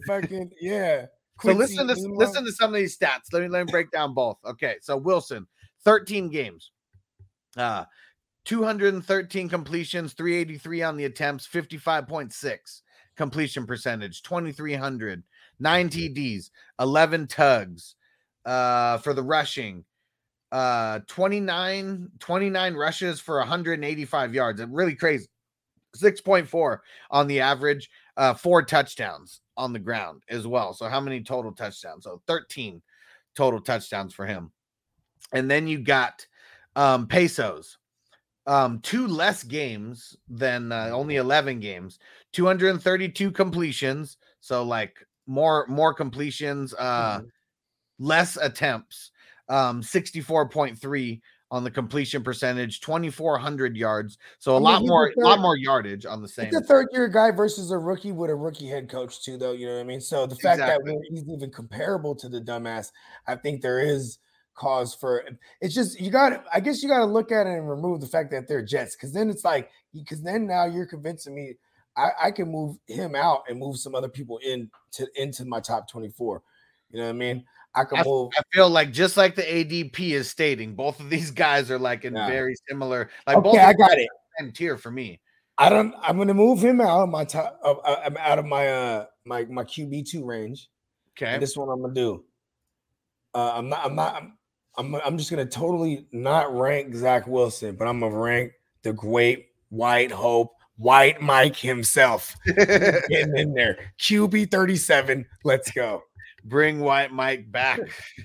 fucking 0.07 0.51
yeah. 0.61 1.05
So 1.41 1.51
listen 1.51 1.85
to 1.87 1.95
Enunwa. 1.95 2.15
listen 2.15 2.45
to 2.45 2.51
some 2.53 2.69
of 2.69 2.75
these 2.75 2.97
stats. 2.97 3.33
Let 3.33 3.41
me 3.41 3.49
let 3.49 3.65
me 3.65 3.69
break 3.69 3.91
down 3.91 4.13
both. 4.13 4.37
Okay, 4.45 4.75
so 4.81 4.95
Wilson, 4.95 5.45
13 5.83 6.29
games, 6.29 6.71
uh, 7.57 7.83
213 8.45 9.49
completions, 9.49 10.13
383 10.13 10.83
on 10.83 10.95
the 10.95 11.03
attempts, 11.03 11.45
55.6 11.45 12.81
completion 13.17 13.65
percentage, 13.65 14.21
2300, 14.23 15.23
nine 15.59 15.89
TDs, 15.89 16.51
11 16.79 17.27
tugs, 17.27 17.95
uh, 18.45 18.97
for 18.99 19.13
the 19.13 19.23
rushing, 19.23 19.83
uh, 20.51 20.99
29 21.07 22.09
29 22.19 22.73
rushes 22.75 23.19
for 23.19 23.37
185 23.39 24.33
yards. 24.33 24.61
It's 24.61 24.71
really 24.71 24.95
crazy. 24.95 25.27
6.4 25.95 26.79
on 27.09 27.27
the 27.27 27.39
average, 27.39 27.89
uh, 28.17 28.33
four 28.33 28.61
touchdowns 28.61 29.41
on 29.57 29.73
the 29.73 29.79
ground 29.79 30.23
as 30.29 30.45
well. 30.45 30.73
So, 30.73 30.87
how 30.87 30.99
many 30.99 31.21
total 31.21 31.51
touchdowns? 31.51 32.03
So, 32.03 32.21
13 32.27 32.81
total 33.35 33.61
touchdowns 33.61 34.13
for 34.13 34.25
him. 34.25 34.51
And 35.33 35.49
then 35.49 35.67
you 35.67 35.79
got 35.79 36.25
um, 36.75 37.07
Pesos, 37.07 37.77
um, 38.47 38.79
two 38.79 39.07
less 39.07 39.43
games 39.43 40.15
than 40.29 40.71
uh, 40.71 40.89
only 40.91 41.15
11 41.15 41.59
games, 41.59 41.99
232 42.33 43.31
completions. 43.31 44.17
So, 44.41 44.63
like 44.63 44.97
more 45.27 45.65
more 45.67 45.93
completions, 45.93 46.73
uh, 46.75 47.21
less 47.97 48.37
attempts, 48.37 49.11
um, 49.49 49.81
64.3 49.81 51.21
on 51.51 51.63
the 51.63 51.71
completion 51.71 52.23
percentage, 52.23 52.81
2,400 52.81 53.77
yards. 53.77 54.17
So 54.39 54.53
a 54.53 54.55
I 54.55 54.59
mean, 54.59 54.63
lot 54.63 54.81
more, 54.85 55.13
a 55.17 55.23
lot 55.23 55.39
more 55.39 55.57
yardage 55.57 56.05
on 56.05 56.21
the 56.21 56.27
same. 56.27 56.47
It's 56.47 56.57
a 56.57 56.61
third 56.61 56.87
year 56.91 57.07
guy 57.07 57.31
versus 57.31 57.71
a 57.71 57.77
rookie 57.77 58.11
with 58.11 58.29
a 58.29 58.35
rookie 58.35 58.67
head 58.67 58.89
coach 58.89 59.23
too, 59.23 59.37
though. 59.37 59.51
You 59.53 59.67
know 59.67 59.75
what 59.75 59.81
I 59.81 59.85
mean? 59.85 60.01
So 60.01 60.25
the 60.25 60.35
fact 60.35 60.59
Exactly. 60.59 60.91
that 60.91 61.05
he's 61.09 61.23
even 61.29 61.51
comparable 61.51 62.15
to 62.15 62.29
the 62.29 62.41
dumbass, 62.41 62.91
I 63.27 63.35
think 63.35 63.61
there 63.61 63.79
is 63.79 64.17
cause 64.55 64.95
for. 64.95 65.23
It's 65.61 65.75
just 65.75 65.99
you 65.99 66.09
got. 66.09 66.29
to 66.29 66.43
I 66.51 66.59
guess 66.59 66.81
you 66.81 66.89
got 66.89 66.99
to 66.99 67.05
look 67.05 67.31
at 67.31 67.45
it 67.45 67.51
and 67.51 67.69
remove 67.69 68.01
the 68.01 68.07
fact 68.07 68.31
that 68.31 68.47
they're 68.47 68.63
Jets, 68.63 68.95
because 68.95 69.13
then 69.13 69.29
it's 69.29 69.45
like 69.45 69.69
because 69.93 70.23
then 70.23 70.47
now 70.47 70.65
you're 70.65 70.87
convincing 70.87 71.35
me 71.35 71.53
I, 71.97 72.09
I 72.23 72.31
can 72.31 72.51
move 72.51 72.77
him 72.87 73.15
out 73.15 73.43
and 73.47 73.59
move 73.59 73.77
some 73.77 73.95
other 73.95 74.09
people 74.09 74.39
in 74.39 74.69
to 74.93 75.07
into 75.15 75.45
my 75.45 75.59
top 75.59 75.89
twenty 75.89 76.09
four. 76.09 76.41
You 76.91 76.99
know 76.99 77.05
what 77.05 77.15
I 77.15 77.17
mean? 77.17 77.45
I 77.75 77.83
can 77.83 77.99
I, 77.99 78.03
move. 78.03 78.31
I 78.37 78.41
feel 78.53 78.69
like 78.69 78.91
just 78.91 79.17
like 79.17 79.35
the 79.35 79.41
ADP 79.43 80.11
is 80.11 80.29
stating, 80.29 80.75
both 80.75 80.99
of 80.99 81.09
these 81.09 81.31
guys 81.31 81.69
are 81.71 81.79
like 81.79 82.05
in 82.05 82.15
Yeah. 82.15 82.27
very 82.27 82.55
similar, 82.69 83.09
like 83.27 83.35
both 83.43 83.55
Okay, 83.55 83.63
of 83.63 83.69
I 83.69 83.73
got 83.73 83.97
it. 83.97 84.07
same 84.39 84.51
tier 84.51 84.77
for 84.77 84.91
me. 84.91 85.19
I 85.57 85.69
don't. 85.69 85.93
I'm 86.01 86.17
going 86.17 86.27
to 86.27 86.33
move 86.33 86.61
him 86.63 86.81
out 86.81 87.03
of 87.03 87.09
my 87.09 87.23
top. 87.23 87.59
Uh, 87.63 87.75
I'm 88.03 88.17
out 88.17 88.39
of 88.39 88.45
my 88.45 88.67
uh 88.67 89.05
my 89.25 89.45
my 89.45 89.63
QB 89.63 90.09
two 90.09 90.25
range. 90.25 90.69
Okay. 91.17 91.31
And 91.33 91.41
this 91.41 91.55
one 91.55 91.69
I'm 91.69 91.81
gonna 91.81 91.93
do. 91.93 92.25
Uh, 93.33 93.53
I'm 93.55 93.69
not. 93.69 93.85
I'm 93.85 93.95
not. 93.95 94.15
I'm, 94.15 94.33
I'm. 94.77 94.95
I'm 95.05 95.17
just 95.17 95.29
gonna 95.29 95.45
totally 95.45 96.07
not 96.11 96.53
rank 96.53 96.93
Zach 96.93 97.25
Wilson, 97.27 97.75
but 97.75 97.87
I'm 97.87 98.01
gonna 98.01 98.17
rank 98.17 98.51
the 98.83 98.91
great 98.91 99.47
White 99.69 100.11
Hope, 100.11 100.51
White 100.77 101.21
Mike 101.21 101.55
himself, 101.55 102.35
getting 102.45 103.37
in 103.37 103.53
there. 103.53 103.77
QB 103.99 104.51
37. 104.51 105.25
Let's 105.45 105.71
go. 105.71 106.03
Bring 106.45 106.79
White 106.79 107.11
Mike 107.11 107.51
back. 107.51 107.79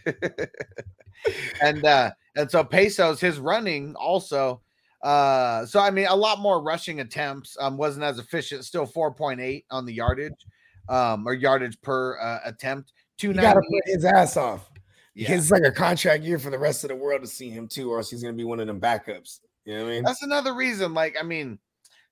and 1.63 1.85
uh 1.85 2.11
and 2.37 2.51
so 2.51 2.63
Pesos, 2.65 3.21
his 3.21 3.39
running 3.39 3.95
also. 3.97 4.61
Uh 5.03 5.65
so 5.67 5.81
I 5.81 5.91
mean 5.91 6.07
a 6.07 6.15
lot 6.17 6.39
more 6.39 6.63
rushing 6.63 7.01
attempts, 7.01 7.57
um, 7.59 7.77
wasn't 7.77 8.05
as 8.05 8.19
efficient, 8.19 8.65
still 8.65 8.87
4.8 8.87 9.65
on 9.71 9.87
the 9.87 9.95
yardage, 9.95 10.47
um, 10.89 11.27
or 11.27 11.35
yardage 11.35 11.81
per 11.83 12.19
uh, 12.21 12.39
attempt. 12.45 12.93
You 13.21 13.33
gotta 13.35 13.61
290. 13.61 13.69
put 13.69 13.95
his 13.95 14.05
ass 14.05 14.37
off. 14.37 14.71
Yeah. 15.15 15.33
It's 15.33 15.51
like 15.51 15.65
a 15.65 15.73
contract 15.73 16.23
year 16.23 16.39
for 16.39 16.51
the 16.51 16.59
rest 16.59 16.85
of 16.85 16.89
the 16.89 16.97
world 16.97 17.23
to 17.23 17.27
see 17.27 17.51
him 17.51 17.67
too, 17.69 17.91
or 17.91 17.99
else 17.99 18.11
he's 18.11 18.23
gonna 18.23 18.35
be 18.35 18.45
one 18.45 18.61
of 18.61 18.67
them 18.67 18.81
backups. 18.81 19.41
You 19.65 19.75
know 19.77 19.85
what 19.85 19.91
I 19.91 19.95
mean? 19.95 20.05
That's 20.05 20.23
another 20.23 20.55
reason. 20.55 20.95
Like, 20.95 21.17
I 21.19 21.23
mean, 21.23 21.59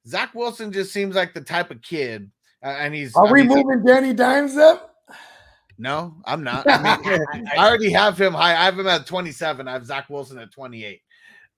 Zach 0.07 0.35
Wilson 0.35 0.71
just 0.73 0.93
seems 0.93 1.15
like 1.15 1.33
the 1.35 1.41
type 1.41 1.71
of 1.71 1.81
kid 1.83 2.31
Uh, 2.63 2.69
and 2.79 2.95
he's 2.95 3.15
Are 3.15 3.27
I 3.27 3.33
we 3.33 3.43
mean, 3.43 3.57
moving 3.65 3.85
Danny 3.85 4.13
Dimes 4.13 4.57
up? 4.57 4.97
No, 5.79 6.17
I'm 6.25 6.43
not. 6.43 6.69
I, 6.69 6.83
mean, 6.83 7.47
I 7.57 7.69
already 7.69 7.91
have 7.93 8.21
him 8.21 8.35
high. 8.35 8.53
I 8.53 8.65
have 8.65 8.79
him 8.79 8.89
at 8.89 9.07
27. 9.07 9.69
I 9.69 9.73
have 9.73 9.87
Zach 9.87 10.11
Wilson 10.11 10.39
at 10.39 10.51
28. 10.51 11.01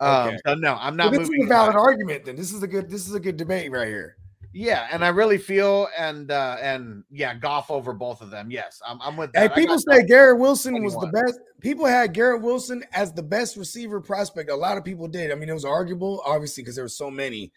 Um, 0.01 0.29
Okay. 0.29 0.39
so 0.47 0.55
no, 0.55 0.75
I'm 0.75 0.97
Well, 0.97 1.11
not 1.11 1.19
this 1.19 1.29
is 1.29 1.45
a 1.45 1.49
valid 1.49 1.75
high. 1.75 1.81
argument. 1.81 2.25
Then 2.25 2.37
this 2.37 2.53
is 2.53 2.63
a 2.63 2.67
good. 2.67 2.91
This 2.91 3.09
is 3.09 3.15
a 3.15 3.21
good 3.21 3.37
debate 3.37 3.71
right 3.71 3.89
here. 3.89 4.17
Yeah, 4.53 4.89
and 4.91 5.05
I 5.05 5.09
really 5.09 5.39
feel 5.39 5.89
and 5.97 6.31
uh 6.31 6.57
and 6.61 7.05
yeah, 7.11 7.35
Goff 7.35 7.71
over 7.71 7.93
both 7.93 8.21
of 8.21 8.31
them. 8.31 8.51
Yes, 8.51 8.83
I'm, 8.85 9.01
I'm 9.01 9.17
with 9.17 9.31
Hey, 9.33 9.43
that. 9.47 9.53
I 9.53 9.55
people 9.55 9.79
say 9.79 10.05
Garrett 10.05 10.39
Wilson 10.41 10.83
was 10.83 10.95
the 10.95 11.07
best. 11.07 11.39
People 11.61 11.87
had 11.87 12.13
Garrett 12.13 12.43
Wilson 12.43 12.83
as 12.93 13.13
the 13.13 13.23
best 13.23 13.57
receiver 13.57 14.01
prospect. 14.01 14.51
A 14.51 14.57
lot 14.57 14.77
of 14.77 14.85
people 14.85 15.07
did. 15.07 15.31
I 15.31 15.37
mean, 15.37 15.49
it 15.49 15.53
was 15.55 15.65
arguable, 15.65 16.21
obviously, 16.27 16.63
because 16.65 16.75
there 16.75 16.85
were 16.85 16.89
so 16.89 17.11
many. 17.11 17.53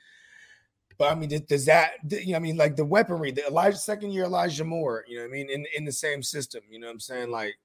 But 0.97 1.11
I 1.11 1.15
mean, 1.15 1.29
does- 1.47 1.65
that? 1.65 1.93
You 2.09 2.31
know, 2.31 2.35
I 2.37 2.39
mean, 2.39 2.57
like 2.57 2.75
the 2.75 2.85
weaponry, 2.85 3.31
the 3.31 3.45
Elijah 3.47 3.77
second 3.77 4.11
year 4.11 4.25
Elijah 4.25 4.63
Moore. 4.63 5.03
You 5.07 5.17
know, 5.17 5.23
what 5.23 5.29
I 5.29 5.31
mean, 5.31 5.49
in 5.49 5.65
in 5.75 5.85
the 5.85 5.91
same 5.91 6.23
system. 6.23 6.61
You 6.69 6.79
know, 6.79 6.87
what 6.87 6.93
I'm 6.93 6.99
saying 6.99 7.31
like. 7.31 7.55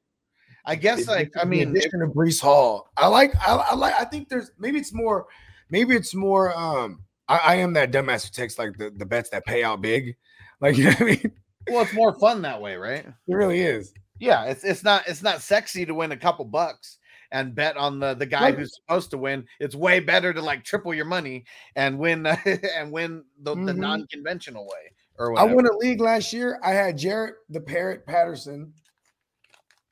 I 0.65 0.75
guess 0.75 1.07
the 1.07 1.13
like 1.13 1.33
I 1.41 1.45
mean, 1.45 1.71
addition 1.71 2.03
of 2.03 2.11
Breece 2.11 2.41
Hall. 2.41 2.91
I 2.97 3.07
like. 3.07 3.35
I, 3.37 3.55
I 3.55 3.75
like. 3.75 3.95
I 3.99 4.05
think 4.05 4.29
there's 4.29 4.51
maybe 4.59 4.79
it's 4.79 4.93
more. 4.93 5.27
Maybe 5.71 5.97
it's 5.97 6.15
more. 6.15 6.57
Um, 6.57 7.05
I, 7.27 7.39
I 7.39 7.55
am 7.57 7.73
that 7.75 7.91
dumbass 7.91 8.25
who 8.25 8.33
takes 8.33 8.59
like 8.59 8.77
the 8.77 8.91
the 8.91 9.07
bets 9.07 9.31
that 9.31 9.47
pay 9.47 9.63
out 9.65 9.81
big. 9.81 10.17
Like 10.61 10.77
you 10.77 10.85
know 10.87 10.91
what 10.91 11.01
I 11.03 11.05
mean? 11.05 11.33
well, 11.71 11.83
it's 11.83 11.95
more 11.95 12.19
fun 12.19 12.43
that 12.43 12.61
way, 12.61 12.75
right? 12.75 13.07
It 13.07 13.15
really 13.33 13.61
is. 13.61 13.93
Yeah, 14.19 14.47
it's 14.47 14.65
it's 14.65 14.83
not 14.83 15.07
it's 15.07 15.23
not 15.23 15.41
sexy 15.41 15.87
to 15.87 15.95
win 15.95 16.11
a 16.11 16.17
couple 16.17 16.45
bucks 16.45 16.98
and 17.33 17.55
bet 17.55 17.77
on 17.77 17.99
the 18.01 18.15
the 18.15 18.27
guy 18.27 18.45
Right. 18.45 18.59
who's 18.59 18.75
supposed 18.75 19.11
to 19.11 19.19
win. 19.19 19.47
It's 19.61 19.75
way 19.75 20.01
better 20.01 20.33
to 20.33 20.41
like 20.41 20.65
triple 20.65 20.95
your 20.95 21.05
money 21.05 21.45
and 21.77 21.99
win 21.99 22.25
and 22.77 22.91
win 22.93 23.25
the, 23.43 23.55
the 23.55 23.73
Mhm. 23.73 23.77
non-conventional 23.79 24.65
way 24.65 24.93
or 25.19 25.39
I 25.39 25.45
won 25.45 25.67
a 25.67 25.77
league 25.79 26.01
last 26.01 26.33
year. 26.33 26.59
I 26.63 26.71
had 26.73 26.97
Jarrett 26.97 27.35
the 27.51 27.61
Parrot 27.61 28.07
Patterson, 28.07 28.73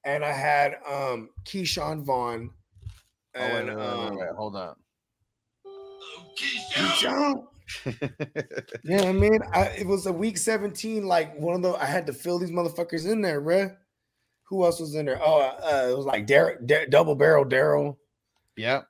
and 0.04 0.24
I 0.24 0.32
had 0.32 0.76
um 0.88 1.30
Ke'Shawn 1.44 2.04
Vaughn. 2.04 2.50
Oh, 3.34 3.40
wait, 3.40 3.50
And 3.50 3.68
wait, 3.68 3.76
wait, 3.76 3.84
wait, 3.86 3.92
um, 4.08 4.16
wait, 4.16 4.28
hold 4.36 4.56
on. 4.56 4.76
Keyshawn. 6.38 7.44
Yeah, 8.84 9.02
I 9.08 9.12
mean, 9.12 9.40
I, 9.52 9.64
it 9.76 9.86
was 9.88 10.06
a 10.06 10.12
week 10.12 10.38
17. 10.38 11.04
Like 11.04 11.36
one 11.36 11.56
of 11.56 11.62
the, 11.62 11.72
I 11.72 11.86
had 11.86 12.06
to 12.06 12.12
fill 12.12 12.38
these 12.38 12.52
motherfuckers 12.52 13.10
in 13.10 13.20
there, 13.20 13.42
bruh. 13.42 13.76
Who 14.48 14.64
else 14.64 14.78
was 14.80 14.94
in 14.94 15.06
there? 15.06 15.20
Oh, 15.22 15.40
uh, 15.40 15.88
it 15.90 15.96
was 15.96 16.06
like 16.06 16.26
Derek, 16.26 16.66
double 16.90 17.14
barrel 17.14 17.44
Daryl. 17.44 17.96
yeah. 18.56 18.82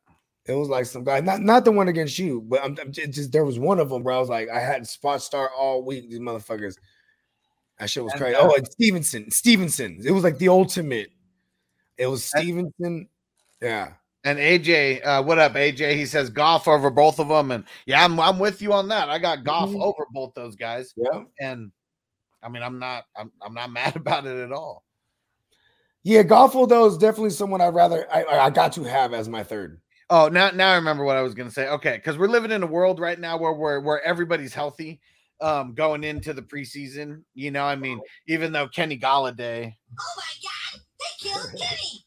It 0.48 0.52
was 0.54 0.68
like 0.68 0.86
some 0.86 1.02
guy, 1.02 1.18
not 1.18 1.40
not 1.40 1.64
the 1.64 1.72
one 1.72 1.88
against 1.88 2.20
you, 2.20 2.40
but 2.40 2.62
I'm, 2.62 2.76
I'm 2.80 2.92
just, 2.92 3.10
just- 3.10 3.32
there 3.32 3.44
was 3.44 3.58
one 3.58 3.80
of 3.80 3.88
them 3.88 4.04
where 4.04 4.14
I 4.14 4.18
was 4.20 4.28
like, 4.28 4.48
I 4.48 4.60
had 4.60 4.86
spot 4.86 5.20
start 5.20 5.50
all 5.58 5.82
week. 5.84 6.08
These 6.08 6.20
motherfuckers, 6.20 6.76
that 7.80 7.90
shit 7.90 8.04
was 8.04 8.12
And, 8.12 8.20
crazy. 8.22 8.36
uh, 8.36 8.42
oh, 8.42 8.54
and 8.54 8.64
Stevenson, 8.70 9.28
Stevenson. 9.32 10.00
It 10.04 10.12
was 10.12 10.22
like 10.22 10.38
the 10.38 10.46
ultimate. 10.48 11.10
It 11.98 12.06
was 12.06 12.22
Stevenson. 12.24 13.08
Yeah, 13.60 13.94
And 14.22 14.38
AJ, 14.38 15.04
uh, 15.04 15.22
what 15.24 15.40
up, 15.40 15.54
AJ? 15.54 15.94
He 15.96 16.06
says 16.06 16.30
Goff 16.30 16.68
over 16.68 16.90
both 16.90 17.18
of 17.18 17.26
them, 17.26 17.50
and 17.50 17.64
yeah, 17.86 18.04
I'm 18.04 18.20
I'm 18.20 18.38
with 18.38 18.62
you 18.62 18.72
on 18.72 18.86
that. 18.90 19.08
I 19.10 19.18
got 19.18 19.42
Goff 19.42 19.70
Mhm. 19.70 19.82
over 19.82 20.06
both 20.12 20.32
those 20.34 20.54
guys, 20.54 20.92
yeah, 20.96 21.24
and 21.40 21.72
I 22.40 22.48
mean, 22.50 22.62
I'm 22.62 22.78
not 22.78 23.02
I'm 23.16 23.32
I'm 23.42 23.54
not 23.54 23.72
mad 23.72 23.96
about 23.96 24.26
it 24.26 24.36
at 24.44 24.52
all. 24.52 24.84
Yeah. 26.06 26.22
Goffel 26.22 26.68
though 26.68 26.86
is 26.86 26.96
definitely 26.96 27.30
someone 27.30 27.60
I'd 27.60 27.74
rather. 27.74 28.06
I 28.12 28.24
I 28.24 28.50
got 28.50 28.72
to 28.74 28.84
have 28.84 29.12
as 29.12 29.28
my 29.28 29.42
third. 29.42 29.80
Oh, 30.08 30.28
now 30.28 30.50
now 30.50 30.70
I 30.70 30.76
remember 30.76 31.04
what 31.04 31.16
I 31.16 31.22
was 31.22 31.34
gonna 31.34 31.50
say. 31.50 31.68
Okay, 31.68 31.96
because 31.96 32.16
we're 32.16 32.28
living 32.28 32.52
in 32.52 32.62
a 32.62 32.66
world 32.66 33.00
right 33.00 33.18
now 33.18 33.36
where 33.36 33.52
where 33.52 33.80
where 33.80 34.02
everybody's 34.04 34.54
healthy, 34.54 35.00
um, 35.40 35.74
going 35.74 36.04
into 36.04 36.32
the 36.32 36.42
preseason. 36.42 37.22
You 37.34 37.50
know, 37.50 37.64
I 37.64 37.74
mean, 37.74 38.00
even 38.28 38.52
though 38.52 38.68
Kenny 38.68 38.98
Golladay, 38.98 39.74
Oh 40.00 40.14
my 40.16 40.32
god, 40.42 40.80
they 41.00 41.28
killed 41.28 41.60
Kenny! 41.60 42.04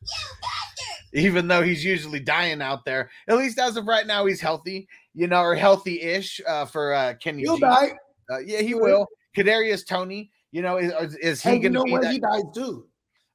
You 1.11 1.21
even 1.29 1.47
though 1.47 1.61
he's 1.61 1.83
usually 1.83 2.19
dying 2.19 2.61
out 2.61 2.85
there, 2.85 3.09
at 3.27 3.37
least 3.37 3.59
as 3.59 3.75
of 3.77 3.87
right 3.87 4.07
now, 4.07 4.25
he's 4.25 4.39
healthy. 4.39 4.87
You 5.13 5.27
know, 5.27 5.41
or 5.41 5.55
healthy-ish 5.55 6.39
uh, 6.47 6.65
for 6.65 6.93
uh, 6.93 7.15
Kenny. 7.21 7.41
He'll 7.41 7.55
G. 7.55 7.61
die. 7.61 7.93
Uh, 8.31 8.39
yeah, 8.39 8.61
he 8.61 8.75
will. 8.75 9.07
Kadarius 9.35 9.85
Toney, 9.85 10.31
you 10.51 10.61
know, 10.61 10.77
is, 10.77 11.15
is 11.15 11.41
he 11.43 11.53
you 11.55 11.59
going 11.59 11.73
to 11.73 11.79
know 11.79 11.83
be 11.83 11.91
what? 11.91 12.01
that? 12.03 12.13
He 12.13 12.19
dies 12.19 12.43
too. 12.53 12.85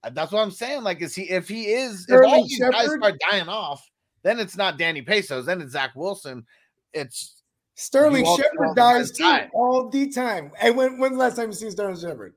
Uh, 0.05 0.11
That's 0.13 0.33
what 0.33 0.41
I'm 0.43 0.51
saying. 0.51 0.83
Like, 0.83 1.01
is 1.03 1.15
he? 1.15 1.23
If 1.31 1.49
he 1.49 1.67
is, 1.67 2.07
if 2.09 2.21
all 2.25 2.43
these 2.45 2.59
guys 2.61 2.73
Shepard? 2.83 2.99
start 3.01 3.15
dying 3.31 3.49
off, 3.49 3.83
then 4.23 4.39
it's 4.39 4.57
not 4.57 4.79
Danny 4.79 5.03
Pesos. 5.03 5.47
Then 5.47 5.61
it's 5.61 5.73
Zach 5.73 5.93
Wilson. 5.95 6.45
It's 6.93 7.43
Sterling 7.77 8.21
You 8.25 8.27
all- 8.27 8.31
all 8.33 8.37
Shepard 8.39 8.77
dies 8.77 9.11
too 9.13 9.25
die. 9.25 9.51
all 9.55 9.89
the 9.91 10.09
time. 10.11 10.53
Hey, 10.59 10.71
when 10.71 10.99
when's 10.99 11.15
the 11.15 11.19
last 11.19 11.37
time 11.37 11.49
you 11.49 11.55
seen 11.55 11.71
Sterling 11.71 11.99
Shepard? 11.99 12.35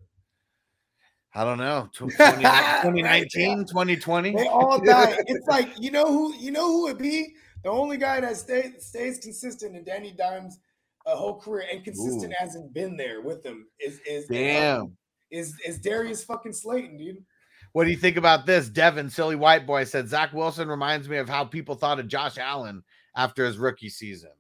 I 1.36 1.44
don't 1.44 1.60
know, 1.60 1.88
tw- 1.94 2.10
20 2.10 2.12
2019, 2.16 3.66
2020. 3.66 4.36
They 4.36 4.48
all 4.48 4.80
die. 4.84 5.18
It's 5.28 5.48
like 5.48 5.70
you 5.80 5.92
know 5.92 6.06
who 6.08 6.34
you 6.36 6.52
know 6.52 6.68
who 6.68 6.84
would 6.84 6.98
be 6.98 7.36
the 7.64 7.70
only 7.70 7.98
guy 7.98 8.20
that 8.22 8.38
stays 8.38 8.86
stays 8.88 9.20
consistent 9.20 9.76
in 9.76 9.84
Danny 9.84 10.12
Dimes' 10.18 10.60
a 11.06 11.16
whole 11.16 11.40
career 11.40 11.66
and 11.72 11.84
consistent 11.84 12.32
Ooh. 12.34 12.36
hasn't 12.40 12.74
been 12.74 12.98
there 12.98 13.22
with 13.22 13.46
him 13.46 13.68
is 13.80 14.00
is 14.08 14.26
Damn. 14.28 14.98
is 15.30 15.54
is 15.66 15.80
Darius 15.80 16.24
fucking 16.24 16.54
Slayton, 16.54 16.98
dude. 16.98 17.24
What 17.78 17.84
do 17.84 17.92
you 17.92 17.98
think 17.98 18.18
about 18.18 18.48
this? 18.48 18.70
Devin, 18.70 19.08
silly 19.12 19.36
white 19.36 19.68
boy, 19.68 19.84
said 19.84 20.10
Zach 20.10 20.34
Wilson 20.34 20.68
reminds 20.68 21.08
me 21.08 21.18
of 21.18 21.30
how 21.30 21.46
people 21.46 21.76
thought 21.76 22.00
of 22.00 22.08
Josh 22.08 22.40
Allen 22.40 22.82
after 23.16 23.46
his 23.46 23.60
rookie 23.60 23.90
season. 23.90 24.32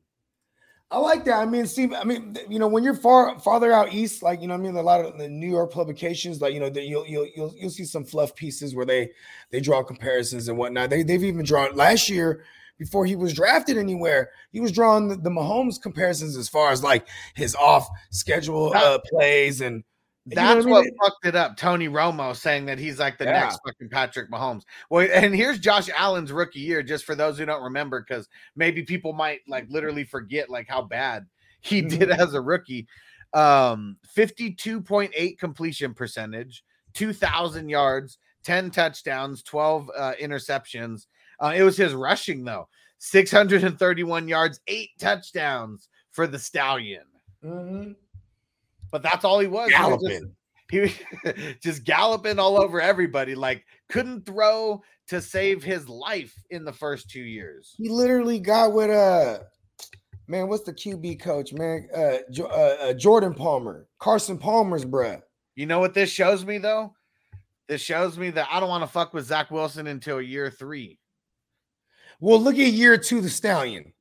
I 0.89 0.97
like 0.97 1.23
that. 1.25 1.37
I 1.37 1.45
mean, 1.45 1.67
see, 1.67 1.93
I 1.93 2.03
mean, 2.03 2.35
you 2.49 2.57
know, 2.57 2.67
when 2.67 2.83
you're 2.83 2.95
far 2.95 3.37
farther 3.37 3.71
out 3.71 3.93
east, 3.93 4.23
like 4.23 4.41
you 4.41 4.47
know, 4.47 4.55
I 4.55 4.57
mean, 4.57 4.75
a 4.75 4.81
lot 4.81 5.05
of 5.05 5.19
the 5.19 5.29
New 5.29 5.51
York 5.51 5.71
publications, 5.71 6.41
like 6.41 6.55
you 6.55 6.59
know, 6.59 6.71
that 6.71 6.85
you'll 6.85 7.05
you'll 7.05 7.27
you'll 7.35 7.53
you'll 7.55 7.69
see 7.69 7.85
some 7.85 8.05
fluff 8.05 8.33
pieces 8.33 8.73
where 8.73 8.87
they 8.87 9.11
they 9.51 9.59
draw 9.59 9.83
comparisons 9.83 10.47
and 10.47 10.57
whatnot. 10.57 10.89
They 10.89 11.03
they've 11.03 11.23
even 11.23 11.45
drawn 11.45 11.75
last 11.75 12.09
year 12.09 12.43
before 12.79 13.05
he 13.05 13.15
was 13.15 13.35
drafted 13.35 13.77
anywhere. 13.77 14.31
He 14.51 14.61
was 14.61 14.71
drawing 14.71 15.09
the, 15.09 15.15
the 15.15 15.29
Mahomes 15.29 15.79
comparisons 15.79 16.37
as 16.37 16.49
far 16.49 16.71
as 16.71 16.81
like 16.81 17.07
his 17.35 17.53
off 17.53 17.87
schedule 18.09 18.73
uh, 18.75 18.97
plays 19.11 19.61
and 19.61 19.83
you 20.29 20.35
know 20.35 20.55
That's 20.55 20.65
I 20.65 20.69
what, 20.69 20.83
mean? 20.85 20.95
fucked 21.01 21.25
it 21.25 21.35
up. 21.35 21.57
Tony 21.57 21.87
Romo 21.87 22.35
saying 22.35 22.65
that 22.65 22.77
he's 22.79 22.99
like 22.99 23.17
the 23.17 23.25
Yeah. 23.25 23.39
next 23.41 23.59
fucking 23.65 23.89
Patrick 23.89 24.29
Mahomes. 24.29 24.63
Well, 24.89 25.07
and 25.11 25.33
here's 25.33 25.59
Josh 25.59 25.89
Allen's 25.95 26.31
rookie 26.31 26.59
year, 26.59 26.83
just 26.83 27.05
for 27.05 27.15
those 27.15 27.37
who 27.37 27.45
don't 27.45 27.63
remember, 27.63 28.01
because 28.07 28.27
maybe 28.55 28.83
people 28.83 29.13
might 29.13 29.41
like 29.47 29.65
literally 29.69 30.03
forget 30.03 30.49
like 30.49 30.67
how 30.67 30.81
bad 30.81 31.25
he 31.61 31.81
Mhm. 31.81 31.89
did 31.99 32.11
as 32.11 32.33
a 32.33 32.41
rookie. 32.41 32.87
Um, 33.33 33.97
52.8 34.15 35.37
completion 35.39 35.93
percentage, 35.93 36.63
2,000 36.93 37.69
yards, 37.69 38.17
10 38.43 38.71
touchdowns, 38.71 39.43
12 39.43 39.89
uh, 39.95 40.13
interceptions. 40.21 41.07
Uh, 41.39 41.53
it 41.55 41.63
was 41.63 41.77
his 41.77 41.93
rushing 41.93 42.43
though, 42.43 42.67
631 42.99 44.27
yards, 44.27 44.59
eight 44.67 44.89
touchdowns 44.99 45.89
for 46.11 46.25
the 46.27 46.39
Stallion. 46.39 47.03
Mhm. 47.43 47.95
But 48.91 49.03
that's 49.03 49.25
all 49.25 49.39
he 49.39 49.47
was. 49.47 49.69
He 49.69 49.75
was 49.81 50.01
just- 50.01 50.01
galloping. 50.01 50.35
he 50.71 50.79
was 50.81 50.91
just 51.63 51.83
galloping 51.83 52.39
all 52.39 52.59
over 52.61 52.81
everybody 52.81 53.35
like 53.35 53.63
couldn't 53.89 54.25
throw 54.25 54.81
to 55.07 55.21
save 55.21 55.63
his 55.63 55.87
life 55.87 56.33
in 56.49 56.65
the 56.65 56.73
first 56.73 57.09
two 57.09 57.21
years 57.21 57.73
He 57.77 57.87
literally 57.89 58.39
got 58.39 58.73
with 58.73 58.89
uh 58.89 59.39
man, 60.27 60.49
what's 60.49 60.63
the 60.65 60.73
QB 60.73 61.21
coach, 61.21 61.53
man? 61.53 61.87
Uh, 61.95 62.17
Jo- 62.31 62.47
uh, 62.47 62.77
uh 62.89 62.93
Jordan 62.93 63.33
Palmer, 63.33 63.87
Carson 63.99 64.37
Palmer's 64.37 64.83
bruh. 64.83 65.21
you 65.55 65.65
know 65.65 65.79
what 65.79 65.93
this 65.93 66.09
shows 66.09 66.43
me 66.45 66.57
though 66.57 66.93
this 67.69 67.81
shows 67.81 68.17
me 68.17 68.29
that 68.29 68.47
i 68.51 68.59
don't 68.59 68.69
want 68.69 68.83
to 68.83 68.87
fuck 68.87 69.13
with 69.13 69.25
zach 69.25 69.49
wilson 69.51 69.87
until 69.87 70.21
year 70.21 70.49
three 70.51 70.99
Well, 72.19 72.41
look 72.41 72.55
at 72.55 72.73
year 72.73 72.97
two, 72.97 73.21
the 73.21 73.29
stallion. 73.29 73.93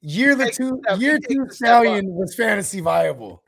Year 0.00 0.34
the 0.34 0.50
two, 0.50 0.80
year 0.98 1.18
two 1.18 1.46
a 1.48 1.52
stallion 1.52 2.06
was 2.06 2.34
fantasy 2.34 2.80
viable. 2.80 3.42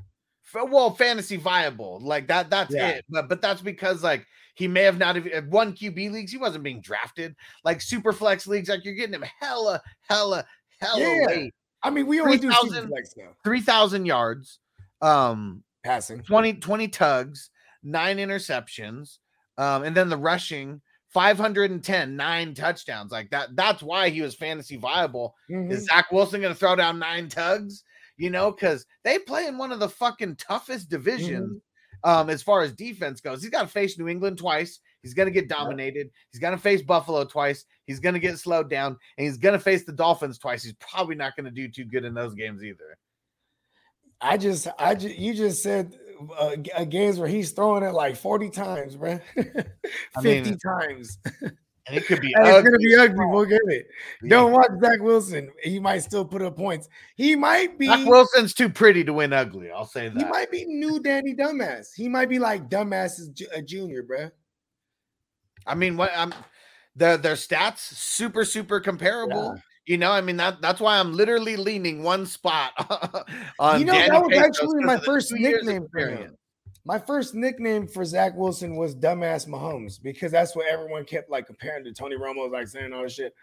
Well 0.55 0.95
fantasy 0.95 1.37
viable 1.37 2.01
like 2.01 2.29
that 2.29 2.51
that's 2.51 2.75
Yeah. 2.75 2.89
it 2.91 3.05
but 3.09 3.29
but 3.29 3.41
that's 3.43 3.61
because 3.61 4.03
like 4.03 4.27
he 4.55 4.69
may 4.69 4.83
have 4.83 4.99
not 4.99 5.17
even 5.17 5.51
won 5.51 5.73
qb 5.73 6.11
leagues 6.13 6.31
he 6.33 6.39
wasn't 6.39 6.63
being 6.65 6.81
drafted 6.81 7.35
like 7.65 7.81
super 7.81 8.13
flex 8.13 8.47
leagues 8.47 8.69
like 8.69 8.85
you're 8.85 8.95
getting 8.95 9.15
him 9.15 9.25
hella 9.41 9.83
hella 10.09 10.45
hella 10.81 11.01
Yeah. 11.01 11.27
late 11.27 11.55
I 11.83 11.91
mean, 11.91 12.07
we 12.07 12.19
only 12.19 12.39
do 12.39 12.49
3,000 12.51 12.73
super 12.73 12.89
flex 12.89 13.15
now. 13.17 13.29
3000 13.45 14.07
yards 14.07 14.59
um 15.03 15.63
Passing. 15.83 16.23
20, 16.23 16.55
20 16.55 16.89
tugs, 16.89 17.51
nine 17.83 18.17
interceptions, 18.17 19.19
um, 19.59 19.83
and 19.83 19.95
then 19.95 20.09
the 20.09 20.17
rushing 20.17 20.81
510, 21.09 22.17
nine 22.17 22.55
touchdowns. 22.55 23.13
Like 23.13 23.29
that, 23.31 23.55
that's 23.55 23.83
why 23.83 24.09
he 24.09 24.23
was 24.23 24.35
fantasy 24.35 24.77
viable. 24.77 25.35
Mhm. 25.51 25.71
Is 25.71 25.85
Zach 25.85 26.11
Wilson 26.11 26.41
going 26.41 26.55
to 26.55 26.59
throw 26.59 26.75
down 26.75 26.99
nine 26.99 27.29
tugs? 27.29 27.85
You 28.17 28.31
know, 28.31 28.53
because 28.53 28.87
they 29.03 29.19
play 29.19 29.47
in 29.47 29.59
one 29.59 29.73
of 29.73 29.81
the 29.81 29.89
fucking 29.89 30.37
toughest 30.37 30.89
divisions 30.89 31.61
um, 32.05 32.31
as 32.31 32.43
far 32.43 32.63
as 32.63 32.73
defense 32.73 33.21
goes. 33.21 33.43
He's 33.43 33.51
got 33.51 33.63
to 33.63 33.69
face 33.69 33.99
New 33.99 34.09
England 34.09 34.39
twice. 34.39 34.79
He's 35.03 35.15
going 35.15 35.27
to 35.27 35.33
get 35.33 35.49
dominated. 35.49 36.11
He's 36.31 36.41
going 36.41 36.55
to 36.55 36.63
face 36.63 36.83
Buffalo 36.83 37.25
twice. 37.25 37.65
He's 37.87 38.01
going 38.01 38.15
to 38.15 38.21
get 38.21 38.39
slowed 38.39 38.71
down, 38.71 38.97
and 39.19 39.27
he's 39.27 39.39
going 39.39 39.55
to 39.55 39.59
face 39.59 39.85
the 39.85 39.93
Dolphins 39.93 40.39
twice. 40.39 40.63
He's 40.63 40.75
probably 40.75 41.17
not 41.17 41.35
going 41.35 41.47
to 41.47 41.51
do 41.51 41.69
too 41.69 41.85
good 41.85 42.05
in 42.05 42.15
those 42.15 42.35
games 42.35 42.63
either. 42.63 42.99
I 44.21 44.37
just, 44.37 44.69
I 44.79 44.95
just, 44.95 45.17
you 45.17 45.35
just 45.35 45.63
said 45.63 45.95
uh, 46.39 46.57
uh, 46.77 46.85
games 46.85 47.19
where 47.19 47.29
he's 47.29 47.51
throwing 47.51 47.83
it 47.83 47.93
like 47.93 48.17
40 48.17 48.51
times, 48.51 48.97
bro. 48.97 49.19
50 49.35 49.63
I 50.17 50.21
mean, 50.23 50.59
times. 50.59 51.19
And 51.87 51.97
it 51.97 52.07
could 52.07 52.21
be 52.21 52.29
Hey, 52.37 52.51
it's 52.51 52.65
gonna 52.65 52.77
ugly. 52.77 52.87
be 52.87 52.97
ugly. 52.97 53.27
We'll 53.27 53.45
get 53.45 53.61
it. 53.67 53.87
Yeah. 54.23 54.31
Don't 54.31 54.53
watch 54.53 54.71
Zach 54.83 55.01
Wilson. 55.01 55.51
He 55.63 55.79
might 55.79 55.99
still 56.01 56.25
put 56.25 56.43
up 56.43 56.57
points. 56.57 56.89
He 57.17 57.37
might 57.37 57.79
be. 57.79 57.87
Zach 57.87 58.07
Wilson's 58.07 58.55
too 58.55 58.69
pretty 58.69 59.05
to 59.05 59.13
win 59.13 59.33
ugly. 59.33 59.71
I'll 59.71 59.87
say 59.87 60.09
that. 60.09 60.19
He 60.19 60.25
might 60.29 60.51
be 60.51 60.65
new 60.65 61.01
Danny 61.01 61.35
Dumbass. 61.35 61.89
He 61.95 62.09
might 62.09 62.29
be 62.29 62.39
like 62.39 62.69
Dumbass 62.71 63.21
is 63.21 63.31
a 63.55 63.61
junior, 63.61 64.03
bruh. 64.03 64.31
I 65.67 65.75
mean, 65.75 65.97
what 65.97 66.11
I'm 66.17 66.33
their 66.97 67.17
their 67.17 67.35
stats 67.35 67.79
super 67.79 68.45
super 68.45 68.81
comparable. 68.81 69.55
You 69.87 69.99
know, 69.99 70.13
I 70.13 70.23
mean 70.23 70.39
that 70.39 70.63
that's 70.63 70.81
why 70.81 70.99
I'm 70.99 71.13
literally 71.13 71.57
leaning 71.57 72.03
one 72.03 72.25
spot 72.25 72.73
on. 73.59 73.81
You 73.81 73.87
know, 73.87 73.93
Danny 73.93 74.09
that 74.09 74.23
was 74.23 74.29
Pecos 74.31 74.47
actually 74.47 74.85
my 74.85 74.99
first 74.99 75.33
nickname 75.33 75.87
for 75.93 76.09
him. 76.09 76.37
My 76.85 76.99
first 76.99 77.35
nickname 77.35 77.87
for 77.87 78.05
Zach 78.05 78.37
Wilson 78.37 78.77
was 78.77 78.95
Dumbass 78.95 79.49
Mahomes 79.49 80.03
because 80.03 80.31
that's 80.33 80.55
what 80.55 80.67
everyone 80.67 81.05
kept 81.05 81.31
like 81.31 81.47
comparing 81.47 81.85
to 81.85 81.93
Tony 81.93 82.17
Romo, 82.17 82.51
like 82.51 82.69
saying 82.69 82.93
all 82.93 83.03
this 83.03 83.15
shit. 83.15 83.35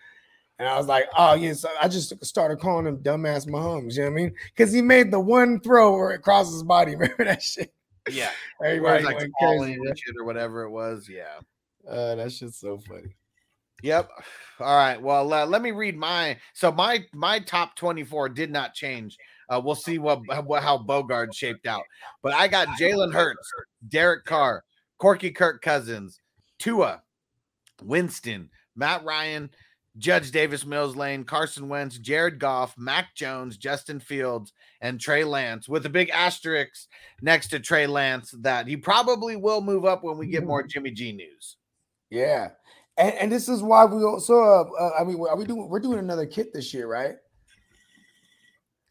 And 0.60 0.70
I 0.70 0.78
was 0.78 0.86
like, 0.86 1.06
oh, 1.18 1.34
yes, 1.34 1.66
I 1.82 1.88
just 1.88 2.24
started 2.24 2.60
calling 2.60 2.86
him 2.86 2.98
Dumbass 2.98 3.48
Mahomes. 3.48 3.96
You 3.96 4.04
know 4.04 4.12
what 4.12 4.20
I 4.20 4.24
mean? 4.24 4.36
Because 4.56 4.72
he 4.72 4.82
made 4.84 5.10
the 5.10 5.20
one 5.20 5.60
throw 5.60 5.96
where 5.96 6.12
it 6.12 6.22
crosses 6.22 6.54
his 6.54 6.64
body. 6.64 6.96
Remember 6.96 7.26
that 7.26 7.42
shit? 7.42 7.74
Yeah, 8.12 8.30
Everybody 8.64 8.98
it's 8.98 9.06
like 9.06 9.18
went 9.18 9.32
falling 9.40 9.78
crazy. 9.80 10.04
or 10.20 10.24
whatever 10.26 10.64
it 10.64 10.70
was. 10.70 11.10
Yeah. 11.10 11.40
Uh, 11.90 12.16
that 12.16 12.32
shit's 12.32 12.60
so 12.60 12.78
funny. 12.78 13.16
Yep. 13.82 14.10
All 14.60 14.76
right. 14.76 15.02
Well, 15.02 15.34
uh, 15.34 15.46
let 15.48 15.64
me 15.64 15.72
read 15.72 15.98
my. 15.98 16.38
So 16.54 16.72
my 16.72 17.06
my 17.14 17.40
top 17.40 17.76
twenty 17.76 18.04
four 18.04 18.30
did 18.30 18.52
not 18.52 18.74
change. 18.76 19.18
Uh, 19.52 19.60
we'll 19.60 19.76
see 19.76 19.98
what, 19.98 20.22
what 20.46 20.64
how 20.64 20.78
Bogard 20.78 21.36
shaped 21.36 21.68
out. 21.68 21.84
But 22.24 22.34
I 22.34 22.48
got 22.48 22.70
Jalen 22.80 23.14
Hurts, 23.14 23.52
Derek 23.90 24.24
Carr, 24.24 24.64
Corky 24.98 25.32
Kirk 25.32 25.62
Cousins, 25.62 26.20
Tua, 26.58 27.02
Winston, 27.84 28.50
Matt 28.76 29.04
Ryan, 29.04 29.50
Judge 29.98 30.32
Davis 30.32 30.66
Mills 30.66 30.96
Lane, 30.96 31.26
Carson 31.26 31.68
Wentz, 31.68 31.98
Jared 31.98 32.40
Goff, 32.40 32.78
Mac 32.78 33.14
Jones, 33.14 33.58
Justin 33.58 34.00
Fields, 34.00 34.54
and 34.80 35.02
Trey 35.02 35.26
Lance, 35.26 35.68
with 35.68 35.86
a 35.86 35.90
big 35.90 36.10
asterisk 36.12 36.88
next 37.22 37.50
to 37.50 37.60
Trey 37.60 37.88
Lance 37.88 38.34
that 38.40 38.68
he 38.68 38.78
probably 38.78 39.36
will 39.36 39.60
move 39.60 39.84
up 39.84 40.02
when 40.02 40.18
we 40.18 40.28
get 40.28 40.46
more 40.46 40.64
Jimmy 40.64 40.92
G 40.92 41.12
news. 41.12 41.58
Yeah. 42.10 42.52
And, 42.98 43.14
and 43.16 43.32
this 43.32 43.50
is 43.50 43.62
why 43.62 43.84
we 43.86 44.04
also, 44.04 44.40
uh, 44.42 44.64
uh, 44.80 44.92
I 45.00 45.04
mean, 45.04 45.20
are 45.28 45.36
we 45.36 45.44
doing, 45.44 45.68
we're 45.68 45.80
doing 45.80 46.00
another 46.00 46.26
kit 46.26 46.54
this 46.54 46.74
year, 46.74 46.88
right? 46.88 47.16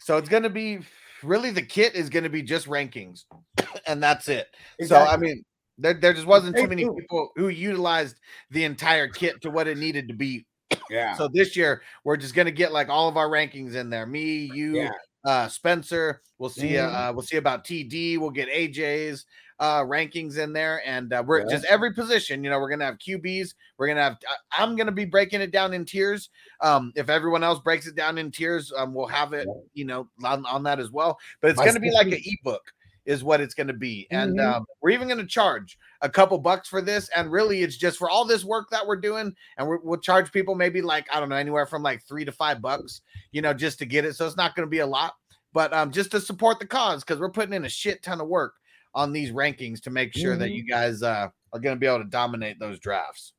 So 0.00 0.16
it's 0.16 0.28
going 0.28 0.42
to 0.42 0.50
be 0.50 0.80
really 1.22 1.50
the 1.50 1.62
kit 1.62 1.94
is 1.94 2.08
going 2.08 2.24
to 2.24 2.30
be 2.30 2.42
just 2.42 2.66
rankings, 2.66 3.24
and 3.86 4.02
that's 4.02 4.28
it. 4.28 4.48
So 4.84 4.96
I 4.96 5.16
mean, 5.16 5.44
there, 5.78 5.94
there 5.94 6.12
just 6.12 6.26
wasn't 6.26 6.56
too 6.56 6.66
many 6.66 6.84
people 6.84 7.30
who 7.36 7.48
utilized 7.48 8.16
the 8.50 8.64
entire 8.64 9.08
kit 9.08 9.40
to 9.42 9.50
what 9.50 9.68
it 9.68 9.78
needed 9.78 10.08
to 10.08 10.14
be. 10.14 10.46
Yeah. 10.88 11.16
So 11.16 11.28
this 11.32 11.56
year 11.56 11.82
we're 12.04 12.16
just 12.16 12.34
going 12.34 12.46
to 12.46 12.52
get 12.52 12.72
like 12.72 12.88
all 12.88 13.08
of 13.08 13.16
our 13.16 13.28
rankings 13.28 13.74
in 13.74 13.90
there. 13.90 14.06
Me, 14.06 14.50
you, 14.52 14.76
Yeah. 14.76 14.90
Uh, 15.24 15.48
Spencer. 15.48 16.22
We'll 16.38 16.50
see. 16.50 16.70
Mhm. 16.72 16.92
Uh, 16.94 17.12
we'll 17.12 17.22
see 17.22 17.36
about 17.36 17.64
TD. 17.64 18.18
We'll 18.18 18.30
get 18.30 18.48
AJ's 18.48 19.26
uh 19.58 19.82
rankings 19.84 20.38
in 20.38 20.54
there 20.54 20.80
and 20.86 21.12
uh, 21.12 21.22
we're 21.26 21.40
Yeah. 21.40 21.50
just 21.50 21.66
every 21.66 21.92
position 21.92 22.42
you 22.42 22.48
know 22.48 22.58
we're 22.58 22.70
gonna 22.70 22.86
have 22.86 22.96
qb's 22.96 23.54
we're 23.76 23.88
gonna 23.88 24.00
have 24.02 24.16
I- 24.26 24.62
i'm 24.62 24.74
gonna 24.74 24.90
be 24.90 25.04
breaking 25.04 25.42
it 25.42 25.50
down 25.50 25.74
in 25.74 25.84
tiers 25.84 26.30
um 26.62 26.94
if 26.96 27.10
everyone 27.10 27.44
else 27.44 27.58
breaks 27.58 27.86
it 27.86 27.94
down 27.94 28.16
in 28.16 28.30
tiers 28.30 28.72
um 28.74 28.94
we'll 28.94 29.06
have 29.06 29.34
it 29.34 29.46
you 29.74 29.84
know 29.84 30.08
on, 30.24 30.46
on 30.46 30.62
that 30.62 30.80
as 30.80 30.90
well 30.90 31.18
but 31.42 31.50
it's 31.50 31.58
My 31.58 31.66
gonna 31.66 31.78
be 31.78 31.90
like 31.90 32.06
an 32.06 32.22
ebook 32.24 32.72
is 33.06 33.24
what 33.24 33.40
it's 33.40 33.54
gonna 33.54 33.72
be 33.72 34.06
and 34.10 34.38
Mhm. 34.38 34.54
um, 34.56 34.66
we're 34.80 34.90
even 34.90 35.08
gonna 35.08 35.26
charge 35.26 35.78
a 36.02 36.08
couple 36.08 36.38
bucks 36.38 36.68
for 36.68 36.80
this 36.82 37.08
and 37.14 37.30
really 37.32 37.62
it's 37.62 37.76
just 37.76 37.98
for 37.98 38.08
all 38.10 38.24
this 38.24 38.44
work 38.44 38.68
that 38.70 38.86
we're 38.86 38.96
doing 38.96 39.34
and 39.58 39.66
we're, 39.68 39.78
we'll 39.80 39.98
charge 40.00 40.30
people 40.32 40.54
maybe 40.54 40.82
like 40.82 41.06
i 41.12 41.18
don't 41.20 41.28
know 41.28 41.36
anywhere 41.36 41.66
from 41.66 41.82
like 41.82 42.02
three 42.02 42.24
to 42.24 42.32
five 42.32 42.60
bucks 42.62 43.00
you 43.32 43.42
know 43.42 43.52
just 43.54 43.78
to 43.78 43.86
get 43.86 44.04
it 44.04 44.14
so 44.14 44.26
it's 44.26 44.36
not 44.36 44.54
gonna 44.54 44.66
be 44.66 44.78
a 44.80 44.86
lot 44.86 45.14
but 45.52 45.72
um 45.72 45.90
just 45.90 46.10
to 46.10 46.20
support 46.20 46.58
the 46.58 46.66
cause 46.66 47.02
because 47.02 47.18
we're 47.18 47.30
putting 47.30 47.54
in 47.54 47.64
a 47.64 47.68
shit 47.68 48.02
ton 48.02 48.20
of 48.20 48.28
work 48.28 48.54
on 48.94 49.12
these 49.12 49.30
rankings 49.30 49.80
to 49.80 49.90
make 49.90 50.12
sure 50.12 50.36
that 50.36 50.50
Mhm. 50.50 50.54
you 50.56 50.64
guys 50.64 51.00
uh, 51.02 51.28
are 51.52 51.60
going 51.60 51.76
to 51.76 51.78
be 51.78 51.86
able 51.86 51.98
to 52.02 52.10
dominate 52.10 52.58
those 52.58 52.80
drafts. 52.80 53.34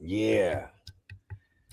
Yeah. 0.00 0.68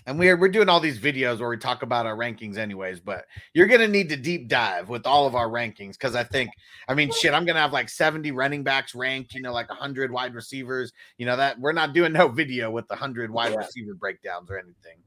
And 0.08 0.20
we're 0.20 0.38
we're 0.38 0.50
doing 0.50 0.70
all 0.70 0.80
these 0.80 1.00
videos 1.00 1.40
where 1.40 1.50
we 1.50 1.58
talk 1.58 1.82
about 1.82 2.06
our 2.06 2.16
rankings, 2.16 2.58
anyways. 2.58 3.00
But 3.00 3.26
you're 3.54 3.66
going 3.66 3.82
to 3.82 3.88
need 3.88 4.08
to 4.10 4.16
deep 4.16 4.48
dive 4.48 4.88
with 4.88 5.08
all 5.08 5.26
of 5.26 5.34
our 5.34 5.48
rankings 5.50 5.94
because 5.94 6.16
I 6.16 6.24
think, 6.24 6.52
I 6.88 6.94
mean, 6.94 7.12
shit, 7.12 7.34
I'm 7.34 7.44
going 7.44 7.56
to 7.56 7.62
have 7.62 7.74
like 7.74 7.90
70 7.90 8.30
running 8.32 8.64
backs 8.64 8.94
ranked, 8.94 9.34
you 9.34 9.42
know, 9.42 9.52
like 9.52 9.68
100 9.70 10.12
wide 10.12 10.36
receivers. 10.36 10.94
You 11.18 11.26
know 11.26 11.36
that 11.38 11.60
we're 11.60 11.72
not 11.72 11.94
doing 11.94 12.14
no 12.14 12.28
video 12.28 12.70
with 12.70 12.88
the 12.88 12.94
100 12.94 13.32
wide 13.32 13.54
Yeah. 13.54 13.58
receiver 13.58 13.96
breakdowns 13.96 14.52
or 14.52 14.60
anything. 14.60 15.00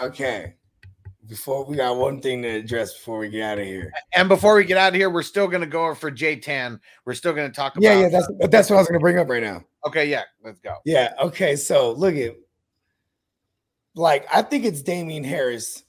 Okay. 0.00 0.54
Before 1.28 1.64
we 1.64 1.76
got 1.76 1.96
one 1.96 2.20
thing 2.20 2.42
to 2.42 2.48
address 2.48 2.94
before 2.94 3.18
we 3.18 3.28
get 3.28 3.42
out 3.42 3.58
of 3.60 3.64
here. 3.64 3.92
And 4.12 4.28
before 4.28 4.56
we 4.56 4.64
get 4.64 4.76
out 4.76 4.88
of 4.88 4.94
here, 4.96 5.08
we're 5.08 5.22
still 5.22 5.46
going 5.46 5.60
to 5.60 5.68
go 5.68 5.84
over 5.84 5.94
for 5.94 6.10
J 6.10 6.34
Tan. 6.34 6.80
We're 7.04 7.14
still 7.14 7.32
going 7.32 7.48
to 7.48 7.54
talk 7.54 7.76
about. 7.76 7.84
Yeah, 7.84 8.00
yeah, 8.00 8.08
that's 8.08 8.28
that's 8.50 8.70
what 8.70 8.76
I 8.76 8.80
was 8.80 8.88
gonna 8.88 8.98
bring 8.98 9.18
up 9.20 9.28
right 9.28 9.42
now. 9.42 9.62
okay. 9.86 10.06
Yeah, 10.06 10.22
let's 10.42 10.58
go. 10.58 10.74
Yeah. 10.84 11.12
Okay. 11.22 11.54
So 11.54 11.92
look 11.92 12.16
at, 12.16 12.34
like, 13.94 14.26
I 14.32 14.42
think 14.42 14.64
it's 14.64 14.82
Damien 14.82 15.24
Harris. 15.24 15.84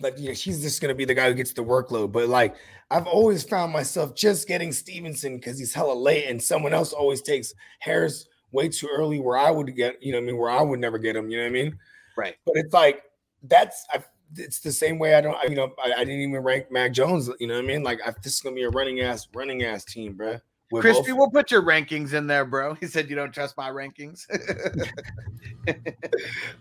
Like, 0.00 0.14
yeah, 0.16 0.32
she's 0.32 0.60
just 0.60 0.80
gonna 0.80 0.94
be 0.94 1.04
the 1.04 1.14
guy 1.14 1.28
who 1.28 1.34
gets 1.34 1.52
the 1.52 1.62
workload. 1.62 2.12
But 2.12 2.28
like, 2.28 2.56
I've 2.90 3.06
always 3.06 3.44
found 3.44 3.72
myself 3.72 4.14
just 4.14 4.48
getting 4.48 4.72
Stevenson 4.72 5.36
because 5.36 5.58
he's 5.58 5.72
hella 5.72 5.94
late, 5.94 6.26
and 6.28 6.42
someone 6.42 6.74
else 6.74 6.92
always 6.92 7.22
takes 7.22 7.54
Harris 7.78 8.26
way 8.50 8.68
too 8.68 8.88
early. 8.92 9.20
Where 9.20 9.38
I 9.38 9.50
would 9.50 9.74
get, 9.76 10.02
you 10.02 10.12
know, 10.12 10.18
I 10.18 10.22
mean, 10.22 10.36
where 10.36 10.50
I 10.50 10.62
would 10.62 10.80
never 10.80 10.98
get 10.98 11.16
him. 11.16 11.30
You 11.30 11.38
know 11.38 11.44
what 11.44 11.50
I 11.50 11.52
mean? 11.52 11.78
Right. 12.16 12.34
But 12.44 12.56
it's 12.56 12.72
like 12.72 13.02
that's 13.44 13.86
I, 13.92 14.02
it's 14.36 14.60
the 14.60 14.72
same 14.72 14.98
way 14.98 15.14
I 15.14 15.20
don't, 15.20 15.36
I, 15.36 15.44
you 15.44 15.54
know, 15.54 15.72
I, 15.82 15.92
I 15.92 16.04
didn't 16.04 16.20
even 16.20 16.42
rank 16.42 16.72
Mac 16.72 16.92
Jones. 16.92 17.30
You 17.38 17.46
know 17.46 17.54
what 17.54 17.64
I 17.64 17.66
mean? 17.66 17.82
Like, 17.82 18.00
I, 18.04 18.12
this 18.22 18.34
is 18.34 18.40
gonna 18.40 18.56
be 18.56 18.64
a 18.64 18.70
running 18.70 19.00
ass, 19.00 19.28
running 19.34 19.62
ass 19.62 19.84
team, 19.84 20.14
bruh. 20.14 20.40
With 20.70 20.80
Crispy, 20.82 21.10
both- 21.10 21.18
we'll 21.18 21.30
put 21.30 21.50
your 21.50 21.62
rankings 21.62 22.12
in 22.14 22.26
there, 22.26 22.44
bro. 22.44 22.74
He 22.74 22.86
said 22.86 23.08
you 23.10 23.16
don't 23.16 23.32
trust 23.32 23.56
my 23.56 23.70
rankings. 23.70 24.26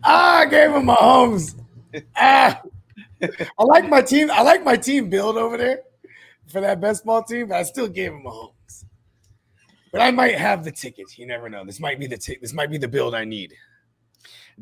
Ah, 0.03 0.39
I 0.39 0.45
gave 0.45 0.71
him 0.71 0.83
Mahomes. 0.83 1.55
ah, 2.15 2.61
I 3.21 3.63
like 3.63 3.89
my 3.89 4.01
team. 4.01 4.29
I 4.31 4.41
like 4.41 4.63
my 4.63 4.75
team 4.75 5.09
build 5.09 5.37
over 5.37 5.57
there 5.57 5.81
for 6.47 6.61
that 6.61 6.79
best 6.81 7.05
ball 7.05 7.23
team, 7.23 7.47
but 7.49 7.55
I 7.55 7.63
still 7.63 7.87
gave 7.87 8.11
him 8.11 8.23
Mahomes. 8.25 8.85
But 9.91 10.01
I 10.01 10.11
might 10.11 10.35
have 10.35 10.63
the 10.63 10.71
ticket. 10.71 11.17
You 11.17 11.27
never 11.27 11.49
know. 11.49 11.63
This 11.65 11.79
might 11.79 11.99
be 11.99 12.07
the 12.07 12.17
ticket. 12.17 12.41
This 12.41 12.53
might 12.53 12.71
be 12.71 12.77
the 12.77 12.87
build 12.87 13.13
I 13.15 13.25
need. 13.25 13.53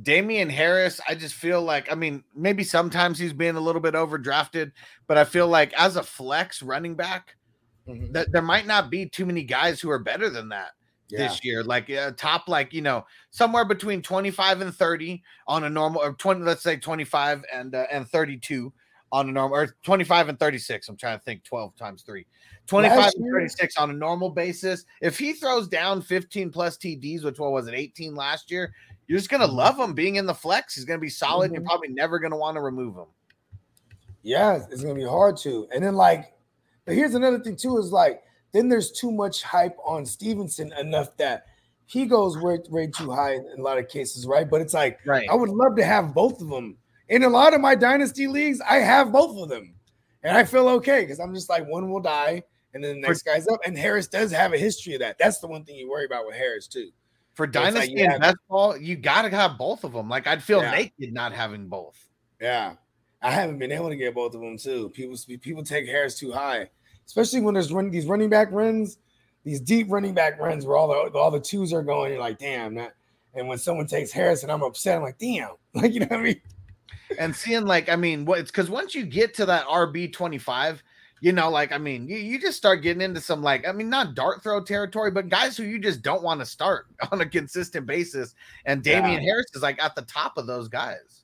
Damien 0.01 0.49
Harris, 0.49 1.01
I 1.07 1.15
just 1.15 1.35
feel 1.35 1.61
like, 1.61 1.91
I 1.91 1.95
mean, 1.95 2.23
maybe 2.35 2.63
sometimes 2.63 3.19
he's 3.19 3.33
being 3.33 3.55
a 3.57 3.61
little 3.61 3.81
bit 3.81 3.93
overdrafted, 3.93 4.71
but 5.07 5.17
I 5.17 5.25
feel 5.25 5.47
like 5.47 5.73
as 5.73 5.97
a 5.97 6.03
flex 6.03 6.61
running 6.63 6.95
back, 6.95 7.35
Mhm. 7.93 8.13
that 8.13 8.31
there 8.31 8.41
might 8.41 8.65
not 8.67 8.89
be 8.89 9.05
too 9.07 9.25
many 9.25 9.43
guys 9.43 9.79
who 9.81 9.89
are 9.89 9.99
better 9.99 10.29
than 10.29 10.49
that 10.49 10.71
Yeah. 11.09 11.19
this 11.27 11.43
year. 11.43 11.63
Like 11.63 11.89
uh, 11.89 12.11
top, 12.17 12.47
like 12.47 12.73
you 12.73 12.81
know, 12.81 13.05
somewhere 13.31 13.65
between 13.65 14.01
twenty 14.01 14.31
five 14.31 14.61
and 14.61 14.73
thirty 14.75 15.23
on 15.47 15.63
a 15.65 15.69
normal, 15.69 16.01
or 16.01 16.13
twenty, 16.13 16.41
let's 16.43 16.63
say 16.63 16.77
twenty 16.77 17.03
five 17.03 17.43
and 17.53 17.75
uh, 17.75 17.85
and 17.91 18.07
thirty 18.07 18.37
two 18.37 18.71
on 19.11 19.27
a 19.27 19.31
normal, 19.31 19.57
or 19.57 19.75
twenty 19.83 20.03
five 20.03 20.29
and 20.29 20.39
thirty 20.39 20.57
six. 20.57 20.87
I'm 20.89 20.95
trying 20.97 21.17
to 21.19 21.23
think 21.23 21.43
twelve 21.43 21.75
times 21.75 22.03
three. 22.03 22.25
25 22.67 22.97
Last 22.97 23.15
and 23.15 23.25
year- 23.25 23.33
36 23.33 23.75
on 23.75 23.89
a 23.89 23.93
normal 23.93 24.29
basis. 24.29 24.85
If 25.01 25.17
he 25.17 25.33
throws 25.33 25.67
down 25.67 26.01
15 26.01 26.51
plus 26.51 26.77
TDs, 26.77 27.23
which 27.23 27.39
what 27.39 27.51
was 27.51 27.67
it, 27.67 27.73
18 27.73 28.15
last 28.15 28.49
year, 28.51 28.71
you're 29.07 29.17
just 29.17 29.29
gonna 29.31 29.47
Mhm. 29.47 29.55
love 29.55 29.77
him 29.79 29.93
being 29.93 30.15
in 30.17 30.25
the 30.27 30.33
flex. 30.33 30.75
He's 30.75 30.85
gonna 30.85 30.99
be 30.99 31.09
solid. 31.09 31.51
You're 31.51 31.63
Mhm. 31.63 31.65
probably 31.65 31.87
never 31.89 32.19
gonna 32.19 32.37
want 32.37 32.55
to 32.55 32.61
remove 32.61 32.95
him. 32.95 33.07
Yeah, 34.23 34.63
it's 34.71 34.83
gonna 34.83 34.95
be 34.95 35.03
hard 35.03 35.37
to. 35.37 35.67
And 35.73 35.83
then 35.83 35.95
like, 35.95 36.33
but 36.85 36.95
here's 36.95 37.15
another 37.15 37.39
thing 37.39 37.55
too: 37.55 37.77
is 37.77 37.91
like 37.91 38.21
then 38.51 38.67
there's 38.69 38.91
too 38.91 39.11
much 39.11 39.43
hype 39.43 39.77
on 39.85 40.05
Stevenson 40.05 40.73
enough 40.73 41.15
that 41.17 41.45
he 41.85 42.05
goes 42.05 42.37
way, 42.37 42.59
way 42.69 42.87
too 42.87 43.11
high 43.11 43.33
in 43.35 43.55
a 43.59 43.61
lot 43.61 43.77
of 43.77 43.87
cases, 43.87 44.25
right? 44.27 44.49
But 44.49 44.61
it's 44.61 44.73
like 44.73 44.99
Right. 45.05 45.27
I 45.29 45.35
would 45.35 45.49
love 45.49 45.75
to 45.77 45.83
have 45.85 46.13
both 46.13 46.41
of 46.41 46.49
them. 46.49 46.77
In 47.09 47.23
a 47.23 47.29
lot 47.29 47.53
of 47.53 47.59
my 47.61 47.75
dynasty 47.75 48.27
leagues, 48.27 48.61
I 48.61 48.75
have 48.77 49.11
both 49.11 49.37
of 49.41 49.49
them. 49.49 49.73
And 50.23 50.37
I 50.37 50.43
feel 50.43 50.69
okay 50.69 51.01
because 51.01 51.19
I'm 51.19 51.33
just 51.33 51.49
like 51.49 51.67
one 51.67 51.89
will 51.89 51.99
die 51.99 52.43
and 52.73 52.81
then 52.83 53.01
the 53.01 53.07
next 53.07 53.23
guy's 53.23 53.47
up. 53.47 53.59
And 53.65 53.77
Harris 53.77 54.07
does 54.07 54.31
have 54.31 54.53
a 54.53 54.57
history 54.57 54.93
of 54.93 54.99
that. 55.01 55.17
That's 55.17 55.39
the 55.39 55.47
one 55.47 55.65
thing 55.65 55.75
you 55.75 55.89
worry 55.89 56.05
about 56.05 56.25
with 56.25 56.35
Harris, 56.35 56.67
too. 56.67 56.89
For 57.33 57.45
like 57.47 57.51
dynasty 57.53 57.93
you 57.93 58.03
and 58.03 58.11
have- 58.13 58.21
best 58.21 58.37
ball, 58.47 58.77
you 58.77 58.95
gotta 58.95 59.29
have 59.29 59.57
both 59.57 59.83
of 59.83 59.91
them. 59.93 60.07
Like 60.09 60.27
I'd 60.27 60.43
feel 60.43 60.61
Yeah. 60.61 60.71
naked 60.71 61.13
not 61.13 61.33
having 61.33 61.67
both. 61.67 61.97
Yeah. 62.39 62.75
I 63.21 63.31
haven't 63.31 63.59
been 63.59 63.71
able 63.71 63.89
to 63.89 63.95
get 63.95 64.15
both 64.15 64.33
of 64.33 64.41
them 64.41 64.57
too. 64.57 64.89
People 64.89 65.17
people 65.41 65.63
take 65.63 65.85
Harris 65.85 66.17
too 66.17 66.31
high, 66.31 66.69
especially 67.05 67.41
when 67.41 67.53
there's 67.53 67.71
run 67.71 67.89
these 67.89 68.07
running 68.07 68.29
back 68.29 68.51
runs, 68.51 68.97
these 69.43 69.59
deep 69.59 69.87
running 69.89 70.13
back 70.13 70.39
runs 70.39 70.65
where 70.65 70.77
all 70.77 70.87
the 70.87 71.17
all 71.17 71.31
the 71.31 71.39
twos 71.39 71.73
are 71.73 71.83
going. 71.83 72.11
You're 72.11 72.21
like, 72.21 72.39
damn, 72.39 72.75
that. 72.75 72.95
And 73.33 73.47
when 73.47 73.57
someone 73.57 73.87
takes 73.87 74.11
Harris 74.11 74.43
and 74.43 74.51
I'm 74.51 74.63
upset, 74.63 74.97
I'm 74.97 75.03
like, 75.03 75.17
damn, 75.17 75.51
like 75.73 75.93
you 75.93 76.01
know 76.01 76.07
what 76.09 76.19
I 76.19 76.23
mean? 76.23 76.41
and 77.19 77.35
seeing 77.35 77.65
like 77.65 77.89
I 77.89 77.95
mean, 77.95 78.25
what 78.25 78.39
it's 78.39 78.51
because 78.51 78.69
once 78.69 78.95
you 78.95 79.05
get 79.05 79.33
to 79.35 79.45
that 79.45 79.65
RB 79.67 80.11
twenty 80.11 80.37
five, 80.37 80.81
You 81.19 81.31
know, 81.31 81.49
like 81.49 81.71
I 81.71 81.77
mean, 81.77 82.07
you, 82.07 82.17
you 82.17 82.39
just 82.39 82.57
start 82.57 82.81
getting 82.81 83.01
into 83.01 83.21
some 83.21 83.43
like 83.43 83.67
I 83.67 83.71
mean, 83.71 83.89
not 83.89 84.15
dart 84.15 84.41
throw 84.41 84.63
territory, 84.63 85.11
but 85.11 85.29
guys 85.29 85.55
who 85.55 85.63
you 85.63 85.77
just 85.77 86.01
don't 86.01 86.23
want 86.23 86.39
to 86.39 86.45
start 86.45 86.87
on 87.11 87.21
a 87.21 87.25
consistent 87.25 87.85
basis. 87.85 88.33
And 88.65 88.81
Damien 88.83 89.21
Harris 89.21 89.47
is 89.53 89.61
like 89.61 89.81
at 89.81 89.95
the 89.95 90.01
top 90.03 90.37
of 90.37 90.47
those 90.47 90.67
guys. 90.67 91.21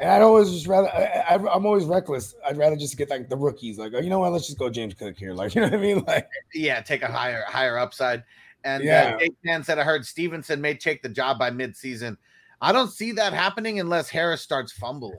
And 0.00 0.10
I'd 0.10 0.22
always 0.22 0.50
just 0.50 0.66
rather 0.66 0.88
I, 0.88 1.34
I'm 1.34 1.66
always 1.66 1.84
reckless. 1.84 2.34
I'd 2.46 2.56
rather 2.56 2.74
just 2.76 2.96
get 2.96 3.10
like 3.10 3.28
the 3.28 3.36
rookies. 3.36 3.78
Like, 3.78 3.92
oh, 3.94 4.00
you 4.00 4.08
know 4.08 4.18
what? 4.20 4.32
Let's 4.32 4.46
just 4.46 4.58
go 4.58 4.70
James 4.70 4.94
Cook 4.94 5.16
here. 5.18 5.34
Like, 5.34 5.54
you 5.54 5.60
know 5.60 5.66
what 5.68 5.74
I 5.74 5.82
mean? 5.82 6.02
Like, 6.06 6.26
Yeah, 6.54 6.80
take 6.80 7.02
a 7.02 7.08
higher 7.08 7.44
higher 7.46 7.76
upside. 7.78 8.24
And 8.64 8.82
Yeah. 8.82 9.12
uh, 9.14 9.18
Jake 9.18 9.34
Pan 9.44 9.62
said 9.62 9.78
I 9.78 9.84
heard 9.84 10.04
Stevenson 10.06 10.60
may 10.60 10.74
take 10.74 11.02
the 11.02 11.08
job 11.10 11.38
by 11.38 11.50
midseason. 11.50 12.16
I 12.62 12.72
don't 12.72 12.90
see 12.90 13.12
that 13.12 13.32
happening 13.32 13.78
unless 13.80 14.08
Harris 14.08 14.40
starts 14.42 14.72
fumbling. 14.72 15.18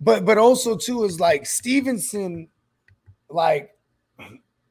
but 0.00 0.24
but 0.24 0.38
also 0.38 0.76
too 0.76 1.04
is 1.04 1.20
like 1.20 1.46
Stevenson, 1.46 2.48
like, 3.28 3.76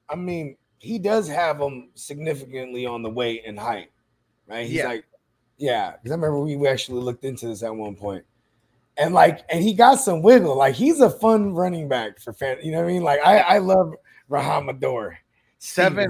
I 0.09 0.15
mean, 0.15 0.57
he 0.79 0.97
does 0.99 1.27
have 1.29 1.59
him 1.61 1.89
significantly 1.95 2.85
on 2.85 3.03
the 3.03 3.09
weight 3.09 3.43
and 3.45 3.57
height, 3.59 3.91
right? 4.47 4.65
He's 4.65 4.77
Yeah. 4.77 4.87
like, 4.87 5.05
yeah, 5.57 5.91
because 5.91 6.11
I 6.11 6.15
remember 6.15 6.39
we 6.39 6.55
we 6.55 6.67
actually 6.67 7.01
looked 7.01 7.23
into 7.25 7.47
this 7.47 7.63
at 7.63 7.73
one 7.75 7.95
point. 7.95 8.23
And 8.99 9.13
like, 9.13 9.41
and 9.49 9.63
he 9.63 9.73
got 9.73 9.95
some 9.95 10.21
wiggle. 10.21 10.57
Like, 10.57 10.75
he's 10.75 10.99
a 10.99 11.09
fun 11.09 11.53
running 11.53 11.87
back 11.87 12.19
for 12.19 12.33
fan. 12.33 12.57
You 12.61 12.73
know 12.73 12.79
what 12.79 12.89
I 12.89 12.93
mean? 12.93 13.03
Like, 13.03 13.21
I, 13.25 13.39
I 13.39 13.57
love 13.59 13.93
Rahamador. 14.27 15.17
Seven, 15.57 16.09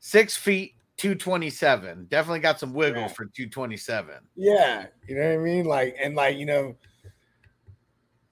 six 0.00 0.36
feet, 0.36 0.74
227. 0.96 2.06
Definitely 2.08 2.40
got 2.40 2.58
some 2.58 2.72
wiggle 2.74 3.08
for 3.08 3.26
227. 3.26 4.14
Yeah, 4.36 4.86
you 5.08 5.16
know 5.16 5.22
what 5.22 5.34
I 5.34 5.36
mean. 5.38 5.64
Like 5.64 5.96
and 6.02 6.14
like 6.16 6.36
you 6.36 6.46
know, 6.46 6.74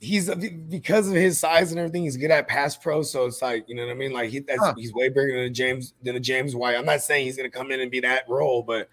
he's 0.01 0.33
because 0.69 1.09
of 1.09 1.15
his 1.15 1.39
size 1.39 1.71
and 1.71 1.79
everything. 1.79 2.03
He's 2.03 2.17
good 2.17 2.31
at 2.31 2.49
pass 2.49 2.77
pro, 2.77 3.03
so 3.03 3.27
it's 3.27 3.43
like 3.43 3.65
you 3.69 3.77
know 3.77 3.87
what 3.87 3.93
I 3.93 3.95
mean. 3.95 4.12
Like 4.12 4.31
he, 4.31 4.41
that's, 4.41 4.61
Huh. 4.61 4.75
he's 4.77 4.93
way 4.93 5.09
bigger 5.09 5.33
than 5.37 5.45
a 5.45 5.51
James 5.51 5.95
than 6.03 6.17
a 6.17 6.21
James 6.21 6.57
White. 6.57 6.77
I'm 6.77 6.85
not 6.87 7.01
saying 7.03 7.27
he's 7.27 7.37
gonna 7.37 7.51
come 7.51 7.71
in 7.71 7.81
and 7.81 7.91
be 7.91 8.01
that 8.01 8.29
role, 8.29 8.62
but 8.62 8.89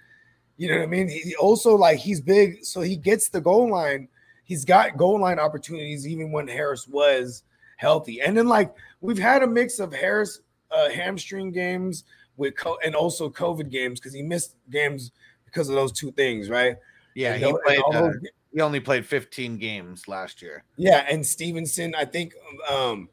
you 0.58 0.70
know 0.70 0.78
what 0.78 0.84
I 0.84 0.88
mean. 0.88 1.10
He 1.10 1.36
also 1.36 1.76
like 1.76 2.00
he's 2.00 2.22
big, 2.22 2.64
so 2.64 2.82
he 2.82 2.96
gets 2.96 3.30
the 3.30 3.42
goal 3.42 3.70
line. 3.72 4.10
He's 4.48 4.66
got 4.66 4.98
goal 4.98 5.20
line 5.20 5.38
opportunities 5.40 6.08
even 6.08 6.32
when 6.32 6.48
Harris 6.48 6.88
was 6.88 7.44
healthy, 7.76 8.22
and 8.22 8.36
then 8.36 8.48
like 8.48 8.74
we've 9.02 9.20
had 9.20 9.44
a 9.44 9.48
mix 9.48 9.78
of 9.80 9.94
Harris 9.94 10.40
uh, 10.72 10.90
hamstring 10.90 11.52
games 11.52 12.06
with 12.38 12.56
co- 12.56 12.80
and 12.84 12.96
also 12.96 13.30
COVID 13.30 13.70
games 13.70 14.00
because 14.00 14.14
he 14.14 14.22
missed 14.24 14.56
games 14.72 15.12
because 15.46 15.70
of 15.70 15.76
those 15.76 15.92
two 15.92 16.12
things, 16.14 16.50
right? 16.50 16.78
Yeah, 17.14 17.34
And 17.34 17.44
he 17.46 17.56
played. 17.66 17.80
Uh, 17.94 18.02
those- 18.02 18.16
he 18.54 18.62
only 18.62 18.80
played 18.80 19.06
15 19.06 19.58
games 19.58 20.08
last 20.08 20.42
year. 20.42 20.64
Yeah, 20.78 21.06
and 21.08 21.24
Stevenson, 21.24 21.94
I 21.94 22.06
think 22.06 22.34
um 22.72 23.10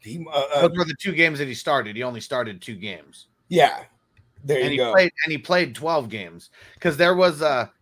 he 0.00 0.24
uh, 0.32 0.42
uh, 0.54 0.68
Those 0.68 0.76
were 0.78 0.84
the 0.84 0.94
two 1.00 1.12
games 1.12 1.38
that 1.38 1.48
he 1.48 1.54
started. 1.54 1.96
He 1.96 2.02
only 2.02 2.20
started 2.20 2.60
two 2.60 2.76
games, 2.76 3.26
yeah. 3.48 3.84
There 4.44 4.58
and 4.58 4.66
you 4.66 4.70
he 4.72 4.76
go. 4.76 4.92
played 4.92 5.10
and 5.24 5.32
he 5.32 5.38
played 5.38 5.74
12 5.74 6.08
games 6.08 6.50
because 6.74 6.96
there 6.96 7.14
was 7.16 7.40
a. 7.40 7.72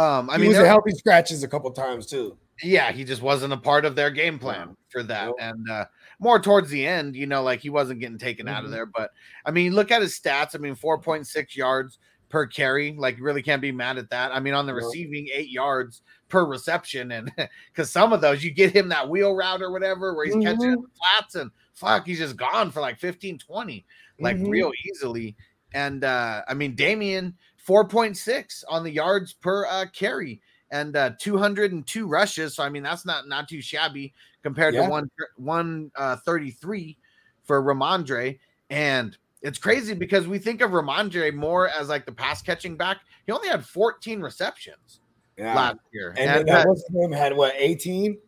Um, 0.00 0.30
I 0.30 0.34
I 0.34 0.36
mean, 0.36 0.44
he 0.44 0.48
was 0.48 0.58
a 0.58 0.66
healthy 0.66 0.92
scratches 0.92 1.42
a 1.42 1.48
couple 1.48 1.70
times 1.72 2.06
too. 2.06 2.36
yeah, 2.62 2.92
he 2.92 3.04
just 3.04 3.22
wasn't 3.22 3.52
a 3.52 3.56
part 3.56 3.84
of 3.84 3.94
their 3.96 4.10
game 4.10 4.38
plan 4.38 4.76
for 4.90 5.02
that. 5.04 5.26
Nope. 5.26 5.36
And 5.40 5.70
uh, 5.70 5.84
more 6.18 6.38
towards 6.40 6.70
the 6.70 6.86
end, 6.86 7.16
you 7.16 7.26
know, 7.26 7.42
like 7.42 7.60
he 7.60 7.70
wasn't 7.70 8.00
getting 8.00 8.18
taken 8.18 8.48
out 8.48 8.64
of 8.64 8.70
Mhm. 8.70 8.74
there. 8.74 8.86
But 8.86 9.10
I 9.46 9.50
mean, 9.50 9.72
look 9.74 9.90
at 9.90 10.02
his 10.02 10.18
stats. 10.18 10.54
I 10.54 10.58
mean, 10.58 10.74
4.6 10.74 11.56
yards 11.56 11.98
per 12.28 12.46
carry. 12.46 12.92
Like, 12.92 13.16
really 13.20 13.42
can't 13.42 13.60
be 13.62 13.72
mad 13.72 13.98
at 13.98 14.10
that. 14.10 14.30
I 14.32 14.40
mean, 14.40 14.54
on 14.54 14.66
the 14.66 14.72
Nope. 14.72 14.82
receiving, 14.84 15.28
eight 15.34 15.48
yards 15.50 16.02
per 16.28 16.44
reception. 16.44 17.10
And 17.12 17.30
because 17.72 17.90
some 17.90 18.12
of 18.12 18.20
those, 18.20 18.44
you 18.44 18.50
get 18.52 18.74
him 18.76 18.88
that 18.90 19.08
wheel 19.08 19.34
route 19.34 19.62
or 19.62 19.70
whatever 19.72 20.14
where 20.14 20.26
he's 20.26 20.34
catching 20.34 20.58
Mm-hmm. 20.60 20.72
in 20.74 20.82
the 20.82 20.88
flats 20.96 21.34
and 21.34 21.50
fuck, 21.74 22.06
he's 22.06 22.18
just 22.18 22.36
gone 22.36 22.70
for 22.70 22.80
like 22.80 22.98
15, 22.98 23.38
20, 23.38 23.84
like 24.20 24.36
Mhm. 24.36 24.48
real 24.50 24.70
easily. 24.88 25.34
And 25.72 26.04
uh, 26.04 26.42
I 26.48 26.54
mean, 26.54 26.74
Damien, 26.74 27.36
4.6 27.70 28.64
on 28.68 28.82
the 28.82 28.90
yards 28.90 29.32
per 29.32 29.64
uh, 29.66 29.86
carry 29.94 30.40
and 30.72 30.96
uh 30.96 31.12
202 31.20 32.06
rushes 32.08 32.56
so 32.56 32.64
i 32.64 32.68
mean 32.68 32.82
that's 32.82 33.06
not 33.06 33.28
not 33.28 33.48
too 33.48 33.60
shabby 33.62 34.12
compared 34.42 34.74
Yeah. 34.74 34.84
to 34.84 34.90
one 34.90 35.10
133 35.36 36.98
for 37.44 37.62
Rhamondre 37.62 38.38
and 38.70 39.16
it's 39.42 39.58
crazy 39.58 39.94
because 39.94 40.26
we 40.26 40.38
think 40.38 40.60
of 40.62 40.72
Rhamondre 40.72 41.32
more 41.32 41.68
as 41.68 41.88
like 41.88 42.06
the 42.06 42.12
pass 42.12 42.42
catching 42.42 42.76
back 42.76 42.98
he 43.26 43.32
only 43.32 43.48
had 43.48 43.64
14 43.64 44.20
receptions 44.20 45.00
Yeah. 45.36 45.54
last 45.54 45.78
year 45.92 46.14
and, 46.18 46.40
and, 46.40 46.48
that 46.48 46.66
uh, 46.66 46.70
was 46.70 46.84
him 46.92 47.12
had 47.12 47.36
what 47.36 47.54
18? 47.56 48.18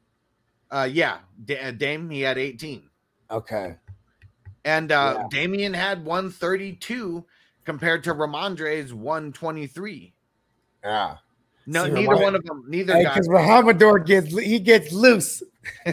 uh, 0.70 0.88
yeah 0.90 1.18
Da- 1.46 1.60
uh, 1.60 1.70
dame 1.72 2.08
he 2.10 2.20
had 2.20 2.38
18 2.38 2.88
Okay. 3.30 3.76
and 4.64 4.92
uh 4.92 5.16
Yeah. 5.18 5.26
damien 5.30 5.74
had 5.74 6.04
132 6.04 7.24
compared 7.64 8.04
to 8.04 8.14
Rhamondre's 8.14 8.92
123 8.94 10.12
Yeah. 10.84 11.16
no 11.66 11.84
See, 11.86 11.90
neither 11.92 12.16
one 12.16 12.34
of 12.34 12.44
them 12.44 12.64
neither 12.68 12.94
Hey, 12.94 13.04
guy 13.04 13.14
because 13.14 13.28
Rahamador 13.28 13.98
gets 14.00 14.36
he 14.38 14.58
gets 14.58 14.92
loose. 14.92 15.42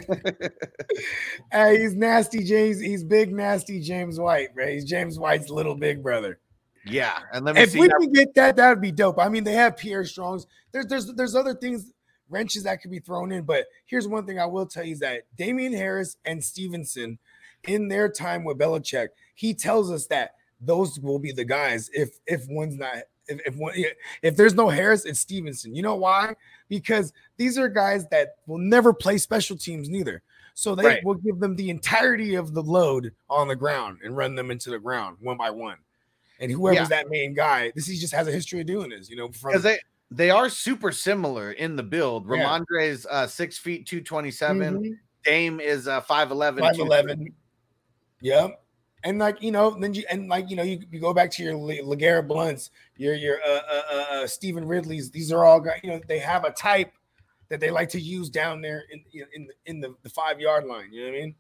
hey, 1.52 1.80
he's 1.82 1.94
nasty 1.96 2.44
James. 2.44 2.80
He's 2.80 3.04
big 3.04 3.32
nasty 3.34 3.80
James 3.82 4.20
White, 4.20 4.50
right? 4.56 4.70
He's 4.74 4.86
James 4.86 5.20
White's 5.20 5.50
little 5.50 5.76
big 5.76 6.02
brother. 6.02 6.40
yeah 6.86 7.20
and 7.34 7.46
let 7.46 7.56
me 7.56 7.62
if 7.62 7.74
we 7.74 7.88
that- 7.88 7.98
can 8.00 8.12
get 8.14 8.34
that, 8.36 8.56
that 8.56 8.70
would 8.70 8.82
be 8.82 8.92
dope. 8.92 9.20
I 9.20 9.30
mean, 9.30 9.44
they 9.44 9.54
have 9.54 9.78
Pierre 9.78 10.06
Strongs. 10.06 10.48
There's 10.72 10.88
there's 10.88 11.14
there's 11.14 11.36
other 11.36 11.54
things, 11.54 11.92
wrenches 12.30 12.64
that 12.64 12.82
could 12.82 12.92
be 12.92 13.00
thrown 13.00 13.32
in. 13.32 13.44
But 13.44 13.66
here's 13.86 14.08
one 14.08 14.26
thing 14.26 14.40
I 14.40 14.46
will 14.46 14.66
tell 14.66 14.84
you 14.84 14.94
is 14.94 15.00
that 15.00 15.24
Damien 15.38 15.74
Harris 15.74 16.18
and 16.26 16.44
Stevenson, 16.44 17.20
in 17.68 17.88
their 17.90 18.10
time 18.10 18.44
with 18.44 18.58
Belichick, 18.58 19.10
he 19.36 19.54
tells 19.54 19.92
us 19.92 20.08
that 20.08 20.32
those 20.62 21.00
will 21.00 21.20
be 21.20 21.32
the 21.32 21.46
guys 21.46 21.90
if 21.94 22.20
if 22.28 22.46
one's 22.50 22.78
not 22.78 22.96
if 23.28 23.40
if 23.46 23.56
one 23.56 23.74
if 24.22 24.36
there's 24.36 24.56
no 24.56 24.70
Harris, 24.70 25.06
it's 25.06 25.20
Stevenson. 25.20 25.76
You 25.76 25.84
know 25.84 25.96
why? 25.96 26.36
Because 26.68 27.14
these 27.38 27.58
are 27.58 27.70
guys 27.70 28.08
that 28.10 28.36
will 28.48 28.58
never 28.58 28.94
play 28.94 29.18
special 29.18 29.56
teams 29.58 29.90
neither. 29.90 30.22
So 30.56 30.76
they 30.76 30.86
Right. 30.86 31.04
will 31.06 31.14
give 31.16 31.40
them 31.40 31.56
the 31.56 31.70
entirety 31.70 32.36
of 32.36 32.54
the 32.54 32.62
load 32.64 33.14
on 33.30 33.48
the 33.48 33.56
ground 33.56 34.00
and 34.04 34.18
run 34.18 34.36
them 34.36 34.52
into 34.52 34.70
the 34.70 34.80
ground 34.80 35.18
one 35.22 35.38
by 35.38 35.50
one. 35.52 35.78
And 36.42 36.52
whoever's 36.52 36.90
Yeah. 36.90 37.04
that 37.04 37.10
main 37.10 37.34
guy, 37.34 37.72
this 37.76 37.88
he 37.88 37.98
just 37.98 38.14
has 38.14 38.28
a 38.28 38.32
history 38.32 38.60
of 38.62 38.66
doing 38.68 38.90
this, 38.90 39.10
you 39.10 39.16
know. 39.16 39.32
From 39.32 39.52
because 39.52 39.64
they 39.64 39.80
they 40.12 40.30
are 40.32 40.50
super 40.50 40.92
similar 40.92 41.52
in 41.52 41.76
the 41.76 41.84
build. 41.84 42.26
Yeah. 42.28 42.44
Rhamondre's 42.44 43.06
uh 43.10 43.28
six 43.28 43.58
feet 43.58 43.86
two 43.88 44.02
twenty 44.02 44.32
seven. 44.32 44.80
Mhm. 44.84 44.98
Dame 45.24 45.60
is 45.60 45.88
uh 45.88 46.02
five 46.02 46.32
eleven. 46.32 46.64
5'11. 46.64 47.34
Yep. 48.22 48.62
And 49.04 49.20
like 49.20 49.42
you 49.42 49.52
know, 49.52 49.72
then 49.80 49.94
you 49.94 50.04
and 50.10 50.28
like 50.28 50.50
you 50.50 50.56
know, 50.56 50.64
you, 50.64 50.82
you 50.92 51.00
go 51.00 51.14
back 51.14 51.32
to 51.32 51.44
your 51.44 51.56
Le- 51.56 51.84
LeGarrette 51.84 52.28
Blounts, 52.28 52.72
your 52.98 53.14
your 53.14 53.40
uh, 53.46 53.62
uh, 53.72 53.82
uh, 53.92 54.06
uh, 54.12 54.28
Stevan 54.28 54.68
Ridley's. 54.68 55.10
These 55.10 55.32
are 55.32 55.46
all 55.46 55.60
guys. 55.60 55.80
You 55.84 55.92
know, 55.92 56.02
they 56.08 56.20
have 56.20 56.44
a 56.44 56.52
type 56.52 56.92
that 57.50 57.60
they 57.60 57.72
like 57.72 57.90
to 57.90 58.00
use 58.00 58.30
down 58.30 58.62
there 58.62 58.84
in 58.92 59.04
in 59.34 59.48
the, 59.48 59.54
in 59.66 59.80
the, 59.80 59.96
the 60.04 60.10
five 60.10 60.40
yard 60.40 60.66
line. 60.66 60.92
You 60.92 61.06
know 61.06 61.12
what 61.12 61.18
I 61.18 61.22
mean? 61.22 61.36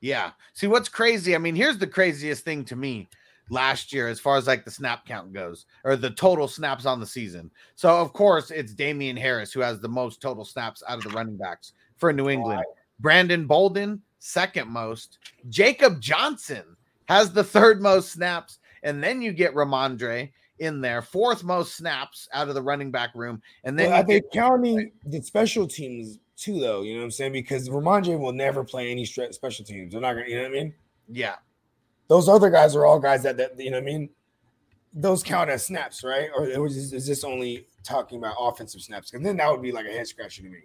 Yeah. 0.00 0.32
See 0.54 0.66
what's 0.66 0.88
crazy? 0.88 1.34
I 1.34 1.38
mean, 1.38 1.54
here's 1.54 1.78
the 1.78 1.86
craziest 1.86 2.44
thing 2.44 2.64
to 2.66 2.76
me 2.76 3.08
last 3.50 3.92
year, 3.92 4.08
as 4.08 4.18
far 4.18 4.36
as 4.36 4.46
like 4.46 4.64
the 4.64 4.70
snap 4.70 5.06
count 5.06 5.32
goes, 5.32 5.66
or 5.84 5.96
the 5.96 6.10
total 6.10 6.48
snaps 6.48 6.86
on 6.86 6.98
the 6.98 7.06
season. 7.06 7.50
So 7.76 7.90
of 7.90 8.12
course 8.12 8.50
it's 8.50 8.74
Damien 8.74 9.16
Harris 9.16 9.52
who 9.52 9.60
has 9.60 9.80
the 9.80 9.88
most 9.88 10.20
total 10.20 10.44
snaps 10.44 10.82
out 10.88 10.98
of 10.98 11.04
the 11.04 11.10
running 11.10 11.36
backs 11.36 11.72
for 11.96 12.12
New 12.12 12.28
England. 12.28 12.64
Brandon 12.98 13.46
Bolden, 13.46 14.02
second 14.18 14.68
most. 14.68 15.18
Jacob 15.48 16.00
Johnson 16.00 16.64
has 17.12 17.32
the 17.32 17.44
third 17.44 17.80
most 17.82 18.12
snaps, 18.12 18.58
and 18.82 19.02
then 19.02 19.22
you 19.22 19.32
get 19.32 19.54
Rhamondre 19.54 20.30
in 20.58 20.80
there, 20.80 21.02
fourth 21.02 21.42
most 21.44 21.76
snaps 21.76 22.28
out 22.32 22.48
of 22.48 22.54
the 22.54 22.62
running 22.62 22.90
back 22.90 23.10
room, 23.14 23.42
and 23.64 23.78
then 23.78 23.90
Well, 23.90 24.00
are 24.00 24.06
they 24.06 24.22
counting 24.32 24.92
the 25.04 25.20
special 25.20 25.66
teams 25.66 26.18
too, 26.36 26.60
though? 26.60 26.82
You 26.82 26.94
know 26.94 27.00
what 27.00 27.04
I'm 27.06 27.10
saying? 27.10 27.32
Because 27.32 27.68
Rhamondre 27.68 28.18
will 28.18 28.32
never 28.32 28.64
play 28.64 28.90
any 28.90 29.04
special 29.04 29.64
teams. 29.64 29.92
They're 29.92 30.00
not 30.00 30.14
gonna. 30.14 30.28
You 30.28 30.36
know 30.36 30.42
what 30.42 30.50
I 30.50 30.54
mean? 30.54 30.74
yeah, 31.08 31.36
Those 32.08 32.28
other 32.28 32.50
guys 32.50 32.76
are 32.76 32.86
all 32.86 32.98
guys 32.98 33.22
that 33.24 33.36
that 33.36 33.58
you 33.58 33.70
know 33.70 33.78
what 33.78 33.82
I 33.82 33.86
mean. 33.86 34.10
Those 34.94 35.22
count 35.22 35.48
as 35.48 35.64
snaps, 35.64 36.04
right? 36.04 36.28
Or 36.36 36.46
it 36.46 36.58
is 36.58 37.06
this 37.06 37.24
only 37.24 37.66
talking 37.82 38.18
about 38.18 38.36
offensive 38.38 38.82
snaps? 38.82 39.10
Because 39.10 39.24
then 39.24 39.36
that 39.38 39.50
would 39.50 39.62
be 39.62 39.72
like 39.72 39.86
a 39.86 39.90
head 39.92 40.06
scratcher 40.06 40.42
to 40.42 40.48
me. 40.48 40.58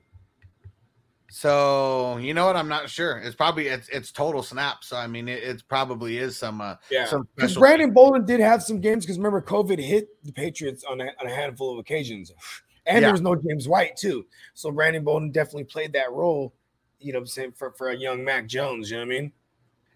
So 1.29 2.17
you 2.17 2.33
know 2.33 2.45
what? 2.45 2.55
I'm 2.55 2.69
not 2.69 2.89
sure. 2.89 3.17
It's 3.17 3.35
probably 3.35 3.67
it's 3.67 3.89
it's 3.89 4.11
total 4.11 4.41
snaps. 4.41 4.87
So 4.87 4.97
I 4.97 5.07
mean, 5.07 5.27
it, 5.27 5.43
it's 5.43 5.61
probably 5.61 6.17
is 6.17 6.37
some 6.37 6.61
uh 6.61 6.75
Yeah, 6.89 7.05
some 7.05 7.27
because 7.35 7.51
special. 7.51 7.61
Brandon 7.61 7.91
Bolden 7.93 8.25
did 8.25 8.39
have 8.39 8.63
some 8.63 8.79
games. 8.79 9.05
Because 9.05 9.17
remember, 9.17 9.41
COVID 9.41 9.79
hit 9.79 10.07
the 10.23 10.31
Patriots 10.31 10.83
on 10.89 11.01
a, 11.01 11.05
on 11.19 11.27
a 11.27 11.33
handful 11.33 11.73
of 11.73 11.79
occasions, 11.79 12.31
and 12.85 12.95
Yeah. 12.95 12.99
there 13.01 13.11
was 13.11 13.21
no 13.21 13.35
James 13.35 13.67
White 13.67 13.97
too. 13.97 14.25
So 14.53 14.71
Brandon 14.71 15.03
Bolden 15.03 15.31
definitely 15.31 15.65
played 15.65 15.91
that 15.93 16.11
role. 16.11 16.53
You 16.99 17.13
know, 17.13 17.19
what 17.19 17.23
I'm 17.23 17.27
saying 17.27 17.51
for 17.57 17.71
for 17.71 17.89
a 17.89 17.95
young 17.97 18.23
Mac 18.23 18.47
Jones. 18.47 18.89
You 18.89 18.97
know 18.97 19.05
what 19.05 19.13
I 19.15 19.19
mean? 19.21 19.31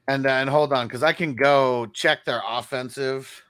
and 0.07 0.25
uh, 0.25 0.29
and 0.29 0.49
hold 0.49 0.73
on, 0.73 0.87
because 0.87 1.03
I 1.03 1.13
can 1.13 1.33
go 1.35 1.85
check 1.93 2.25
their 2.25 2.41
offensive. 2.47 3.43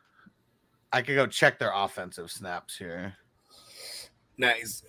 I 0.93 1.01
could 1.01 1.15
go 1.15 1.25
check 1.25 1.57
their 1.57 1.71
offensive 1.73 2.29
snaps 2.29 2.77
here. 2.77 3.15
Nice. 4.37 4.83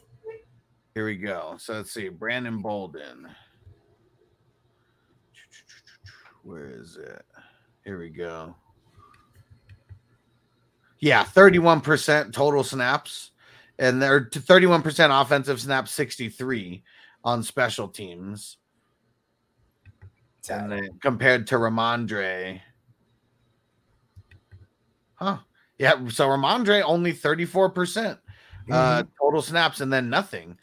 Here 0.94 1.06
we 1.06 1.16
go. 1.16 1.54
So 1.58 1.74
let's 1.74 1.92
see, 1.92 2.08
Brandon 2.08 2.60
Bolden. 2.60 3.28
Where 6.42 6.68
is 6.68 6.96
it? 6.96 7.24
Here 7.84 7.98
we 7.98 8.10
go. 8.10 8.54
Yeah, 10.98 11.24
31% 11.24 12.32
total 12.32 12.62
snaps, 12.62 13.30
and 13.78 14.00
they're 14.00 14.26
31% 14.26 15.20
offensive 15.20 15.60
snaps, 15.60 15.90
63 15.92 16.82
on 17.24 17.42
special 17.42 17.88
teams. 17.88 18.58
And 20.50 20.70
then 20.70 20.88
compared 21.00 21.46
to 21.48 21.54
Rhamondre. 21.56 22.60
Huh. 25.14 25.38
Yeah. 25.78 26.08
So 26.08 26.28
Rhamondre 26.28 26.82
only 26.82 27.12
34% 27.12 28.18
uh, 28.70 29.04
total 29.20 29.42
snaps 29.42 29.80
and 29.80 29.92
then 29.92 30.10
nothing 30.10 30.58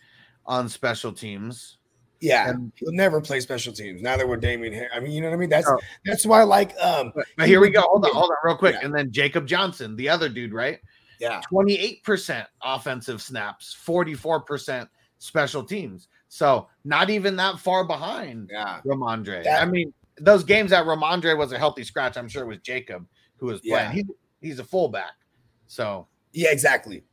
on 0.49 0.67
special 0.67 1.13
teams. 1.13 1.77
Yeah, 2.19 2.49
And- 2.49 2.73
he'll 2.75 2.91
never 2.91 3.21
play 3.21 3.39
special 3.39 3.71
teams. 3.71 4.01
Neither 4.01 4.27
would 4.27 4.41
Damien. 4.41 4.73
Har- 4.73 4.89
I 4.93 4.99
mean, 4.99 5.13
you 5.13 5.21
know 5.21 5.29
what 5.29 5.35
I 5.35 5.37
mean. 5.37 5.49
That's 5.49 5.69
that's 6.03 6.25
why, 6.25 6.43
like, 6.43 6.75
um, 6.81 7.13
But, 7.15 7.25
but 7.37 7.47
here 7.47 7.61
we 7.61 7.69
go. 7.69 7.79
Hold 7.81 8.03
on, 8.03 8.11
hold 8.11 8.29
on, 8.31 8.37
real 8.43 8.57
quick. 8.57 8.75
Yeah. 8.75 8.85
And 8.85 8.93
then 8.93 9.09
Jacob 9.11 9.47
Johnson, 9.47 9.95
the 9.95 10.09
other 10.09 10.27
dude, 10.27 10.53
right? 10.53 10.79
yeah, 11.21 11.41
28% 11.51 12.45
offensive 12.63 13.21
snaps, 13.21 13.75
44% 13.85 14.87
special 15.17 15.63
teams. 15.63 16.07
So 16.29 16.67
not 16.85 17.09
even 17.09 17.35
that 17.37 17.59
far 17.59 17.83
behind 17.85 18.49
yeah, 18.51 18.79
Rhamondre. 18.85 19.43
That- 19.43 19.61
I 19.61 19.65
mean, 19.65 19.93
those 20.17 20.43
games 20.43 20.71
that 20.71 20.85
Rhamondre 20.85 21.37
was 21.37 21.51
a 21.51 21.57
healthy 21.57 21.83
scratch, 21.83 22.17
I'm 22.17 22.27
sure 22.27 22.43
it 22.43 22.47
was 22.47 22.59
Jacob 22.59 23.05
who 23.37 23.47
was 23.47 23.61
playing. 23.61 23.73
Yeah. 23.73 23.91
He, 23.91 24.05
he's 24.41 24.59
a 24.59 24.63
fullback. 24.63 25.13
So 25.67 26.07
yeah, 26.33 26.51
exactly. 26.51 27.03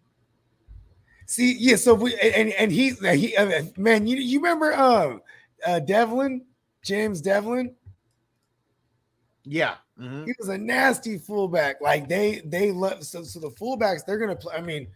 See, 1.26 1.56
yeah. 1.58 1.76
So 1.76 1.94
we 1.94 2.14
and 2.16 2.50
and 2.52 2.70
he 2.72 2.90
he 2.90 3.36
uh, 3.36 3.62
man, 3.76 4.06
you 4.06 4.16
you 4.16 4.38
remember 4.38 4.74
um 4.74 5.22
uh 5.66 5.80
Devlin 5.80 6.44
James 6.82 7.20
Devlin? 7.20 7.74
yeah. 9.44 9.76
mhm. 9.98 10.26
He 10.26 10.34
was 10.38 10.48
a 10.48 10.58
nasty 10.58 11.18
fullback. 11.18 11.80
Like 11.80 12.08
they 12.08 12.42
they 12.44 12.72
love 12.72 13.04
so 13.04 13.22
so 13.22 13.40
the 13.40 13.50
fullbacks 13.50 14.04
they're 14.04 14.18
gonna 14.18 14.36
play. 14.36 14.54
I 14.56 14.60
mean, 14.60 14.86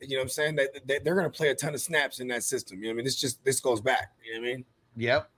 you 0.00 0.16
know 0.16 0.20
what 0.20 0.24
I'm 0.24 0.28
saying 0.30 0.56
that 0.56 0.86
they, 0.86 0.98
they're 0.98 1.14
gonna 1.14 1.30
play 1.30 1.48
a 1.48 1.54
ton 1.54 1.74
of 1.74 1.80
snaps 1.80 2.20
in 2.20 2.28
that 2.28 2.42
system. 2.42 2.78
You 2.78 2.84
know 2.84 2.88
what 2.90 2.94
I 2.94 2.96
mean? 2.96 3.04
This 3.04 3.16
just 3.16 3.44
this 3.44 3.60
goes 3.60 3.80
back. 3.80 4.12
You 4.24 4.34
know 4.34 4.40
what 4.40 4.48
I 4.48 4.52
mean? 4.52 4.64
Yep. 4.96 5.30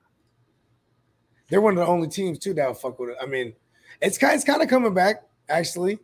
They're 1.48 1.60
one 1.60 1.74
of 1.74 1.78
the 1.78 1.86
only 1.86 2.08
teams 2.08 2.38
too 2.38 2.54
that 2.54 2.66
will 2.66 2.74
fuck 2.74 2.98
with 2.98 3.10
it. 3.10 3.16
I 3.20 3.26
mean, 3.26 3.52
it's 4.00 4.18
kind 4.18 4.34
it's 4.34 4.44
kind 4.44 4.62
of 4.62 4.68
coming 4.68 4.94
back 4.94 5.24
actually 5.48 5.98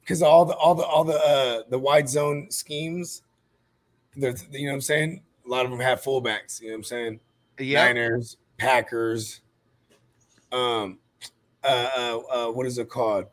because 0.00 0.22
all 0.22 0.44
the 0.44 0.54
all 0.54 0.74
the 0.74 0.84
all 0.84 1.04
the 1.04 1.18
uh 1.18 1.62
the 1.68 1.78
wide 1.78 2.08
zone 2.08 2.50
schemes. 2.50 3.22
You 4.16 4.22
know 4.22 4.70
what 4.70 4.74
I'm 4.74 4.80
saying? 4.80 5.22
A 5.44 5.48
lot 5.48 5.64
of 5.64 5.70
them 5.70 5.80
have 5.80 6.02
fullbacks. 6.02 6.60
You 6.60 6.68
know 6.68 6.72
what 6.72 6.78
I'm 6.78 6.84
saying? 6.84 7.20
Yeah. 7.58 7.84
Niners, 7.84 8.36
Packers, 8.58 9.40
um, 10.52 10.98
uh, 11.64 11.90
uh, 11.96 12.18
uh, 12.18 12.52
what 12.52 12.66
is 12.66 12.78
it 12.78 12.88
called? 12.88 13.26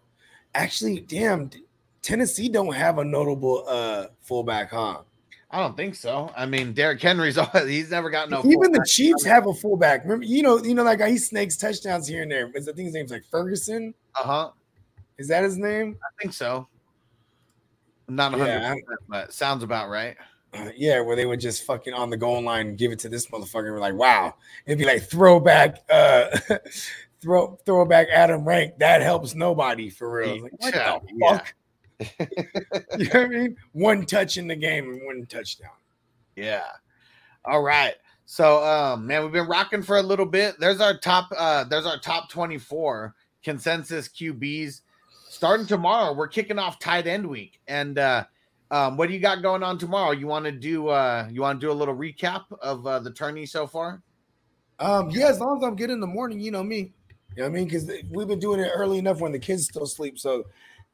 Actually, 0.56 1.00
damn, 1.02 1.50
Tennessee 2.02 2.50
don't 2.50 2.74
have 2.74 3.00
a 3.00 3.04
notable 3.04 3.66
uh 3.68 4.08
fullback, 4.22 4.72
huh? 4.72 5.00
I 5.50 5.60
don't 5.60 5.78
think 5.78 5.94
so. 5.94 6.32
I 6.36 6.48
mean, 6.48 6.74
Derrick 6.74 7.02
Henry's 7.02 7.38
always, 7.40 7.68
he's 7.68 7.92
never 7.92 8.10
gotten 8.10 8.32
no. 8.32 8.40
Even 8.40 8.72
the. 8.72 8.84
Chiefs 8.88 9.24
have 9.24 9.48
a 9.48 9.54
fullback. 9.54 10.04
Remember, 10.04 10.26
you 10.26 10.42
know, 10.42 10.58
you 10.64 10.74
know 10.74 10.84
that 10.84 10.98
guy. 10.98 11.12
He 11.12 11.18
snakes 11.18 11.58
touchdowns 11.58 12.08
here 12.08 12.24
and 12.24 12.32
there. 12.32 12.52
Is 12.56 12.68
I 12.68 12.74
think 12.74 12.88
his 12.88 12.94
name's 12.94 13.12
like 13.12 13.24
Ferguson. 13.30 13.94
Uh-huh. 14.16 14.50
Is 15.18 15.28
that 15.28 15.44
his 15.44 15.58
name? 15.58 15.98
I 16.04 16.22
think 16.22 16.34
so. 16.34 16.68
I'm 18.08 18.16
not 18.16 18.38
Yeah, 18.38 18.74
100%, 18.74 18.78
but 19.08 19.32
sounds 19.34 19.64
about 19.64 19.90
right. 19.90 20.18
Yeah, 20.76 21.02
where 21.02 21.16
they 21.16 21.26
would 21.26 21.40
just 21.40 21.64
fucking 21.64 21.94
on 21.94 22.10
the 22.10 22.18
goal 22.18 22.42
line 22.42 22.68
and 22.70 22.78
give 22.78 22.92
it 22.92 23.00
to 23.00 23.10
this 23.10 23.28
motherfucker. 23.28 23.66
And 23.66 23.74
we're 23.74 23.80
like, 23.80 23.96
wow, 23.96 24.36
it'd 24.66 24.78
be 24.80 24.86
like 24.86 25.04
throwback, 25.04 25.80
uh, 25.90 26.38
throw 27.22 27.58
throwback 27.66 28.08
Adam 28.12 28.46
Rank. 28.46 28.78
That 28.80 29.02
helps 29.02 29.34
nobody 29.36 29.90
for 29.90 30.12
real. 30.12 30.44
Like, 30.44 30.52
what 30.60 30.76
Yeah, 30.76 31.00
the 31.00 31.14
yeah. 31.18 31.38
fuck? 31.38 31.54
you 33.00 33.06
know 33.06 33.20
what 33.22 33.26
I 33.26 33.28
mean? 33.28 33.56
One 33.72 34.06
touch 34.06 34.38
in 34.38 34.48
the 34.48 34.56
game 34.56 34.90
and 34.90 35.02
one 35.06 35.26
touchdown. 35.26 35.72
Yeah. 36.36 36.64
All 37.46 37.62
right. 37.62 37.96
So 38.26 38.64
um 38.64 39.06
man, 39.08 39.24
we've 39.24 39.32
been 39.32 39.48
rocking 39.48 39.84
for 39.84 39.98
a 39.98 40.04
little 40.04 40.26
bit. 40.26 40.60
There's 40.60 40.82
our 40.82 40.98
top 40.98 41.32
uh 41.38 41.64
there's 41.66 41.86
our 41.86 42.00
top 42.00 42.30
24 42.30 43.14
consensus 43.44 44.08
QBs. 44.08 44.82
Starting 45.30 45.66
tomorrow, 45.66 46.14
we're 46.14 46.28
kicking 46.28 46.60
off 46.60 46.80
tight 46.80 47.08
end 47.08 47.26
week. 47.28 47.60
And 47.68 47.98
uh 48.00 48.26
um 48.74 48.98
what 48.98 49.08
do 49.08 49.14
you 49.14 49.20
got 49.20 49.44
going 49.44 49.62
on 49.62 49.78
tomorrow? 49.78 50.12
You 50.12 50.26
want 50.26 50.46
to 50.46 50.52
do 50.52 50.88
uh 50.88 51.28
you 51.32 51.42
want 51.42 51.62
to 51.62 51.66
do 51.68 51.72
a 51.72 51.74
little 51.74 51.96
recap 51.96 52.46
of 52.62 52.86
uh 52.88 53.00
the 53.00 53.12
tourney 53.12 53.46
so 53.46 53.68
far? 53.68 54.02
Um, 54.80 55.10
yeah, 55.12 55.28
as 55.28 55.40
long 55.40 55.58
as 55.58 55.64
I'm 55.64 55.76
good 55.76 55.92
in 55.92 56.00
the 56.00 56.08
morning, 56.08 56.40
you 56.40 56.52
know 56.52 56.64
me. 56.64 56.92
You 57.36 57.44
know 57.44 57.44
what 57.44 57.46
I 57.46 57.50
mean? 57.50 57.66
Because 57.66 57.90
we've 58.10 58.28
been 58.28 58.40
doing 58.40 58.60
it 58.60 58.70
early 58.74 58.98
enough 58.98 59.20
when 59.20 59.32
the 59.32 59.40
kids 59.40 59.66
still 59.66 59.86
sleep. 59.86 60.20
So, 60.20 60.44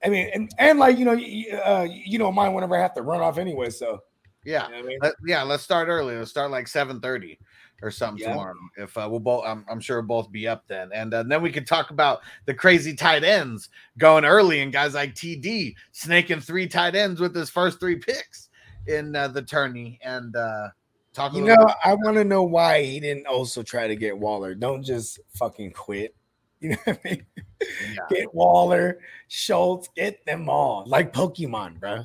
I 0.04 0.10
mean, 0.10 0.30
and, 0.34 0.52
and 0.58 0.78
like 0.78 0.98
you 0.98 1.06
know, 1.06 1.14
you, 1.14 1.58
uh, 1.58 1.88
you 1.90 2.20
don't 2.20 2.36
mind 2.36 2.54
whenever 2.54 2.78
I 2.78 2.82
have 2.82 2.94
to 2.96 3.02
run 3.02 3.22
off 3.22 3.38
anyway. 3.38 3.70
So, 3.70 4.04
Yeah. 4.44 4.68
you 4.68 4.74
know 4.74 4.80
I 4.80 4.82
mean? 4.84 5.00
Let, 5.02 5.14
yeah, 5.26 5.44
let's 5.44 5.64
start 5.64 5.88
early. 5.88 6.18
Let's 6.18 6.30
start 6.30 6.52
like 6.52 6.68
7:30 6.68 7.38
or 7.82 7.92
something 7.92 8.22
Yeah. 8.24 8.32
tomorrow. 8.32 8.56
If 8.78 8.98
uh, 8.98 9.08
we'll 9.10 9.20
both, 9.20 9.44
I'm, 9.46 9.66
I'm 9.70 9.80
sure 9.80 9.98
we'll 10.02 10.08
both 10.24 10.32
be 10.32 10.48
up 10.48 10.66
then, 10.68 10.90
and 10.94 11.14
uh, 11.14 11.24
then 11.24 11.42
we 11.42 11.52
can 11.52 11.66
talk 11.66 11.92
about 11.92 12.22
the 12.46 12.54
crazy 12.54 12.94
tight 12.96 13.24
ends 13.24 13.70
going 13.98 14.26
early 14.26 14.62
and 14.62 14.72
guys 14.74 14.94
like 14.94 15.16
TD 15.16 15.74
snaking 15.92 16.40
three 16.42 16.68
tight 16.68 16.96
ends 16.96 17.20
with 17.20 17.36
his 17.36 17.50
first 17.50 17.80
three 17.80 17.96
picks 17.98 18.50
in 18.88 19.16
uh, 19.16 19.28
the 19.28 19.42
tourney, 19.42 20.00
and 20.04 20.36
uh, 20.36 20.70
talk. 21.14 21.34
You 21.34 21.44
know, 21.46 21.68
I 21.86 21.94
want 21.96 22.18
to 22.18 22.24
know 22.24 22.44
why 22.44 22.84
he 22.84 23.00
didn't 23.00 23.28
also 23.28 23.62
try 23.64 23.88
to 23.88 23.96
get 23.96 24.18
Waller. 24.18 24.56
Don't 24.56 24.84
just 24.84 25.20
fucking 25.36 25.72
quit. 25.72 26.16
You 26.62 26.72
know 26.72 26.78
what 26.84 27.00
I 27.06 27.10
mean? 27.10 27.26
Yeah. 27.62 27.96
Get 28.10 28.34
Waller, 28.36 29.00
Schultz, 29.30 29.88
get 29.96 30.26
them 30.26 30.50
all 30.50 30.84
like 30.88 31.14
Pokemon, 31.14 31.80
bro. 31.80 32.04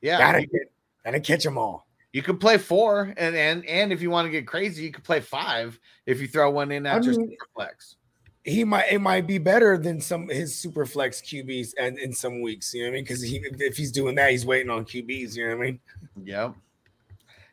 yeah, 0.00 0.18
Gotta 0.18 0.42
get, 0.46 0.72
gotta 1.04 1.18
catch 1.18 1.42
them 1.42 1.58
all. 1.58 1.85
You 2.16 2.22
could 2.22 2.40
play 2.40 2.56
four, 2.56 3.12
and 3.18 3.36
and 3.36 3.62
and 3.66 3.92
if 3.92 4.00
you 4.00 4.08
want 4.08 4.24
to 4.24 4.30
get 4.30 4.46
crazy, 4.46 4.84
you 4.84 4.90
could 4.90 5.04
play 5.04 5.20
five 5.20 5.78
if 6.06 6.18
you 6.18 6.26
throw 6.26 6.50
one 6.50 6.72
in 6.72 6.86
I 6.86 6.96
at 6.96 7.04
your 7.04 7.14
mean- 7.18 7.36
flex. 7.54 7.96
He 8.42 8.64
might 8.64 8.86
it 8.90 9.00
might 9.00 9.26
be 9.26 9.36
better 9.36 9.76
than 9.76 10.00
some 10.00 10.28
his 10.28 10.56
super 10.56 10.86
flex 10.86 11.20
QBs 11.20 11.74
and 11.78 11.98
in 11.98 12.14
some 12.14 12.40
weeks. 12.40 12.72
You 12.72 12.84
know 12.84 12.86
what 12.86 12.92
I 12.92 12.94
mean? 12.94 13.04
Because 13.04 13.20
he 13.20 13.36
if 13.58 13.76
he's 13.76 13.92
doing 13.92 14.14
that, 14.14 14.30
he's 14.30 14.46
waiting 14.46 14.70
on 14.70 14.86
QBs. 14.86 15.36
You 15.36 15.48
know 15.50 15.56
what 15.58 15.62
I 15.62 15.66
mean? 15.66 15.80
Yep. 16.24 16.54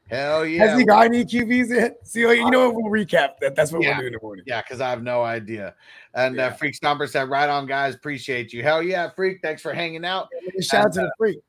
Hell 0.10 0.46
yeah. 0.46 0.66
Has 0.68 0.80
he 0.80 0.86
got 0.86 1.08
any 1.08 1.26
QBs 1.26 1.70
yet? 1.70 1.98
See, 2.08 2.22
you 2.22 2.50
know 2.50 2.70
what? 2.70 2.76
We'll 2.76 2.92
recap 3.06 3.40
that. 3.42 3.56
That's 3.56 3.74
what 3.74 3.82
Yeah. 3.82 3.94
we'll 3.98 4.02
do 4.02 4.08
in 4.08 4.14
the 4.14 4.20
morning. 4.22 4.46
Yeah, 4.48 4.62
because 4.62 4.80
I 4.80 4.90
have 4.92 5.04
no 5.04 5.24
idea. 5.24 5.74
And 6.14 6.40
uh, 6.40 6.44
Yeah. 6.44 6.54
Freak 6.54 6.80
Stomper 6.80 7.10
said, 7.10 7.28
right 7.30 7.50
on, 7.50 7.66
guys. 7.66 7.96
Appreciate 7.96 8.54
you. 8.54 8.64
Hell 8.64 8.82
yeah, 8.84 9.10
Freak. 9.10 9.40
Thanks 9.42 9.62
for 9.62 9.74
hanging 9.74 10.06
out. 10.06 10.30
Shout 10.62 10.86
out 10.86 10.94
to 10.94 11.02
the 11.02 11.12
freak. 11.18 11.40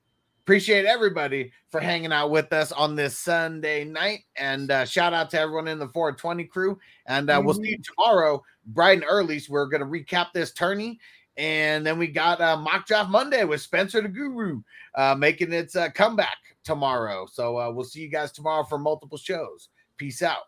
Appreciate 0.44 0.84
everybody 0.84 1.50
for 1.70 1.80
hanging 1.80 2.12
out 2.12 2.30
with 2.30 2.52
us 2.52 2.70
on 2.70 2.94
this 2.94 3.18
Sunday 3.18 3.82
night. 3.82 4.24
And 4.36 4.70
uh, 4.70 4.84
shout 4.84 5.14
out 5.14 5.30
to 5.30 5.40
everyone 5.40 5.68
in 5.68 5.78
the 5.78 5.88
420 5.88 6.44
crew. 6.44 6.78
And 7.06 7.30
uh, 7.30 7.40
we'll 7.42 7.54
see 7.54 7.70
you 7.70 7.78
tomorrow, 7.78 8.42
bright 8.66 8.98
and 8.98 9.06
early. 9.08 9.38
So 9.38 9.54
we're 9.54 9.64
going 9.68 9.80
to 9.80 9.86
recap 9.86 10.32
this 10.34 10.52
tourney. 10.52 11.00
And 11.38 11.86
then 11.86 11.98
we 11.98 12.08
got 12.08 12.42
uh, 12.42 12.58
Mock 12.58 12.86
Draft 12.86 13.08
Monday 13.08 13.44
with 13.44 13.62
Spencer 13.62 14.02
the 14.02 14.08
Guru 14.08 14.60
uh, 14.94 15.14
making 15.14 15.50
its 15.54 15.76
uh, 15.76 15.88
comeback 15.88 16.36
tomorrow. 16.62 17.24
So 17.24 17.58
uh, 17.58 17.70
we'll 17.70 17.86
see 17.86 18.02
you 18.02 18.10
guys 18.10 18.30
tomorrow 18.30 18.64
for 18.64 18.76
multiple 18.76 19.16
shows. 19.16 19.70
Peace 19.96 20.20
out. 20.20 20.42